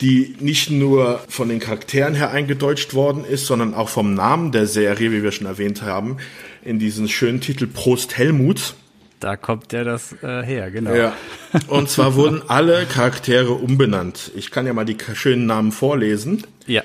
die 0.00 0.36
nicht 0.40 0.70
nur 0.70 1.20
von 1.28 1.48
den 1.48 1.60
Charakteren 1.60 2.14
her 2.14 2.30
eingedeutscht 2.30 2.92
worden 2.92 3.24
ist, 3.24 3.46
sondern 3.46 3.72
auch 3.74 3.88
vom 3.88 4.14
Namen 4.14 4.52
der 4.52 4.66
Serie, 4.66 5.12
wie 5.12 5.22
wir 5.22 5.32
schon 5.32 5.46
erwähnt 5.46 5.82
haben, 5.82 6.16
in 6.64 6.78
diesen 6.78 7.08
schönen 7.08 7.40
Titel 7.40 7.66
Prost 7.66 8.18
Helmut. 8.18 8.74
Da 9.20 9.36
kommt 9.36 9.70
der 9.70 9.84
das 9.84 10.12
äh, 10.22 10.42
her, 10.42 10.70
genau. 10.72 10.94
Ja. 10.94 11.16
Und 11.68 11.88
zwar 11.88 12.14
wurden 12.16 12.42
alle 12.48 12.84
Charaktere 12.86 13.52
umbenannt. 13.52 14.32
Ich 14.34 14.50
kann 14.50 14.66
ja 14.66 14.72
mal 14.72 14.84
die 14.84 14.96
schönen 15.14 15.46
Namen 15.46 15.72
vorlesen. 15.72 16.44
ja. 16.66 16.82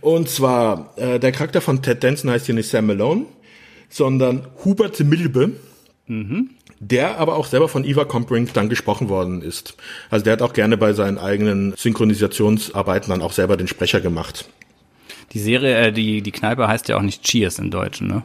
Und 0.00 0.28
zwar, 0.28 0.94
äh, 0.96 1.18
der 1.18 1.32
Charakter 1.32 1.60
von 1.60 1.82
Ted 1.82 2.04
Danson 2.04 2.30
heißt 2.30 2.46
hier 2.46 2.54
nicht 2.54 2.70
Sam 2.70 2.86
Malone, 2.86 3.24
sondern 3.88 4.46
Hubert 4.64 5.00
Milbe, 5.00 5.54
der 6.80 7.18
aber 7.18 7.36
auch 7.36 7.46
selber 7.46 7.68
von 7.68 7.84
Eva 7.84 8.04
Comprink 8.04 8.52
dann 8.54 8.68
gesprochen 8.68 9.08
worden 9.08 9.42
ist. 9.42 9.74
Also 10.10 10.24
der 10.24 10.34
hat 10.34 10.42
auch 10.42 10.52
gerne 10.52 10.76
bei 10.76 10.92
seinen 10.92 11.18
eigenen 11.18 11.74
Synchronisationsarbeiten 11.76 13.10
dann 13.10 13.22
auch 13.22 13.32
selber 13.32 13.56
den 13.56 13.68
Sprecher 13.68 14.00
gemacht. 14.00 14.48
Die 15.32 15.40
Serie, 15.40 15.76
äh, 15.88 15.92
die, 15.92 16.22
die 16.22 16.32
Kneipe 16.32 16.68
heißt 16.68 16.88
ja 16.88 16.96
auch 16.96 17.02
nicht 17.02 17.22
Cheers 17.22 17.58
im 17.58 17.70
Deutschen, 17.70 18.08
ne? 18.08 18.22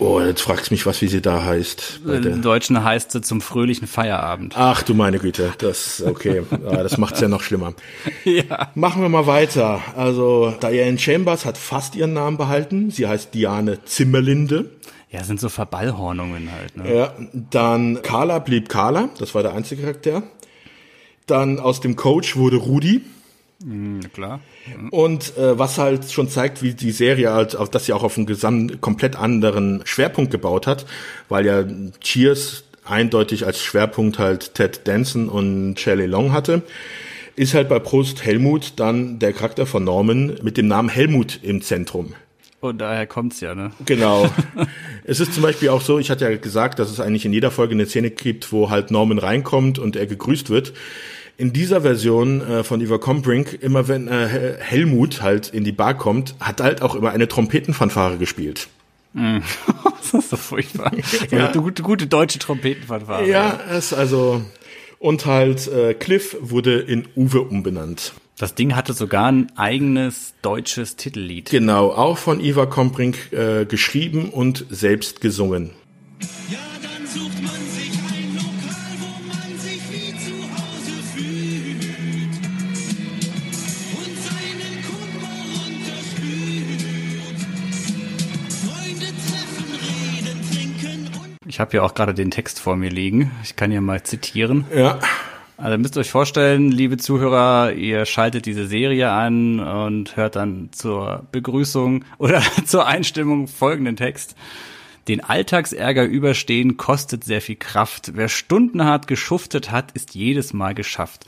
Oh, 0.00 0.18
jetzt 0.18 0.40
fragst 0.40 0.70
du 0.70 0.74
mich 0.74 0.86
was, 0.86 1.02
wie 1.02 1.08
sie 1.08 1.20
da 1.20 1.44
heißt. 1.44 2.00
Im 2.06 2.40
Deutschen 2.40 2.82
heißt 2.82 3.12
sie 3.12 3.20
zum 3.20 3.42
fröhlichen 3.42 3.86
Feierabend. 3.86 4.54
Ach 4.56 4.82
du 4.82 4.94
meine 4.94 5.18
Güte, 5.18 5.52
das, 5.58 6.02
okay, 6.02 6.42
ja, 6.50 6.82
das 6.82 6.96
macht's 6.96 7.20
ja 7.20 7.28
noch 7.28 7.42
schlimmer. 7.42 7.74
ja. 8.24 8.70
Machen 8.74 9.02
wir 9.02 9.10
mal 9.10 9.26
weiter. 9.26 9.82
Also, 9.94 10.54
Diane 10.62 10.98
Chambers 10.98 11.44
hat 11.44 11.58
fast 11.58 11.96
ihren 11.96 12.14
Namen 12.14 12.38
behalten. 12.38 12.90
Sie 12.90 13.06
heißt 13.06 13.34
Diane 13.34 13.84
Zimmerlinde. 13.84 14.70
Ja, 15.10 15.24
sind 15.24 15.40
so 15.40 15.48
Verballhornungen 15.48 16.52
halt. 16.52 16.76
Ne? 16.76 16.94
Ja, 16.94 17.14
dann 17.32 18.00
Carla 18.02 18.38
blieb 18.38 18.68
Carla, 18.68 19.10
das 19.18 19.34
war 19.34 19.42
der 19.42 19.54
einzige 19.54 19.82
Charakter. 19.82 20.22
Dann 21.26 21.58
aus 21.58 21.80
dem 21.80 21.96
Coach 21.96 22.36
wurde 22.36 22.56
Rudi. 22.56 23.02
Mhm, 23.64 24.00
klar. 24.12 24.40
Mhm. 24.66 24.88
Und 24.90 25.36
äh, 25.36 25.58
was 25.58 25.78
halt 25.78 26.10
schon 26.10 26.28
zeigt, 26.28 26.62
wie 26.62 26.74
die 26.74 26.92
Serie 26.92 27.32
halt, 27.32 27.56
dass 27.72 27.86
sie 27.86 27.92
auch 27.92 28.04
auf 28.04 28.16
einen 28.16 28.26
gesamt 28.26 28.80
komplett 28.80 29.16
anderen 29.16 29.82
Schwerpunkt 29.84 30.30
gebaut 30.30 30.66
hat, 30.66 30.86
weil 31.28 31.44
ja 31.44 31.64
Cheers 32.00 32.64
eindeutig 32.84 33.46
als 33.46 33.60
Schwerpunkt 33.60 34.18
halt 34.18 34.54
Ted 34.54 34.86
Danson 34.86 35.28
und 35.28 35.78
Shelley 35.78 36.06
Long 36.06 36.32
hatte, 36.32 36.62
ist 37.36 37.54
halt 37.54 37.68
bei 37.68 37.78
Prost 37.78 38.24
Helmut 38.24 38.74
dann 38.76 39.18
der 39.18 39.32
Charakter 39.32 39.66
von 39.66 39.84
Norman 39.84 40.38
mit 40.42 40.56
dem 40.56 40.68
Namen 40.68 40.88
Helmut 40.88 41.40
im 41.42 41.62
Zentrum. 41.62 42.14
Und 42.60 42.78
daher 42.78 43.06
kommt's 43.06 43.40
ja, 43.40 43.54
ne? 43.54 43.72
Genau. 43.86 44.28
es 45.04 45.18
ist 45.18 45.32
zum 45.32 45.42
Beispiel 45.42 45.70
auch 45.70 45.80
so, 45.80 45.98
ich 45.98 46.10
hatte 46.10 46.30
ja 46.30 46.36
gesagt, 46.36 46.78
dass 46.78 46.90
es 46.90 47.00
eigentlich 47.00 47.24
in 47.24 47.32
jeder 47.32 47.50
Folge 47.50 47.74
eine 47.74 47.86
Szene 47.86 48.10
gibt, 48.10 48.52
wo 48.52 48.68
halt 48.68 48.90
Norman 48.90 49.18
reinkommt 49.18 49.78
und 49.78 49.96
er 49.96 50.06
gegrüßt 50.06 50.50
wird 50.50 50.74
in 51.40 51.54
dieser 51.54 51.80
Version 51.80 52.42
äh, 52.42 52.64
von 52.64 52.82
Eva 52.82 52.98
Combrink, 52.98 53.54
immer 53.62 53.88
wenn 53.88 54.08
äh, 54.08 54.56
Helmut 54.58 55.22
halt 55.22 55.48
in 55.48 55.64
die 55.64 55.72
Bar 55.72 55.96
kommt, 55.96 56.34
hat 56.38 56.60
halt 56.60 56.82
auch 56.82 56.94
immer 56.94 57.12
eine 57.12 57.28
Trompetenfanfare 57.28 58.18
gespielt. 58.18 58.68
Mm. 59.14 59.38
das 59.98 60.12
ist 60.12 60.30
so 60.30 60.36
furchtbar. 60.36 60.92
ja. 61.30 61.48
eine 61.48 61.62
gute, 61.62 61.82
gute 61.82 62.06
deutsche 62.06 62.38
Trompetenfanfare. 62.38 63.26
Ja, 63.26 63.58
es 63.70 63.94
also 63.94 64.42
und 64.98 65.24
halt 65.24 65.66
äh, 65.68 65.94
Cliff 65.94 66.36
wurde 66.40 66.78
in 66.78 67.08
Uwe 67.16 67.40
umbenannt. 67.40 68.12
Das 68.40 68.54
Ding 68.54 68.74
hatte 68.74 68.94
sogar 68.94 69.30
ein 69.30 69.52
eigenes 69.56 70.32
deutsches 70.40 70.96
Titellied. 70.96 71.50
Genau, 71.50 71.90
auch 71.90 72.16
von 72.16 72.40
Eva 72.40 72.64
Kombrink 72.64 73.34
äh, 73.34 73.66
geschrieben 73.66 74.30
und 74.30 74.64
selbst 74.70 75.20
gesungen. 75.20 75.72
Ja. 76.50 76.58
Ich 91.46 91.60
habe 91.60 91.76
ja 91.76 91.82
auch 91.82 91.92
gerade 91.92 92.14
den 92.14 92.30
Text 92.30 92.58
vor 92.58 92.76
mir 92.76 92.88
liegen. 92.88 93.32
Ich 93.42 93.54
kann 93.54 93.70
ja 93.70 93.82
mal 93.82 94.02
zitieren. 94.02 94.64
Ja. 94.74 94.98
Also 95.62 95.76
müsst 95.76 95.94
ihr 95.98 96.00
euch 96.00 96.10
vorstellen, 96.10 96.72
liebe 96.72 96.96
Zuhörer, 96.96 97.74
ihr 97.74 98.06
schaltet 98.06 98.46
diese 98.46 98.66
Serie 98.66 99.10
an 99.10 99.60
und 99.60 100.16
hört 100.16 100.36
dann 100.36 100.70
zur 100.72 101.26
Begrüßung 101.32 102.06
oder 102.16 102.42
zur 102.64 102.86
Einstimmung 102.86 103.46
folgenden 103.46 103.96
Text. 103.96 104.36
Den 105.06 105.22
Alltagsärger 105.22 106.04
überstehen 106.04 106.78
kostet 106.78 107.24
sehr 107.24 107.42
viel 107.42 107.56
Kraft. 107.56 108.12
Wer 108.14 108.30
stundenhart 108.30 109.06
geschuftet 109.06 109.70
hat, 109.70 109.92
ist 109.92 110.14
jedes 110.14 110.54
Mal 110.54 110.74
geschafft. 110.74 111.26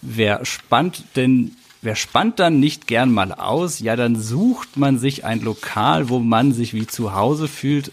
Wer 0.00 0.46
spannt 0.46 1.04
denn 1.16 1.54
Wer 1.82 1.94
spannt 1.94 2.40
dann 2.40 2.58
nicht 2.58 2.88
gern 2.88 3.12
mal 3.12 3.32
aus? 3.32 3.80
Ja, 3.80 3.94
dann 3.96 4.16
sucht 4.16 4.78
man 4.78 4.98
sich 4.98 5.24
ein 5.24 5.42
Lokal, 5.42 6.08
wo 6.08 6.18
man 6.18 6.52
sich 6.52 6.74
wie 6.74 6.86
zu 6.88 7.14
Hause 7.14 7.46
fühlt 7.46 7.92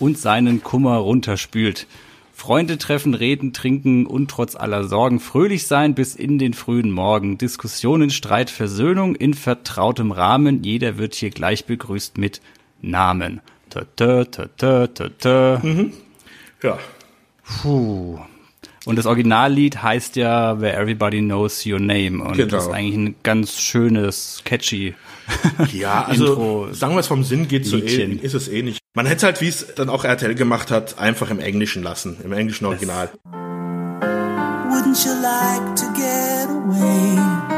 und 0.00 0.18
seinen 0.18 0.62
Kummer 0.62 0.96
runterspült. 0.96 1.86
Freunde 2.42 2.76
treffen, 2.76 3.14
reden, 3.14 3.52
trinken 3.52 4.04
und 4.04 4.28
trotz 4.28 4.56
aller 4.56 4.82
Sorgen 4.82 5.20
fröhlich 5.20 5.68
sein 5.68 5.94
bis 5.94 6.16
in 6.16 6.40
den 6.40 6.54
frühen 6.54 6.90
Morgen. 6.90 7.38
Diskussionen, 7.38 8.10
Streit, 8.10 8.50
Versöhnung 8.50 9.14
in 9.14 9.32
vertrautem 9.32 10.10
Rahmen. 10.10 10.64
Jeder 10.64 10.98
wird 10.98 11.14
hier 11.14 11.30
gleich 11.30 11.66
begrüßt 11.66 12.18
mit 12.18 12.40
Namen. 12.80 13.42
Ta 13.70 13.82
-ta, 13.96 14.24
ta 14.28 14.48
-ta, 14.58 14.88
ta 14.88 15.04
-ta. 15.20 15.64
Mhm. 15.64 15.92
Ja. 16.64 16.80
Puh. 17.62 18.18
Und 18.86 18.96
das 18.96 19.06
Originallied 19.06 19.80
heißt 19.80 20.16
ja 20.16 20.60
Where 20.60 20.76
Everybody 20.76 21.20
Knows 21.20 21.64
Your 21.64 21.78
Name. 21.78 22.24
Und 22.24 22.36
genau. 22.36 22.50
das 22.50 22.64
ist 22.64 22.72
eigentlich 22.72 22.96
ein 22.96 23.14
ganz 23.22 23.60
schönes, 23.60 24.42
catchy 24.44 24.96
Ja, 25.72 26.04
also 26.04 26.26
Intro 26.26 26.68
sagen 26.72 26.94
wir 26.94 27.00
es 27.00 27.06
vom 27.06 27.24
Sinn 27.24 27.48
geht 27.48 27.66
so 27.66 27.76
eh, 27.76 28.18
ist 28.20 28.34
es 28.34 28.48
eh 28.48 28.62
nicht. 28.62 28.78
Man 28.94 29.06
hätte 29.06 29.26
halt, 29.26 29.40
wie 29.40 29.48
es 29.48 29.74
dann 29.74 29.88
auch 29.88 30.04
RTL 30.04 30.34
gemacht 30.34 30.70
hat, 30.70 30.98
einfach 30.98 31.30
im 31.30 31.40
Englischen 31.40 31.82
lassen, 31.82 32.18
im 32.24 32.32
englischen 32.32 32.66
Original. 32.66 33.10
Wouldn't 34.70 35.04
you 35.04 35.12
like 35.22 35.76
to 35.76 35.86
get 35.94 36.48
away? 36.48 37.51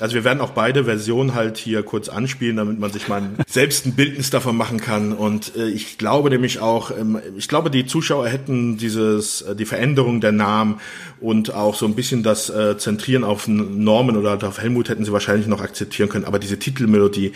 Also 0.00 0.14
wir 0.14 0.24
werden 0.24 0.40
auch 0.40 0.50
beide 0.50 0.84
Versionen 0.84 1.34
halt 1.34 1.58
hier 1.58 1.82
kurz 1.82 2.08
anspielen, 2.08 2.56
damit 2.56 2.78
man 2.78 2.92
sich 2.92 3.08
mal 3.08 3.22
selbst 3.48 3.86
ein 3.86 3.94
Bildnis 3.94 4.30
davon 4.30 4.56
machen 4.56 4.80
kann. 4.80 5.12
Und 5.12 5.56
äh, 5.56 5.68
ich 5.68 5.98
glaube 5.98 6.30
nämlich 6.30 6.60
auch, 6.60 6.90
ähm, 6.90 7.20
ich 7.36 7.48
glaube, 7.48 7.70
die 7.70 7.86
Zuschauer 7.86 8.28
hätten 8.28 8.76
dieses, 8.76 9.42
äh, 9.42 9.56
die 9.56 9.64
Veränderung 9.64 10.20
der 10.20 10.32
Namen 10.32 10.80
und 11.20 11.52
auch 11.52 11.74
so 11.74 11.86
ein 11.86 11.94
bisschen 11.94 12.22
das 12.22 12.50
äh, 12.50 12.78
Zentrieren 12.78 13.24
auf 13.24 13.48
Norman 13.48 14.16
oder 14.16 14.38
auf 14.46 14.58
Helmut 14.60 14.88
hätten 14.88 15.04
sie 15.04 15.12
wahrscheinlich 15.12 15.46
noch 15.46 15.60
akzeptieren 15.60 16.08
können. 16.08 16.24
Aber 16.24 16.38
diese 16.38 16.58
Titelmelodie, 16.58 17.32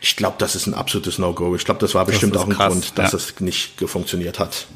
ich 0.00 0.16
glaube, 0.16 0.36
das 0.38 0.54
ist 0.54 0.66
ein 0.66 0.74
absolutes 0.74 1.18
No-Go. 1.18 1.56
Ich 1.56 1.64
glaube, 1.64 1.80
das 1.80 1.94
war 1.94 2.04
bestimmt 2.04 2.34
das 2.34 2.42
auch 2.42 2.46
ein 2.46 2.54
krass, 2.54 2.72
Grund, 2.72 2.98
dass 2.98 3.12
ja. 3.12 3.18
es 3.18 3.40
nicht 3.40 3.80
funktioniert 3.86 4.38
hat. 4.38 4.66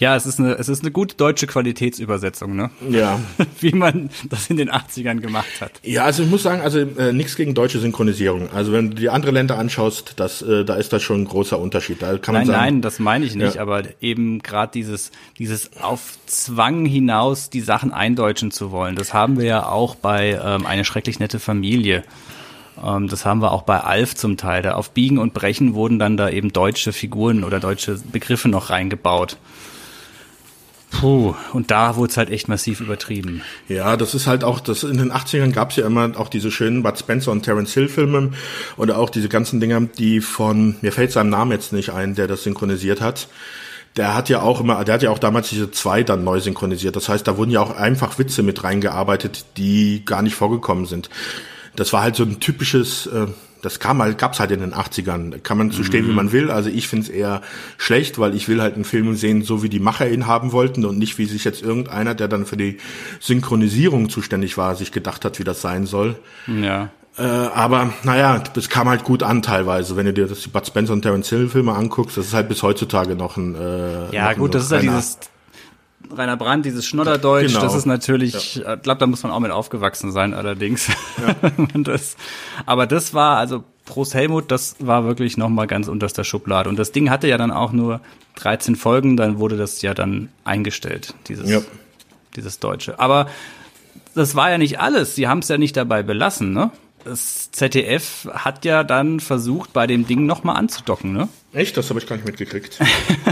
Ja, 0.00 0.16
es 0.16 0.24
ist 0.24 0.40
eine, 0.40 0.54
es 0.54 0.70
ist 0.70 0.82
eine 0.82 0.90
gute 0.90 1.14
deutsche 1.14 1.46
Qualitätsübersetzung, 1.46 2.56
ne? 2.56 2.70
Ja. 2.88 3.20
Wie 3.60 3.72
man 3.72 4.08
das 4.30 4.48
in 4.48 4.56
den 4.56 4.70
80ern 4.70 5.20
gemacht 5.20 5.60
hat. 5.60 5.72
Ja, 5.82 6.04
also 6.04 6.22
ich 6.22 6.30
muss 6.30 6.42
sagen, 6.42 6.62
also 6.62 6.78
äh, 6.78 7.12
nichts 7.12 7.36
gegen 7.36 7.52
deutsche 7.52 7.78
Synchronisierung. 7.80 8.48
Also 8.50 8.72
wenn 8.72 8.90
du 8.90 8.96
die 8.96 9.10
andere 9.10 9.30
Länder 9.30 9.58
anschaust, 9.58 10.14
das, 10.16 10.40
äh, 10.40 10.64
da 10.64 10.76
ist 10.76 10.94
das 10.94 11.02
schon 11.02 11.20
ein 11.20 11.24
großer 11.26 11.58
Unterschied. 11.58 12.00
Da 12.00 12.16
kann 12.16 12.34
nein, 12.34 12.46
man 12.46 12.56
sagen, 12.56 12.58
nein, 12.58 12.82
das 12.82 12.98
meine 12.98 13.26
ich 13.26 13.34
nicht, 13.34 13.56
ja. 13.56 13.62
aber 13.62 13.82
eben 14.00 14.38
gerade 14.38 14.72
dieses, 14.72 15.10
dieses 15.38 15.70
auf 15.82 16.16
Zwang 16.24 16.86
hinaus 16.86 17.50
die 17.50 17.60
Sachen 17.60 17.92
eindeutschen 17.92 18.50
zu 18.50 18.70
wollen, 18.70 18.96
das 18.96 19.12
haben 19.12 19.38
wir 19.38 19.44
ja 19.44 19.66
auch 19.66 19.96
bei 19.96 20.40
ähm, 20.42 20.64
eine 20.64 20.86
schrecklich 20.86 21.18
nette 21.18 21.38
Familie. 21.38 22.04
Ähm, 22.82 23.06
das 23.08 23.26
haben 23.26 23.42
wir 23.42 23.52
auch 23.52 23.62
bei 23.62 23.80
Alf 23.80 24.14
zum 24.14 24.38
Teil. 24.38 24.62
Da 24.62 24.76
auf 24.76 24.92
Biegen 24.92 25.18
und 25.18 25.34
Brechen 25.34 25.74
wurden 25.74 25.98
dann 25.98 26.16
da 26.16 26.30
eben 26.30 26.54
deutsche 26.54 26.94
Figuren 26.94 27.44
oder 27.44 27.60
deutsche 27.60 28.00
Begriffe 28.10 28.48
noch 28.48 28.70
reingebaut. 28.70 29.36
Puh, 30.90 31.34
und 31.52 31.70
da 31.70 31.96
wurde 31.96 32.10
es 32.10 32.16
halt 32.16 32.30
echt 32.30 32.48
massiv 32.48 32.80
übertrieben. 32.80 33.42
Ja, 33.68 33.96
das 33.96 34.14
ist 34.14 34.26
halt 34.26 34.42
auch, 34.42 34.60
das 34.60 34.82
in 34.82 34.98
den 34.98 35.12
80ern 35.12 35.52
gab 35.52 35.70
es 35.70 35.76
ja 35.76 35.86
immer 35.86 36.12
auch 36.16 36.28
diese 36.28 36.50
schönen 36.50 36.82
Bud 36.82 36.98
Spencer 36.98 37.30
und 37.30 37.42
Terence 37.42 37.72
Hill 37.72 37.88
Filme 37.88 38.32
oder 38.76 38.98
auch 38.98 39.08
diese 39.08 39.28
ganzen 39.28 39.60
Dinger, 39.60 39.80
die 39.80 40.20
von, 40.20 40.76
mir 40.80 40.92
fällt 40.92 41.12
seinem 41.12 41.30
Namen 41.30 41.52
jetzt 41.52 41.72
nicht 41.72 41.90
ein, 41.90 42.16
der 42.16 42.26
das 42.26 42.42
synchronisiert 42.42 43.00
hat. 43.00 43.28
Der 43.96 44.14
hat 44.14 44.28
ja 44.28 44.42
auch 44.42 44.60
immer, 44.60 44.84
der 44.84 44.94
hat 44.94 45.02
ja 45.02 45.10
auch 45.10 45.18
damals 45.18 45.48
diese 45.48 45.70
zwei 45.70 46.02
dann 46.02 46.24
neu 46.24 46.40
synchronisiert. 46.40 46.96
Das 46.96 47.08
heißt, 47.08 47.26
da 47.26 47.36
wurden 47.36 47.50
ja 47.50 47.60
auch 47.60 47.74
einfach 47.76 48.18
Witze 48.18 48.42
mit 48.42 48.62
reingearbeitet, 48.62 49.46
die 49.56 50.04
gar 50.04 50.22
nicht 50.22 50.34
vorgekommen 50.34 50.86
sind. 50.86 51.08
Das 51.76 51.92
war 51.92 52.02
halt 52.02 52.16
so 52.16 52.24
ein 52.24 52.40
typisches, 52.40 53.06
äh, 53.06 53.26
das 53.62 53.78
kam 53.78 54.00
halt, 54.00 54.18
gab's 54.18 54.40
halt 54.40 54.50
in 54.50 54.60
den 54.60 54.74
80ern. 54.74 55.40
Kann 55.40 55.58
man 55.58 55.70
zu 55.70 55.84
stehen, 55.84 56.04
mhm. 56.04 56.10
wie 56.10 56.14
man 56.14 56.32
will. 56.32 56.50
Also 56.50 56.70
ich 56.70 56.88
find's 56.88 57.08
eher 57.08 57.42
schlecht, 57.78 58.18
weil 58.18 58.34
ich 58.34 58.48
will 58.48 58.60
halt 58.60 58.74
einen 58.74 58.84
Film 58.84 59.14
sehen, 59.16 59.42
so 59.42 59.62
wie 59.62 59.68
die 59.68 59.80
Macher 59.80 60.08
ihn 60.10 60.26
haben 60.26 60.52
wollten 60.52 60.84
und 60.84 60.98
nicht 60.98 61.18
wie 61.18 61.26
sich 61.26 61.44
jetzt 61.44 61.62
irgendeiner, 61.62 62.14
der 62.14 62.28
dann 62.28 62.46
für 62.46 62.56
die 62.56 62.78
Synchronisierung 63.20 64.10
zuständig 64.10 64.56
war, 64.56 64.74
sich 64.74 64.92
gedacht 64.92 65.24
hat, 65.24 65.38
wie 65.38 65.44
das 65.44 65.60
sein 65.60 65.86
soll. 65.86 66.16
Ja. 66.46 66.90
Äh, 67.18 67.22
aber 67.22 67.92
naja, 68.04 68.42
es 68.56 68.68
kam 68.68 68.88
halt 68.88 69.04
gut 69.04 69.22
an 69.22 69.42
teilweise. 69.42 69.96
Wenn 69.96 70.06
du 70.06 70.12
dir 70.12 70.26
das 70.26 70.40
die 70.40 70.48
Bud 70.48 70.66
Spencer 70.66 70.92
und 70.92 71.02
Terence 71.02 71.28
Hill 71.28 71.48
Filme 71.48 71.74
anguckst, 71.74 72.16
das 72.16 72.26
ist 72.26 72.34
halt 72.34 72.48
bis 72.48 72.62
heutzutage 72.62 73.14
noch 73.14 73.36
ein 73.36 73.54
äh, 73.54 74.14
Ja 74.14 74.32
gut, 74.34 74.54
das 74.54 74.64
ist 74.64 74.72
ja 74.72 74.78
dieses 74.78 75.18
Rainer 76.12 76.36
Brandt, 76.36 76.66
dieses 76.66 76.86
Schnodderdeutsch, 76.86 77.48
genau. 77.48 77.60
das 77.60 77.74
ist 77.74 77.86
natürlich, 77.86 78.34
ich 78.34 78.54
ja. 78.56 78.76
glaube, 78.76 78.98
da 78.98 79.06
muss 79.06 79.22
man 79.22 79.32
auch 79.32 79.40
mit 79.40 79.50
aufgewachsen 79.50 80.12
sein, 80.12 80.34
allerdings. 80.34 80.88
Ja. 80.88 81.50
das, 81.74 82.16
aber 82.66 82.86
das 82.86 83.14
war, 83.14 83.38
also 83.38 83.64
Prost 83.84 84.14
Helmut, 84.14 84.50
das 84.50 84.76
war 84.78 85.04
wirklich 85.04 85.36
nochmal 85.36 85.66
ganz 85.66 85.88
unterster 85.88 86.24
Schublade. 86.24 86.68
Und 86.68 86.78
das 86.78 86.92
Ding 86.92 87.10
hatte 87.10 87.28
ja 87.28 87.38
dann 87.38 87.50
auch 87.50 87.72
nur 87.72 88.00
13 88.36 88.76
Folgen, 88.76 89.16
dann 89.16 89.38
wurde 89.38 89.56
das 89.56 89.82
ja 89.82 89.94
dann 89.94 90.28
eingestellt, 90.44 91.14
dieses, 91.28 91.48
ja. 91.48 91.60
dieses 92.36 92.58
Deutsche. 92.60 92.98
Aber 92.98 93.26
das 94.14 94.34
war 94.34 94.50
ja 94.50 94.58
nicht 94.58 94.80
alles. 94.80 95.14
Sie 95.14 95.28
haben 95.28 95.40
es 95.40 95.48
ja 95.48 95.58
nicht 95.58 95.76
dabei 95.76 96.02
belassen, 96.02 96.52
ne? 96.52 96.70
Das 97.04 97.50
ZDF 97.50 98.28
hat 98.32 98.64
ja 98.64 98.84
dann 98.84 99.20
versucht, 99.20 99.72
bei 99.72 99.86
dem 99.86 100.06
Ding 100.06 100.26
nochmal 100.26 100.56
anzudocken, 100.56 101.12
ne? 101.12 101.28
Echt? 101.52 101.76
Das 101.76 101.90
habe 101.90 102.00
ich 102.00 102.06
gar 102.06 102.16
nicht 102.16 102.26
mitgekriegt. 102.26 102.78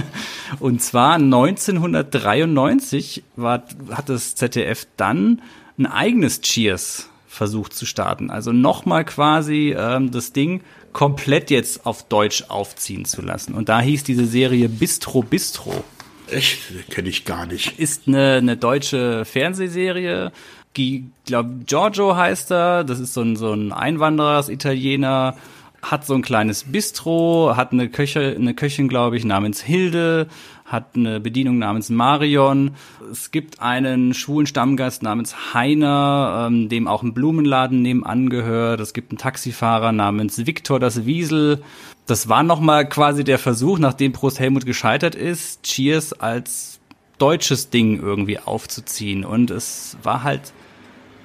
und 0.61 0.83
zwar 0.83 1.15
1993 1.15 3.23
war, 3.37 3.63
hat 3.91 4.09
das 4.09 4.35
ZDF 4.35 4.87
dann 4.97 5.43
ein 5.79 5.87
eigenes 5.87 6.41
Cheers 6.41 7.09
versucht 7.29 7.75
zu 7.75 7.87
starten. 7.87 8.31
Also 8.31 8.53
nochmal 8.53 9.05
quasi 9.05 9.75
ähm, 9.79 10.11
das 10.11 10.33
Ding 10.33 10.63
komplett 10.93 11.51
jetzt 11.51 11.87
auf 11.87 12.09
Deutsch 12.09 12.45
aufziehen 12.49 13.05
zu 13.05 13.23
lassen. 13.23 13.55
Und 13.55 13.69
da 13.69 13.81
hieß 13.81 14.03
diese 14.03 14.27
Serie 14.27 14.69
Bistro 14.69 15.23
Bistro. 15.23 15.85
Echt? 16.31 16.91
Kenne 16.91 17.09
ich 17.09 17.25
gar 17.25 17.47
nicht. 17.47 17.79
Ist 17.79 18.07
eine, 18.07 18.35
eine 18.35 18.57
deutsche 18.57 19.25
Fernsehserie. 19.25 20.33
Glaube, 20.75 21.51
Giorgio 21.67 22.17
heißt 22.17 22.51
er. 22.53 22.85
Das 22.85 23.01
ist 23.01 23.15
so 23.15 23.23
ein, 23.23 23.37
so 23.37 23.53
ein 23.53 23.73
Einwanderer, 23.73 24.49
Italiener. 24.49 25.37
Hat 25.81 26.05
so 26.05 26.15
ein 26.15 26.23
kleines 26.23 26.65
Bistro, 26.65 27.53
hat 27.55 27.73
eine, 27.73 27.89
Köche, 27.89 28.35
eine 28.37 28.53
Köchin, 28.55 28.89
glaube 28.89 29.17
ich, 29.17 29.25
namens 29.25 29.63
Hilde, 29.63 30.27
hat 30.65 30.97
eine 30.97 31.21
Bedienung 31.21 31.59
namens 31.59 31.89
Marion. 31.89 32.73
Es 33.13 33.31
gibt 33.31 33.61
einen 33.63 34.13
schwulen 34.13 34.47
Stammgast 34.47 35.05
namens 35.05 35.55
Heiner, 35.55 36.49
ähm, 36.49 36.69
dem 36.69 36.89
auch 36.89 37.05
ein 37.05 37.15
Blumenladen 37.15 37.81
nebenan 37.81 38.29
gehört. 38.29 38.81
Es 38.81 38.93
gibt 38.93 39.13
einen 39.13 39.19
Taxifahrer 39.19 39.93
namens 39.93 40.47
Viktor 40.47 40.81
das 40.81 41.07
Wiesel. 41.07 41.63
Das 42.07 42.29
war 42.29 42.43
nochmal 42.43 42.89
quasi 42.89 43.23
der 43.23 43.39
Versuch, 43.39 43.79
nachdem 43.79 44.13
Prost 44.13 44.41
Helmut 44.41 44.67
gescheitert 44.67 45.15
ist, 45.15 45.63
Cheers 45.63 46.13
als 46.13 46.81
deutsches 47.19 47.71
Ding 47.71 48.01
irgendwie 48.01 48.39
aufzuziehen. 48.39 49.25
Und 49.25 49.51
es 49.51 49.97
war 50.03 50.23
halt 50.23 50.53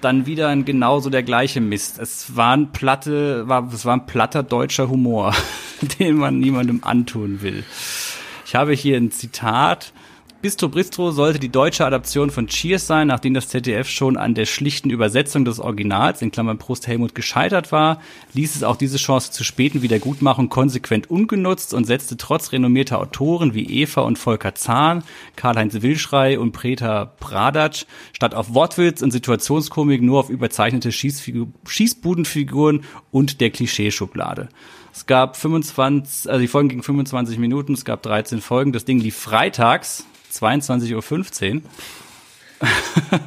dann 0.01 0.25
wieder 0.25 0.55
genauso 0.57 1.09
der 1.09 1.23
gleiche 1.23 1.61
Mist. 1.61 1.99
Es 1.99 2.35
war 2.35 2.55
ein 2.55 2.71
platte, 2.71 3.47
war, 3.47 3.69
es 3.73 3.85
war 3.85 3.95
ein 3.95 4.05
platter 4.05 4.43
deutscher 4.43 4.89
Humor, 4.89 5.33
den 5.99 6.17
man 6.17 6.39
niemandem 6.39 6.81
antun 6.83 7.41
will. 7.41 7.63
Ich 8.45 8.55
habe 8.55 8.73
hier 8.73 8.97
ein 8.97 9.11
Zitat. 9.11 9.93
Bistro 10.43 10.67
Bristro 10.67 11.11
sollte 11.11 11.39
die 11.39 11.47
deutsche 11.47 11.85
Adaption 11.85 12.29
von 12.29 12.47
Cheers 12.47 12.85
sein, 12.85 13.07
nachdem 13.07 13.33
das 13.33 13.47
ZDF 13.47 13.87
schon 13.87 14.17
an 14.17 14.33
der 14.35 14.45
schlichten 14.45 14.89
Übersetzung 14.89 15.45
des 15.45 15.61
Originals, 15.61 16.21
in 16.21 16.31
Klammern 16.31 16.57
Prost 16.57 16.85
Helmut, 16.85 17.15
gescheitert 17.15 17.71
war, 17.71 18.01
ließ 18.33 18.57
es 18.57 18.63
auch 18.63 18.75
diese 18.75 18.97
Chance 18.97 19.31
zur 19.31 19.45
späten 19.45 19.83
Wiedergutmachung 19.83 20.49
konsequent 20.49 21.09
ungenutzt 21.09 21.73
und 21.73 21.85
setzte 21.85 22.17
trotz 22.17 22.51
renommierter 22.51 22.99
Autoren 22.99 23.53
wie 23.53 23.83
Eva 23.83 24.01
und 24.01 24.19
Volker 24.19 24.53
Zahn, 24.53 25.05
Karl-Heinz 25.37 25.81
Wilschrei 25.81 26.37
und 26.37 26.51
Preta 26.51 27.13
Bradatsch 27.21 27.85
statt 28.11 28.35
auf 28.35 28.53
Wortwitz 28.53 29.01
und 29.01 29.11
Situationskomik 29.11 30.01
nur 30.01 30.19
auf 30.19 30.29
überzeichnete 30.29 30.91
Schießbudenfiguren 30.91 32.83
und 33.11 33.39
der 33.39 33.49
Klischeeschublade. 33.49 34.49
Es 34.91 35.05
gab 35.05 35.37
25, 35.37 36.29
also 36.29 36.41
die 36.41 36.49
Folgen 36.49 36.67
gingen 36.67 36.83
25 36.83 37.39
Minuten, 37.39 37.75
es 37.75 37.85
gab 37.85 38.03
13 38.03 38.41
Folgen. 38.41 38.73
Das 38.73 38.83
Ding 38.83 38.99
lief 38.99 39.15
freitags, 39.15 40.05
22.15 40.41 41.55
Uhr. 41.55 41.61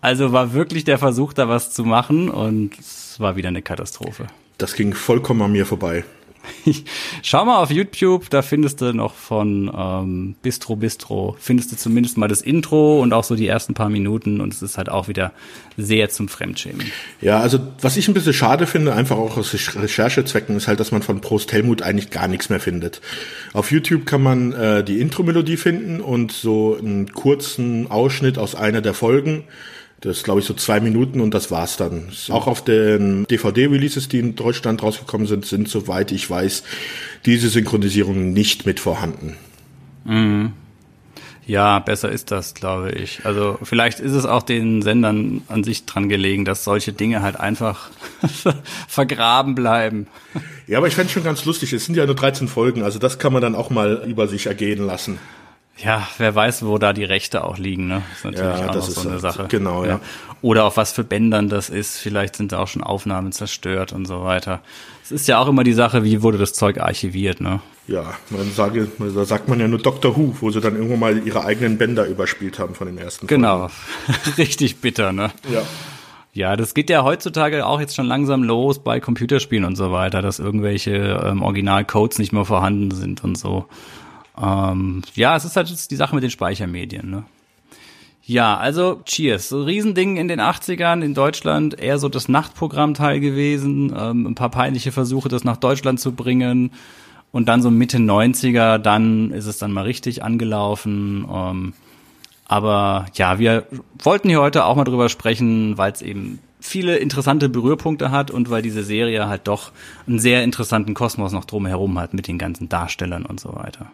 also 0.00 0.32
war 0.32 0.52
wirklich 0.52 0.84
der 0.84 0.98
Versuch, 0.98 1.32
da 1.32 1.48
was 1.48 1.72
zu 1.72 1.84
machen 1.84 2.28
und 2.28 2.78
es 2.78 3.18
war 3.18 3.36
wieder 3.36 3.48
eine 3.48 3.62
Katastrophe. 3.62 4.26
Das 4.58 4.74
ging 4.74 4.94
vollkommen 4.94 5.42
an 5.42 5.52
mir 5.52 5.66
vorbei. 5.66 6.04
Schau 7.22 7.44
mal 7.44 7.58
auf 7.58 7.70
YouTube, 7.70 8.30
da 8.30 8.42
findest 8.42 8.80
du 8.80 8.92
noch 8.92 9.14
von 9.14 9.70
ähm, 9.74 10.34
Bistro 10.42 10.76
Bistro, 10.76 11.36
findest 11.38 11.72
du 11.72 11.76
zumindest 11.76 12.16
mal 12.16 12.28
das 12.28 12.42
Intro 12.42 13.00
und 13.00 13.12
auch 13.12 13.24
so 13.24 13.36
die 13.36 13.46
ersten 13.46 13.74
paar 13.74 13.88
Minuten 13.88 14.40
und 14.40 14.52
es 14.52 14.62
ist 14.62 14.78
halt 14.78 14.88
auch 14.88 15.08
wieder 15.08 15.32
sehr 15.76 16.10
zum 16.10 16.28
Fremdschämen. 16.28 16.90
Ja, 17.20 17.40
also 17.40 17.58
was 17.80 17.96
ich 17.96 18.08
ein 18.08 18.14
bisschen 18.14 18.32
schade 18.32 18.66
finde, 18.66 18.94
einfach 18.94 19.16
auch 19.16 19.36
aus 19.36 19.54
Recherchezwecken, 19.54 20.56
ist 20.56 20.68
halt, 20.68 20.80
dass 20.80 20.92
man 20.92 21.02
von 21.02 21.20
Prost 21.20 21.52
Helmut 21.52 21.82
eigentlich 21.82 22.10
gar 22.10 22.28
nichts 22.28 22.48
mehr 22.48 22.60
findet. 22.60 23.00
Auf 23.52 23.70
YouTube 23.70 24.06
kann 24.06 24.22
man 24.22 24.52
äh, 24.52 24.84
die 24.84 25.00
Intro-Melodie 25.00 25.56
finden 25.56 26.00
und 26.00 26.32
so 26.32 26.76
einen 26.76 27.12
kurzen 27.12 27.90
Ausschnitt 27.90 28.38
aus 28.38 28.54
einer 28.54 28.80
der 28.80 28.94
Folgen. 28.94 29.44
Das 30.00 30.18
ist, 30.18 30.24
glaube 30.24 30.40
ich, 30.40 30.46
so 30.46 30.54
zwei 30.54 30.80
Minuten 30.80 31.20
und 31.20 31.34
das 31.34 31.50
war's 31.50 31.76
dann. 31.76 32.08
Auch 32.30 32.46
auf 32.46 32.64
den 32.64 33.26
DVD-Releases, 33.30 34.08
die 34.08 34.18
in 34.18 34.34
Deutschland 34.34 34.82
rausgekommen 34.82 35.26
sind, 35.26 35.44
sind, 35.44 35.68
soweit 35.68 36.10
ich 36.10 36.28
weiß, 36.30 36.62
diese 37.26 37.50
Synchronisierungen 37.50 38.32
nicht 38.32 38.64
mit 38.64 38.80
vorhanden. 38.80 39.36
Mhm. 40.04 40.52
Ja, 41.46 41.80
besser 41.80 42.10
ist 42.10 42.30
das, 42.30 42.54
glaube 42.54 42.92
ich. 42.92 43.22
Also 43.24 43.58
vielleicht 43.62 43.98
ist 43.98 44.12
es 44.12 44.24
auch 44.24 44.42
den 44.42 44.82
Sendern 44.82 45.42
an 45.48 45.64
sich 45.64 45.84
dran 45.84 46.08
gelegen, 46.08 46.44
dass 46.44 46.64
solche 46.64 46.92
Dinge 46.92 47.22
halt 47.22 47.40
einfach 47.40 47.90
vergraben 48.88 49.54
bleiben. 49.54 50.06
Ja, 50.66 50.78
aber 50.78 50.86
ich 50.86 50.94
fände 50.94 51.12
schon 51.12 51.24
ganz 51.24 51.44
lustig. 51.44 51.72
Es 51.72 51.86
sind 51.86 51.96
ja 51.96 52.06
nur 52.06 52.14
13 52.14 52.46
Folgen, 52.46 52.84
also 52.84 52.98
das 52.98 53.18
kann 53.18 53.32
man 53.32 53.42
dann 53.42 53.54
auch 53.54 53.68
mal 53.68 54.04
über 54.06 54.28
sich 54.28 54.46
ergehen 54.46 54.86
lassen. 54.86 55.18
Ja, 55.82 56.06
wer 56.18 56.34
weiß, 56.34 56.64
wo 56.64 56.78
da 56.78 56.92
die 56.92 57.04
Rechte 57.04 57.44
auch 57.44 57.56
liegen, 57.56 57.86
ne? 57.86 58.02
Das 58.08 58.18
ist 58.18 58.24
natürlich 58.24 58.60
ja, 58.60 58.68
auch 58.68 58.72
das 58.72 58.86
so 58.86 59.00
eine 59.00 59.10
halt, 59.12 59.20
Sache. 59.20 59.46
Genau, 59.48 59.84
ja. 59.84 59.90
ja. 59.90 60.00
Oder 60.42 60.64
auf 60.64 60.76
was 60.76 60.92
für 60.92 61.04
Bändern 61.04 61.48
das 61.48 61.70
ist. 61.70 61.98
Vielleicht 61.98 62.36
sind 62.36 62.52
da 62.52 62.58
auch 62.58 62.68
schon 62.68 62.82
Aufnahmen 62.82 63.32
zerstört 63.32 63.92
und 63.92 64.06
so 64.06 64.24
weiter. 64.24 64.60
Es 65.02 65.10
ist 65.10 65.28
ja 65.28 65.38
auch 65.38 65.48
immer 65.48 65.64
die 65.64 65.72
Sache, 65.72 66.04
wie 66.04 66.22
wurde 66.22 66.38
das 66.38 66.52
Zeug 66.52 66.78
archiviert, 66.80 67.40
ne? 67.40 67.60
Ja, 67.86 68.14
man 68.30 68.50
sage, 68.52 68.88
da 68.98 69.24
sagt 69.24 69.48
man 69.48 69.58
ja 69.58 69.66
nur 69.66 69.80
Doctor 69.80 70.16
Who, 70.16 70.36
wo 70.40 70.50
sie 70.50 70.60
dann 70.60 70.76
irgendwann 70.76 71.00
mal 71.00 71.26
ihre 71.26 71.44
eigenen 71.44 71.78
Bänder 71.78 72.06
überspielt 72.06 72.58
haben 72.58 72.74
von 72.74 72.86
den 72.86 72.98
ersten 72.98 73.26
Genau. 73.26 73.68
Richtig 74.38 74.80
bitter, 74.80 75.12
ne? 75.12 75.30
Ja. 75.52 75.62
Ja, 76.32 76.54
das 76.54 76.74
geht 76.74 76.90
ja 76.90 77.02
heutzutage 77.02 77.66
auch 77.66 77.80
jetzt 77.80 77.96
schon 77.96 78.06
langsam 78.06 78.44
los 78.44 78.78
bei 78.78 79.00
Computerspielen 79.00 79.64
und 79.64 79.74
so 79.74 79.90
weiter, 79.90 80.22
dass 80.22 80.38
irgendwelche 80.38 81.20
ähm, 81.24 81.42
Originalcodes 81.42 82.20
nicht 82.20 82.32
mehr 82.32 82.44
vorhanden 82.44 82.92
sind 82.92 83.24
und 83.24 83.36
so. 83.36 83.66
Ähm, 84.40 85.02
ja, 85.14 85.36
es 85.36 85.44
ist 85.44 85.56
halt 85.56 85.68
jetzt 85.68 85.90
die 85.90 85.96
Sache 85.96 86.14
mit 86.14 86.24
den 86.24 86.30
Speichermedien, 86.30 87.10
ne? 87.10 87.24
Ja, 88.22 88.56
also 88.56 89.00
Cheers. 89.04 89.48
So 89.48 89.64
Riesending 89.64 90.16
in 90.16 90.28
den 90.28 90.40
80ern 90.40 91.02
in 91.02 91.14
Deutschland, 91.14 91.80
eher 91.80 91.98
so 91.98 92.08
das 92.08 92.28
Nachtprogrammteil 92.28 93.18
gewesen, 93.18 93.92
ähm, 93.98 94.26
ein 94.26 94.34
paar 94.34 94.50
peinliche 94.50 94.92
Versuche, 94.92 95.28
das 95.28 95.42
nach 95.42 95.56
Deutschland 95.56 95.98
zu 95.98 96.12
bringen. 96.12 96.70
Und 97.32 97.48
dann 97.48 97.62
so 97.62 97.70
Mitte 97.70 97.98
90er, 97.98 98.78
dann 98.78 99.30
ist 99.32 99.46
es 99.46 99.58
dann 99.58 99.72
mal 99.72 99.82
richtig 99.84 100.22
angelaufen. 100.22 101.26
Ähm, 101.32 101.72
aber 102.46 103.06
ja, 103.14 103.38
wir 103.38 103.66
wollten 104.02 104.28
hier 104.28 104.40
heute 104.40 104.64
auch 104.64 104.76
mal 104.76 104.84
drüber 104.84 105.08
sprechen, 105.08 105.76
weil 105.78 105.92
es 105.92 106.02
eben 106.02 106.40
viele 106.60 106.98
interessante 106.98 107.48
Berührpunkte 107.48 108.10
hat 108.10 108.30
und 108.30 108.50
weil 108.50 108.62
diese 108.62 108.84
Serie 108.84 109.28
halt 109.28 109.48
doch 109.48 109.72
einen 110.06 110.18
sehr 110.18 110.44
interessanten 110.44 110.94
Kosmos 110.94 111.32
noch 111.32 111.46
drumherum 111.46 111.98
hat 111.98 112.14
mit 112.14 112.28
den 112.28 112.38
ganzen 112.38 112.68
Darstellern 112.68 113.24
und 113.26 113.40
so 113.40 113.54
weiter 113.54 113.90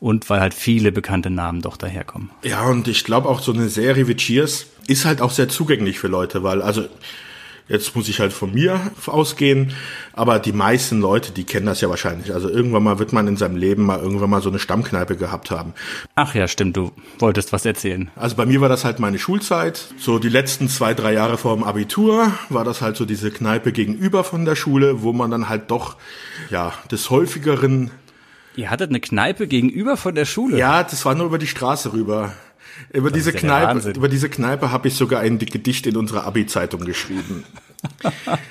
und 0.00 0.28
weil 0.30 0.40
halt 0.40 0.54
viele 0.54 0.92
bekannte 0.92 1.30
Namen 1.30 1.62
doch 1.62 1.76
daherkommen. 1.76 2.30
Ja, 2.42 2.68
und 2.68 2.88
ich 2.88 3.04
glaube 3.04 3.28
auch 3.28 3.40
so 3.40 3.52
eine 3.52 3.68
Serie 3.68 4.08
wie 4.08 4.16
Cheers 4.16 4.66
ist 4.86 5.04
halt 5.04 5.20
auch 5.20 5.30
sehr 5.30 5.48
zugänglich 5.48 5.98
für 5.98 6.08
Leute, 6.08 6.42
weil 6.42 6.62
also 6.62 6.84
jetzt 7.68 7.94
muss 7.94 8.08
ich 8.08 8.20
halt 8.20 8.32
von 8.32 8.52
mir 8.54 8.80
ausgehen, 9.06 9.74
aber 10.14 10.38
die 10.38 10.52
meisten 10.52 11.00
Leute, 11.00 11.32
die 11.32 11.44
kennen 11.44 11.66
das 11.66 11.80
ja 11.80 11.90
wahrscheinlich. 11.90 12.32
Also 12.32 12.48
irgendwann 12.48 12.82
mal 12.82 12.98
wird 12.98 13.12
man 13.12 13.26
in 13.28 13.36
seinem 13.36 13.56
Leben 13.56 13.84
mal 13.84 14.00
irgendwann 14.00 14.30
mal 14.30 14.40
so 14.40 14.48
eine 14.48 14.58
Stammkneipe 14.58 15.16
gehabt 15.16 15.50
haben. 15.50 15.74
Ach 16.14 16.34
ja, 16.34 16.48
stimmt, 16.48 16.76
du 16.76 16.92
wolltest 17.18 17.52
was 17.52 17.64
erzählen. 17.64 18.10
Also 18.16 18.36
bei 18.36 18.46
mir 18.46 18.60
war 18.60 18.68
das 18.68 18.84
halt 18.84 18.98
meine 18.98 19.18
Schulzeit. 19.18 19.88
So 19.98 20.18
die 20.18 20.30
letzten 20.30 20.68
zwei, 20.68 20.94
drei 20.94 21.12
Jahre 21.12 21.36
vor 21.36 21.54
dem 21.54 21.64
Abitur 21.64 22.32
war 22.48 22.64
das 22.64 22.80
halt 22.80 22.96
so 22.96 23.04
diese 23.04 23.30
Kneipe 23.30 23.72
gegenüber 23.72 24.24
von 24.24 24.44
der 24.44 24.56
Schule, 24.56 25.02
wo 25.02 25.12
man 25.12 25.30
dann 25.30 25.48
halt 25.48 25.70
doch, 25.70 25.96
ja, 26.50 26.72
des 26.90 27.10
häufigeren 27.10 27.90
Ihr 28.58 28.70
hattet 28.70 28.90
eine 28.90 28.98
Kneipe 28.98 29.46
gegenüber 29.46 29.96
von 29.96 30.16
der 30.16 30.24
Schule? 30.24 30.58
Ja, 30.58 30.82
das 30.82 31.04
war 31.04 31.14
nur 31.14 31.26
über 31.26 31.38
die 31.38 31.46
Straße 31.46 31.92
rüber. 31.92 32.32
Über 32.92 33.08
das 33.08 33.18
diese 33.18 33.32
ja 33.32 33.38
Kneipe, 33.38 33.90
über 33.90 34.08
diese 34.08 34.28
Kneipe 34.28 34.72
habe 34.72 34.88
ich 34.88 34.96
sogar 34.96 35.20
ein 35.20 35.38
Gedicht 35.38 35.86
in 35.86 35.96
unserer 35.96 36.24
Abi-Zeitung 36.24 36.84
geschrieben. 36.84 37.44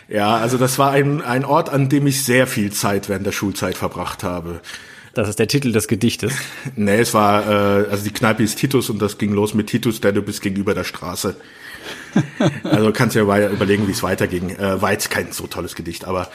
ja, 0.07 0.37
also 0.37 0.57
das 0.57 0.79
war 0.79 0.91
ein, 0.91 1.21
ein 1.21 1.43
Ort, 1.43 1.69
an 1.69 1.89
dem 1.89 2.07
ich 2.07 2.23
sehr 2.23 2.47
viel 2.47 2.71
Zeit 2.71 3.09
während 3.09 3.25
der 3.25 3.33
Schulzeit 3.33 3.75
verbracht 3.75 4.23
habe. 4.23 4.61
Das 5.13 5.27
ist 5.27 5.39
der 5.39 5.49
Titel 5.49 5.73
des 5.73 5.89
Gedichtes. 5.89 6.31
nee, 6.77 6.99
es 6.99 7.13
war, 7.13 7.45
äh, 7.45 7.89
also 7.89 8.05
die 8.05 8.13
Kneipe 8.13 8.43
ist 8.43 8.57
Titus 8.57 8.89
und 8.89 9.01
das 9.01 9.17
ging 9.17 9.33
los 9.33 9.53
mit 9.53 9.67
Titus, 9.67 9.99
der 9.99 10.13
du 10.13 10.21
bist 10.21 10.41
gegenüber 10.41 10.73
der 10.73 10.85
Straße. 10.85 11.35
also 12.63 12.93
kannst 12.93 13.17
ja 13.17 13.23
überlegen, 13.23 13.87
wie 13.87 13.91
es 13.91 14.03
weiterging. 14.03 14.51
Äh, 14.51 14.81
war 14.81 14.93
jetzt 14.93 15.09
kein 15.09 15.33
so 15.33 15.47
tolles 15.47 15.75
Gedicht, 15.75 16.05
aber 16.05 16.29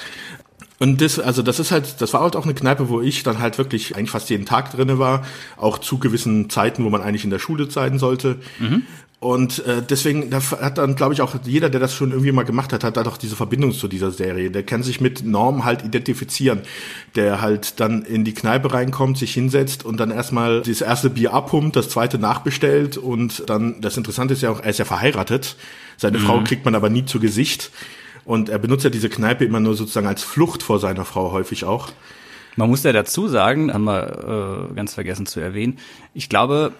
und 0.82 1.00
das, 1.00 1.20
also 1.20 1.42
das 1.42 1.60
ist 1.60 1.70
halt, 1.70 2.00
das 2.00 2.12
war 2.12 2.22
halt 2.22 2.34
auch 2.34 2.42
eine 2.42 2.54
Kneipe, 2.54 2.88
wo 2.88 3.00
ich 3.00 3.22
dann 3.22 3.38
halt 3.38 3.56
wirklich 3.56 3.94
eigentlich 3.94 4.10
fast 4.10 4.30
jeden 4.30 4.46
Tag 4.46 4.72
drinne 4.72 4.98
war, 4.98 5.24
auch 5.56 5.78
zu 5.78 5.98
gewissen 5.98 6.50
Zeiten, 6.50 6.82
wo 6.84 6.90
man 6.90 7.02
eigentlich 7.02 7.22
in 7.22 7.30
der 7.30 7.38
Schule 7.38 7.70
sein 7.70 8.00
sollte. 8.00 8.38
Mhm. 8.58 8.82
Und 9.20 9.64
äh, 9.64 9.80
deswegen 9.88 10.30
da 10.30 10.40
hat 10.40 10.78
dann, 10.78 10.96
glaube 10.96 11.14
ich, 11.14 11.22
auch 11.22 11.36
jeder, 11.44 11.70
der 11.70 11.78
das 11.78 11.94
schon 11.94 12.10
irgendwie 12.10 12.32
mal 12.32 12.42
gemacht 12.42 12.72
hat, 12.72 12.82
hat 12.82 12.96
da 12.96 13.04
doch 13.04 13.16
diese 13.16 13.36
Verbindung 13.36 13.70
zu 13.70 13.86
dieser 13.86 14.10
Serie. 14.10 14.50
Der 14.50 14.64
kann 14.64 14.82
sich 14.82 15.00
mit 15.00 15.24
Norm 15.24 15.64
halt 15.64 15.84
identifizieren, 15.84 16.62
der 17.14 17.40
halt 17.40 17.78
dann 17.78 18.02
in 18.02 18.24
die 18.24 18.34
Kneipe 18.34 18.72
reinkommt, 18.72 19.18
sich 19.18 19.32
hinsetzt 19.32 19.84
und 19.84 19.98
dann 19.98 20.10
erstmal 20.10 20.62
das 20.62 20.80
erste 20.80 21.10
Bier 21.10 21.32
abpumpt, 21.32 21.76
das 21.76 21.90
zweite 21.90 22.18
nachbestellt 22.18 22.96
und 22.96 23.48
dann, 23.48 23.80
das 23.80 23.96
Interessante 23.96 24.34
ist 24.34 24.42
ja 24.42 24.50
auch, 24.50 24.58
er 24.58 24.70
ist 24.70 24.80
ja 24.80 24.84
verheiratet. 24.84 25.54
Seine 25.96 26.18
mhm. 26.18 26.22
Frau 26.22 26.42
kriegt 26.42 26.64
man 26.64 26.74
aber 26.74 26.90
nie 26.90 27.04
zu 27.04 27.20
Gesicht. 27.20 27.70
Und 28.24 28.48
er 28.48 28.58
benutzt 28.58 28.84
ja 28.84 28.90
diese 28.90 29.08
Kneipe 29.08 29.44
immer 29.44 29.60
nur 29.60 29.74
sozusagen 29.74 30.06
als 30.06 30.22
Flucht 30.22 30.62
vor 30.62 30.78
seiner 30.78 31.04
Frau 31.04 31.32
häufig 31.32 31.64
auch. 31.64 31.88
Man 32.56 32.68
muss 32.68 32.82
ja 32.82 32.92
dazu 32.92 33.28
sagen, 33.28 33.72
haben 33.72 33.84
wir 33.84 34.68
äh, 34.70 34.74
ganz 34.74 34.94
vergessen 34.94 35.26
zu 35.26 35.40
erwähnen, 35.40 35.78
ich 36.14 36.28
glaube, 36.28 36.72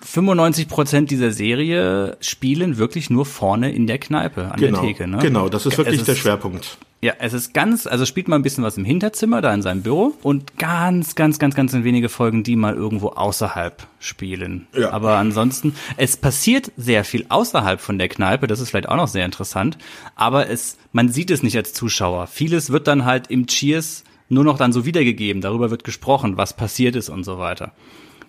95 0.00 0.68
Prozent 0.68 1.10
dieser 1.10 1.32
Serie 1.32 2.16
spielen 2.20 2.78
wirklich 2.78 3.10
nur 3.10 3.26
vorne 3.26 3.72
in 3.72 3.86
der 3.86 3.98
Kneipe 3.98 4.52
an 4.52 4.60
genau, 4.60 4.80
der 4.80 4.88
Theke. 4.88 5.08
Ne? 5.08 5.18
Genau, 5.18 5.48
das 5.48 5.66
ist 5.66 5.76
wirklich 5.76 6.00
ist, 6.00 6.08
der 6.08 6.14
Schwerpunkt. 6.14 6.78
Ja, 7.00 7.14
es 7.20 7.32
ist 7.32 7.54
ganz, 7.54 7.86
also 7.86 8.04
spielt 8.04 8.26
mal 8.26 8.36
ein 8.36 8.42
bisschen 8.42 8.64
was 8.64 8.76
im 8.76 8.84
Hinterzimmer, 8.84 9.40
da 9.40 9.54
in 9.54 9.62
seinem 9.62 9.82
Büro 9.82 10.14
und 10.22 10.58
ganz, 10.58 11.14
ganz, 11.14 11.38
ganz, 11.38 11.54
ganz 11.54 11.72
wenige 11.72 12.08
Folgen, 12.08 12.42
die 12.42 12.56
mal 12.56 12.74
irgendwo 12.74 13.10
außerhalb 13.10 13.86
spielen. 14.00 14.66
Ja. 14.76 14.90
Aber 14.90 15.16
ansonsten, 15.16 15.74
es 15.96 16.16
passiert 16.16 16.72
sehr 16.76 17.04
viel 17.04 17.26
außerhalb 17.28 17.80
von 17.80 17.98
der 17.98 18.08
Kneipe, 18.08 18.48
das 18.48 18.58
ist 18.58 18.70
vielleicht 18.70 18.88
auch 18.88 18.96
noch 18.96 19.06
sehr 19.06 19.24
interessant, 19.24 19.78
aber 20.16 20.50
es, 20.50 20.76
man 20.92 21.08
sieht 21.08 21.30
es 21.30 21.44
nicht 21.44 21.56
als 21.56 21.72
Zuschauer. 21.72 22.26
Vieles 22.26 22.70
wird 22.70 22.88
dann 22.88 23.04
halt 23.04 23.30
im 23.30 23.46
Cheers 23.46 24.02
nur 24.28 24.42
noch 24.42 24.58
dann 24.58 24.72
so 24.72 24.84
wiedergegeben, 24.84 25.40
darüber 25.40 25.70
wird 25.70 25.84
gesprochen, 25.84 26.36
was 26.36 26.54
passiert 26.56 26.96
ist 26.96 27.08
und 27.08 27.22
so 27.22 27.38
weiter. 27.38 27.72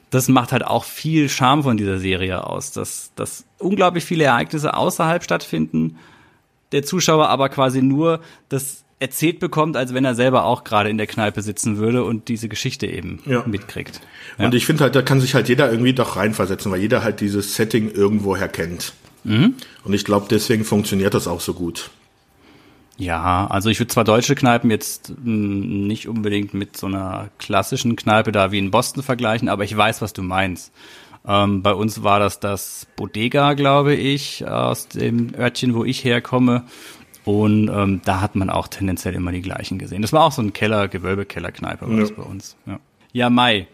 Das 0.09 0.27
macht 0.27 0.51
halt 0.51 0.65
auch 0.65 0.85
viel 0.85 1.29
Charme 1.29 1.63
von 1.63 1.77
dieser 1.77 1.99
Serie 1.99 2.45
aus, 2.47 2.71
dass, 2.71 3.11
dass 3.15 3.45
unglaublich 3.59 4.05
viele 4.05 4.23
Ereignisse 4.23 4.73
außerhalb 4.73 5.23
stattfinden 5.23 5.97
der 6.71 6.83
Zuschauer 6.83 7.29
aber 7.29 7.49
quasi 7.49 7.81
nur 7.81 8.19
das 8.49 8.83
erzählt 8.99 9.39
bekommt, 9.39 9.77
als 9.77 9.93
wenn 9.93 10.03
er 10.03 10.13
selber 10.13 10.43
auch 10.43 10.63
gerade 10.63 10.89
in 10.89 10.97
der 10.97 11.07
Kneipe 11.07 11.41
sitzen 11.41 11.77
würde 11.77 12.03
und 12.03 12.27
diese 12.27 12.49
Geschichte 12.49 12.85
eben 12.85 13.19
ja. 13.25 13.43
mitkriegt. 13.47 14.01
Ja. 14.37 14.45
Und 14.45 14.53
ich 14.53 14.65
finde 14.65 14.83
halt, 14.83 14.95
da 14.95 15.01
kann 15.01 15.21
sich 15.21 15.35
halt 15.35 15.47
jeder 15.47 15.71
irgendwie 15.71 15.93
doch 15.93 16.17
reinversetzen, 16.17 16.71
weil 16.71 16.81
jeder 16.81 17.01
halt 17.01 17.21
dieses 17.21 17.55
Setting 17.55 17.89
irgendwoher 17.91 18.49
kennt. 18.49 18.93
Mhm. 19.23 19.55
Und 19.83 19.93
ich 19.93 20.03
glaube, 20.03 20.27
deswegen 20.29 20.65
funktioniert 20.65 21.13
das 21.13 21.27
auch 21.27 21.39
so 21.39 21.53
gut. 21.53 21.91
Ja, 22.99 23.47
also 23.47 23.69
ich 23.69 23.79
würde 23.79 23.87
zwar 23.87 24.03
deutsche 24.03 24.35
Kneipen 24.35 24.69
jetzt 24.69 25.13
nicht 25.23 26.09
unbedingt 26.09 26.53
mit 26.53 26.75
so 26.75 26.87
einer 26.87 27.29
klassischen 27.37 27.95
Kneipe 27.95 28.33
da 28.33 28.51
wie 28.51 28.59
in 28.59 28.71
Boston 28.71 29.03
vergleichen, 29.03 29.47
aber 29.47 29.63
ich 29.63 29.75
weiß, 29.75 30.01
was 30.01 30.11
du 30.11 30.21
meinst. 30.21 30.73
Ähm, 31.25 31.63
bei 31.63 31.73
uns 31.73 32.03
war 32.03 32.19
das 32.19 32.41
das 32.41 32.87
Bodega, 32.97 33.53
glaube 33.53 33.95
ich, 33.95 34.45
aus 34.45 34.89
dem 34.89 35.33
Örtchen, 35.33 35.75
wo 35.75 35.85
ich 35.85 36.03
herkomme. 36.03 36.65
Und 37.23 37.69
ähm, 37.69 38.01
da 38.03 38.19
hat 38.19 38.35
man 38.35 38.49
auch 38.49 38.67
tendenziell 38.67 39.15
immer 39.15 39.31
die 39.31 39.41
gleichen 39.41 39.79
gesehen. 39.79 40.01
Das 40.01 40.11
war 40.11 40.25
auch 40.25 40.33
so 40.33 40.41
ein 40.41 40.51
Keller, 40.51 40.89
Gewölbekellerkneipe 40.89 41.87
war 41.87 41.95
ja. 41.95 42.01
das 42.01 42.11
bei 42.11 42.23
uns. 42.23 42.57
Ja, 42.65 42.79
ja 43.13 43.29
Mai, 43.29 43.67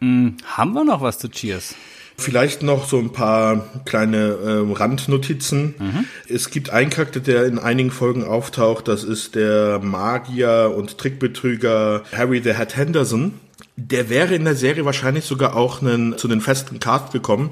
hm, 0.00 0.36
haben 0.44 0.72
wir 0.74 0.84
noch 0.84 1.00
was 1.00 1.18
zu 1.18 1.28
Cheers? 1.28 1.74
Vielleicht 2.20 2.64
noch 2.64 2.88
so 2.88 2.98
ein 2.98 3.12
paar 3.12 3.68
kleine 3.84 4.18
äh, 4.44 4.72
Randnotizen. 4.76 5.76
Mhm. 5.78 6.04
Es 6.28 6.50
gibt 6.50 6.70
einen 6.70 6.90
Charakter, 6.90 7.20
der 7.20 7.46
in 7.46 7.60
einigen 7.60 7.92
Folgen 7.92 8.24
auftaucht. 8.24 8.88
Das 8.88 9.04
ist 9.04 9.36
der 9.36 9.78
Magier 9.78 10.74
und 10.76 10.98
Trickbetrüger 10.98 12.02
Harry 12.12 12.42
the 12.42 12.54
Hat 12.54 12.76
Henderson. 12.76 13.34
Der 13.76 14.10
wäre 14.10 14.34
in 14.34 14.44
der 14.44 14.56
Serie 14.56 14.84
wahrscheinlich 14.84 15.26
sogar 15.26 15.54
auch 15.54 15.80
einen, 15.80 16.18
zu 16.18 16.26
den 16.26 16.40
festen 16.40 16.80
Cast 16.80 17.12
gekommen, 17.12 17.50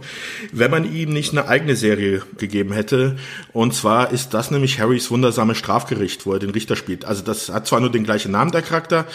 wenn 0.51 0.73
man 0.73 0.93
ihm 0.93 1.13
nicht 1.13 1.31
eine 1.31 1.47
eigene 1.47 1.77
Serie 1.77 2.23
gegeben 2.37 2.73
hätte. 2.73 3.15
Und 3.53 3.73
zwar 3.73 4.11
ist 4.11 4.35
das 4.35 4.51
nämlich 4.51 4.81
Harrys 4.81 5.13
wundersame 5.13 5.55
Strafgericht, 5.55 6.27
wo 6.27 6.33
er 6.33 6.41
den 6.41 6.51
Richter 6.51 6.75
spielt. 6.75 7.05
Also 7.05 7.23
das 7.23 7.51
hat 7.51 7.69
zwar 7.69 7.79
nur 7.79 7.93
den 7.93 8.03
gleichen 8.03 8.33
Namen 8.33 8.51
der 8.51 8.63
Charakter, 8.63 9.07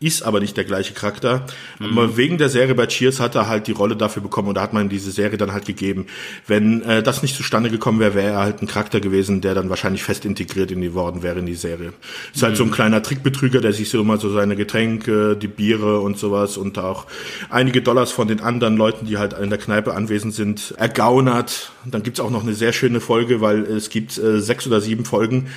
ist 0.00 0.22
aber 0.22 0.40
nicht 0.40 0.56
der 0.56 0.64
gleiche 0.64 0.92
Charakter. 0.92 1.46
Mhm. 1.78 1.86
Aber 1.86 2.16
wegen 2.16 2.36
der 2.36 2.48
Serie 2.48 2.74
bei 2.74 2.86
Cheers 2.86 3.20
hat 3.20 3.34
er 3.34 3.48
halt 3.48 3.68
die 3.68 3.72
Rolle 3.72 3.96
dafür 3.96 4.22
bekommen 4.22 4.48
und 4.48 4.56
da 4.56 4.62
hat 4.62 4.72
man 4.72 4.88
diese 4.88 5.10
Serie 5.10 5.38
dann 5.38 5.52
halt 5.52 5.64
gegeben. 5.66 6.06
Wenn 6.46 6.82
äh, 6.82 7.02
das 7.02 7.22
nicht 7.22 7.36
zustande 7.36 7.70
gekommen 7.70 8.00
wäre, 8.00 8.14
wäre 8.14 8.32
er 8.32 8.40
halt 8.40 8.60
ein 8.60 8.66
Charakter 8.66 9.00
gewesen, 9.00 9.40
der 9.40 9.54
dann 9.54 9.70
wahrscheinlich 9.70 10.02
fest 10.02 10.24
integriert 10.24 10.70
in 10.72 10.80
die 10.80 10.94
worden 10.94 11.22
wäre 11.22 11.38
in 11.38 11.46
die 11.46 11.54
Serie. 11.54 11.92
Ist 12.34 12.42
mhm. 12.42 12.46
halt 12.46 12.56
so 12.56 12.64
ein 12.64 12.70
mhm. 12.70 12.74
kleiner 12.74 13.02
Trickbetrüger, 13.02 13.60
der 13.60 13.72
sich 13.72 13.88
so 13.88 14.00
immer 14.00 14.18
so 14.18 14.32
seine 14.32 14.56
Getränke, 14.56 15.36
die 15.36 15.48
Biere 15.48 16.00
und 16.00 16.18
sowas 16.18 16.56
und 16.56 16.78
auch 16.78 17.06
einige 17.48 17.80
Dollars 17.80 18.10
von 18.10 18.28
den 18.28 18.40
anderen 18.40 18.76
Leuten, 18.76 19.06
die 19.06 19.18
halt 19.18 19.32
in 19.34 19.48
der 19.48 19.58
Kneipe 19.58 19.94
anwesend 19.94 20.34
sind, 20.34 20.74
ergaunert. 20.76 21.72
Dann 21.84 22.02
gibt's 22.02 22.20
auch 22.20 22.30
noch 22.30 22.42
eine 22.42 22.54
sehr 22.54 22.72
schöne 22.72 23.00
Folge, 23.00 23.40
weil 23.40 23.60
es 23.64 23.90
gibt 23.90 24.18
äh, 24.18 24.40
sechs 24.40 24.66
oder 24.66 24.80
sieben 24.80 25.04
Folgen, 25.04 25.48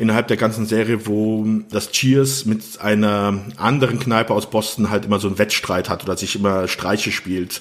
innerhalb 0.00 0.28
der 0.28 0.38
ganzen 0.38 0.64
Serie, 0.64 1.06
wo 1.06 1.46
das 1.70 1.92
Cheers 1.92 2.46
mit 2.46 2.80
einer 2.80 3.38
anderen 3.58 4.00
Kneipe 4.00 4.32
aus 4.32 4.48
Boston 4.48 4.88
halt 4.88 5.04
immer 5.04 5.20
so 5.20 5.28
einen 5.28 5.38
Wettstreit 5.38 5.90
hat 5.90 6.04
oder 6.04 6.16
sich 6.16 6.36
immer 6.36 6.68
Streiche 6.68 7.12
spielt. 7.12 7.60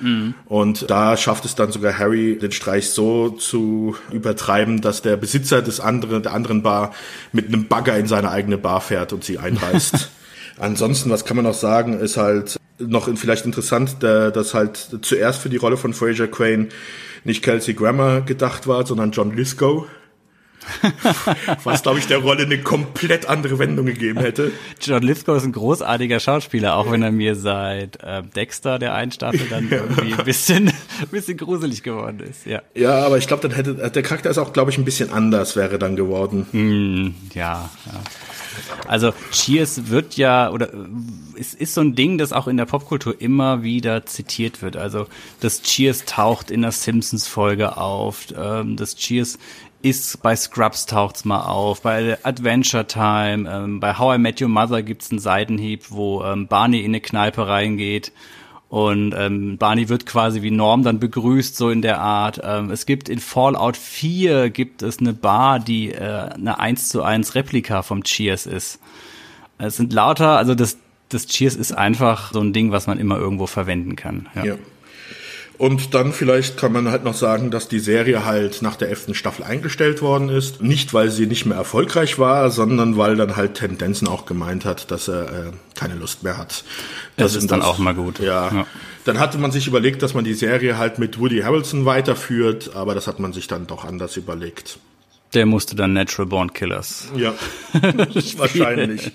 Mhm. 0.00 0.34
Und 0.44 0.90
da 0.90 1.16
schafft 1.16 1.46
es 1.46 1.54
dann 1.54 1.72
sogar 1.72 1.98
Harry, 1.98 2.38
den 2.38 2.52
Streich 2.52 2.90
so 2.90 3.30
zu 3.30 3.96
übertreiben, 4.12 4.82
dass 4.82 5.00
der 5.00 5.16
Besitzer 5.16 5.62
des 5.62 5.80
anderen, 5.80 6.22
der 6.22 6.34
anderen 6.34 6.62
Bar 6.62 6.92
mit 7.32 7.48
einem 7.48 7.68
Bagger 7.68 7.96
in 7.96 8.06
seine 8.06 8.30
eigene 8.30 8.58
Bar 8.58 8.82
fährt 8.82 9.14
und 9.14 9.24
sie 9.24 9.38
einreißt. 9.38 10.10
Ansonsten, 10.58 11.08
was 11.08 11.24
kann 11.24 11.36
man 11.36 11.46
noch 11.46 11.54
sagen, 11.54 11.98
ist 11.98 12.18
halt 12.18 12.58
noch 12.78 13.08
vielleicht 13.16 13.46
interessant, 13.46 14.02
dass 14.02 14.52
halt 14.52 14.98
zuerst 15.00 15.40
für 15.40 15.48
die 15.48 15.56
Rolle 15.56 15.78
von 15.78 15.94
Fraser 15.94 16.28
Crane 16.28 16.68
nicht 17.24 17.42
Kelsey 17.42 17.72
Grammer 17.72 18.20
gedacht 18.20 18.66
war, 18.66 18.86
sondern 18.86 19.10
John 19.12 19.34
Lithgow. 19.34 19.86
Was, 21.64 21.82
glaube 21.82 21.98
ich, 21.98 22.06
der 22.06 22.18
Rolle 22.18 22.44
eine 22.44 22.58
komplett 22.58 23.26
andere 23.26 23.58
Wendung 23.58 23.86
gegeben 23.86 24.20
hätte. 24.20 24.52
John 24.80 25.02
Lithgow 25.02 25.36
ist 25.36 25.44
ein 25.44 25.52
großartiger 25.52 26.20
Schauspieler, 26.20 26.76
auch 26.76 26.90
wenn 26.90 27.02
er 27.02 27.12
mir 27.12 27.34
seit 27.34 28.02
äh, 28.02 28.22
Dexter, 28.22 28.78
der 28.78 28.94
einen 28.94 29.12
Staffel, 29.12 29.46
dann 29.48 29.70
irgendwie 29.70 30.14
ein 30.14 30.24
bisschen, 30.24 30.68
ein 30.68 30.74
bisschen 31.10 31.36
gruselig 31.36 31.82
geworden 31.82 32.20
ist. 32.20 32.46
Ja, 32.46 32.62
ja 32.74 33.04
aber 33.04 33.18
ich 33.18 33.26
glaube, 33.26 33.48
dann 33.48 33.56
hätte 33.56 33.74
der 33.74 34.02
Charakter 34.02 34.30
ist 34.30 34.38
auch, 34.38 34.52
glaube 34.52 34.70
ich, 34.70 34.78
ein 34.78 34.84
bisschen 34.84 35.10
anders 35.10 35.56
wäre 35.56 35.78
dann 35.78 35.96
geworden. 35.96 36.46
Mm, 36.52 37.14
ja, 37.34 37.70
ja. 37.86 38.00
Also 38.86 39.12
Cheers 39.30 39.88
wird 39.88 40.16
ja, 40.16 40.50
oder 40.50 40.70
es 41.38 41.54
ist 41.54 41.74
so 41.74 41.80
ein 41.80 41.94
Ding, 41.94 42.18
das 42.18 42.32
auch 42.32 42.48
in 42.48 42.56
der 42.56 42.64
Popkultur 42.64 43.20
immer 43.20 43.62
wieder 43.62 44.06
zitiert 44.06 44.62
wird. 44.62 44.76
Also 44.76 45.06
das 45.40 45.62
Cheers 45.62 46.04
taucht 46.04 46.50
in 46.50 46.62
der 46.62 46.72
Simpsons-Folge 46.72 47.76
auf, 47.76 48.26
ähm, 48.36 48.76
das 48.76 48.96
Cheers 48.96 49.38
ist 49.82 50.22
bei 50.22 50.34
Scrubs 50.34 50.86
taucht's 50.86 51.24
mal 51.24 51.42
auf, 51.42 51.82
bei 51.82 52.18
Adventure 52.24 52.86
Time, 52.86 53.48
ähm, 53.50 53.80
bei 53.80 53.96
How 53.96 54.16
I 54.16 54.18
Met 54.18 54.40
Your 54.40 54.48
Mother 54.48 54.82
gibt's 54.82 55.10
einen 55.10 55.20
Seitenhieb, 55.20 55.90
wo 55.90 56.24
ähm, 56.24 56.48
Barney 56.48 56.80
in 56.80 56.90
eine 56.92 57.00
Kneipe 57.00 57.46
reingeht 57.46 58.12
und 58.68 59.14
ähm, 59.16 59.56
Barney 59.56 59.88
wird 59.88 60.04
quasi 60.04 60.42
wie 60.42 60.50
Norm 60.50 60.82
dann 60.82 60.98
begrüßt, 60.98 61.56
so 61.56 61.70
in 61.70 61.80
der 61.80 62.00
Art. 62.00 62.40
Ähm, 62.44 62.70
es 62.70 62.84
gibt 62.84 63.08
in 63.08 63.18
Fallout 63.18 63.76
4 63.76 64.50
gibt 64.50 64.82
es 64.82 64.98
eine 64.98 65.14
Bar, 65.14 65.58
die 65.58 65.92
äh, 65.92 66.28
eine 66.34 66.58
1 66.58 66.88
zu 66.88 67.02
1 67.02 67.34
Replika 67.34 67.82
vom 67.82 68.04
Cheers 68.04 68.46
ist. 68.46 68.80
Es 69.56 69.76
sind 69.76 69.92
lauter, 69.92 70.36
also 70.36 70.54
das, 70.54 70.76
das 71.08 71.26
Cheers 71.26 71.56
ist 71.56 71.72
einfach 71.72 72.32
so 72.32 72.40
ein 72.40 72.52
Ding, 72.52 72.70
was 72.70 72.86
man 72.86 72.98
immer 72.98 73.16
irgendwo 73.16 73.46
verwenden 73.46 73.96
kann. 73.96 74.28
ja. 74.34 74.44
ja. 74.44 74.54
Und 75.58 75.92
dann 75.92 76.12
vielleicht 76.12 76.56
kann 76.56 76.72
man 76.72 76.88
halt 76.88 77.02
noch 77.02 77.14
sagen, 77.14 77.50
dass 77.50 77.66
die 77.66 77.80
Serie 77.80 78.24
halt 78.24 78.62
nach 78.62 78.76
der 78.76 78.90
elften 78.90 79.12
Staffel 79.12 79.44
eingestellt 79.44 80.00
worden 80.02 80.28
ist. 80.28 80.62
Nicht, 80.62 80.94
weil 80.94 81.10
sie 81.10 81.26
nicht 81.26 81.46
mehr 81.46 81.56
erfolgreich 81.56 82.20
war, 82.20 82.48
sondern 82.50 82.96
weil 82.96 83.16
dann 83.16 83.34
halt 83.34 83.54
Tendenzen 83.54 84.06
auch 84.06 84.24
gemeint 84.24 84.64
hat, 84.64 84.92
dass 84.92 85.08
er 85.08 85.48
äh, 85.48 85.50
keine 85.74 85.96
Lust 85.96 86.22
mehr 86.22 86.38
hat. 86.38 86.62
Das, 87.16 87.32
das 87.32 87.42
ist 87.42 87.50
dann 87.50 87.58
das, 87.60 87.68
auch 87.68 87.78
mal 87.78 87.94
gut. 87.94 88.20
Ja. 88.20 88.54
ja. 88.54 88.66
Dann 89.04 89.18
hatte 89.18 89.36
man 89.38 89.50
sich 89.50 89.66
überlegt, 89.66 90.02
dass 90.02 90.14
man 90.14 90.22
die 90.22 90.34
Serie 90.34 90.78
halt 90.78 91.00
mit 91.00 91.18
Woody 91.18 91.40
Harrelson 91.40 91.84
weiterführt, 91.84 92.76
aber 92.76 92.94
das 92.94 93.08
hat 93.08 93.18
man 93.18 93.32
sich 93.32 93.48
dann 93.48 93.66
doch 93.66 93.84
anders 93.84 94.16
überlegt. 94.16 94.78
Der 95.34 95.44
musste 95.44 95.76
dann 95.76 95.92
Natural 95.92 96.26
Born 96.26 96.52
Killers. 96.52 97.08
Ja, 97.16 97.34
wahrscheinlich. 98.36 99.12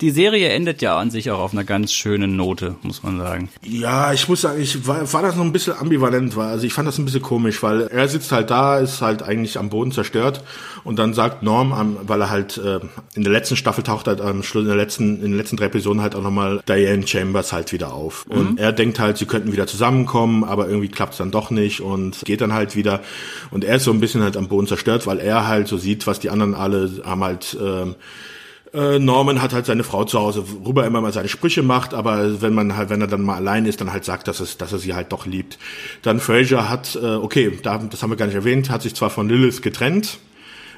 Die 0.00 0.10
Serie 0.10 0.48
endet 0.50 0.82
ja 0.82 0.98
an 0.98 1.10
sich 1.10 1.30
auch 1.30 1.40
auf 1.40 1.52
einer 1.52 1.64
ganz 1.64 1.92
schönen 1.92 2.36
Note, 2.36 2.76
muss 2.82 3.02
man 3.02 3.18
sagen. 3.18 3.48
Ja, 3.62 4.12
ich 4.12 4.28
muss 4.28 4.42
sagen, 4.42 4.60
ich 4.60 4.86
war, 4.86 5.12
war 5.12 5.22
das 5.22 5.36
noch 5.36 5.44
ein 5.44 5.52
bisschen 5.52 5.74
ambivalent, 5.74 6.36
war. 6.36 6.48
Also 6.48 6.66
ich 6.66 6.72
fand 6.72 6.88
das 6.88 6.98
ein 6.98 7.04
bisschen 7.04 7.22
komisch, 7.22 7.62
weil 7.62 7.82
er 7.82 8.08
sitzt 8.08 8.32
halt 8.32 8.50
da, 8.50 8.78
ist 8.78 9.00
halt 9.00 9.22
eigentlich 9.22 9.58
am 9.58 9.70
Boden 9.70 9.92
zerstört 9.92 10.42
und 10.84 10.98
dann 10.98 11.14
sagt 11.14 11.42
Norm, 11.42 11.98
weil 12.02 12.20
er 12.20 12.30
halt 12.30 12.58
äh, 12.58 12.80
in 13.14 13.24
der 13.24 13.32
letzten 13.32 13.56
Staffel 13.56 13.82
taucht 13.82 14.06
halt 14.06 14.20
am 14.20 14.42
Schluss 14.42 14.62
in 14.62 14.68
der 14.68 14.76
letzten 14.76 15.16
in 15.16 15.30
den 15.30 15.36
letzten 15.36 15.56
drei 15.56 15.66
Episoden 15.66 16.02
halt 16.02 16.14
auch 16.14 16.22
nochmal 16.22 16.60
Diane 16.68 17.06
Chambers 17.06 17.52
halt 17.52 17.72
wieder 17.72 17.92
auf 17.92 18.26
und 18.28 18.52
mhm. 18.52 18.58
er 18.58 18.72
denkt 18.72 18.98
halt, 18.98 19.16
sie 19.16 19.26
könnten 19.26 19.52
wieder 19.52 19.66
zusammenkommen, 19.66 20.44
aber 20.44 20.68
irgendwie 20.68 20.88
klappt 20.88 21.12
es 21.12 21.18
dann 21.18 21.30
doch 21.30 21.50
nicht 21.50 21.80
und 21.80 22.22
geht 22.24 22.40
dann 22.40 22.52
halt 22.52 22.76
wieder 22.76 23.00
und 23.50 23.64
er 23.64 23.76
ist 23.76 23.84
so 23.84 23.92
ein 23.92 24.00
bisschen 24.00 24.22
halt 24.22 24.36
am 24.36 24.48
Boden 24.48 24.66
zerstört, 24.66 25.06
weil 25.06 25.18
er 25.18 25.46
halt 25.46 25.68
so 25.68 25.78
sieht, 25.78 26.06
was 26.06 26.20
die 26.20 26.30
anderen 26.30 26.54
alle 26.54 26.90
haben 27.04 27.24
halt 27.24 27.56
ähm, 27.60 27.94
äh, 28.74 28.98
Norman 28.98 29.40
hat 29.40 29.52
halt 29.52 29.66
seine 29.66 29.84
Frau 29.84 30.04
zu 30.04 30.18
Hause, 30.18 30.44
worüber 30.62 30.82
er 30.82 30.88
immer 30.88 31.00
mal 31.00 31.12
seine 31.12 31.28
Sprüche 31.28 31.62
macht, 31.62 31.94
aber 31.94 32.42
wenn 32.42 32.54
man 32.54 32.76
halt, 32.76 32.90
wenn 32.90 33.00
er 33.00 33.06
dann 33.06 33.22
mal 33.22 33.36
allein 33.36 33.66
ist, 33.66 33.80
dann 33.80 33.92
halt 33.92 34.04
sagt, 34.04 34.28
dass, 34.28 34.40
es, 34.40 34.58
dass 34.58 34.72
er 34.72 34.78
sie 34.78 34.94
halt 34.94 35.12
doch 35.12 35.26
liebt. 35.26 35.58
Dann 36.02 36.20
Fraser 36.20 36.68
hat, 36.68 36.98
äh, 37.00 37.06
okay, 37.06 37.58
da, 37.62 37.78
das 37.78 38.02
haben 38.02 38.10
wir 38.10 38.16
gar 38.16 38.26
nicht 38.26 38.34
erwähnt, 38.34 38.70
hat 38.70 38.82
sich 38.82 38.94
zwar 38.94 39.10
von 39.10 39.28
Lilith 39.28 39.62
getrennt, 39.62 40.18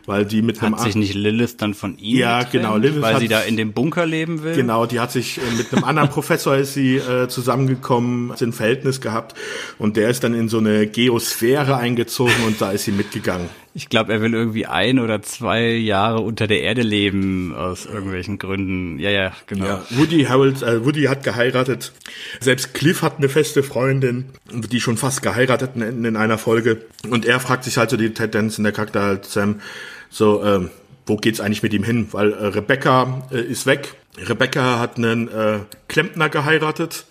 weil 0.05 0.25
die 0.25 0.43
mit 0.43 0.61
hat 0.61 0.73
einem 0.73 0.79
sich 0.79 0.95
nicht 0.95 1.15
Lilith 1.15 1.57
dann 1.57 1.75
von 1.75 1.99
ihm 1.99 2.19
ja 2.19 2.39
getrennt, 2.39 2.53
genau 2.53 2.77
Lilith 2.77 3.03
weil 3.03 3.15
hat, 3.15 3.21
sie 3.21 3.29
da 3.29 3.41
in 3.41 3.57
dem 3.57 3.73
Bunker 3.73 4.07
leben 4.07 4.45
will 4.45 4.55
genau 4.55 4.87
die 4.87 5.01
hat 5.01 5.11
sich 5.11 5.39
äh, 5.39 5.41
mit 5.57 5.73
einem 5.73 5.83
anderen 5.83 6.09
Professor 6.11 6.57
ist 6.57 6.75
sie 6.75 6.97
äh, 6.97 7.27
zusammengekommen 7.27 8.31
hat 8.31 8.41
ein 8.41 8.53
Verhältnis 8.53 9.01
gehabt 9.01 9.35
und 9.79 9.97
der 9.97 10.09
ist 10.09 10.23
dann 10.23 10.35
in 10.35 10.49
so 10.49 10.59
eine 10.59 10.87
Geosphäre 10.87 11.77
eingezogen 11.77 12.45
und 12.47 12.61
da 12.61 12.71
ist 12.71 12.85
sie 12.85 12.93
mitgegangen 12.93 13.49
Ich 13.77 13.91
glaube, 13.91 14.11
er 14.11 14.23
will 14.23 14.33
irgendwie 14.33 14.65
ein 14.65 14.99
oder 14.99 15.21
zwei 15.21 15.73
Jahre 15.73 16.21
unter 16.21 16.47
der 16.47 16.63
Erde 16.63 16.81
leben 16.81 17.55
aus 17.55 17.85
irgendwelchen 17.85 18.39
Gründen. 18.39 18.99
Ja, 18.99 19.11
ja, 19.11 19.33
genau. 19.47 19.67
Ja, 19.67 19.87
Woody 19.91 20.25
Harold, 20.25 20.63
äh, 20.63 20.83
Woody 20.83 21.03
hat 21.03 21.23
geheiratet. 21.23 21.93
Selbst 22.41 22.73
Cliff 22.73 23.03
hat 23.03 23.19
eine 23.19 23.29
feste 23.29 23.63
Freundin, 23.63 24.31
die 24.51 24.81
schon 24.81 24.97
fast 24.97 25.21
geheiratet 25.21 25.73
in, 25.75 26.07
in 26.07 26.17
einer 26.17 26.39
Folge. 26.39 26.87
Und 27.11 27.27
er 27.27 27.39
fragt 27.39 27.65
sich 27.65 27.77
halt 27.77 27.91
so 27.91 27.99
die 27.99 28.15
Ted 28.15 28.35
Danson, 28.35 28.65
der 28.65 28.73
Charakter 28.73 29.03
halt 29.03 29.27
Sam, 29.27 29.61
so, 30.09 30.43
ähm, 30.43 30.71
wo 31.05 31.17
geht's 31.17 31.43
eigentlich 31.43 31.63
mit 31.63 31.75
ihm 31.75 31.85
hin? 31.85 32.09
Weil 32.13 32.33
äh, 32.33 32.47
Rebecca 32.47 33.29
äh, 33.31 33.43
ist 33.43 33.67
weg. 33.67 33.93
Rebecca 34.17 34.79
hat 34.79 34.97
einen 34.97 35.29
äh, 35.29 35.59
Klempner 35.89 36.31
geheiratet 36.31 37.05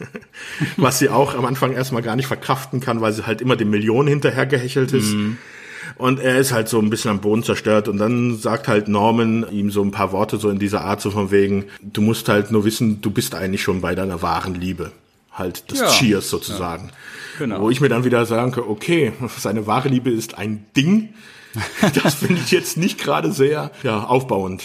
was 0.76 0.98
sie 0.98 1.10
auch 1.10 1.36
am 1.36 1.44
Anfang 1.44 1.72
erstmal 1.74 2.02
gar 2.02 2.16
nicht 2.16 2.26
verkraften 2.26 2.80
kann, 2.80 3.00
weil 3.00 3.12
sie 3.12 3.24
halt 3.24 3.40
immer 3.40 3.54
den 3.54 3.70
Millionen 3.70 4.08
hinterher 4.08 4.46
gehechelt 4.46 4.92
ist. 4.92 5.12
Mm. 5.12 5.36
Und 5.96 6.20
er 6.20 6.38
ist 6.38 6.52
halt 6.52 6.68
so 6.68 6.78
ein 6.78 6.90
bisschen 6.90 7.10
am 7.10 7.20
Boden 7.20 7.42
zerstört. 7.42 7.88
Und 7.88 7.98
dann 7.98 8.36
sagt 8.38 8.68
halt 8.68 8.88
Norman 8.88 9.46
ihm 9.50 9.70
so 9.70 9.82
ein 9.82 9.90
paar 9.90 10.12
Worte 10.12 10.38
so 10.38 10.50
in 10.50 10.58
dieser 10.58 10.82
Art, 10.82 11.00
so 11.00 11.10
von 11.10 11.30
wegen, 11.30 11.66
du 11.80 12.00
musst 12.00 12.28
halt 12.28 12.50
nur 12.50 12.64
wissen, 12.64 13.00
du 13.00 13.10
bist 13.10 13.34
eigentlich 13.34 13.62
schon 13.62 13.80
bei 13.80 13.94
deiner 13.94 14.22
wahren 14.22 14.54
Liebe. 14.54 14.92
Halt 15.32 15.70
das 15.70 15.80
ja. 15.80 15.88
Cheers 15.88 16.28
sozusagen. 16.28 16.88
Ja. 16.88 16.92
Genau. 17.38 17.60
Wo 17.62 17.70
ich 17.70 17.80
mir 17.80 17.88
dann 17.88 18.04
wieder 18.04 18.26
sagen 18.26 18.52
kann, 18.52 18.64
okay, 18.68 19.12
seine 19.38 19.66
wahre 19.66 19.88
Liebe 19.88 20.10
ist 20.10 20.38
ein 20.38 20.66
Ding. 20.76 21.10
Das 22.02 22.14
finde 22.14 22.40
ich 22.42 22.50
jetzt 22.50 22.78
nicht 22.78 22.98
gerade 22.98 23.30
sehr 23.30 23.72
ja, 23.82 24.04
aufbauend. 24.04 24.62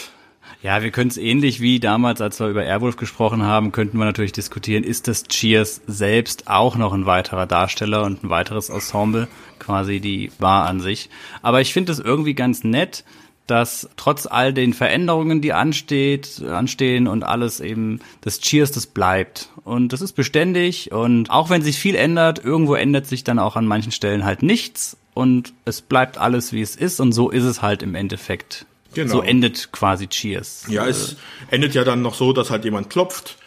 Ja, 0.64 0.82
wir 0.82 0.90
können 0.90 1.12
es 1.12 1.18
ähnlich 1.18 1.62
wie 1.62 1.80
damals, 1.80 2.20
als 2.20 2.40
wir 2.40 2.48
über 2.48 2.64
Airwolf 2.64 2.98
gesprochen 2.98 3.44
haben, 3.44 3.72
könnten 3.72 4.00
wir 4.00 4.06
natürlich 4.06 4.32
diskutieren, 4.32 4.84
ist 4.84 5.08
das 5.08 5.24
Cheers 5.26 5.82
selbst 5.86 6.48
auch 6.48 6.76
noch 6.76 6.94
ein 6.94 7.06
weiterer 7.06 7.46
Darsteller 7.46 8.04
und 8.04 8.24
ein 8.24 8.30
weiteres 8.32 8.70
Ensemble, 8.70 9.28
quasi 9.60 10.00
die 10.00 10.32
Bar 10.40 10.66
an 10.66 10.80
sich. 10.80 11.12
Aber 11.44 11.62
ich 11.62 11.74
finde 11.74 11.92
es 11.92 12.00
irgendwie 12.00 12.34
ganz 12.34 12.64
nett, 12.64 13.04
dass 13.46 13.88
trotz 13.98 14.26
all 14.26 14.52
den 14.52 14.74
Veränderungen, 14.74 15.42
die 15.42 15.54
ansteht, 15.54 16.42
anstehen 16.44 17.08
und 17.08 17.24
alles 17.24 17.60
eben, 17.60 18.00
das 18.22 18.42
Cheers, 18.42 18.72
das 18.72 18.88
bleibt. 18.88 19.50
Und 19.64 19.94
das 19.94 20.02
ist 20.02 20.14
beständig 20.14 20.92
und 20.92 21.30
auch 21.30 21.52
wenn 21.52 21.62
sich 21.62 21.78
viel 21.78 21.96
ändert, 21.96 22.44
irgendwo 22.44 22.74
ändert 22.74 23.06
sich 23.06 23.24
dann 23.24 23.38
auch 23.38 23.58
an 23.58 23.68
manchen 23.68 23.92
Stellen 23.92 24.26
halt 24.26 24.42
nichts 24.42 24.98
und 25.14 25.54
es 25.66 25.82
bleibt 25.82 26.18
alles, 26.18 26.52
wie 26.52 26.62
es 26.62 26.76
ist 26.76 27.00
und 27.00 27.12
so 27.12 27.30
ist 27.30 27.44
es 27.44 27.62
halt 27.62 27.84
im 27.84 27.94
Endeffekt 27.94 28.66
Genau. 28.94 29.14
So 29.16 29.22
endet 29.22 29.72
quasi 29.72 30.08
Cheers. 30.08 30.66
Ja, 30.70 30.88
es 30.88 31.16
endet 31.52 31.74
ja 31.74 31.84
dann 31.84 32.02
noch 32.02 32.16
so, 32.16 32.34
dass 32.34 32.50
halt 32.50 32.66
jemand 32.66 32.90
klopft. 32.90 33.38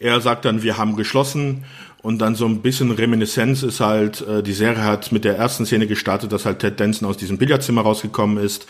Er 0.00 0.20
sagt 0.20 0.44
dann, 0.44 0.62
wir 0.62 0.76
haben 0.76 0.96
geschlossen. 0.96 1.64
Und 2.00 2.20
dann 2.20 2.36
so 2.36 2.46
ein 2.46 2.62
bisschen 2.62 2.92
Reminiszenz 2.92 3.64
ist 3.64 3.80
halt, 3.80 4.20
äh, 4.20 4.42
die 4.42 4.52
Serie 4.52 4.84
hat 4.84 5.10
mit 5.10 5.24
der 5.24 5.36
ersten 5.36 5.66
Szene 5.66 5.88
gestartet, 5.88 6.30
dass 6.30 6.44
halt 6.44 6.60
Ted 6.60 6.78
Danson 6.78 7.08
aus 7.08 7.16
diesem 7.16 7.38
Billardzimmer 7.38 7.82
rausgekommen 7.82 8.38
ist 8.38 8.66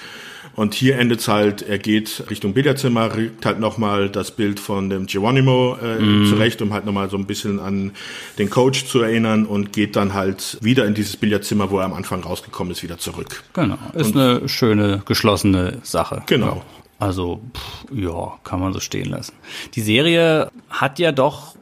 und 0.59 0.75
hier 0.75 0.99
endet 0.99 1.21
es 1.21 1.29
halt, 1.29 1.63
er 1.63 1.79
geht 1.79 2.25
Richtung 2.31 2.53
Billardzimmer, 2.53 3.15
rückt 3.15 3.47
halt 3.47 3.61
nochmal 3.61 4.11
das 4.11 4.33
Bild 4.33 4.59
von 4.59 4.91
dem 4.91 5.07
Geronimo 5.07 5.77
äh, 5.81 6.01
mm. 6.01 6.27
zurecht, 6.27 6.61
um 6.61 6.73
halt 6.73 6.85
nochmal 6.85 7.09
so 7.09 7.17
ein 7.17 7.27
bisschen 7.27 7.61
an 7.61 7.93
den 8.39 8.51
Coach 8.51 8.87
zu 8.87 9.01
erinnern 9.01 9.47
und 9.47 9.73
geht 9.73 9.95
dann 9.95 10.15
halt 10.15 10.59
wieder 10.61 10.85
in 10.85 10.95
dieses 10.95 11.17
Billardzimmer, 11.17 11.71
wo 11.71 11.79
er 11.79 11.85
am 11.85 11.95
Anfang 11.95 12.25
rausgekommen 12.25 12.73
ist, 12.73 12.83
wieder 12.83 12.99
zurück. 12.99 13.45
Genau, 13.53 13.79
ist 13.95 14.17
und, 14.17 14.21
eine 14.21 14.49
schöne, 14.49 15.01
geschlossene 15.07 15.79
Sache. 15.85 16.25
Genau. 16.27 16.57
Ja. 16.57 16.63
Also, 16.99 17.41
pff, 17.55 17.93
ja, 17.95 18.33
kann 18.43 18.59
man 18.59 18.73
so 18.73 18.81
stehen 18.81 19.11
lassen. 19.11 19.35
Die 19.75 19.83
Serie 19.83 20.51
hat 20.71 20.99
ja 20.99 21.13
doch 21.13 21.55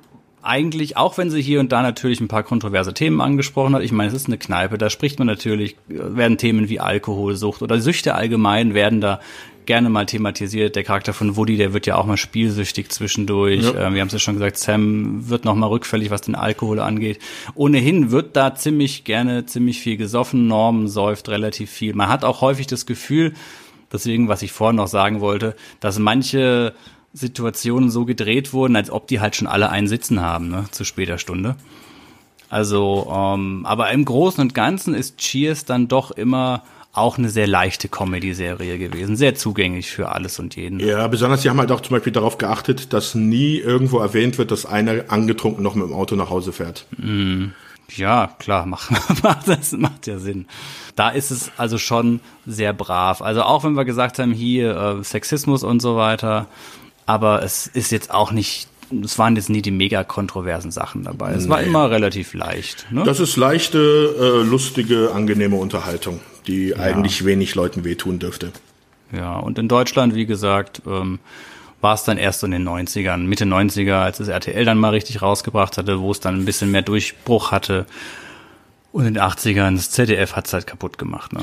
eigentlich, 0.47 0.97
auch 0.97 1.19
wenn 1.19 1.31
sie 1.31 1.43
hier 1.43 1.61
und 1.61 1.73
da 1.73 1.83
natürlich 1.83 2.21
ein 2.21 2.29
paar 2.29 2.43
kontroverse 2.43 2.95
Themen 2.95 3.21
angesprochen 3.21 3.75
hat, 3.75 3.83
ich 3.83 3.93
meine, 3.93 4.09
es 4.09 4.15
ist 4.15 4.27
eine 4.27 4.39
Kneipe, 4.39 4.79
da 4.79 4.91
spricht 4.91 5.19
man 5.19 5.27
natürlich, 5.27 5.77
werden 5.89 6.39
Themen 6.39 6.69
wie 6.69 6.81
Alkoholsucht 6.81 7.63
oder 7.63 7.81
Süchte 7.81 8.15
allgemein 8.15 8.75
werden 8.75 9.01
da 9.01 9.21
gerne 9.67 9.91
mal 9.91 10.07
thematisiert. 10.07 10.77
Der 10.77 10.85
Charakter 10.85 11.13
von 11.13 11.37
Woody, 11.37 11.57
der 11.57 11.73
wird 11.73 11.87
ja 11.87 11.97
auch 11.97 12.07
mal 12.07 12.17
spielsüchtig 12.17 12.91
zwischendurch. 12.91 13.65
Ja. 13.65 13.87
Ähm, 13.87 13.95
wir 13.95 14.01
haben 14.01 14.07
es 14.07 14.13
ja 14.13 14.19
schon 14.19 14.35
gesagt, 14.35 14.57
Sam 14.57 15.29
wird 15.29 15.45
noch 15.45 15.55
mal 15.55 15.67
rückfällig, 15.67 16.11
was 16.11 16.23
den 16.23 16.37
Alkohol 16.37 16.81
angeht. 16.81 17.19
Ohnehin 17.55 18.11
wird 18.11 18.37
da 18.37 18.55
ziemlich 18.55 19.05
gerne 19.05 19.45
ziemlich 19.45 19.81
viel 19.81 19.97
gesoffen. 19.97 20.47
Norm 20.47 20.89
säuft 20.89 21.29
relativ 21.29 21.71
viel. 21.71 21.95
Man 21.95 22.09
hat 22.09 22.25
auch 22.25 22.41
häufig 22.41 22.67
das 22.69 22.87
Gefühl, 22.87 23.35
deswegen, 23.93 24.29
was 24.29 24.43
ich 24.43 24.53
vorhin 24.53 24.77
noch 24.77 24.89
sagen 24.89 25.21
wollte, 25.21 25.57
dass 25.81 25.99
manche 25.99 26.73
Situationen 27.17 27.91
so 27.91 28.05
gedreht 28.05 28.53
wurden, 28.53 28.77
als 28.77 28.91
ob 28.91 29.09
die 29.09 29.21
halt 29.21 29.37
schon 29.37 29.47
alle 29.47 29.71
einen 29.71 29.89
Sitzen 29.89 30.21
haben, 30.21 30.49
ne, 30.49 30.67
zu 30.71 30.85
später 30.85 31.19
Stunde. 31.19 31.57
Also, 32.49 33.11
ähm, 33.13 33.65
aber 33.67 33.91
im 33.91 34.05
Großen 34.05 34.41
und 34.41 34.55
Ganzen 34.55 34.95
ist 34.95 35.19
Cheers 35.19 35.65
dann 35.65 35.89
doch 35.89 36.11
immer 36.11 36.63
auch 36.93 37.19
eine 37.19 37.29
sehr 37.29 37.47
leichte 37.47 37.89
Comedy-Serie 37.89 38.79
gewesen, 38.79 39.17
sehr 39.17 39.35
zugänglich 39.35 39.91
für 39.91 40.11
alles 40.11 40.39
und 40.39 40.57
jeden. 40.57 40.81
Ja, 40.81 41.07
besonders 41.09 41.43
sie 41.43 41.51
haben 41.51 41.59
halt 41.59 41.71
auch 41.71 41.83
zum 41.83 41.97
Beispiel 41.97 42.13
darauf 42.13 42.39
geachtet, 42.39 42.93
dass 42.93 43.15
nie 43.15 43.59
irgendwo 43.59 43.99
erwähnt 43.99 44.39
wird, 44.39 44.51
dass 44.51 44.65
einer 44.65 45.05
angetrunken 45.09 45.63
noch 45.63 45.75
mit 45.75 45.87
dem 45.87 45.93
Auto 45.93 46.17
nach 46.17 46.31
Hause 46.31 46.53
fährt. 46.53 46.87
Mm, 46.97 47.49
ja, 47.95 48.35
klar, 48.39 48.65
macht, 48.67 48.91
macht, 49.23 49.49
das 49.49 49.73
macht 49.73 50.07
ja 50.07 50.19
Sinn. 50.19 50.47
Da 50.95 51.11
ist 51.11 51.31
es 51.31 51.51
also 51.59 51.77
schon 51.77 52.21
sehr 52.47 52.73
brav. 52.73 53.21
Also 53.21 53.43
auch 53.43 53.65
wenn 53.65 53.75
wir 53.75 53.85
gesagt 53.85 54.19
haben, 54.19 54.33
hier 54.33 54.77
äh, 54.77 55.05
Sexismus 55.05 55.65
und 55.65 55.83
so 55.83 55.97
weiter, 55.97 56.47
aber 57.07 57.43
es 57.43 57.67
ist 57.67 57.93
jetzt 57.93 58.13
auch 58.13 58.33
nicht 58.33 58.69
es 59.05 59.19
waren 59.19 59.35
jetzt 59.37 59.51
nie 59.51 59.63
die 59.63 59.71
mega 59.71 60.05
kontroversen 60.05 60.71
Sachen 60.71 61.05
dabei. 61.05 61.33
Es 61.33 61.45
nee. 61.45 61.51
war 61.51 61.61
immer 61.61 61.91
relativ 61.91 62.35
leicht. 62.35 62.87
Ne? 62.91 63.03
Das 63.03 63.21
ist 63.21 63.37
leichte, 63.37 63.79
äh, 63.79 64.49
lustige, 64.49 65.11
angenehme 65.13 65.57
Unterhaltung, 65.57 66.21
die 66.47 66.69
ja. 66.69 66.77
eigentlich 66.77 67.25
wenig 67.25 67.55
Leuten 67.55 67.85
wehtun 67.85 68.19
dürfte. 68.19 68.53
Ja, 69.13 69.39
und 69.39 69.59
in 69.59 69.69
Deutschland, 69.69 70.15
wie 70.15 70.27
gesagt, 70.27 70.83
ähm, 70.87 71.19
war 71.81 71.95
es 71.95 72.05
dann 72.05 72.19
erst 72.19 72.41
so 72.41 72.47
in 72.47 72.53
den 72.53 72.69
90ern, 72.69 73.19
Mitte 73.19 73.45
90er, 73.45 74.01
als 74.01 74.19
das 74.19 74.29
RTL 74.29 74.65
dann 74.65 74.79
mal 74.79 74.91
richtig 74.91 75.23
rausgebracht 75.23 75.79
hatte, 75.79 76.01
wo 76.01 76.11
es 76.11 76.21
dann 76.21 76.37
ein 76.37 76.45
bisschen 76.45 76.71
mehr 76.71 76.83
Durchbruch 76.83 77.53
hatte. 77.53 77.87
Und 78.97 79.05
in 79.05 79.13
den 79.13 79.23
80ern, 79.23 79.75
das 79.75 79.91
ZDF 79.91 80.37
hat's 80.37 80.55
halt 80.55 80.67
kaputt 80.67 80.97
gemacht. 80.97 81.35
Ne? 81.35 81.41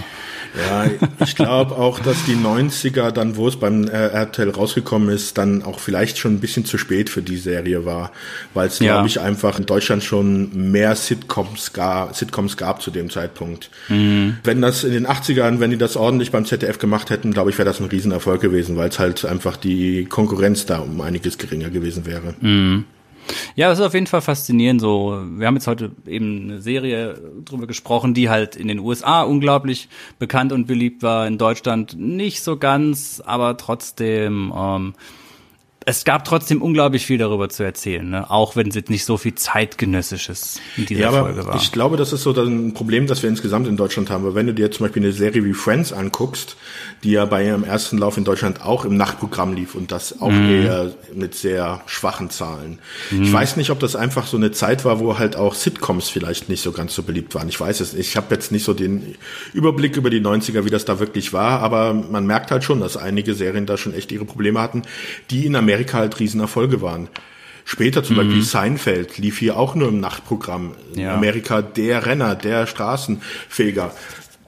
Ja, 0.58 0.88
ich 1.24 1.36
glaube 1.36 1.76
auch, 1.76 2.00
dass 2.00 2.26
die 2.26 2.36
90er 2.36 3.12
dann, 3.12 3.36
wo 3.36 3.48
es 3.48 3.58
beim 3.58 3.88
äh, 3.88 4.08
RTL 4.08 4.50
rausgekommen 4.50 5.10
ist, 5.10 5.38
dann 5.38 5.62
auch 5.62 5.78
vielleicht 5.78 6.18
schon 6.18 6.34
ein 6.34 6.40
bisschen 6.40 6.66
zu 6.66 6.80
spät 6.80 7.12
für 7.12 7.22
die 7.22 7.38
Serie 7.38 7.86
war, 7.86 8.12
weil 8.56 8.70
es, 8.70 8.80
glaube 8.80 9.02
ja. 9.02 9.06
ich, 9.06 9.20
einfach 9.20 9.60
in 9.60 9.68
Deutschland 9.68 10.04
schon 10.04 10.72
mehr 10.72 10.96
Sitcoms 10.96 11.74
gab, 11.74 12.16
Sitcoms 12.16 12.58
gab 12.58 12.82
zu 12.82 12.90
dem 12.90 13.12
Zeitpunkt. 13.12 13.70
Mhm. 13.88 14.38
Wenn 14.44 14.60
das 14.60 14.84
in 14.84 14.94
den 14.94 15.06
80ern, 15.06 15.60
wenn 15.60 15.70
die 15.70 15.78
das 15.78 15.96
ordentlich 15.96 16.32
beim 16.32 16.48
ZDF 16.48 16.80
gemacht 16.80 17.12
hätten, 17.12 17.34
glaube 17.34 17.52
ich, 17.52 17.60
wäre 17.60 17.70
das 17.70 17.80
ein 17.80 17.86
Riesenerfolg 17.86 18.42
gewesen, 18.42 18.78
weil 18.78 18.90
es 18.90 18.98
halt 18.98 19.26
einfach 19.26 19.58
die 19.58 20.06
Konkurrenz 20.06 20.66
da 20.66 20.80
um 20.80 21.00
einiges 21.02 21.38
geringer 21.38 21.70
gewesen 21.70 22.08
wäre. 22.08 22.34
Mhm. 22.42 22.86
Ja, 23.56 23.72
es 23.72 23.80
ist 23.80 23.86
auf 23.86 23.94
jeden 23.94 24.08
Fall 24.08 24.22
faszinierend. 24.22 24.82
So, 24.82 25.22
wir 25.36 25.48
haben 25.48 25.56
jetzt 25.56 25.68
heute 25.68 25.91
eben 26.08 26.44
eine 26.44 26.62
Serie 26.62 27.20
drüber 27.45 27.68
gesprochen, 27.68 28.14
die 28.14 28.30
halt 28.30 28.56
in 28.56 28.68
den 28.68 28.80
USA 28.80 29.24
unglaublich 29.24 29.90
bekannt 30.20 30.52
und 30.52 30.66
beliebt 30.66 31.04
war, 31.04 31.28
in 31.28 31.38
Deutschland 31.38 31.95
nicht 31.98 32.41
so 32.41 32.58
ganz, 32.58 33.22
aber 33.26 33.58
trotzdem 33.58 34.54
ähm, 34.56 34.94
es 35.86 36.06
gab 36.06 36.24
trotzdem 36.26 36.62
unglaublich 36.62 37.06
viel 37.06 37.18
darüber 37.18 37.50
zu 37.50 37.64
erzählen, 37.64 38.10
ne? 38.10 38.30
auch 38.30 38.56
wenn 38.56 38.68
es 38.68 38.76
jetzt 38.76 38.90
nicht 38.90 39.06
so 39.06 39.18
viel 39.18 39.36
zeitgenössisches 39.36 40.62
in 40.78 40.86
dieser 40.86 41.02
ja, 41.02 41.12
Folge 41.12 41.46
war. 41.46 41.56
Ich 41.56 41.72
glaube, 41.72 41.98
das 41.98 42.14
ist 42.14 42.24
so 42.24 42.32
ein 42.32 42.74
Problem, 42.74 43.08
das 43.08 43.22
wir 43.22 43.30
insgesamt 43.30 43.68
in 43.68 43.78
Deutschland 43.78 44.10
haben. 44.10 44.24
Weil 44.24 44.36
wenn 44.36 44.48
du 44.48 44.54
dir 44.54 44.72
zum 44.72 44.86
Beispiel 44.86 45.04
eine 45.04 45.12
Serie 45.12 45.44
wie 45.44 45.54
Friends 45.54 45.92
anguckst, 45.92 46.56
die 47.04 47.12
ja 47.12 47.26
bei 47.26 47.46
ihrem 47.46 47.64
ersten 47.64 47.98
Lauf 47.98 48.18
in 48.18 48.24
Deutschland 48.24 48.64
auch 48.64 48.86
im 48.86 48.96
Nachtprogramm 48.96 49.54
lief 49.54 49.76
und 49.76 49.92
das 49.92 50.22
auch 50.22 50.32
mm. 50.32 50.50
eher 50.50 50.92
mit 51.14 51.36
sehr 51.36 51.82
schwachen 51.86 52.30
Zahlen. 52.30 52.80
Mm. 53.12 53.24
Ich 53.24 53.34
weiß 53.34 53.58
nicht, 53.58 53.70
ob 53.70 53.80
das 53.80 53.96
einfach 53.96 54.26
so 54.26 54.38
eine 54.38 54.52
Zeit 54.52 54.86
war, 54.86 55.00
wo 55.00 55.18
halt 55.18 55.36
auch 55.36 55.54
Sitcoms 55.54 56.10
vielleicht 56.10 56.50
nicht 56.50 56.62
so 56.62 56.72
ganz 56.72 56.96
so 56.96 57.04
beliebt 57.04 57.36
waren. 57.36 57.50
Ich 57.50 57.60
weiß 57.60 57.82
es. 57.82 57.94
Ich 57.94 58.16
habe 58.16 58.34
jetzt 58.34 58.52
nicht 58.52 58.64
so 58.64 58.74
den 58.74 59.16
Überblick 59.54 59.98
über 59.98 60.10
die 60.10 60.22
90er, 60.22 60.66
wie 60.66 60.70
das 60.70 60.86
da 60.86 61.00
wirklich 61.00 61.34
war, 61.34 61.60
aber 61.60 61.94
man 61.94 62.26
merkt 62.26 62.52
halt 62.52 62.64
schon, 62.64 62.80
dass 62.80 62.96
einige 62.96 63.34
Serien 63.34 63.66
da 63.66 63.78
schon 63.78 63.94
echt 63.94 64.12
ihre 64.12 64.26
Probleme 64.26 64.62
hatten, 64.62 64.84
die 65.30 65.46
in 65.46 65.56
Amerika 65.56 65.73
Amerika 65.74 65.98
halt 65.98 66.20
Riesenerfolge 66.20 66.82
waren. 66.82 67.08
Später 67.66 68.04
zum 68.04 68.18
mhm. 68.18 68.22
Beispiel 68.22 68.44
Seinfeld 68.44 69.18
lief 69.18 69.40
hier 69.40 69.58
auch 69.58 69.74
nur 69.74 69.88
im 69.88 70.00
Nachtprogramm. 70.00 70.76
Ja. 70.95 71.16
Amerika 71.16 71.62
der 71.62 72.06
Renner, 72.06 72.36
der 72.36 72.68
Straßenfeger. 72.68 73.91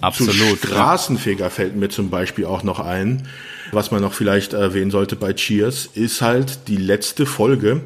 Absolut. 0.02 0.60
Zu 0.60 0.68
Straßenfeger 0.68 1.50
fällt 1.50 1.76
mir 1.76 1.90
zum 1.90 2.10
Beispiel 2.10 2.46
auch 2.46 2.64
noch 2.64 2.80
ein. 2.80 3.28
Was 3.72 3.90
man 3.90 4.02
noch 4.02 4.14
vielleicht 4.14 4.54
erwähnen 4.54 4.92
sollte 4.92 5.16
bei 5.16 5.34
Cheers, 5.34 5.90
ist 5.94 6.22
halt 6.22 6.68
die 6.68 6.78
letzte 6.78 7.26
Folge, 7.26 7.82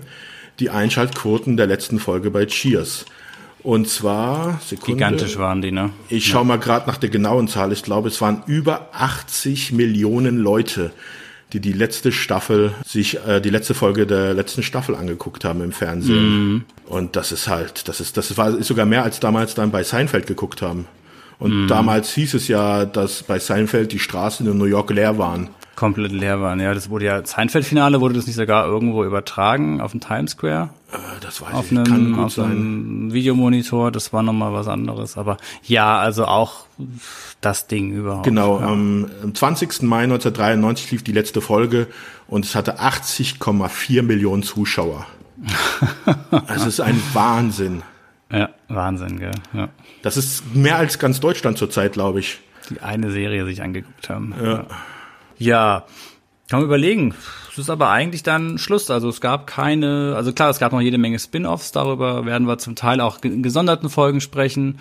die 0.59 0.69
Einschaltquoten 0.69 1.55
der 1.55 1.67
letzten 1.67 1.99
Folge 1.99 2.31
bei 2.31 2.45
Cheers. 2.45 3.05
Und 3.61 3.87
zwar, 3.87 4.59
Sekunde. 4.65 4.93
Gigantisch 4.93 5.37
waren 5.37 5.61
die, 5.61 5.71
ne? 5.71 5.91
Ich 6.09 6.27
ja. 6.27 6.33
schaue 6.33 6.45
mal 6.45 6.59
gerade 6.59 6.87
nach 6.87 6.97
der 6.97 7.09
genauen 7.09 7.47
Zahl. 7.47 7.71
Ich 7.71 7.83
glaube, 7.83 8.07
es 8.07 8.19
waren 8.19 8.43
über 8.47 8.89
80 8.93 9.73
Millionen 9.73 10.37
Leute, 10.37 10.91
die 11.53 11.59
die 11.59 11.73
letzte 11.73 12.11
Staffel 12.11 12.73
sich 12.85 13.25
äh, 13.25 13.39
die 13.41 13.49
letzte 13.49 13.73
Folge 13.73 14.05
der 14.05 14.33
letzten 14.33 14.63
Staffel 14.63 14.95
angeguckt 14.95 15.43
haben 15.45 15.61
im 15.61 15.71
Fernsehen. 15.71 16.53
Mm. 16.53 16.65
Und 16.87 17.15
das 17.15 17.31
ist 17.31 17.47
halt, 17.47 17.87
das 17.87 17.99
ist 17.99 18.17
das 18.17 18.37
war 18.37 18.57
ist 18.57 18.67
sogar 18.67 18.85
mehr 18.85 19.03
als 19.03 19.19
damals 19.19 19.55
dann 19.55 19.71
bei 19.71 19.83
Seinfeld 19.83 20.27
geguckt 20.27 20.61
haben. 20.61 20.85
Und 21.39 21.65
mm. 21.65 21.67
damals 21.67 22.13
hieß 22.13 22.35
es 22.35 22.47
ja, 22.47 22.85
dass 22.85 23.23
bei 23.23 23.39
Seinfeld 23.39 23.91
die 23.91 23.99
Straßen 23.99 24.45
in 24.45 24.57
New 24.57 24.65
York 24.65 24.91
leer 24.91 25.17
waren. 25.17 25.49
Komplett 25.75 26.11
leer 26.11 26.41
waren, 26.41 26.59
ja. 26.59 26.73
Das 26.73 26.89
wurde 26.89 27.05
ja, 27.05 27.25
Seinfeld-Finale 27.25 28.01
wurde 28.01 28.15
das 28.15 28.27
nicht 28.27 28.35
sogar 28.35 28.65
irgendwo 28.67 29.05
übertragen 29.05 29.79
auf 29.79 29.91
dem 29.91 30.01
Times 30.01 30.31
Square? 30.31 30.71
Äh, 30.91 30.97
das 31.21 31.41
weiß 31.41 31.53
auf 31.53 31.71
ich, 31.71 31.77
einem, 31.77 31.85
kann 31.85 32.13
gut 32.13 32.25
auf 32.25 32.33
sein. 32.33 32.51
einem 32.51 33.13
Videomonitor, 33.13 33.89
das 33.89 34.11
war 34.11 34.21
nochmal 34.21 34.51
was 34.51 34.67
anderes. 34.67 35.17
Aber 35.17 35.37
ja, 35.63 35.97
also 35.97 36.25
auch 36.25 36.65
das 37.41 37.67
Ding 37.67 37.91
überhaupt. 37.91 38.23
Genau, 38.23 38.59
ja. 38.59 38.67
am, 38.67 39.09
am 39.23 39.33
20. 39.33 39.83
Mai 39.83 40.03
1993 40.03 40.91
lief 40.91 41.03
die 41.03 41.11
letzte 41.11 41.41
Folge 41.41 41.87
und 42.27 42.45
es 42.45 42.55
hatte 42.55 42.79
80,4 42.79 44.01
Millionen 44.01 44.43
Zuschauer. 44.43 45.05
Das 46.47 46.65
ist 46.65 46.81
ein 46.81 47.01
Wahnsinn. 47.13 47.81
Ja, 48.31 48.49
Wahnsinn, 48.67 49.19
gell. 49.19 49.31
Ja. 49.53 49.69
Das 50.01 50.17
ist 50.17 50.53
mehr 50.53 50.75
als 50.75 50.99
ganz 50.99 51.19
Deutschland 51.19 51.57
zurzeit, 51.57 51.93
glaube 51.93 52.19
ich. 52.19 52.39
Die 52.69 52.81
eine 52.81 53.11
Serie 53.11 53.45
sich 53.45 53.61
angeguckt 53.61 54.09
haben. 54.09 54.35
Ja. 54.41 54.65
Ja, 55.37 55.85
kann 56.49 56.59
man 56.59 56.65
überlegen. 56.65 57.15
Es 57.51 57.57
ist 57.57 57.69
aber 57.69 57.89
eigentlich 57.89 58.23
dann 58.23 58.57
Schluss. 58.57 58.91
Also 58.91 59.09
es 59.09 59.21
gab 59.21 59.47
keine, 59.47 60.13
also 60.15 60.33
klar, 60.33 60.49
es 60.49 60.59
gab 60.59 60.71
noch 60.71 60.81
jede 60.81 60.97
Menge 60.97 61.17
Spin-offs. 61.17 61.71
Darüber 61.71 62.25
werden 62.25 62.47
wir 62.47 62.57
zum 62.57 62.75
Teil 62.75 63.01
auch 63.01 63.19
in 63.23 63.41
gesonderten 63.41 63.89
Folgen 63.89 64.21
sprechen. 64.21 64.79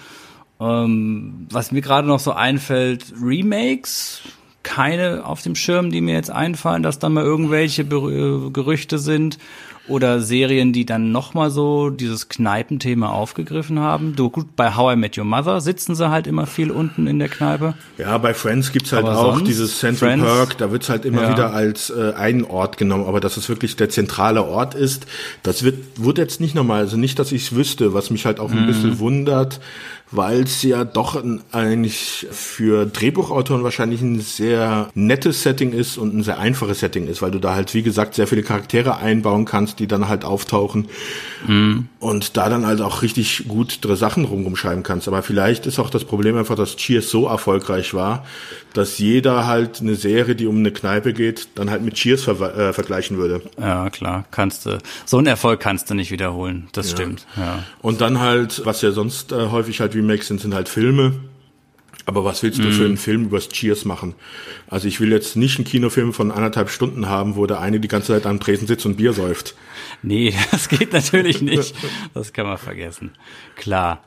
Ähm, 0.61 1.47
was 1.51 1.73
mir 1.73 1.81
gerade 1.83 2.07
noch 2.09 2.21
so 2.21 2.33
einfällt, 2.33 3.13
Remakes. 3.23 4.21
Keine 4.65 5.25
auf 5.25 5.41
dem 5.41 5.55
Schirm, 5.55 5.91
die 5.91 6.01
mir 6.01 6.15
jetzt 6.15 6.31
einfallen, 6.31 6.83
dass 6.83 6.99
da 6.99 7.09
mal 7.09 7.25
irgendwelche 7.25 7.85
Ber 7.85 8.51
Gerüchte 8.51 8.99
sind 8.99 9.39
oder 9.87 10.21
Serien, 10.21 10.75
die 10.75 10.85
dann 10.85 11.11
nochmal 11.13 11.51
so 11.51 11.89
dieses 11.89 12.29
Kneipenthema 12.29 13.09
aufgegriffen 13.09 13.79
haben. 13.81 14.15
Du, 14.15 14.29
gut, 14.29 14.55
bei 14.57 14.75
How 14.77 14.93
I 14.93 14.97
Met 14.97 15.17
Your 15.17 15.25
Mother 15.25 15.63
sitzen 15.63 15.95
sie 15.95 16.11
halt 16.11 16.27
immer 16.27 16.47
viel 16.47 16.71
unten 16.71 17.07
in 17.07 17.19
der 17.19 17.31
Kneipe. 17.31 17.73
Ja, 17.97 18.19
bei 18.19 18.35
Friends 18.35 18.71
gibt's 18.73 18.93
halt 18.93 19.07
Aber 19.07 19.17
auch 19.19 19.41
dieses 19.41 19.79
Central 19.79 20.19
Friends, 20.19 20.25
Perk, 20.25 20.59
da 20.59 20.71
wird's 20.71 20.91
halt 20.91 21.07
immer 21.07 21.23
ja. 21.23 21.31
wieder 21.33 21.55
als 21.55 21.89
äh, 21.89 22.13
einen 22.15 22.45
Ort 22.45 22.77
genommen, 22.77 23.07
aber 23.07 23.21
dass 23.21 23.39
es 23.39 23.49
wirklich 23.49 23.77
der 23.77 23.89
zentrale 23.89 24.45
Ort 24.45 24.75
ist, 24.75 25.07
das 25.43 25.63
wird, 25.63 25.79
wurde 25.97 26.21
jetzt 26.21 26.41
nicht 26.41 26.55
nochmal, 26.55 26.81
also 26.81 26.99
nicht, 26.99 27.19
dass 27.19 27.33
ich's 27.33 27.55
wüsste, 27.55 27.95
was 27.95 28.11
mich 28.11 28.27
halt 28.27 28.41
auch 28.41 28.51
ein 28.51 28.65
Mhm. 28.65 28.67
bisschen 28.67 28.99
wundert, 28.99 29.61
weil 30.11 30.43
es 30.43 30.63
ja 30.63 30.85
doch 30.85 31.17
ein, 31.17 31.43
eigentlich 31.53 32.27
für 32.31 32.87
Drehbuchautoren 32.87 33.63
wahrscheinlich 33.63 34.01
ein 34.01 34.21
sehr 34.21 34.89
nettes 34.95 35.43
Setting 35.43 35.73
ist 35.73 35.99
und 35.99 36.15
ein 36.15 36.23
sehr 36.23 36.39
einfaches 36.39 36.81
Setting 36.81 37.07
ist, 37.07 37.21
weil 37.21 37.31
du 37.31 37.39
da 37.39 37.55
halt, 37.55 37.75
wie 37.75 37.83
gesagt, 37.83 38.15
sehr 38.15 38.27
viele 38.27 38.43
Charaktere 38.43 38.97
einbauen 38.99 39.45
kannst, 39.45 39.81
die 39.81 39.87
dann 39.87 40.09
halt 40.09 40.25
auftauchen 40.25 40.89
und 42.01 42.37
da 42.37 42.49
dann 42.49 42.67
halt 42.67 42.81
auch 42.81 43.03
richtig 43.03 43.45
gut 43.49 43.81
Sachen 43.85 44.25
rumrum 44.25 44.57
schreiben 44.57 44.83
kannst. 44.83 45.09
Aber 45.09 45.23
vielleicht 45.23 45.67
ist 45.67 45.79
auch 45.79 45.91
das 45.91 46.05
Problem 46.05 46.37
einfach, 46.37 46.57
dass 46.57 46.77
Cheers 46.77 47.11
so 47.11 47.27
erfolgreich 47.27 47.95
war, 47.95 48.25
dass 48.79 48.99
jeder 48.99 49.45
halt 49.47 49.81
eine 49.81 49.97
Serie, 49.97 50.37
die 50.37 50.47
um 50.47 50.59
eine 50.59 50.71
Kneipe 50.71 51.13
geht, 51.13 51.49
dann 51.57 51.69
halt 51.69 51.83
mit 51.83 51.95
Cheers 51.95 52.23
ver 52.23 52.57
äh, 52.57 52.73
vergleichen 52.73 53.19
würde. 53.19 53.43
Ja, 53.59 53.91
klar, 53.91 54.25
kannst 54.31 54.67
du. 54.67 54.79
So 55.05 55.19
einen 55.19 55.27
Erfolg 55.27 55.59
kannst 55.59 55.91
du 55.91 55.95
nicht 55.95 56.13
wiederholen. 56.13 56.69
Das 56.71 56.93
stimmt. 56.93 57.27
Ja. 57.37 57.65
Und 57.83 58.01
dann 58.01 58.21
halt, 58.21 58.65
was 58.65 58.81
ja 58.83 58.93
sonst 58.93 59.33
äh, 59.33 59.49
häufig 59.49 59.81
halt 59.81 59.97
Remakes 59.97 60.29
sind, 60.29 60.41
sind 60.41 60.55
halt 60.55 60.69
Filme. 60.69 61.15
Aber 62.07 62.25
was 62.25 62.45
willst 62.45 62.61
du 62.61 62.73
für 62.73 62.85
einen 62.85 62.97
Film 62.97 63.25
übers 63.25 63.49
Cheers 63.49 63.85
machen? 63.85 64.15
Also 64.69 64.87
ich 64.87 65.01
will 65.01 65.11
jetzt 65.11 65.37
nicht 65.37 65.59
einen 65.59 65.67
Kinofilm 65.67 66.13
von 66.13 66.31
anderthalb 66.31 66.71
Stunden 66.71 67.09
haben, 67.09 67.35
wo 67.35 67.47
der 67.47 67.61
eine 67.61 67.81
die 67.81 67.89
ganze 67.89 68.13
Zeit 68.13 68.27
am 68.27 68.39
Tresen 68.39 68.69
sitzt 68.69 68.87
und 68.87 68.97
Bier 68.97 69.13
säuft. 69.13 69.57
Nee, 70.03 70.33
das 70.53 70.69
geht 70.69 70.93
natürlich 70.93 71.43
nicht. 71.43 71.75
Das 72.15 72.33
kann 72.33 72.47
man 72.47 72.59
vergessen. 72.59 73.11
Klar. 73.57 74.05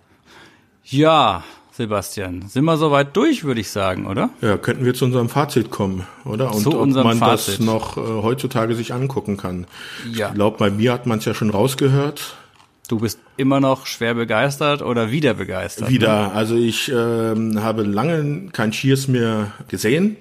Ja, 0.85 1.43
Sebastian, 1.81 2.43
sind 2.47 2.63
wir 2.65 2.77
soweit 2.77 3.15
durch, 3.15 3.43
würde 3.43 3.59
ich 3.59 3.71
sagen, 3.71 4.05
oder? 4.05 4.29
Ja, 4.41 4.57
könnten 4.57 4.85
wir 4.85 4.93
zu 4.93 5.05
unserem 5.05 5.29
Fazit 5.29 5.71
kommen, 5.71 6.05
oder? 6.25 6.53
Und 6.53 6.61
Zu 6.61 6.73
ob 6.73 6.81
unserem 6.81 7.07
man 7.07 7.19
das 7.19 7.45
Fazit. 7.45 7.61
noch 7.65 7.97
äh, 7.97 8.01
heutzutage 8.01 8.75
sich 8.75 8.93
angucken 8.93 9.35
kann. 9.35 9.65
Ja. 10.13 10.27
Ich 10.27 10.35
glaube, 10.35 10.57
bei 10.59 10.69
mir 10.69 10.93
hat 10.93 11.07
man 11.07 11.17
es 11.17 11.25
ja 11.25 11.33
schon 11.33 11.49
rausgehört. 11.49 12.35
Du 12.87 12.99
bist 12.99 13.19
immer 13.37 13.59
noch 13.59 13.87
schwer 13.87 14.13
begeistert 14.13 14.83
oder 14.83 15.11
wieder 15.11 15.33
begeistert? 15.33 15.87
Ne? 15.87 15.93
Wieder. 15.95 16.35
Also 16.35 16.55
ich 16.55 16.91
ähm, 16.93 17.63
habe 17.63 17.83
lange 17.83 18.49
kein 18.51 18.71
Cheers 18.71 19.07
mehr 19.07 19.51
gesehen. 19.67 20.17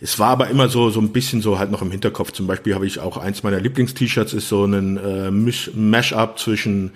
Es 0.00 0.18
war 0.18 0.28
aber 0.30 0.48
immer 0.48 0.68
so 0.68 0.90
so 0.90 1.00
ein 1.00 1.10
bisschen 1.10 1.40
so 1.40 1.58
halt 1.58 1.70
noch 1.70 1.82
im 1.82 1.90
Hinterkopf. 1.90 2.32
Zum 2.32 2.46
Beispiel 2.46 2.74
habe 2.74 2.86
ich 2.86 2.98
auch 3.00 3.16
eins 3.16 3.42
meiner 3.42 3.60
Lieblings-T-Shirts 3.60 4.32
ist 4.34 4.48
so 4.48 4.64
ein 4.64 4.96
äh, 4.98 5.30
Mash-up 5.30 6.38
zwischen 6.38 6.92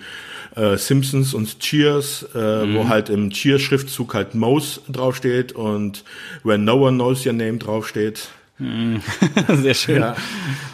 äh, 0.55 0.77
Simpsons 0.77 1.33
und 1.33 1.59
Cheers, 1.59 2.27
äh, 2.35 2.65
Mhm. 2.65 2.75
wo 2.75 2.87
halt 2.89 3.09
im 3.09 3.29
Cheers-Schriftzug 3.31 4.13
halt 4.13 4.35
Mouse 4.35 4.81
draufsteht 4.89 5.53
und 5.53 6.03
When 6.43 6.63
No 6.65 6.87
One 6.87 6.97
Knows 6.97 7.25
Your 7.25 7.33
Name 7.33 7.57
draufsteht. 7.57 8.27
Sehr 9.61 9.73
schön. 9.73 10.01
Ja, 10.01 10.15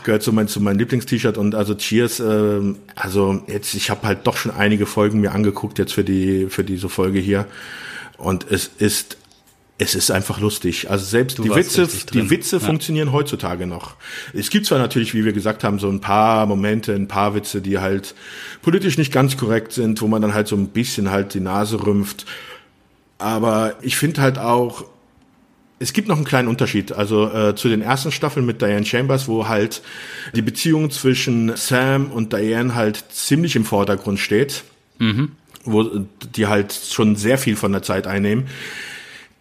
gehört 0.03 0.21
zu, 0.21 0.33
mein, 0.33 0.49
zu 0.49 0.59
meinem 0.59 0.77
Lieblings-T-Shirt 0.79 1.37
und 1.37 1.55
also 1.55 1.73
Cheers, 1.75 2.19
ähm, 2.19 2.77
also 2.95 3.41
jetzt, 3.47 3.73
ich 3.75 3.89
habe 3.89 4.05
halt 4.05 4.19
doch 4.27 4.35
schon 4.35 4.51
einige 4.51 4.85
Folgen 4.85 5.21
mir 5.21 5.31
angeguckt 5.31 5.79
jetzt 5.79 5.93
für 5.93 6.03
die, 6.03 6.47
für 6.49 6.65
diese 6.65 6.89
Folge 6.89 7.19
hier 7.19 7.45
und 8.17 8.45
es 8.49 8.69
ist, 8.79 9.15
es 9.79 9.93
ist 9.93 10.09
einfach 10.09 10.39
lustig. 10.39 10.89
Also 10.89 11.05
selbst 11.05 11.37
Du 11.37 11.43
die 11.43 11.53
Witze, 11.53 11.87
die 12.13 12.29
Witze 12.31 12.55
Ja. 12.57 12.59
funktionieren 12.61 13.11
heutzutage 13.11 13.67
noch. 13.67 13.95
Es 14.33 14.49
gibt 14.49 14.65
zwar 14.65 14.79
natürlich, 14.79 15.13
wie 15.13 15.23
wir 15.23 15.33
gesagt 15.33 15.63
haben, 15.63 15.77
so 15.77 15.87
ein 15.89 16.01
paar 16.01 16.45
Momente, 16.47 16.93
ein 16.95 17.07
paar 17.07 17.35
Witze, 17.35 17.61
die 17.61 17.77
halt 17.77 18.15
politisch 18.63 18.97
nicht 18.97 19.11
ganz 19.13 19.37
korrekt 19.37 19.73
sind, 19.73 20.01
wo 20.01 20.07
man 20.07 20.21
dann 20.21 20.33
halt 20.33 20.47
so 20.47 20.55
ein 20.55 20.69
bisschen 20.69 21.11
halt 21.11 21.33
die 21.35 21.39
Nase 21.41 21.85
rümpft. 21.85 22.25
Aber 23.19 23.75
ich 23.81 23.97
finde 23.97 24.21
halt 24.21 24.39
auch, 24.39 24.83
es 25.79 25.93
gibt 25.93 26.07
noch 26.07 26.15
einen 26.15 26.25
kleinen 26.25 26.47
Unterschied. 26.47 26.91
Also 26.93 27.29
äh, 27.31 27.55
zu 27.55 27.69
den 27.69 27.83
ersten 27.83 28.11
Staffeln 28.11 28.47
mit 28.47 28.63
Diane 28.63 28.83
Chambers, 28.85 29.27
wo 29.27 29.47
halt 29.47 29.83
die 30.33 30.41
Beziehung 30.41 30.89
zwischen 30.89 31.55
Sam 31.55 32.11
und 32.11 32.33
Diane 32.33 32.73
halt 32.73 33.03
ziemlich 33.11 33.55
im 33.55 33.63
Vordergrund 33.63 34.19
steht, 34.19 34.63
wo 35.65 35.83
die 36.35 36.47
halt 36.47 36.73
schon 36.73 37.15
sehr 37.15 37.37
viel 37.37 37.55
von 37.55 37.71
der 37.73 37.83
Zeit 37.83 38.07
einnehmen. 38.07 38.47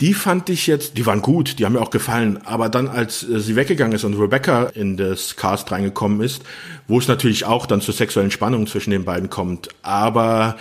Die 0.00 0.12
fand 0.12 0.50
ich 0.50 0.66
jetzt, 0.66 0.98
die 0.98 1.06
waren 1.06 1.22
gut, 1.22 1.58
die 1.58 1.64
haben 1.64 1.72
mir 1.72 1.80
auch 1.80 1.90
gefallen. 1.90 2.40
Aber 2.44 2.68
dann, 2.68 2.88
als 2.88 3.22
äh, 3.22 3.40
sie 3.40 3.56
weggegangen 3.56 3.94
ist 3.94 4.04
und 4.04 4.18
Rebecca 4.18 4.64
in 4.64 4.96
das 4.96 5.36
Cast 5.36 5.72
reingekommen 5.72 6.20
ist, 6.20 6.42
wo 6.86 6.98
es 6.98 7.08
natürlich 7.08 7.46
auch 7.46 7.66
dann 7.66 7.80
zur 7.80 7.94
sexuellen 7.94 8.30
Spannung 8.30 8.66
zwischen 8.66 8.90
den 8.90 9.04
beiden 9.04 9.30
kommt, 9.30 9.68
aber 9.82 10.56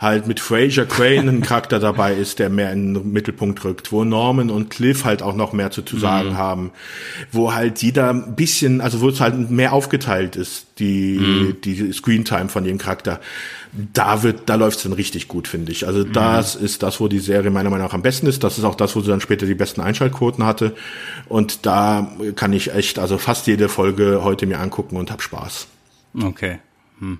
halt 0.00 0.26
mit 0.26 0.40
Fraser 0.40 0.86
Crane 0.86 1.28
ein 1.28 1.40
Charakter 1.42 1.78
dabei 1.78 2.14
ist, 2.14 2.38
der 2.38 2.48
mehr 2.48 2.72
in 2.72 2.94
den 2.94 3.12
Mittelpunkt 3.12 3.62
rückt, 3.64 3.92
wo 3.92 4.02
Norman 4.02 4.48
und 4.48 4.70
Cliff 4.70 5.04
halt 5.04 5.22
auch 5.22 5.36
noch 5.36 5.52
mehr 5.52 5.70
zu, 5.70 5.82
zu 5.82 5.98
sagen 5.98 6.38
haben, 6.38 6.70
wo 7.30 7.52
halt 7.52 7.82
jeder 7.82 8.08
ein 8.08 8.34
bisschen, 8.34 8.80
also 8.80 9.02
wo 9.02 9.10
es 9.10 9.20
halt 9.20 9.50
mehr 9.50 9.74
aufgeteilt 9.74 10.36
ist, 10.36 10.68
die, 10.78 11.54
die 11.62 11.92
Screentime 11.92 12.48
von 12.48 12.64
jedem 12.64 12.78
Charakter. 12.78 13.20
Da 13.92 14.22
wird, 14.22 14.48
da 14.48 14.54
läuft's 14.54 14.84
dann 14.84 14.94
richtig 14.94 15.28
gut, 15.28 15.46
finde 15.46 15.70
ich. 15.70 15.86
Also 15.86 16.02
das 16.02 16.56
ist 16.56 16.82
das, 16.82 16.98
wo 16.98 17.06
die 17.06 17.18
Serie 17.18 17.50
meiner 17.50 17.68
Meinung 17.68 17.86
nach 17.86 17.94
am 17.94 18.02
besten 18.02 18.26
ist. 18.26 18.42
Das 18.42 18.56
ist 18.56 18.64
auch 18.64 18.74
das, 18.74 18.96
wo 18.96 19.02
sie 19.02 19.10
dann 19.10 19.20
später 19.20 19.44
die 19.44 19.54
besten 19.54 19.82
Einschaltquoten 19.82 20.44
hatte. 20.46 20.74
Und 21.28 21.66
da 21.66 22.10
kann 22.36 22.54
ich 22.54 22.72
echt, 22.72 22.98
also 22.98 23.18
fast 23.18 23.46
jede 23.46 23.68
Folge 23.68 24.24
heute 24.24 24.46
mir 24.46 24.60
angucken 24.60 24.96
und 24.96 25.10
hab 25.10 25.20
Spaß. 25.20 25.68
Okay. 26.20 26.58
Hm. 27.00 27.18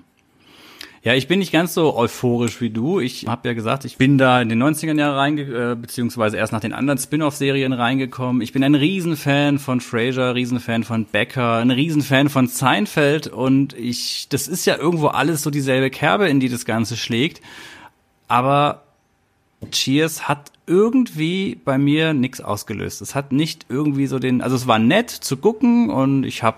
Ja, 1.03 1.15
ich 1.15 1.27
bin 1.27 1.39
nicht 1.39 1.51
ganz 1.51 1.73
so 1.73 1.95
euphorisch 1.95 2.61
wie 2.61 2.69
du. 2.69 2.99
Ich 2.99 3.25
habe 3.25 3.47
ja 3.47 3.55
gesagt, 3.55 3.85
ich 3.85 3.97
bin 3.97 4.19
da 4.19 4.39
in 4.39 4.49
den 4.49 4.61
90ern 4.61 4.99
Jahren 4.99 5.15
reinge 5.15 5.41
äh, 5.41 5.75
beziehungsweise 5.75 6.37
erst 6.37 6.53
nach 6.53 6.59
den 6.59 6.73
anderen 6.73 6.99
Spin-off-Serien 6.99 7.73
reingekommen. 7.73 8.43
Ich 8.43 8.53
bin 8.53 8.63
ein 8.63 8.75
Riesenfan 8.75 9.57
von 9.57 9.81
Frasier, 9.81 10.35
Riesenfan 10.35 10.83
von 10.83 11.05
Becker, 11.05 11.55
ein 11.55 11.71
Riesenfan 11.71 12.29
von 12.29 12.45
Seinfeld 12.45 13.25
und 13.25 13.73
ich, 13.73 14.27
das 14.29 14.47
ist 14.47 14.65
ja 14.65 14.77
irgendwo 14.77 15.07
alles 15.07 15.41
so 15.41 15.49
dieselbe 15.49 15.89
Kerbe, 15.89 16.29
in 16.29 16.39
die 16.39 16.49
das 16.49 16.65
Ganze 16.65 16.95
schlägt. 16.95 17.41
Aber 18.27 18.83
Cheers 19.71 20.27
hat 20.27 20.51
irgendwie 20.67 21.55
bei 21.65 21.79
mir 21.79 22.13
nichts 22.13 22.41
ausgelöst. 22.41 23.01
Es 23.01 23.15
hat 23.15 23.31
nicht 23.31 23.65
irgendwie 23.69 24.05
so 24.05 24.19
den, 24.19 24.43
also 24.43 24.55
es 24.55 24.67
war 24.67 24.77
nett 24.77 25.09
zu 25.09 25.37
gucken 25.37 25.89
und 25.89 26.25
ich 26.25 26.43
habe 26.43 26.57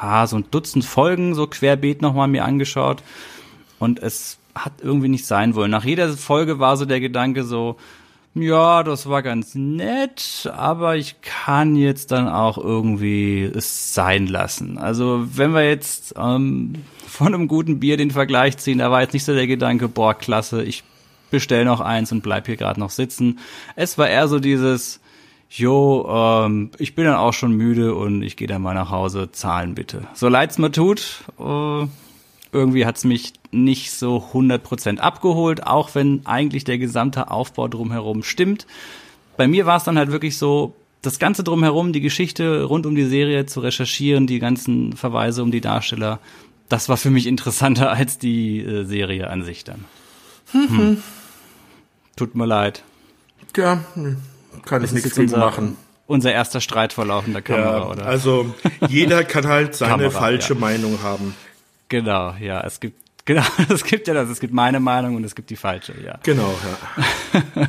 ah, 0.00 0.26
so 0.26 0.36
ein 0.36 0.44
Dutzend 0.50 0.84
Folgen 0.84 1.34
so 1.34 1.46
querbeet 1.46 2.02
nochmal 2.02 2.28
mir 2.28 2.44
angeschaut 2.44 3.02
und 3.78 3.98
es 3.98 4.38
hat 4.54 4.72
irgendwie 4.82 5.08
nicht 5.08 5.26
sein 5.26 5.54
wollen. 5.54 5.70
Nach 5.70 5.84
jeder 5.84 6.08
Folge 6.10 6.58
war 6.58 6.76
so 6.76 6.84
der 6.84 7.00
Gedanke 7.00 7.44
so, 7.44 7.76
ja, 8.34 8.82
das 8.82 9.08
war 9.08 9.22
ganz 9.22 9.54
nett, 9.54 10.50
aber 10.56 10.96
ich 10.96 11.20
kann 11.20 11.76
jetzt 11.76 12.12
dann 12.12 12.28
auch 12.28 12.56
irgendwie 12.56 13.42
es 13.42 13.92
sein 13.92 14.26
lassen. 14.26 14.78
Also 14.78 15.26
wenn 15.36 15.52
wir 15.52 15.68
jetzt 15.68 16.14
ähm, 16.16 16.74
von 17.06 17.34
einem 17.34 17.46
guten 17.46 17.78
Bier 17.78 17.98
den 17.98 18.10
Vergleich 18.10 18.56
ziehen, 18.56 18.78
da 18.78 18.90
war 18.90 19.02
jetzt 19.02 19.12
nicht 19.12 19.24
so 19.24 19.34
der 19.34 19.46
Gedanke, 19.46 19.88
boah, 19.88 20.14
klasse, 20.14 20.62
ich 20.62 20.82
bestell 21.30 21.64
noch 21.64 21.80
eins 21.80 22.10
und 22.12 22.22
bleib 22.22 22.46
hier 22.46 22.56
gerade 22.56 22.80
noch 22.80 22.90
sitzen. 22.90 23.38
Es 23.76 23.98
war 23.98 24.08
eher 24.08 24.28
so 24.28 24.38
dieses, 24.38 25.00
jo, 25.54 26.06
ähm, 26.08 26.70
ich 26.78 26.94
bin 26.94 27.04
dann 27.04 27.16
auch 27.16 27.32
schon 27.32 27.52
müde 27.52 27.94
und 27.94 28.22
ich 28.22 28.36
gehe 28.36 28.48
dann 28.48 28.62
mal 28.62 28.74
nach 28.74 28.90
Hause, 28.90 29.30
zahlen 29.32 29.74
bitte. 29.74 30.06
So 30.14 30.28
leid's 30.28 30.58
mir 30.58 30.72
tut, 30.72 31.24
äh, 31.38 31.86
irgendwie 32.52 32.86
hat's 32.86 33.04
mich 33.04 33.34
nicht 33.50 33.92
so 33.92 34.24
100% 34.32 34.98
abgeholt, 34.98 35.66
auch 35.66 35.94
wenn 35.94 36.22
eigentlich 36.24 36.64
der 36.64 36.78
gesamte 36.78 37.30
Aufbau 37.30 37.68
drumherum 37.68 38.22
stimmt. 38.22 38.66
Bei 39.36 39.46
mir 39.46 39.66
war 39.66 39.76
es 39.76 39.84
dann 39.84 39.98
halt 39.98 40.10
wirklich 40.10 40.38
so, 40.38 40.74
das 41.02 41.18
Ganze 41.18 41.42
drumherum, 41.42 41.92
die 41.92 42.00
Geschichte 42.00 42.62
rund 42.62 42.86
um 42.86 42.94
die 42.94 43.06
Serie 43.06 43.44
zu 43.44 43.60
recherchieren, 43.60 44.26
die 44.26 44.38
ganzen 44.38 44.94
Verweise 44.94 45.42
um 45.42 45.50
die 45.50 45.60
Darsteller, 45.60 46.20
das 46.68 46.88
war 46.88 46.96
für 46.96 47.10
mich 47.10 47.26
interessanter 47.26 47.90
als 47.92 48.18
die 48.18 48.60
äh, 48.60 48.84
Serie 48.84 49.28
an 49.28 49.42
sich 49.42 49.64
dann. 49.64 49.84
Hm. 50.52 51.02
Tut 52.16 52.34
mir 52.34 52.46
leid. 52.46 52.84
Ja, 53.56 53.84
kann 54.64 54.84
ich 54.84 54.92
nichts 54.92 55.14
gegen 55.14 55.30
machen. 55.32 55.76
Unser 56.06 56.32
erster 56.32 56.60
Streit 56.60 56.92
vor 56.92 57.06
laufender 57.06 57.40
Kamera, 57.42 57.78
Ja, 57.78 57.86
oder? 57.86 58.06
also 58.06 58.54
jeder 58.88 59.24
kann 59.24 59.46
halt 59.46 59.74
seine 59.74 59.92
Kamera, 59.92 60.10
falsche 60.10 60.54
ja. 60.54 60.60
Meinung 60.60 61.02
haben. 61.02 61.34
Genau, 61.88 62.34
ja, 62.40 62.60
es 62.62 62.80
gibt 62.80 63.00
genau, 63.24 63.44
es 63.68 63.84
gibt 63.84 64.08
ja 64.08 64.14
das, 64.14 64.28
es 64.28 64.40
gibt 64.40 64.52
meine 64.52 64.80
Meinung 64.80 65.14
und 65.14 65.24
es 65.24 65.34
gibt 65.34 65.48
die 65.50 65.56
falsche, 65.56 65.94
ja. 66.04 66.18
Genau, 66.24 66.52
ja. 67.34 67.68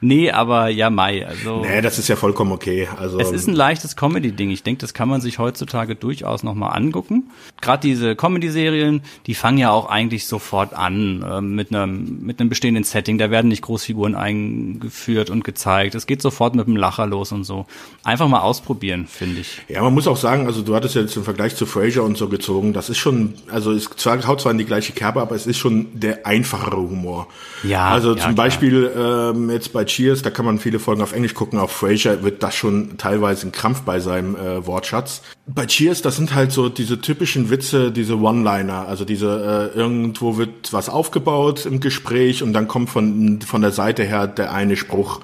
Nee, 0.00 0.30
aber 0.30 0.68
ja, 0.68 0.88
Mai, 0.90 1.26
also 1.26 1.60
Nee, 1.62 1.80
das 1.82 1.98
ist 1.98 2.08
ja 2.08 2.16
vollkommen 2.16 2.52
okay. 2.52 2.88
Also 2.96 3.18
es 3.18 3.30
ist 3.30 3.46
ein 3.48 3.54
leichtes 3.54 3.96
Comedy-Ding. 3.96 4.50
Ich 4.50 4.62
denke, 4.62 4.80
das 4.80 4.94
kann 4.94 5.08
man 5.08 5.20
sich 5.20 5.38
heutzutage 5.38 5.94
durchaus 5.94 6.42
nochmal 6.42 6.76
angucken. 6.76 7.30
Gerade 7.60 7.82
diese 7.82 8.16
Comedy-Serien, 8.16 9.02
die 9.26 9.34
fangen 9.34 9.58
ja 9.58 9.70
auch 9.70 9.88
eigentlich 9.90 10.26
sofort 10.26 10.72
an 10.74 11.22
äh, 11.22 11.40
mit 11.40 11.74
einem 11.74 12.20
mit 12.24 12.40
einem 12.40 12.48
bestehenden 12.48 12.84
Setting. 12.84 13.18
Da 13.18 13.30
werden 13.30 13.48
nicht 13.48 13.62
Großfiguren 13.62 14.14
eingeführt 14.14 15.30
und 15.30 15.44
gezeigt. 15.44 15.94
Es 15.94 16.06
geht 16.06 16.22
sofort 16.22 16.54
mit 16.54 16.66
dem 16.66 16.76
Lacher 16.76 17.06
los 17.06 17.32
und 17.32 17.44
so. 17.44 17.66
Einfach 18.04 18.28
mal 18.28 18.40
ausprobieren, 18.40 19.06
finde 19.06 19.40
ich. 19.40 19.60
Ja, 19.68 19.82
man 19.82 19.92
muss 19.94 20.06
auch 20.06 20.16
sagen, 20.16 20.46
also 20.46 20.62
du 20.62 20.74
hattest 20.74 20.94
ja 20.94 21.02
jetzt 21.02 21.16
im 21.16 21.24
Vergleich 21.24 21.56
zu 21.56 21.66
Frasier 21.66 22.02
und 22.04 22.16
so 22.16 22.28
gezogen, 22.28 22.72
das 22.72 22.88
ist 22.88 22.98
schon, 22.98 23.34
also 23.50 23.72
es 23.72 23.84
zwar, 23.96 24.26
haut 24.26 24.40
zwar 24.40 24.52
in 24.52 24.58
die 24.58 24.64
gleiche 24.64 24.92
Kerbe, 24.92 25.20
aber 25.20 25.34
es 25.34 25.46
ist 25.46 25.58
schon 25.58 25.88
der 25.92 26.26
einfachere 26.26 26.76
Humor. 26.78 27.28
Ja, 27.62 27.88
Also 27.88 28.10
ja, 28.10 28.16
zum 28.16 28.34
klar. 28.34 28.46
Beispiel 28.46 28.90
ähm, 28.96 29.50
jetzt 29.50 29.72
bei 29.72 29.84
Cheers, 29.90 30.22
da 30.22 30.30
kann 30.30 30.44
man 30.44 30.58
viele 30.58 30.78
Folgen 30.78 31.02
auf 31.02 31.12
Englisch 31.12 31.34
gucken, 31.34 31.58
auf 31.58 31.72
Frasier 31.72 32.22
wird 32.22 32.42
das 32.42 32.54
schon 32.54 32.96
teilweise 32.96 33.46
ein 33.48 33.52
Krampf 33.52 33.82
bei 33.82 34.00
seinem 34.00 34.36
äh, 34.36 34.66
Wortschatz. 34.66 35.22
Bei 35.46 35.66
Cheers, 35.66 36.00
das 36.02 36.16
sind 36.16 36.34
halt 36.34 36.52
so 36.52 36.68
diese 36.68 37.00
typischen 37.00 37.50
Witze, 37.50 37.90
diese 37.92 38.18
One-Liner, 38.18 38.86
also 38.88 39.04
diese, 39.04 39.70
äh, 39.74 39.78
irgendwo 39.78 40.36
wird 40.38 40.72
was 40.72 40.88
aufgebaut 40.88 41.66
im 41.66 41.80
Gespräch 41.80 42.42
und 42.42 42.52
dann 42.52 42.68
kommt 42.68 42.90
von, 42.90 43.40
von 43.42 43.60
der 43.60 43.72
Seite 43.72 44.04
her 44.04 44.26
der 44.26 44.52
eine 44.52 44.76
Spruch, 44.76 45.20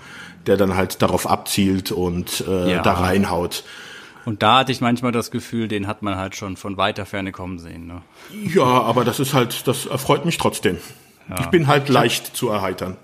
der 0.47 0.57
dann 0.57 0.77
halt 0.77 1.01
darauf 1.03 1.27
abzielt 1.29 1.93
und 1.93 2.45
äh, 2.47 2.73
Ja. 2.73 2.83
da 2.83 2.93
reinhaut. 2.95 3.65
Und 4.25 4.43
da 4.43 4.59
hatte 4.59 4.73
ich 4.73 4.81
manchmal 4.81 5.13
das 5.13 5.31
Gefühl, 5.31 5.69
den 5.69 5.87
hat 5.87 6.03
man 6.03 6.17
halt 6.17 6.35
schon 6.35 6.57
von 6.57 6.77
weiter 6.77 7.07
Ferne 7.07 7.31
kommen 7.31 7.61
sehen. 7.61 7.87
Ne? 7.87 8.03
Ja, 8.53 8.65
aber 8.65 9.05
das 9.05 9.21
ist 9.21 9.35
halt, 9.35 9.69
das 9.69 9.87
erfreut 9.87 10.25
mich 10.25 10.37
trotzdem. 10.37 10.79
Ich 11.41 11.47
bin 11.47 11.67
halt 11.67 11.89
leicht 11.89 12.37
zu 12.37 12.49
erheitern. 12.49 12.97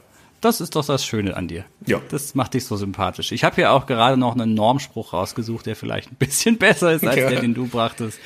Das 0.43 0.61
ist 0.61 0.77
doch 0.77 0.85
das 0.85 1.07
Schöne 1.07 1.37
an 1.37 1.49
dir. 1.49 1.65
Ja. 1.87 2.01
Das 2.11 2.35
macht 2.35 2.53
dich 2.55 2.67
so 2.67 2.77
sympathisch. 2.77 3.33
Ich 3.33 3.45
habe 3.45 3.55
hier 3.57 3.73
auch 3.73 3.87
gerade 3.87 4.17
noch 4.19 4.35
einen 4.35 4.53
Normspruch 4.55 5.13
rausgesucht, 5.15 5.65
der 5.67 5.77
vielleicht 5.77 6.13
ein 6.13 6.17
bisschen 6.17 6.59
besser 6.59 6.93
ist 6.93 7.07
als 7.07 7.17
Ja. 7.17 7.31
der, 7.31 7.41
den 7.41 7.55
du 7.55 7.67
brachtest. 7.69 8.19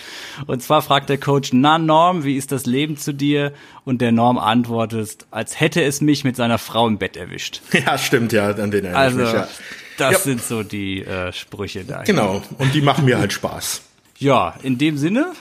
Und 0.47 0.63
zwar 0.63 0.83
fragt 0.83 1.09
der 1.11 1.19
Coach, 1.19 1.51
na 1.53 1.79
Norm, 1.79 2.25
wie 2.25 2.37
ist 2.37 2.51
das 2.53 2.67
Leben 2.67 2.97
zu 2.97 3.13
dir? 3.15 3.53
Und 3.85 4.01
der 4.01 4.11
Norm 4.13 4.39
antwortet, 4.39 5.27
als 5.31 5.61
hätte 5.61 5.83
es 5.83 6.01
mich 6.01 6.25
mit 6.25 6.35
seiner 6.37 6.59
Frau 6.59 6.89
im 6.89 6.99
Bett 6.99 7.17
erwischt. 7.17 7.61
Ja, 7.73 7.99
stimmt, 7.99 8.33
ja, 8.33 8.49
an 8.49 8.71
den 8.71 8.85
erinnere 8.87 8.97
Also, 8.97 9.19
ich 9.21 9.25
mich, 9.27 9.33
ja. 9.35 9.49
das 9.99 10.13
Ja. 10.13 10.19
sind 10.19 10.43
so 10.43 10.63
die 10.63 11.03
äh, 11.05 11.33
Sprüche 11.33 11.85
da. 11.85 12.03
Genau, 12.03 12.43
und 12.59 12.75
die 12.75 12.81
machen 12.81 13.05
mir 13.05 13.19
halt 13.19 13.33
Spaß. 13.35 13.83
Ja, 14.19 14.55
in 14.63 14.79
dem 14.79 14.97
Sinne 14.97 15.33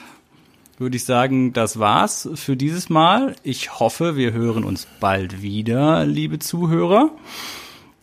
würde 0.78 0.96
ich 0.96 1.04
sagen, 1.04 1.52
das 1.52 1.78
war's 1.78 2.28
für 2.34 2.56
dieses 2.56 2.88
Mal. 2.88 3.34
Ich 3.42 3.78
hoffe, 3.78 4.16
wir 4.16 4.32
hören 4.32 4.64
uns 4.64 4.86
bald 5.00 5.42
wieder, 5.42 6.04
liebe 6.04 6.38
Zuhörer. 6.38 7.10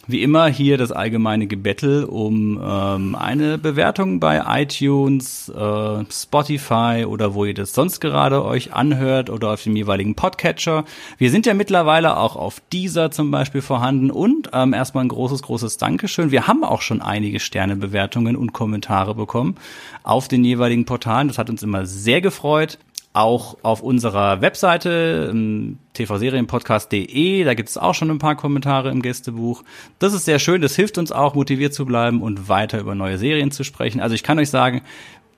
Wie 0.06 0.22
immer 0.22 0.48
hier 0.48 0.78
das 0.78 0.92
allgemeine 0.92 1.48
Gebettel 1.48 2.04
um 2.04 2.60
ähm, 2.62 3.16
eine 3.16 3.58
Bewertung 3.58 4.20
bei 4.20 4.44
iTunes, 4.62 5.48
äh, 5.48 6.04
Spotify 6.12 7.06
oder 7.08 7.34
wo 7.34 7.46
ihr 7.46 7.54
das 7.54 7.74
sonst 7.74 8.02
gerade 8.02 8.44
euch 8.44 8.74
anhört 8.74 9.30
oder 9.30 9.54
auf 9.54 9.64
dem 9.64 9.78
jeweiligen 9.78 10.16
Podcatcher. 10.16 10.84
Wir 11.18 11.32
sind 11.32 11.46
ja 11.46 11.54
mittlerweile 11.54 12.18
auch 12.18 12.36
auf 12.36 12.62
dieser 12.74 13.12
zum 13.12 13.32
Beispiel 13.32 13.62
vorhanden 13.62 14.12
und 14.12 14.50
ähm, 14.52 14.74
erstmal 14.74 15.06
ein 15.06 15.10
großes, 15.10 15.42
großes 15.42 15.78
Dankeschön. 15.78 16.32
Wir 16.32 16.48
haben 16.48 16.66
auch 16.66 16.82
schon 16.82 17.02
einige 17.02 17.40
Sternebewertungen 17.40 18.36
und 18.36 18.52
Kommentare 18.52 19.16
bekommen 19.16 19.56
auf 20.04 20.28
den 20.28 20.44
jeweiligen 20.44 20.84
Portalen. 20.84 21.30
Das 21.30 21.38
hat 21.38 21.50
uns 21.50 21.64
immer 21.64 21.86
sehr 21.86 22.20
gefreut 22.20 22.78
auch 23.14 23.58
auf 23.62 23.82
unserer 23.82 24.42
Webseite 24.42 25.30
ähm, 25.32 25.78
tvserienpodcast.de, 25.94 27.44
da 27.44 27.54
gibt 27.54 27.70
es 27.70 27.78
auch 27.78 27.94
schon 27.94 28.10
ein 28.10 28.18
paar 28.18 28.36
Kommentare 28.36 28.90
im 28.90 29.04
Gästebuch. 29.04 29.64
Das 30.00 30.14
ist 30.14 30.26
sehr 30.26 30.40
schön, 30.40 30.62
das 30.62 30.76
hilft 30.76 30.98
uns 30.98 31.12
auch, 31.12 31.36
motiviert 31.36 31.76
zu 31.76 31.86
bleiben 31.86 32.24
und 32.24 32.50
weiter 32.50 32.80
über 32.80 32.96
neue 32.96 33.20
Serien 33.20 33.52
zu 33.52 33.64
sprechen. 33.64 34.02
Also 34.02 34.16
ich 34.16 34.24
kann 34.24 34.40
euch 34.40 34.50
sagen, 34.50 34.82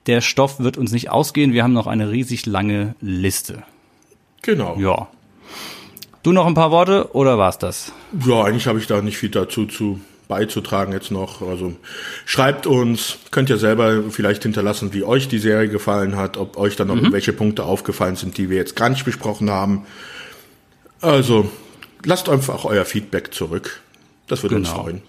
der 0.06 0.22
Stoff 0.22 0.58
wird 0.58 0.78
uns 0.78 0.92
nicht 0.92 1.10
ausgehen, 1.10 1.52
wir 1.52 1.62
haben 1.62 1.74
noch 1.74 1.86
eine 1.86 2.10
riesig 2.10 2.46
lange 2.46 2.94
Liste. 3.00 3.62
Genau. 4.42 4.76
Ja. 4.78 5.08
Du 6.22 6.32
noch 6.32 6.46
ein 6.46 6.54
paar 6.54 6.70
Worte 6.70 7.14
oder 7.14 7.36
war's 7.36 7.58
das? 7.58 7.92
Ja, 8.26 8.42
eigentlich 8.42 8.66
habe 8.66 8.78
ich 8.78 8.86
da 8.86 9.02
nicht 9.02 9.18
viel 9.18 9.30
dazu 9.30 9.66
zu 9.66 10.00
beizutragen 10.28 10.92
jetzt 10.92 11.10
noch. 11.10 11.42
Also 11.42 11.74
schreibt 12.24 12.66
uns, 12.66 13.18
könnt 13.30 13.50
ihr 13.50 13.58
selber 13.58 14.04
vielleicht 14.10 14.42
hinterlassen, 14.42 14.92
wie 14.92 15.04
euch 15.04 15.28
die 15.28 15.38
Serie 15.38 15.68
gefallen 15.68 16.16
hat, 16.16 16.36
ob 16.36 16.56
euch 16.56 16.76
dann 16.76 16.88
noch 16.88 16.96
irgendwelche 16.96 17.32
Punkte 17.32 17.64
aufgefallen 17.64 18.16
sind, 18.16 18.36
die 18.38 18.50
wir 18.50 18.56
jetzt 18.56 18.76
gar 18.76 18.88
nicht 18.88 19.04
besprochen 19.04 19.50
haben. 19.50 19.86
Also 21.00 21.50
lasst 22.04 22.28
einfach 22.28 22.64
euer 22.64 22.84
Feedback 22.84 23.32
zurück. 23.34 23.80
Das 24.26 24.42
würde 24.42 24.56
uns 24.56 24.68
Genau. 24.70 24.82
freuen. 24.82 25.02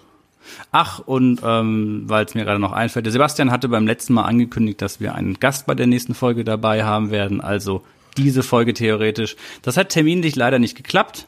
Ach, 0.72 1.00
und 1.00 1.40
ähm, 1.44 2.04
weil 2.06 2.24
es 2.24 2.34
mir 2.34 2.44
gerade 2.44 2.60
noch 2.60 2.72
einfällt, 2.72 3.04
der 3.04 3.12
Sebastian 3.12 3.50
hatte 3.50 3.68
beim 3.68 3.86
letzten 3.86 4.14
Mal 4.14 4.24
angekündigt, 4.24 4.80
dass 4.80 4.98
wir 5.00 5.14
einen 5.14 5.34
Gast 5.40 5.66
bei 5.66 5.74
der 5.74 5.86
nächsten 5.86 6.14
Folge 6.14 6.44
dabei 6.44 6.84
haben 6.84 7.10
werden, 7.10 7.40
also 7.40 7.82
diese 8.16 8.42
Folge 8.42 8.72
theoretisch. 8.74 9.36
Das 9.62 9.76
hat 9.76 9.90
terminlich 9.90 10.36
leider 10.36 10.58
nicht 10.58 10.76
geklappt. 10.76 11.26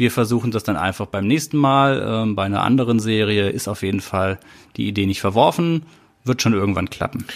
Wir 0.00 0.10
versuchen 0.10 0.50
das 0.50 0.64
dann 0.64 0.78
einfach 0.78 1.04
beim 1.04 1.26
nächsten 1.26 1.58
Mal. 1.58 2.02
Ähm, 2.02 2.34
bei 2.34 2.44
einer 2.44 2.62
anderen 2.62 3.00
Serie 3.00 3.50
ist 3.50 3.68
auf 3.68 3.82
jeden 3.82 4.00
Fall 4.00 4.38
die 4.78 4.88
Idee 4.88 5.04
nicht 5.04 5.20
verworfen. 5.20 5.82
Wird 6.24 6.40
schon 6.40 6.54
irgendwann 6.54 6.88
klappen. 6.88 7.26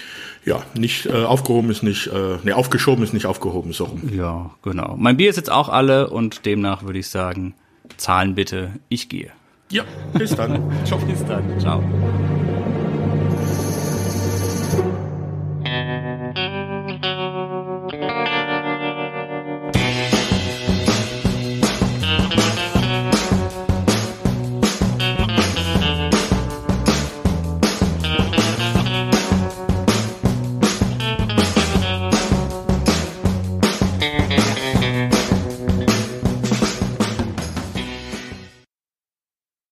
Ja, 0.46 0.62
nicht 0.72 1.04
äh, 1.04 1.24
aufgehoben 1.24 1.70
ist 1.70 1.82
nicht, 1.82 2.06
äh, 2.06 2.38
nee, 2.42 2.52
aufgeschoben 2.54 3.04
ist 3.04 3.12
nicht 3.12 3.26
aufgehoben, 3.26 3.74
so 3.74 3.84
rum. 3.84 4.08
Ja, 4.10 4.50
genau. 4.62 4.94
Mein 4.96 5.18
Bier 5.18 5.28
ist 5.28 5.36
jetzt 5.36 5.52
auch 5.52 5.68
alle 5.68 6.08
und 6.08 6.46
demnach 6.46 6.84
würde 6.84 7.00
ich 7.00 7.08
sagen, 7.08 7.52
zahlen 7.98 8.34
bitte, 8.34 8.70
ich 8.88 9.10
gehe. 9.10 9.30
Ja, 9.70 9.84
bis 10.14 10.34
dann. 10.34 10.72
Ciao. 10.86 10.98
Bis 11.00 11.22
dann. 11.26 11.60
Ciao. 11.60 11.84